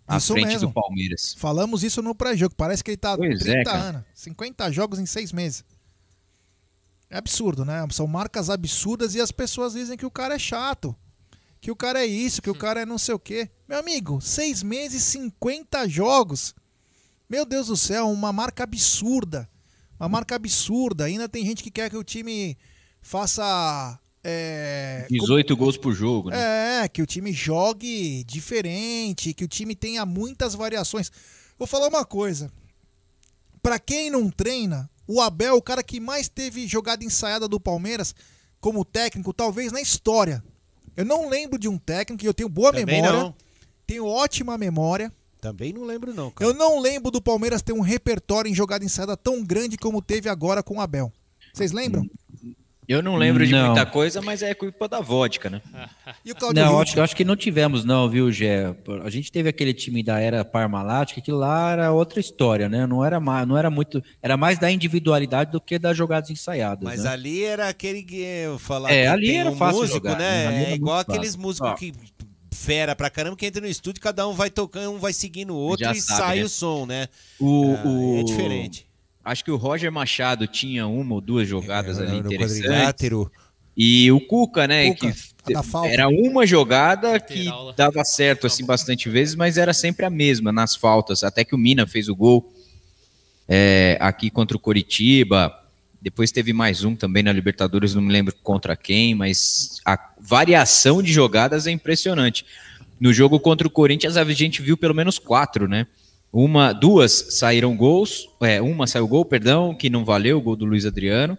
[0.08, 0.68] À Isso frente mesmo.
[0.68, 1.34] do Palmeiras.
[1.36, 2.54] Falamos isso no pré-jogo.
[2.56, 3.82] Parece que ele tá Pois é, 30 cara.
[3.82, 4.02] anos.
[4.14, 5.64] 50 jogos em 6 meses.
[7.10, 7.86] É absurdo, né?
[7.90, 10.96] São marcas absurdas e as pessoas dizem que o cara é chato.
[11.66, 13.50] Que o cara é isso, que o cara é não sei o quê.
[13.66, 16.54] Meu amigo, 6 meses, 50 jogos.
[17.28, 19.50] Meu Deus do céu, uma marca absurda.
[19.98, 21.06] Uma marca absurda.
[21.06, 22.56] Ainda tem gente que quer que o time
[23.02, 23.98] faça.
[24.22, 26.84] É, 18 gols por jogo, né?
[26.84, 31.10] é, que o time jogue diferente, que o time tenha muitas variações.
[31.58, 32.48] Vou falar uma coisa.
[33.60, 37.58] Pra quem não treina, o Abel, é o cara que mais teve jogada ensaiada do
[37.58, 38.14] Palmeiras
[38.60, 40.44] como técnico, talvez na história.
[40.96, 43.20] Eu não lembro de um técnico, e eu tenho boa Também memória.
[43.20, 43.34] não.
[43.86, 45.12] Tenho ótima memória.
[45.40, 46.50] Também não lembro, não, cara.
[46.50, 50.28] Eu não lembro do Palmeiras ter um repertório em jogada ensaiada tão grande como teve
[50.28, 51.12] agora com o Abel.
[51.52, 52.08] Vocês lembram?
[52.88, 53.66] Eu não lembro de Não.
[53.66, 55.60] muita coisa, mas é culpa da vodka, né?
[56.24, 58.74] E o Claudio Não, acho, acho que não tivemos, não, viu, Gé?
[59.04, 62.86] A gente teve aquele time da era Parmalat, que lá era outra história, né?
[62.86, 64.02] Não era, não era muito.
[64.22, 66.84] Era mais da individualidade do que das jogadas ensaiadas.
[66.84, 67.10] Mas né?
[67.10, 70.18] ali era aquele que eu falar É, que ali tem era um fácil músico, jogar,
[70.18, 70.48] né?
[70.50, 70.70] Né?
[70.70, 71.40] É igual aqueles fácil.
[71.40, 71.74] músicos Ó.
[71.74, 71.92] que
[72.52, 75.56] fera pra caramba, que entra no estúdio, cada um vai tocando, um vai seguindo o
[75.56, 76.44] outro Já e sabe, sai né?
[76.44, 77.08] o som, né?
[77.38, 78.85] O, Ah, o- É diferente.
[79.26, 82.62] Acho que o Roger Machado tinha uma ou duas jogadas ali no interessantes.
[82.62, 83.32] quadrilátero.
[83.76, 84.94] E o Cuca, né?
[84.94, 85.12] Cuca,
[85.44, 85.88] que falta.
[85.88, 90.76] era uma jogada que dava certo assim bastante vezes, mas era sempre a mesma nas
[90.76, 91.24] faltas.
[91.24, 92.52] Até que o Mina fez o gol
[93.48, 95.52] é, aqui contra o Coritiba.
[96.00, 101.02] Depois teve mais um também na Libertadores, não me lembro contra quem, mas a variação
[101.02, 102.46] de jogadas é impressionante.
[103.00, 105.88] No jogo contra o Corinthians, a gente viu pelo menos quatro, né?
[106.32, 110.64] Uma, duas saíram gols, é, uma saiu gol, perdão, que não valeu, o gol do
[110.66, 111.38] Luiz Adriano.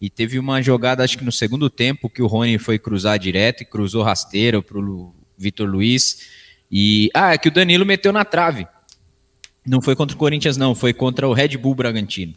[0.00, 3.62] E teve uma jogada, acho que no segundo tempo, que o Rony foi cruzar direto
[3.62, 6.26] e cruzou rasteiro pro Lu- Vitor Luiz.
[6.70, 7.10] E.
[7.14, 8.66] Ah, é que o Danilo meteu na trave.
[9.64, 12.34] Não foi contra o Corinthians, não, foi contra o Red Bull Bragantino.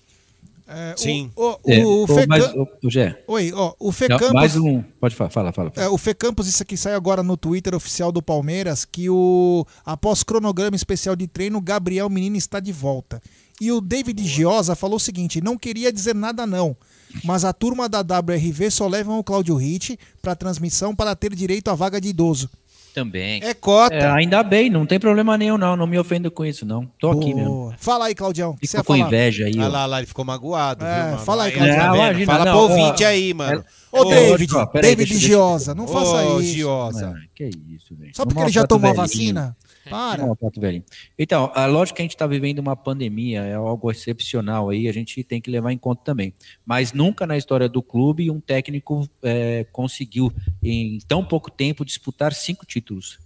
[0.71, 1.31] É, Sim.
[1.35, 4.33] O, o, É, o Fê Cam- ô, Gé, Oi, ó, o Fê não, Campos...
[4.35, 4.83] mais um.
[4.99, 5.71] Pode falar, fala, fala.
[5.71, 5.87] fala.
[5.87, 9.65] É, o Fê Campos, isso aqui sai agora no Twitter oficial do Palmeiras, que o
[9.83, 13.19] após cronograma especial de treino, o Gabriel Menino está de volta.
[13.59, 16.77] E o David Giosa falou o seguinte: não queria dizer nada não,
[17.23, 21.69] mas a turma da WRV só levam o Cláudio Ritt para transmissão para ter direito
[21.69, 22.49] à vaga de idoso.
[22.93, 23.41] Também.
[23.43, 23.93] É cota.
[23.95, 25.75] É, ainda bem, não tem problema nenhum, não.
[25.75, 26.85] Não me ofendo com isso, não.
[26.99, 27.49] Tô aqui mesmo.
[27.49, 27.75] Boa.
[27.77, 28.55] Fala aí, Claudião.
[28.61, 28.99] ia com falar?
[29.07, 29.69] inveja aí, Olha ó.
[29.69, 31.17] lá, lá, ele ficou magoado, É, viu, mano?
[31.19, 31.95] fala aí, tá vendo?
[31.95, 33.63] imagina, Fala não, pro ó, ouvinte aí, mano.
[33.91, 36.53] Ô, David, ó, David deixa- Giosa, não faça Ô, isso.
[36.53, 37.13] Giosa.
[37.15, 38.11] Ah, que isso, velho.
[38.15, 39.07] Só porque ele já tomou a velhinho.
[39.07, 39.57] vacina?
[39.89, 40.25] Para.
[40.25, 40.83] Não o velhinho.
[41.17, 44.93] Então, a lógica que a gente está vivendo uma pandemia, é algo excepcional aí, a
[44.93, 46.33] gente tem que levar em conta também.
[46.65, 52.33] Mas nunca na história do clube um técnico é, conseguiu, em tão pouco tempo, disputar
[52.33, 53.19] cinco títulos.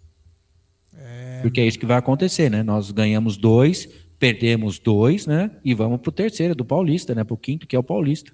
[1.42, 2.64] Porque é isso que vai acontecer, né?
[2.64, 5.51] Nós ganhamos dois, perdemos dois, né?
[5.64, 7.24] E vamos pro terceiro, do Paulista, né?
[7.24, 8.32] Pro quinto, que é o Paulista.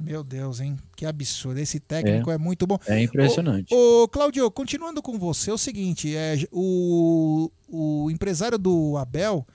[0.00, 0.78] Meu Deus, hein?
[0.96, 1.58] Que absurdo.
[1.60, 2.78] Esse técnico é, muito bom.
[2.86, 3.72] É impressionante.
[3.74, 9.46] Ô, ô, Claudio, continuando com você, é o seguinte: é, o, o empresário do Abel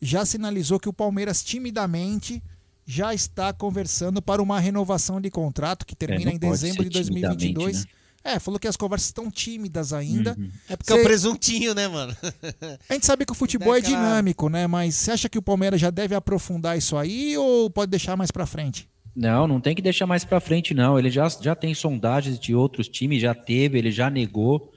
[0.00, 2.42] já sinalizou que o Palmeiras timidamente
[2.84, 7.38] já está conversando para uma renovação de contrato que termina não em dezembro de 2022.
[7.54, 8.02] timidamente, né?
[8.24, 10.36] É, falou que as conversas estão tímidas ainda.
[10.68, 12.16] É porque é o Cê- presuntinho, né, mano?
[12.88, 14.66] A gente sabe que o futebol é dinâmico, né?
[14.66, 18.30] Mas você acha que o Palmeiras já deve aprofundar isso aí ou pode deixar mais
[18.30, 18.88] pra frente?
[19.14, 20.98] Não, não tem que deixar mais pra frente, não.
[20.98, 24.72] Ele já, já tem sondagens de outros times, já teve, ele já negou.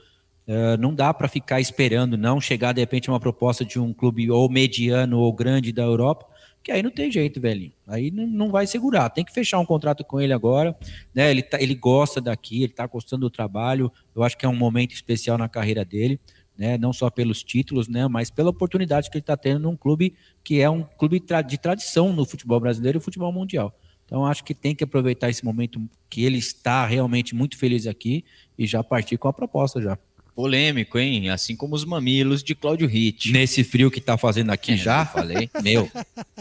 [0.47, 4.29] Eh, não dá pra ficar esperando, não chegar de repente uma proposta de um clube
[4.29, 6.27] ou mediano ou grande da Europa,
[6.63, 7.71] que aí não tem jeito, velhinho.
[7.87, 9.09] Aí não, não vai segurar.
[9.09, 10.75] Tem que fechar um contrato com ele agora.
[11.13, 11.31] Né?
[11.31, 13.91] Ele, tá- ele gosta daqui, ele tá gostando do trabalho.
[14.15, 16.19] Eu acho que é um momento especial na carreira dele.
[16.57, 20.15] Né, não só pelos títulos, né, mas pela oportunidade que ele está tendo num clube
[20.41, 23.77] que é um clube de tradição no futebol brasileiro e futebol mundial.
[24.05, 28.23] Então acho que tem que aproveitar esse momento que ele está realmente muito feliz aqui
[28.57, 29.97] e já partir com a proposta já.
[30.35, 31.29] Polêmico, hein?
[31.29, 33.31] Assim como os mamilos de Cláudio Ritt.
[33.31, 35.49] Nesse frio que tá fazendo aqui já, eu falei.
[35.63, 35.89] meu,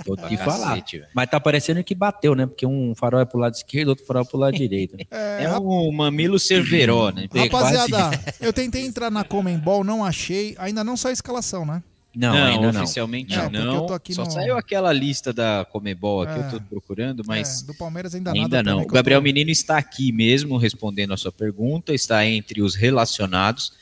[0.04, 0.74] vou te falar.
[0.74, 1.06] velho.
[1.14, 2.44] Mas tá parecendo que bateu, né?
[2.44, 4.96] Porque um farol é pro lado esquerdo, outro farol é pro lado direito.
[5.12, 7.28] É um mamilo cerveró, né?
[7.32, 8.10] Rapaziada,
[8.40, 10.56] eu tentei entrar na Comembol, não achei.
[10.58, 11.80] Ainda não saiu a escalação, né?
[12.14, 12.82] Não, ainda não.
[12.82, 13.86] oficialmente É, não.
[13.92, 16.46] aqui Só no- saiu aquela lista da Comebol aqui, É.
[16.46, 18.70] eu tô procurando, mas É, do Palmeiras ainda, ainda nada.
[18.76, 18.82] não.
[18.82, 23.72] O Gabriel tô- Menino está aqui mesmo respondendo a sua pergunta, está entre os relacionados,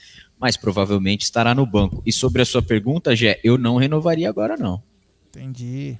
[0.40, 2.02] mas provavelmente estará no banco.
[2.06, 4.82] E sobre a sua pergunta, Gé, eu não renovaria agora não.
[5.28, 5.98] Entendi.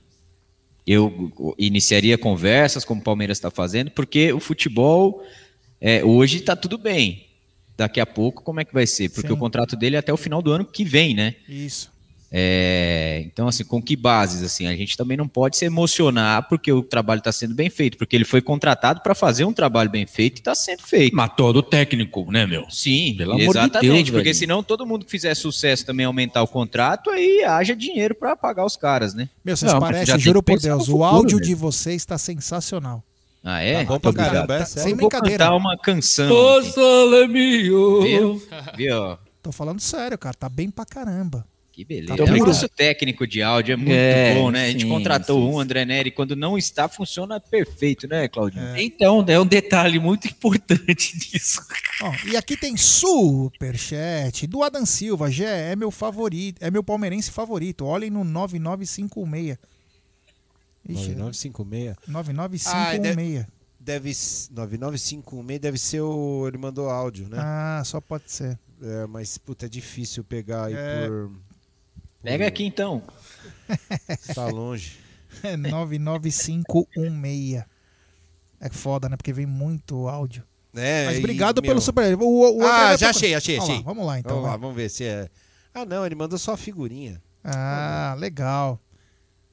[0.87, 5.23] Eu iniciaria conversas como o Palmeiras está fazendo, porque o futebol
[5.81, 7.27] é, hoje está tudo bem.
[7.77, 9.09] Daqui a pouco, como é que vai ser?
[9.11, 9.35] Porque Sim.
[9.35, 11.35] o contrato dele é até o final do ano que vem, né?
[11.49, 11.92] Isso.
[12.35, 14.43] É, então, assim, com que bases?
[14.43, 17.99] Assim, a gente também não pode se emocionar porque o trabalho está sendo bem feito,
[17.99, 21.15] porque ele foi contratado para fazer um trabalho bem feito e está sendo feito.
[21.15, 22.65] Mas todo técnico, né, meu?
[22.71, 24.35] Sim, Pelo amor de exatamente, Deus, porque velho.
[24.35, 28.65] senão todo mundo que fizer sucesso também aumentar o contrato, aí haja dinheiro para pagar
[28.65, 29.29] os caras, né?
[29.45, 31.49] Meu, vocês Não, parecem, juro por Deus, o futuro, áudio velho.
[31.51, 33.05] de vocês está sensacional.
[33.45, 33.83] Ah, é?
[33.85, 34.83] Tá bom pra caramba, é Tá- sério.
[34.85, 35.45] sem Eu vou brincadeira.
[35.45, 36.29] cantar uma canção.
[37.29, 38.43] Viu?
[38.77, 39.19] Viu?
[39.43, 40.35] Tô falando sério, cara.
[40.35, 41.45] Tá bem pra caramba.
[41.83, 42.17] Que beleza.
[42.17, 42.45] Tá o bom.
[42.45, 44.67] curso técnico de áudio é muito É, bom, né?
[44.67, 48.77] A gente sim, contratou sim, um, André Neri, quando não está, funciona perfeito, né, Claudinho?
[48.77, 51.61] Então, é um detalhe muito importante disso.
[52.03, 55.31] Ó, e aqui tem superchat do Adam Silva.
[55.31, 57.85] Gé, é meu favorito, é meu palmeirense favorito.
[57.85, 59.59] Olhem no 9956.
[60.89, 61.97] Ixi, 9956.
[62.09, 62.75] 9956.
[62.75, 63.47] Ah, deve-
[63.79, 64.09] deve.
[64.51, 66.47] 99516 deve ser o.
[66.49, 67.39] Ele mandou áudio, né?
[67.41, 68.59] Ah, só pode ser.
[68.83, 71.07] É, mas, puta, é difícil pegar aí É.
[71.07, 71.31] por.
[72.23, 73.03] Pega aqui então.
[74.35, 74.99] Tá longe.
[75.43, 77.65] É 99516.
[78.61, 79.17] É foda, né?
[79.17, 80.45] Porque vem muito áudio.
[80.75, 82.15] É, Mas e, obrigado meu- pelo super.
[82.17, 83.85] O, o, o ah, já achei, achei, Vamos lá, achei.
[83.85, 84.37] vamos lá então.
[84.37, 85.29] Vamos lá, vamos ver se é.
[85.75, 87.21] Ah, não, ele mandou só a figurinha.
[87.43, 88.79] Ah, legal.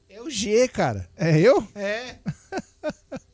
[0.08, 1.08] É o G, cara.
[1.16, 1.66] É eu?
[1.74, 2.16] É.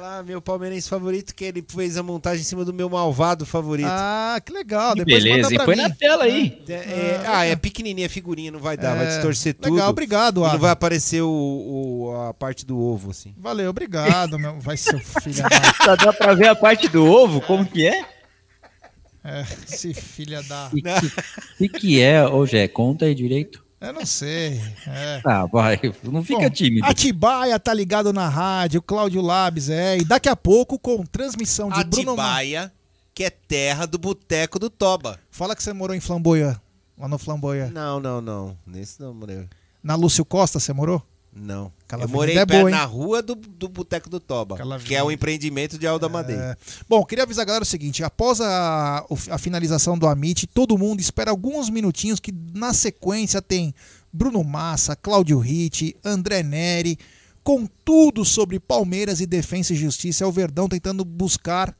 [0.00, 3.44] Ah lá, meu palmeirense favorito, que ele fez a montagem em cima do meu malvado
[3.44, 3.88] favorito.
[3.90, 4.94] Ah, que legal.
[4.94, 5.82] Que Depois beleza, manda e pra põe mim.
[5.82, 6.62] na tela aí.
[6.68, 9.88] É, é- ah, é pequenininha a figurinha, não vai dar, vai É, distorcer legal, tudo.
[9.90, 10.58] obrigado, E Não Adam.
[10.60, 13.34] vai aparecer o, o- a parte do ovo, assim.
[13.36, 14.58] Valeu, obrigado, meu.
[14.60, 15.48] Vai ser o filho da.
[15.84, 18.04] Só dá pra ver a parte do ovo, como que é?
[19.22, 20.68] É, esse filha da.
[20.68, 20.82] O que,
[21.68, 22.66] que, que é, ô Jé?
[22.68, 23.62] Conta aí direito.
[23.80, 24.60] Eu não sei.
[24.86, 25.22] É.
[25.24, 25.80] Ah, vai.
[26.04, 26.86] Não fica Bom, tímido.
[26.86, 29.96] Atibaia tá ligado na rádio, Cláudio Labs, é.
[29.98, 32.14] E daqui a pouco, com transmissão de Bruno.
[32.14, 32.72] Ma- Atibaia,
[33.14, 35.18] que é terra do Boteco do Toba.
[35.30, 36.56] Fala que você morou em Flamboyant.
[36.98, 37.70] Lá no Flamboyant.
[37.72, 38.56] Não, não, não.
[38.66, 39.48] Nesse não, morei.
[39.82, 41.02] Na Lúcio Costa, você morou?
[41.32, 41.72] Não.
[41.86, 44.94] Aquela eu morei é perto boa, na rua do, do Boteco do Toba, Aquela que
[44.94, 46.58] é o empreendimento de Alda Madeira.
[46.60, 46.82] É.
[46.88, 51.00] Bom, queria avisar a galera o seguinte: após a, a finalização do Amit, todo mundo
[51.00, 53.72] espera alguns minutinhos que na sequência tem
[54.12, 56.98] Bruno Massa, Cláudio Ritt, André Neri,
[57.44, 60.24] com tudo sobre Palmeiras e Defensa e Justiça.
[60.24, 61.72] É o Verdão tentando buscar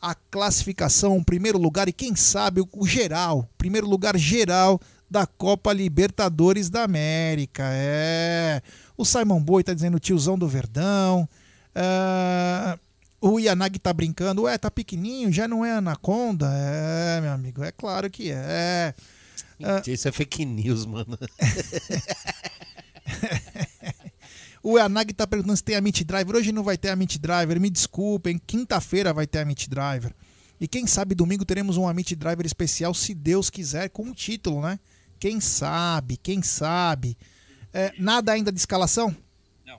[0.00, 4.80] a classificação, o primeiro lugar e quem sabe o geral, primeiro lugar geral
[5.12, 7.64] da Copa Libertadores da América.
[7.66, 8.62] É.
[8.96, 11.28] O Simon Boy tá dizendo tiozão do Verdão.
[11.74, 12.78] É,
[13.20, 16.50] o Yanagi tá brincando, ué, tá pequenininho, já não é anaconda?
[16.52, 18.94] É, meu amigo, é claro que é.
[19.60, 21.18] É, Isso é fake news, mano.
[24.64, 26.36] O Yanagi tá perguntando se tem a Meet Driver.
[26.36, 28.38] Hoje não vai ter a Meet Driver, me desculpem.
[28.38, 30.14] Quinta-feira vai ter a Meet Driver.
[30.62, 34.62] E quem sabe domingo teremos um Amit Driver especial, se Deus quiser, com o título,
[34.62, 34.78] né?
[35.22, 37.16] Quem sabe, quem sabe.
[37.72, 39.14] É, nada ainda de escalação?
[39.64, 39.78] Não.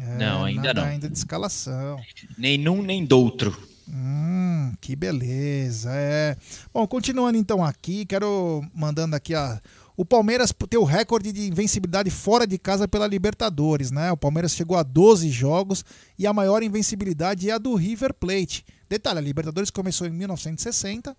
[0.00, 0.88] É, Não, ainda nada não.
[0.88, 2.00] ainda de escalação.
[2.38, 3.60] Nem num, nem doutro.
[3.88, 5.90] Hum, que beleza.
[5.92, 6.36] É.
[6.72, 9.60] Bom, continuando então aqui, quero mandando aqui a.
[9.96, 14.12] O Palmeiras tem o recorde de invencibilidade fora de casa pela Libertadores, né?
[14.12, 15.84] O Palmeiras chegou a 12 jogos
[16.16, 18.64] e a maior invencibilidade é a do River Plate.
[18.88, 21.16] Detalhe, a Libertadores começou em 1960.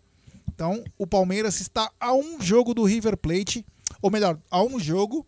[0.58, 3.64] Então, o Palmeiras está a um jogo do River Plate,
[4.02, 5.24] ou melhor, a um jogo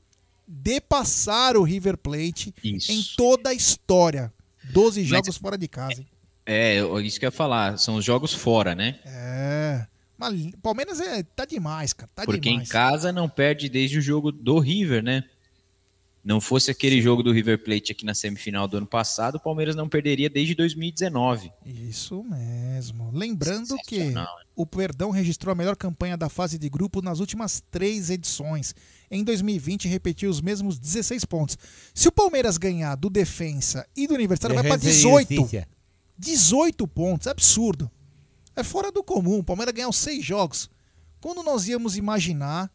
[0.47, 2.91] de passar o River Plate Isso.
[2.91, 4.33] em toda a história.
[4.73, 6.01] 12 Mas- jogos fora de casa.
[6.01, 6.07] hein?
[6.47, 7.77] É, isso que eu ia falar.
[7.77, 8.97] São os jogos fora, né?
[9.05, 9.85] É.
[10.17, 12.09] Mas Palmeiras é, tá demais, cara.
[12.15, 12.67] Tá Porque demais.
[12.67, 15.25] em casa não perde desde o jogo do River, né?
[16.23, 19.75] Não fosse aquele jogo do River Plate aqui na semifinal do ano passado, o Palmeiras
[19.75, 21.51] não perderia desde 2019.
[21.65, 23.09] Isso mesmo.
[23.13, 24.13] Lembrando que
[24.55, 28.75] o Perdão registrou a melhor campanha da fase de grupo nas últimas três edições.
[29.09, 31.57] Em 2020, repetiu os mesmos 16 pontos.
[31.93, 35.49] Se o Palmeiras ganhar do Defensa e do Universitário, vai para 18.
[36.17, 37.27] 18 pontos.
[37.27, 37.89] É absurdo.
[38.55, 39.39] É fora do comum.
[39.39, 40.69] O Palmeiras ganhar os seis jogos.
[41.21, 42.69] Quando nós íamos imaginar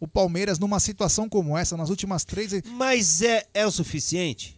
[0.00, 2.52] o Palmeiras numa situação como essa, nas últimas três.
[2.66, 4.56] Mas é, é o suficiente?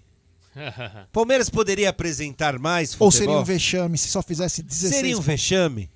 [1.13, 3.07] Palmeiras poderia apresentar mais futebol?
[3.07, 5.91] Ou seria um vexame se só fizesse 16 Seria um vexame?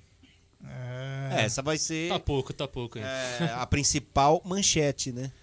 [0.63, 1.45] É.
[1.45, 2.97] Essa vai ser Tá pouco, tá pouco.
[2.97, 3.03] hein?
[3.05, 5.31] é, a principal manchete, né?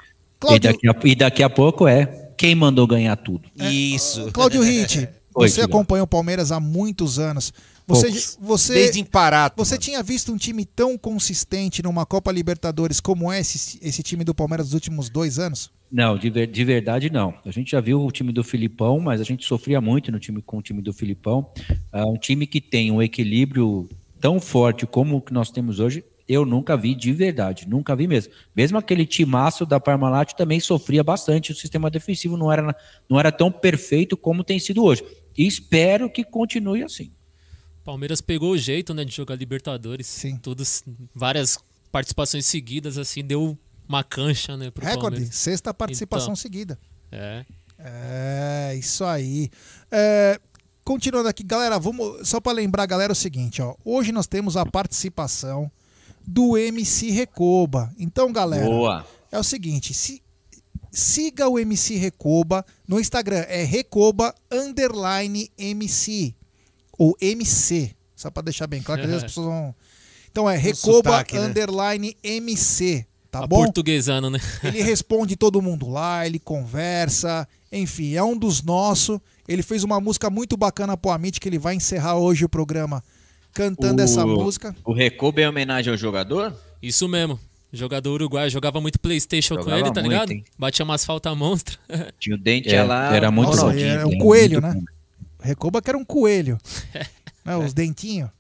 [0.51, 3.49] E daqui, a, e daqui a pouco é quem mandou ganhar tudo.
[3.57, 4.31] Isso.
[4.31, 7.53] Cláudio Ritt, você acompanha o Palmeiras há muitos anos.
[7.89, 9.83] Você, você, Desde Imparato, Você mano.
[9.83, 14.35] tinha visto um time tão consistente numa Copa Libertadores como é esse, esse time do
[14.35, 15.71] Palmeiras dos últimos dois anos?
[15.91, 17.35] Não, de, ver- de verdade não.
[17.47, 20.43] A gente já viu o time do Filipão, mas a gente sofria muito no time
[20.43, 21.51] com o time do Filipão.
[21.91, 23.89] É um time que tem um equilíbrio
[24.21, 28.07] tão forte como o que nós temos hoje, eu nunca vi de verdade, nunca vi
[28.07, 28.33] mesmo.
[28.55, 32.77] Mesmo aquele timaço da Parmalat também sofria bastante, o sistema defensivo não era,
[33.09, 35.03] não era tão perfeito como tem sido hoje.
[35.37, 37.11] E espero que continue assim.
[37.89, 40.07] Palmeiras pegou o jeito, né, de jogar Libertadores.
[40.07, 40.37] Sim.
[40.37, 40.85] Todos,
[41.15, 41.59] várias
[41.91, 43.57] participações seguidas, assim, deu
[43.89, 45.35] uma cancha, né, pro Recorde, Palmeiras.
[45.35, 46.79] sexta participação Então, seguida.
[47.11, 47.47] É.
[47.79, 49.49] É, isso aí.
[49.91, 50.39] É,
[50.85, 53.75] continuando aqui, galera, vamos só para lembrar a galera o seguinte, ó.
[53.83, 55.73] Hoje nós temos a participação
[56.27, 57.91] do MC Recoba.
[57.99, 59.07] Então, galera, Boa.
[59.33, 60.23] é o seguinte, se,
[60.93, 66.35] siga o MC Recoba no Instagram, é Recoba underline MC
[66.99, 69.75] ou MC, só para deixar bem claro que às vezes as pessoas vão
[70.31, 71.47] Então é Recoba sotaque, né?
[71.47, 73.65] underline MC, tá A bom?
[73.65, 74.39] portuguesando, né?
[74.65, 79.19] Ele responde todo mundo lá, ele conversa, Enfim, é um dos nossos.
[79.47, 83.03] Ele fez uma música muito bacana pro Amit, que ele vai encerrar hoje o programa
[83.53, 84.75] cantando essa música.
[84.85, 86.55] O Recoba é em homenagem ao jogador?
[86.83, 87.39] Isso mesmo.
[87.73, 90.31] Jogador uruguaio, jogava muito Playstation com Jogava ele, tá muito, ligado?
[90.33, 90.45] hein?
[90.59, 91.79] Batia umas faltas monstro.
[92.19, 93.15] Tinha o dente É, lá.
[93.15, 94.73] era muito Nossa, era um Muito coelho, bom.
[95.41, 96.59] Recoba que era um coelho.
[97.45, 98.31] né, os dentinhos.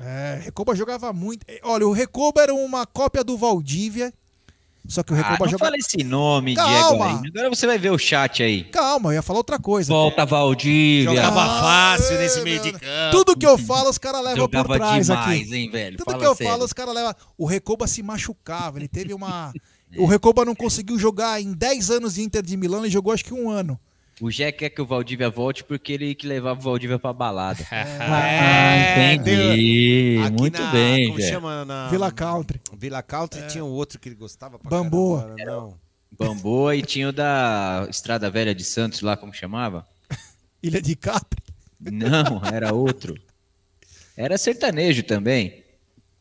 [0.00, 1.44] É, Recoba jogava muito.
[1.46, 4.12] Eh, Olha, o Recoba era uma cópia do Valdívia.
[4.86, 5.64] Só que o Ah, Recoba não jogava.
[5.70, 7.06] fala esse nome, Calma.
[7.08, 7.22] Diego.
[7.24, 7.28] aí.
[7.30, 8.64] Agora você vai ver o chat aí.
[8.64, 9.90] Calma, eu ia falar outra coisa.
[9.90, 11.04] Volta Valdívia.
[11.14, 11.60] Jogava Ah,
[11.96, 13.10] fácil é, nesse meio de campo.
[13.12, 15.54] Tudo que eu falo, os caras levam por trás demais, aqui.
[15.56, 15.96] hein, velho?
[15.96, 16.52] Tudo Fala que eu sério.
[16.52, 17.14] falo, os caras levam.
[17.38, 18.78] O Recoba se machucava.
[18.78, 19.54] Ele teve uma.
[19.96, 23.24] O Recoba não conseguiu jogar em 10 anos de Inter de Milão, ele jogou acho
[23.24, 23.78] que um ano.
[24.20, 27.58] O Jé quer que o Valdívia volte porque ele que levava o Valdívia pra balada.
[27.72, 30.18] Ah, entendi.
[30.24, 31.28] Aqui Muito na- bem, como velho.
[31.32, 31.64] chama?
[31.64, 32.60] Na, Vila Country.
[32.76, 35.22] Vila Country tinha um outro que ele gostava pra Bamboa.
[35.36, 35.74] caramba, não.
[36.16, 39.84] Bamboa e tinha o da Estrada Velha de Santos lá, como chamava?
[40.62, 41.42] Ilha de Capri.
[41.80, 43.14] Não, era outro.
[44.16, 45.64] Era sertanejo também.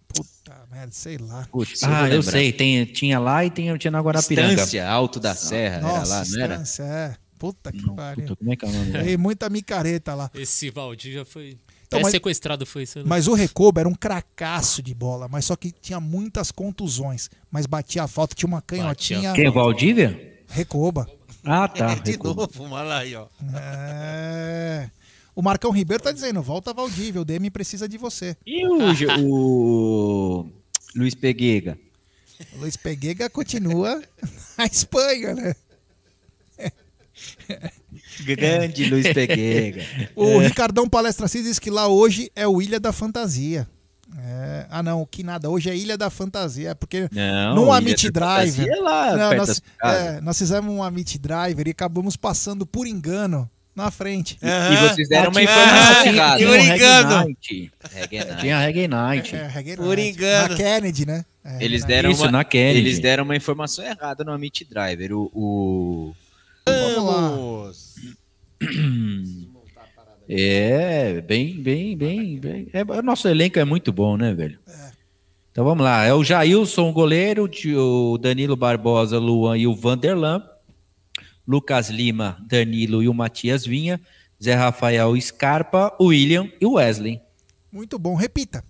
[0.07, 1.47] Puta merda, sei lá.
[1.51, 2.31] Putz, Ah, eu lembrar.
[2.31, 2.51] sei.
[2.51, 4.53] Tem, tinha lá e tem, tinha na Guarapiranga.
[4.53, 6.53] Estância Alto da Serra, era Nossa, lá, não era?
[6.55, 7.15] Estância, é.
[7.43, 8.23] Puta que pariu.
[8.23, 10.31] Puta, como é que é o nome muita micareta lá.
[10.33, 11.57] Esse Valdívia foi.
[11.85, 13.03] Então, Até mas- sequestrado foi isso.
[13.05, 17.29] Mas o Recoba era um cracaço de bola, mas só que tinha muitas contusões.
[17.51, 19.33] Mas batia a falta, tinha uma canhotinha.
[19.33, 20.41] Quem, Valdívia?
[20.47, 21.05] Recoba.
[21.43, 21.95] Ah, tá.
[21.99, 22.43] de Recoba.
[22.43, 23.27] novo, lá aí, ó.
[23.53, 24.89] É.
[25.35, 28.37] O Marcão Ribeiro tá dizendo: volta Valdívia, o DM precisa de você.
[28.47, 28.77] E o,
[29.19, 30.49] o
[30.95, 31.77] Luiz Peguega?
[32.55, 34.01] O Luiz Peguega continua
[34.57, 35.53] na Espanha, né?
[38.25, 39.83] Grande Luiz Peguega.
[40.15, 43.67] O Ricardão Palestra Cis diz que lá hoje é o Ilha da Fantasia.
[44.17, 45.49] É, Ah, não, que nada.
[45.49, 46.69] Hoje é Ilha da Fantasia.
[46.69, 48.67] É porque Não, num Amit Driver.
[48.67, 53.49] É lá, Não, nós, é, nós fizemos um Amit Driver e acabamos passando por engano
[53.75, 54.37] na frente.
[54.41, 56.41] E vocês deram uma Ah, informação tinha- errada.
[56.75, 57.09] engano.
[57.25, 57.71] Night.
[58.39, 59.35] Tinha Reggae Night.
[59.35, 60.09] É, Reggae Por Night.
[60.11, 60.49] engano.
[60.49, 61.25] Na Kennedy, né?
[61.43, 62.79] É, Eles deram, Isso, uma, na Kennedy.
[62.87, 65.11] eles deram uma informação errada no Amit Driver.
[65.13, 66.15] O, o-
[66.65, 67.95] Vamos.
[70.35, 72.67] É, bem, bem, bem, bem.
[72.71, 74.57] É, o nosso elenco é muito bom, né, velho?
[75.51, 76.05] Então vamos lá.
[76.05, 80.41] É o Jailson, o goleiro, o Danilo Barbosa, Luan e o Vanderlan.
[81.45, 83.99] Lucas Lima, Danilo e o Matias Vinha.
[84.41, 87.21] Zé Rafael Scarpa, o William e o Wesley.
[87.71, 88.15] Muito bom.
[88.15, 88.63] Repita.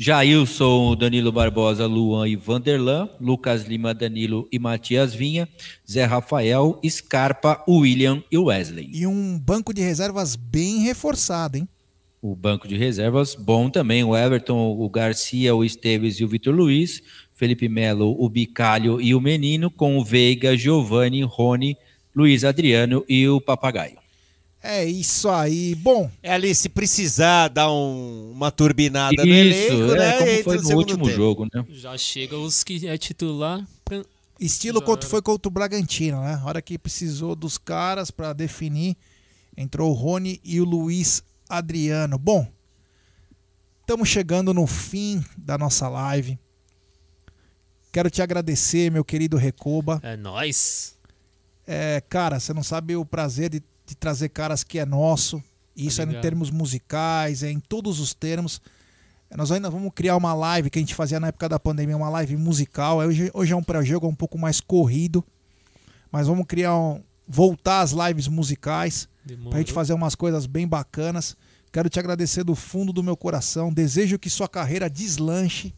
[0.00, 5.48] Jailson, Danilo Barbosa, Luan e Vanderlan, Lucas Lima, Danilo e Matias Vinha,
[5.90, 8.88] Zé Rafael, Scarpa, William e o Wesley.
[8.94, 11.68] E um banco de reservas bem reforçado, hein?
[12.22, 16.54] O banco de reservas, bom também, o Everton, o Garcia, o Esteves e o Vitor
[16.54, 17.02] Luiz,
[17.34, 21.76] Felipe Melo, o Bicalho e o Menino, com o Veiga, Giovanni, Rony,
[22.14, 23.98] Luiz Adriano e o Papagaio.
[24.62, 25.74] É isso aí.
[25.76, 30.18] Bom, É ali, se precisar dar um- uma turbinada no Isso, elenco, é, né?
[30.18, 31.16] como foi no segundo último tempo.
[31.16, 31.64] jogo, né?
[31.70, 33.64] Já chega os que é titular.
[34.40, 36.40] estilo quanto foi contra o Bragantino, né?
[36.42, 38.96] A hora que precisou dos caras pra definir,
[39.56, 42.16] entrou o Rony e o Luiz Adriano.
[42.18, 42.46] Bom,
[43.80, 46.38] estamos chegando no fim da nossa live.
[47.92, 49.98] Quero te agradecer, meu querido Recoba.
[50.04, 50.94] É nóis.
[51.66, 55.42] É, cara, você não sabe o prazer de, de trazer caras que é nosso.
[55.74, 58.60] Isso é em termos musicais, é em todos os termos.
[59.34, 62.08] Nós ainda vamos criar uma live que a gente fazia na época da pandemia, uma
[62.10, 62.98] live musical.
[62.98, 65.24] Hoje, hoje é um pré-jogo um pouco mais corrido.
[66.10, 67.02] Mas vamos criar um.
[67.26, 69.08] voltar às lives musicais.
[69.24, 69.50] Demorou.
[69.50, 71.36] Pra gente fazer umas coisas bem bacanas.
[71.72, 73.72] Quero te agradecer do fundo do meu coração.
[73.72, 75.74] Desejo que sua carreira deslanche.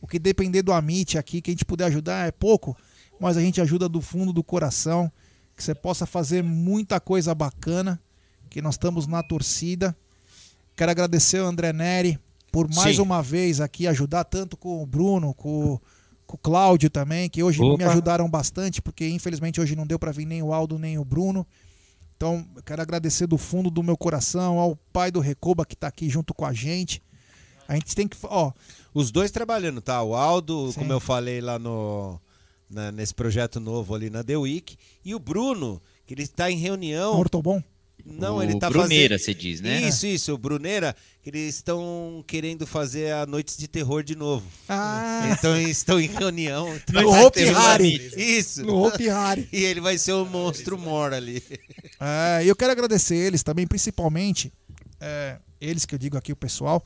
[0.00, 2.76] O que depender do Amit aqui, que a gente puder ajudar é pouco,
[3.18, 5.10] mas a gente ajuda do fundo do coração.
[5.56, 8.00] Que você possa fazer muita coisa bacana.
[8.50, 9.96] Que nós estamos na torcida.
[10.76, 12.18] Quero agradecer ao André Neri
[12.54, 13.02] por mais Sim.
[13.02, 15.78] uma vez aqui ajudar tanto com o Bruno, com,
[16.24, 17.86] com o Cláudio também, que hoje me Opa.
[17.88, 21.44] ajudaram bastante, porque infelizmente hoje não deu para vir nem o Aldo nem o Bruno.
[22.16, 26.08] Então, quero agradecer do fundo do meu coração ao pai do Recoba que tá aqui
[26.08, 27.02] junto com a gente.
[27.66, 28.52] A gente tem que, ó,
[28.94, 30.00] Os dois trabalhando, tá?
[30.02, 30.78] O Aldo, Sim.
[30.80, 32.20] como eu falei lá no
[32.74, 36.58] na- nesse projeto novo ali na The Week, e o Bruno, que ele está em
[36.58, 37.16] reunião.
[37.18, 37.62] Ortobon.
[38.06, 39.24] Não, O ele tá Bruneira, fazendo.
[39.24, 39.80] você diz, né?
[39.88, 44.46] Isso, isso, o Bruneira, que eles estão querendo fazer a Noites de Terror de novo.
[44.68, 46.68] Ah, Então estão em reunião.
[46.86, 47.12] então No
[47.56, 47.96] Hari.
[47.96, 48.20] amigo.
[48.20, 48.62] Isso.
[48.62, 49.48] no Hopi Hari.
[49.52, 51.42] E ele vai ser o monstro mor ali.
[51.98, 54.52] É, e eu quero agradecer eles também, principalmente
[55.00, 56.84] é, eles que eu digo aqui, o pessoal.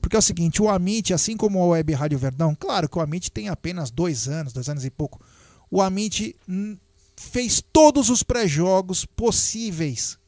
[0.00, 3.00] Porque é o seguinte, o Amit, assim como a Web Rádio Verdão, claro que o
[3.00, 5.20] Amit tem apenas dois anos, dois anos e pouco.
[5.70, 6.36] O Amit,
[7.16, 10.18] fez todos os pré-jogos possíveis.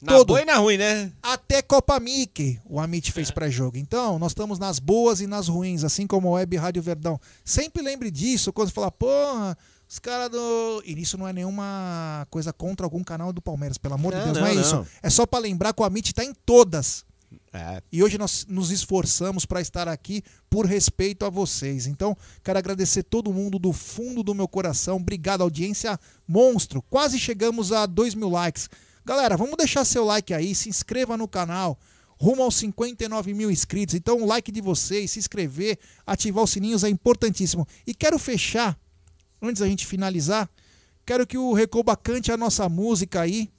[0.00, 1.12] Na boa e na ruim, né?
[1.22, 3.76] Até Copa Mickey o Amit fez pré-jogo.
[3.76, 7.20] Então, nós estamos nas boas e nas ruins, assim como a Web Rádio Verdão.
[7.44, 9.56] Sempre lembre disso quando você fala, porra,
[9.88, 10.82] os caras do.
[10.84, 14.24] E isso não é nenhuma coisa contra algum canal do Palmeiras, pelo amor de Não,
[14.24, 14.60] Deus, não, não, é não.
[14.60, 14.86] isso.
[15.00, 17.04] É só pra lembrar que o Amit tá em todas.
[17.52, 17.82] É.
[17.92, 21.86] E hoje nós nos esforçamos para estar aqui por respeito a vocês.
[21.86, 24.96] Então, quero agradecer todo mundo do fundo do meu coração.
[24.96, 26.80] Obrigado, audiência monstro.
[26.80, 28.70] Quase chegamos a 2 mil likes.
[29.04, 31.78] Galera, vamos deixar seu like aí, se inscreva no canal.
[32.18, 33.94] Rumo aos 59 mil inscritos.
[33.94, 37.66] Então, o like de vocês, se inscrever, ativar os sininhos é importantíssimo.
[37.86, 38.78] E quero fechar,
[39.42, 40.48] antes da gente finalizar,
[41.04, 43.50] quero que o Recoba cante a nossa música aí.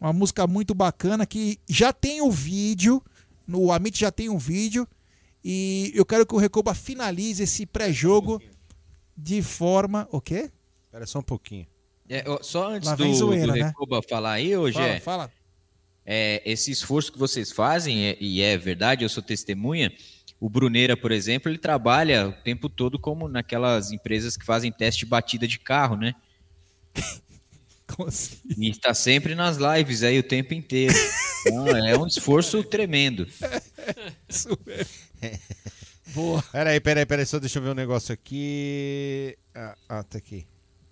[0.00, 3.02] Uma música muito bacana que já tem o vídeo.
[3.46, 4.86] No Amit já tem um vídeo.
[5.44, 8.40] E eu quero que o Recoba finalize esse pré-jogo
[9.16, 10.08] de forma.
[10.10, 10.50] O quê?
[10.86, 11.66] Espera só um pouquinho.
[12.08, 13.66] É, só antes do, zoeira, do né?
[13.68, 15.32] Recoba falar aí, hoje Fala, é, fala.
[16.04, 19.90] é, esse esforço que vocês fazem, é- e é verdade, eu sou testemunha.
[20.38, 25.04] O Bruneira, por exemplo, ele trabalha o tempo todo como naquelas empresas que fazem teste
[25.04, 26.14] de batida de carro, né?
[28.06, 28.36] Assim?
[28.56, 30.94] E está sempre nas lives aí o tempo inteiro.
[31.46, 33.26] Então, é um esforço tremendo.
[34.28, 34.92] Isso mesmo.
[36.14, 36.42] Boa.
[36.52, 39.36] Peraí, peraí, peraí, só deixa eu ver um negócio aqui.
[39.54, 40.46] Ah, ah, tá aqui.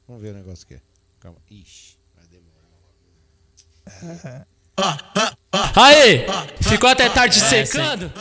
[0.06, 0.80] Vamos ver o negócio aqui.
[1.20, 1.38] Calma.
[1.50, 4.46] Ixi, vai demorar.
[5.76, 6.26] Aí!
[6.60, 8.12] Ficou até tarde secando?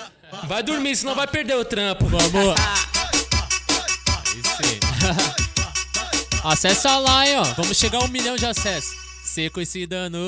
[0.48, 2.06] Vai dormir, senão vai perder o trampo.
[2.06, 2.56] Vamos.
[6.44, 7.44] Acessa lá, hein, ó.
[7.54, 8.96] Vamos chegar a um milhão de acessos.
[9.24, 10.20] Seco esse dano,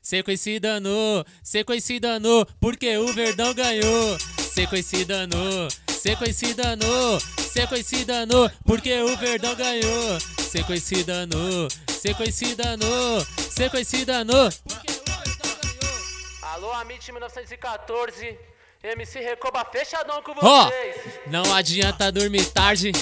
[0.00, 4.16] seco esse dano, seco esse dano, porque o Verdão ganhou.
[4.38, 6.86] Seco esse dano, seco esse dano,
[7.52, 10.18] seco esse dano, porque o Verdão ganhou.
[10.38, 11.68] Seco esse dano,
[12.00, 12.86] seco esse dano,
[13.50, 14.48] seco esse dano.
[16.42, 18.38] Alô, Amit 1914,
[18.84, 20.66] MC Recoba fechadão com Ó.
[20.66, 20.96] vocês.
[21.26, 22.92] Não adianta dormir tarde.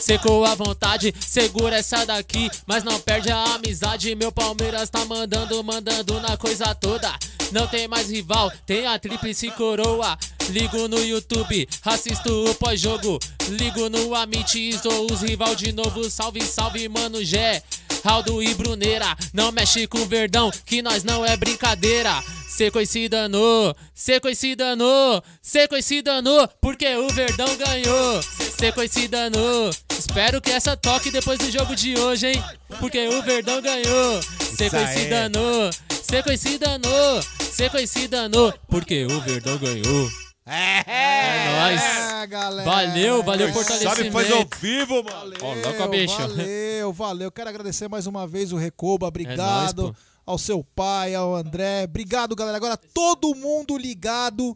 [0.00, 4.14] Secou à vontade, segura essa daqui, mas não perde a amizade.
[4.14, 7.12] Meu Palmeiras tá mandando, mandando na coisa toda.
[7.52, 10.16] Não tem mais rival, tem a tríplice coroa.
[10.50, 13.18] Ligo no YouTube, assisto o pós-jogo.
[13.48, 16.08] Ligo no Amit, estou os rival de novo.
[16.10, 17.62] Salve, salve, mano Gé.
[18.04, 22.22] Aldo e Bruneira, não mexe com o Verdão, que nós não é brincadeira.
[22.48, 28.22] Seco esse danou, seco esse danou, seco esse danou, porque o Verdão ganhou.
[28.58, 32.44] Seco esse danou, espero que essa toque depois do jogo de hoje, hein?
[32.80, 34.20] Porque o Verdão ganhou.
[34.56, 35.08] Seco esse aí.
[35.08, 35.70] danou,
[36.02, 40.27] seco esse danou, seco esse danou, porque o Verdão ganhou.
[40.48, 41.80] É nóis.
[41.82, 42.70] É, galera.
[42.70, 43.96] Valeu, valeu fortalecimento.
[43.96, 45.34] Sabe fazer ao vivo, mano.
[45.42, 46.16] Ó, louco, bicho.
[46.16, 47.30] Valeu, valeu.
[47.30, 49.06] Quero agradecer mais uma vez o Recoba.
[49.06, 50.02] É Obrigado nóis, pô.
[50.24, 51.84] ao seu pai, ao André.
[51.84, 52.56] Obrigado, galera.
[52.56, 54.54] Agora todo mundo ligado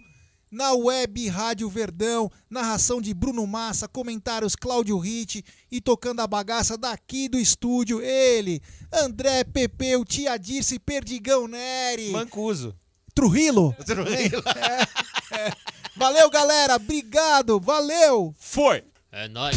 [0.51, 2.31] na web Rádio Verdão.
[2.49, 8.01] Narração de Bruno Massa, comentários Cláudio Ritt e tocando a bagaça daqui do estúdio.
[8.03, 8.61] Ele,
[8.93, 12.11] André Pepeu, Tia Dirce, Perdigão Neri.
[12.11, 12.75] Mancuso.
[13.15, 13.75] Trujillo.
[13.85, 14.43] Trujillo.
[14.57, 15.53] É, é.
[15.97, 16.77] Valeu, galera.
[16.77, 17.61] Obrigado.
[17.61, 18.35] Valeu.
[18.39, 18.85] Foi.
[19.11, 19.57] É nóis.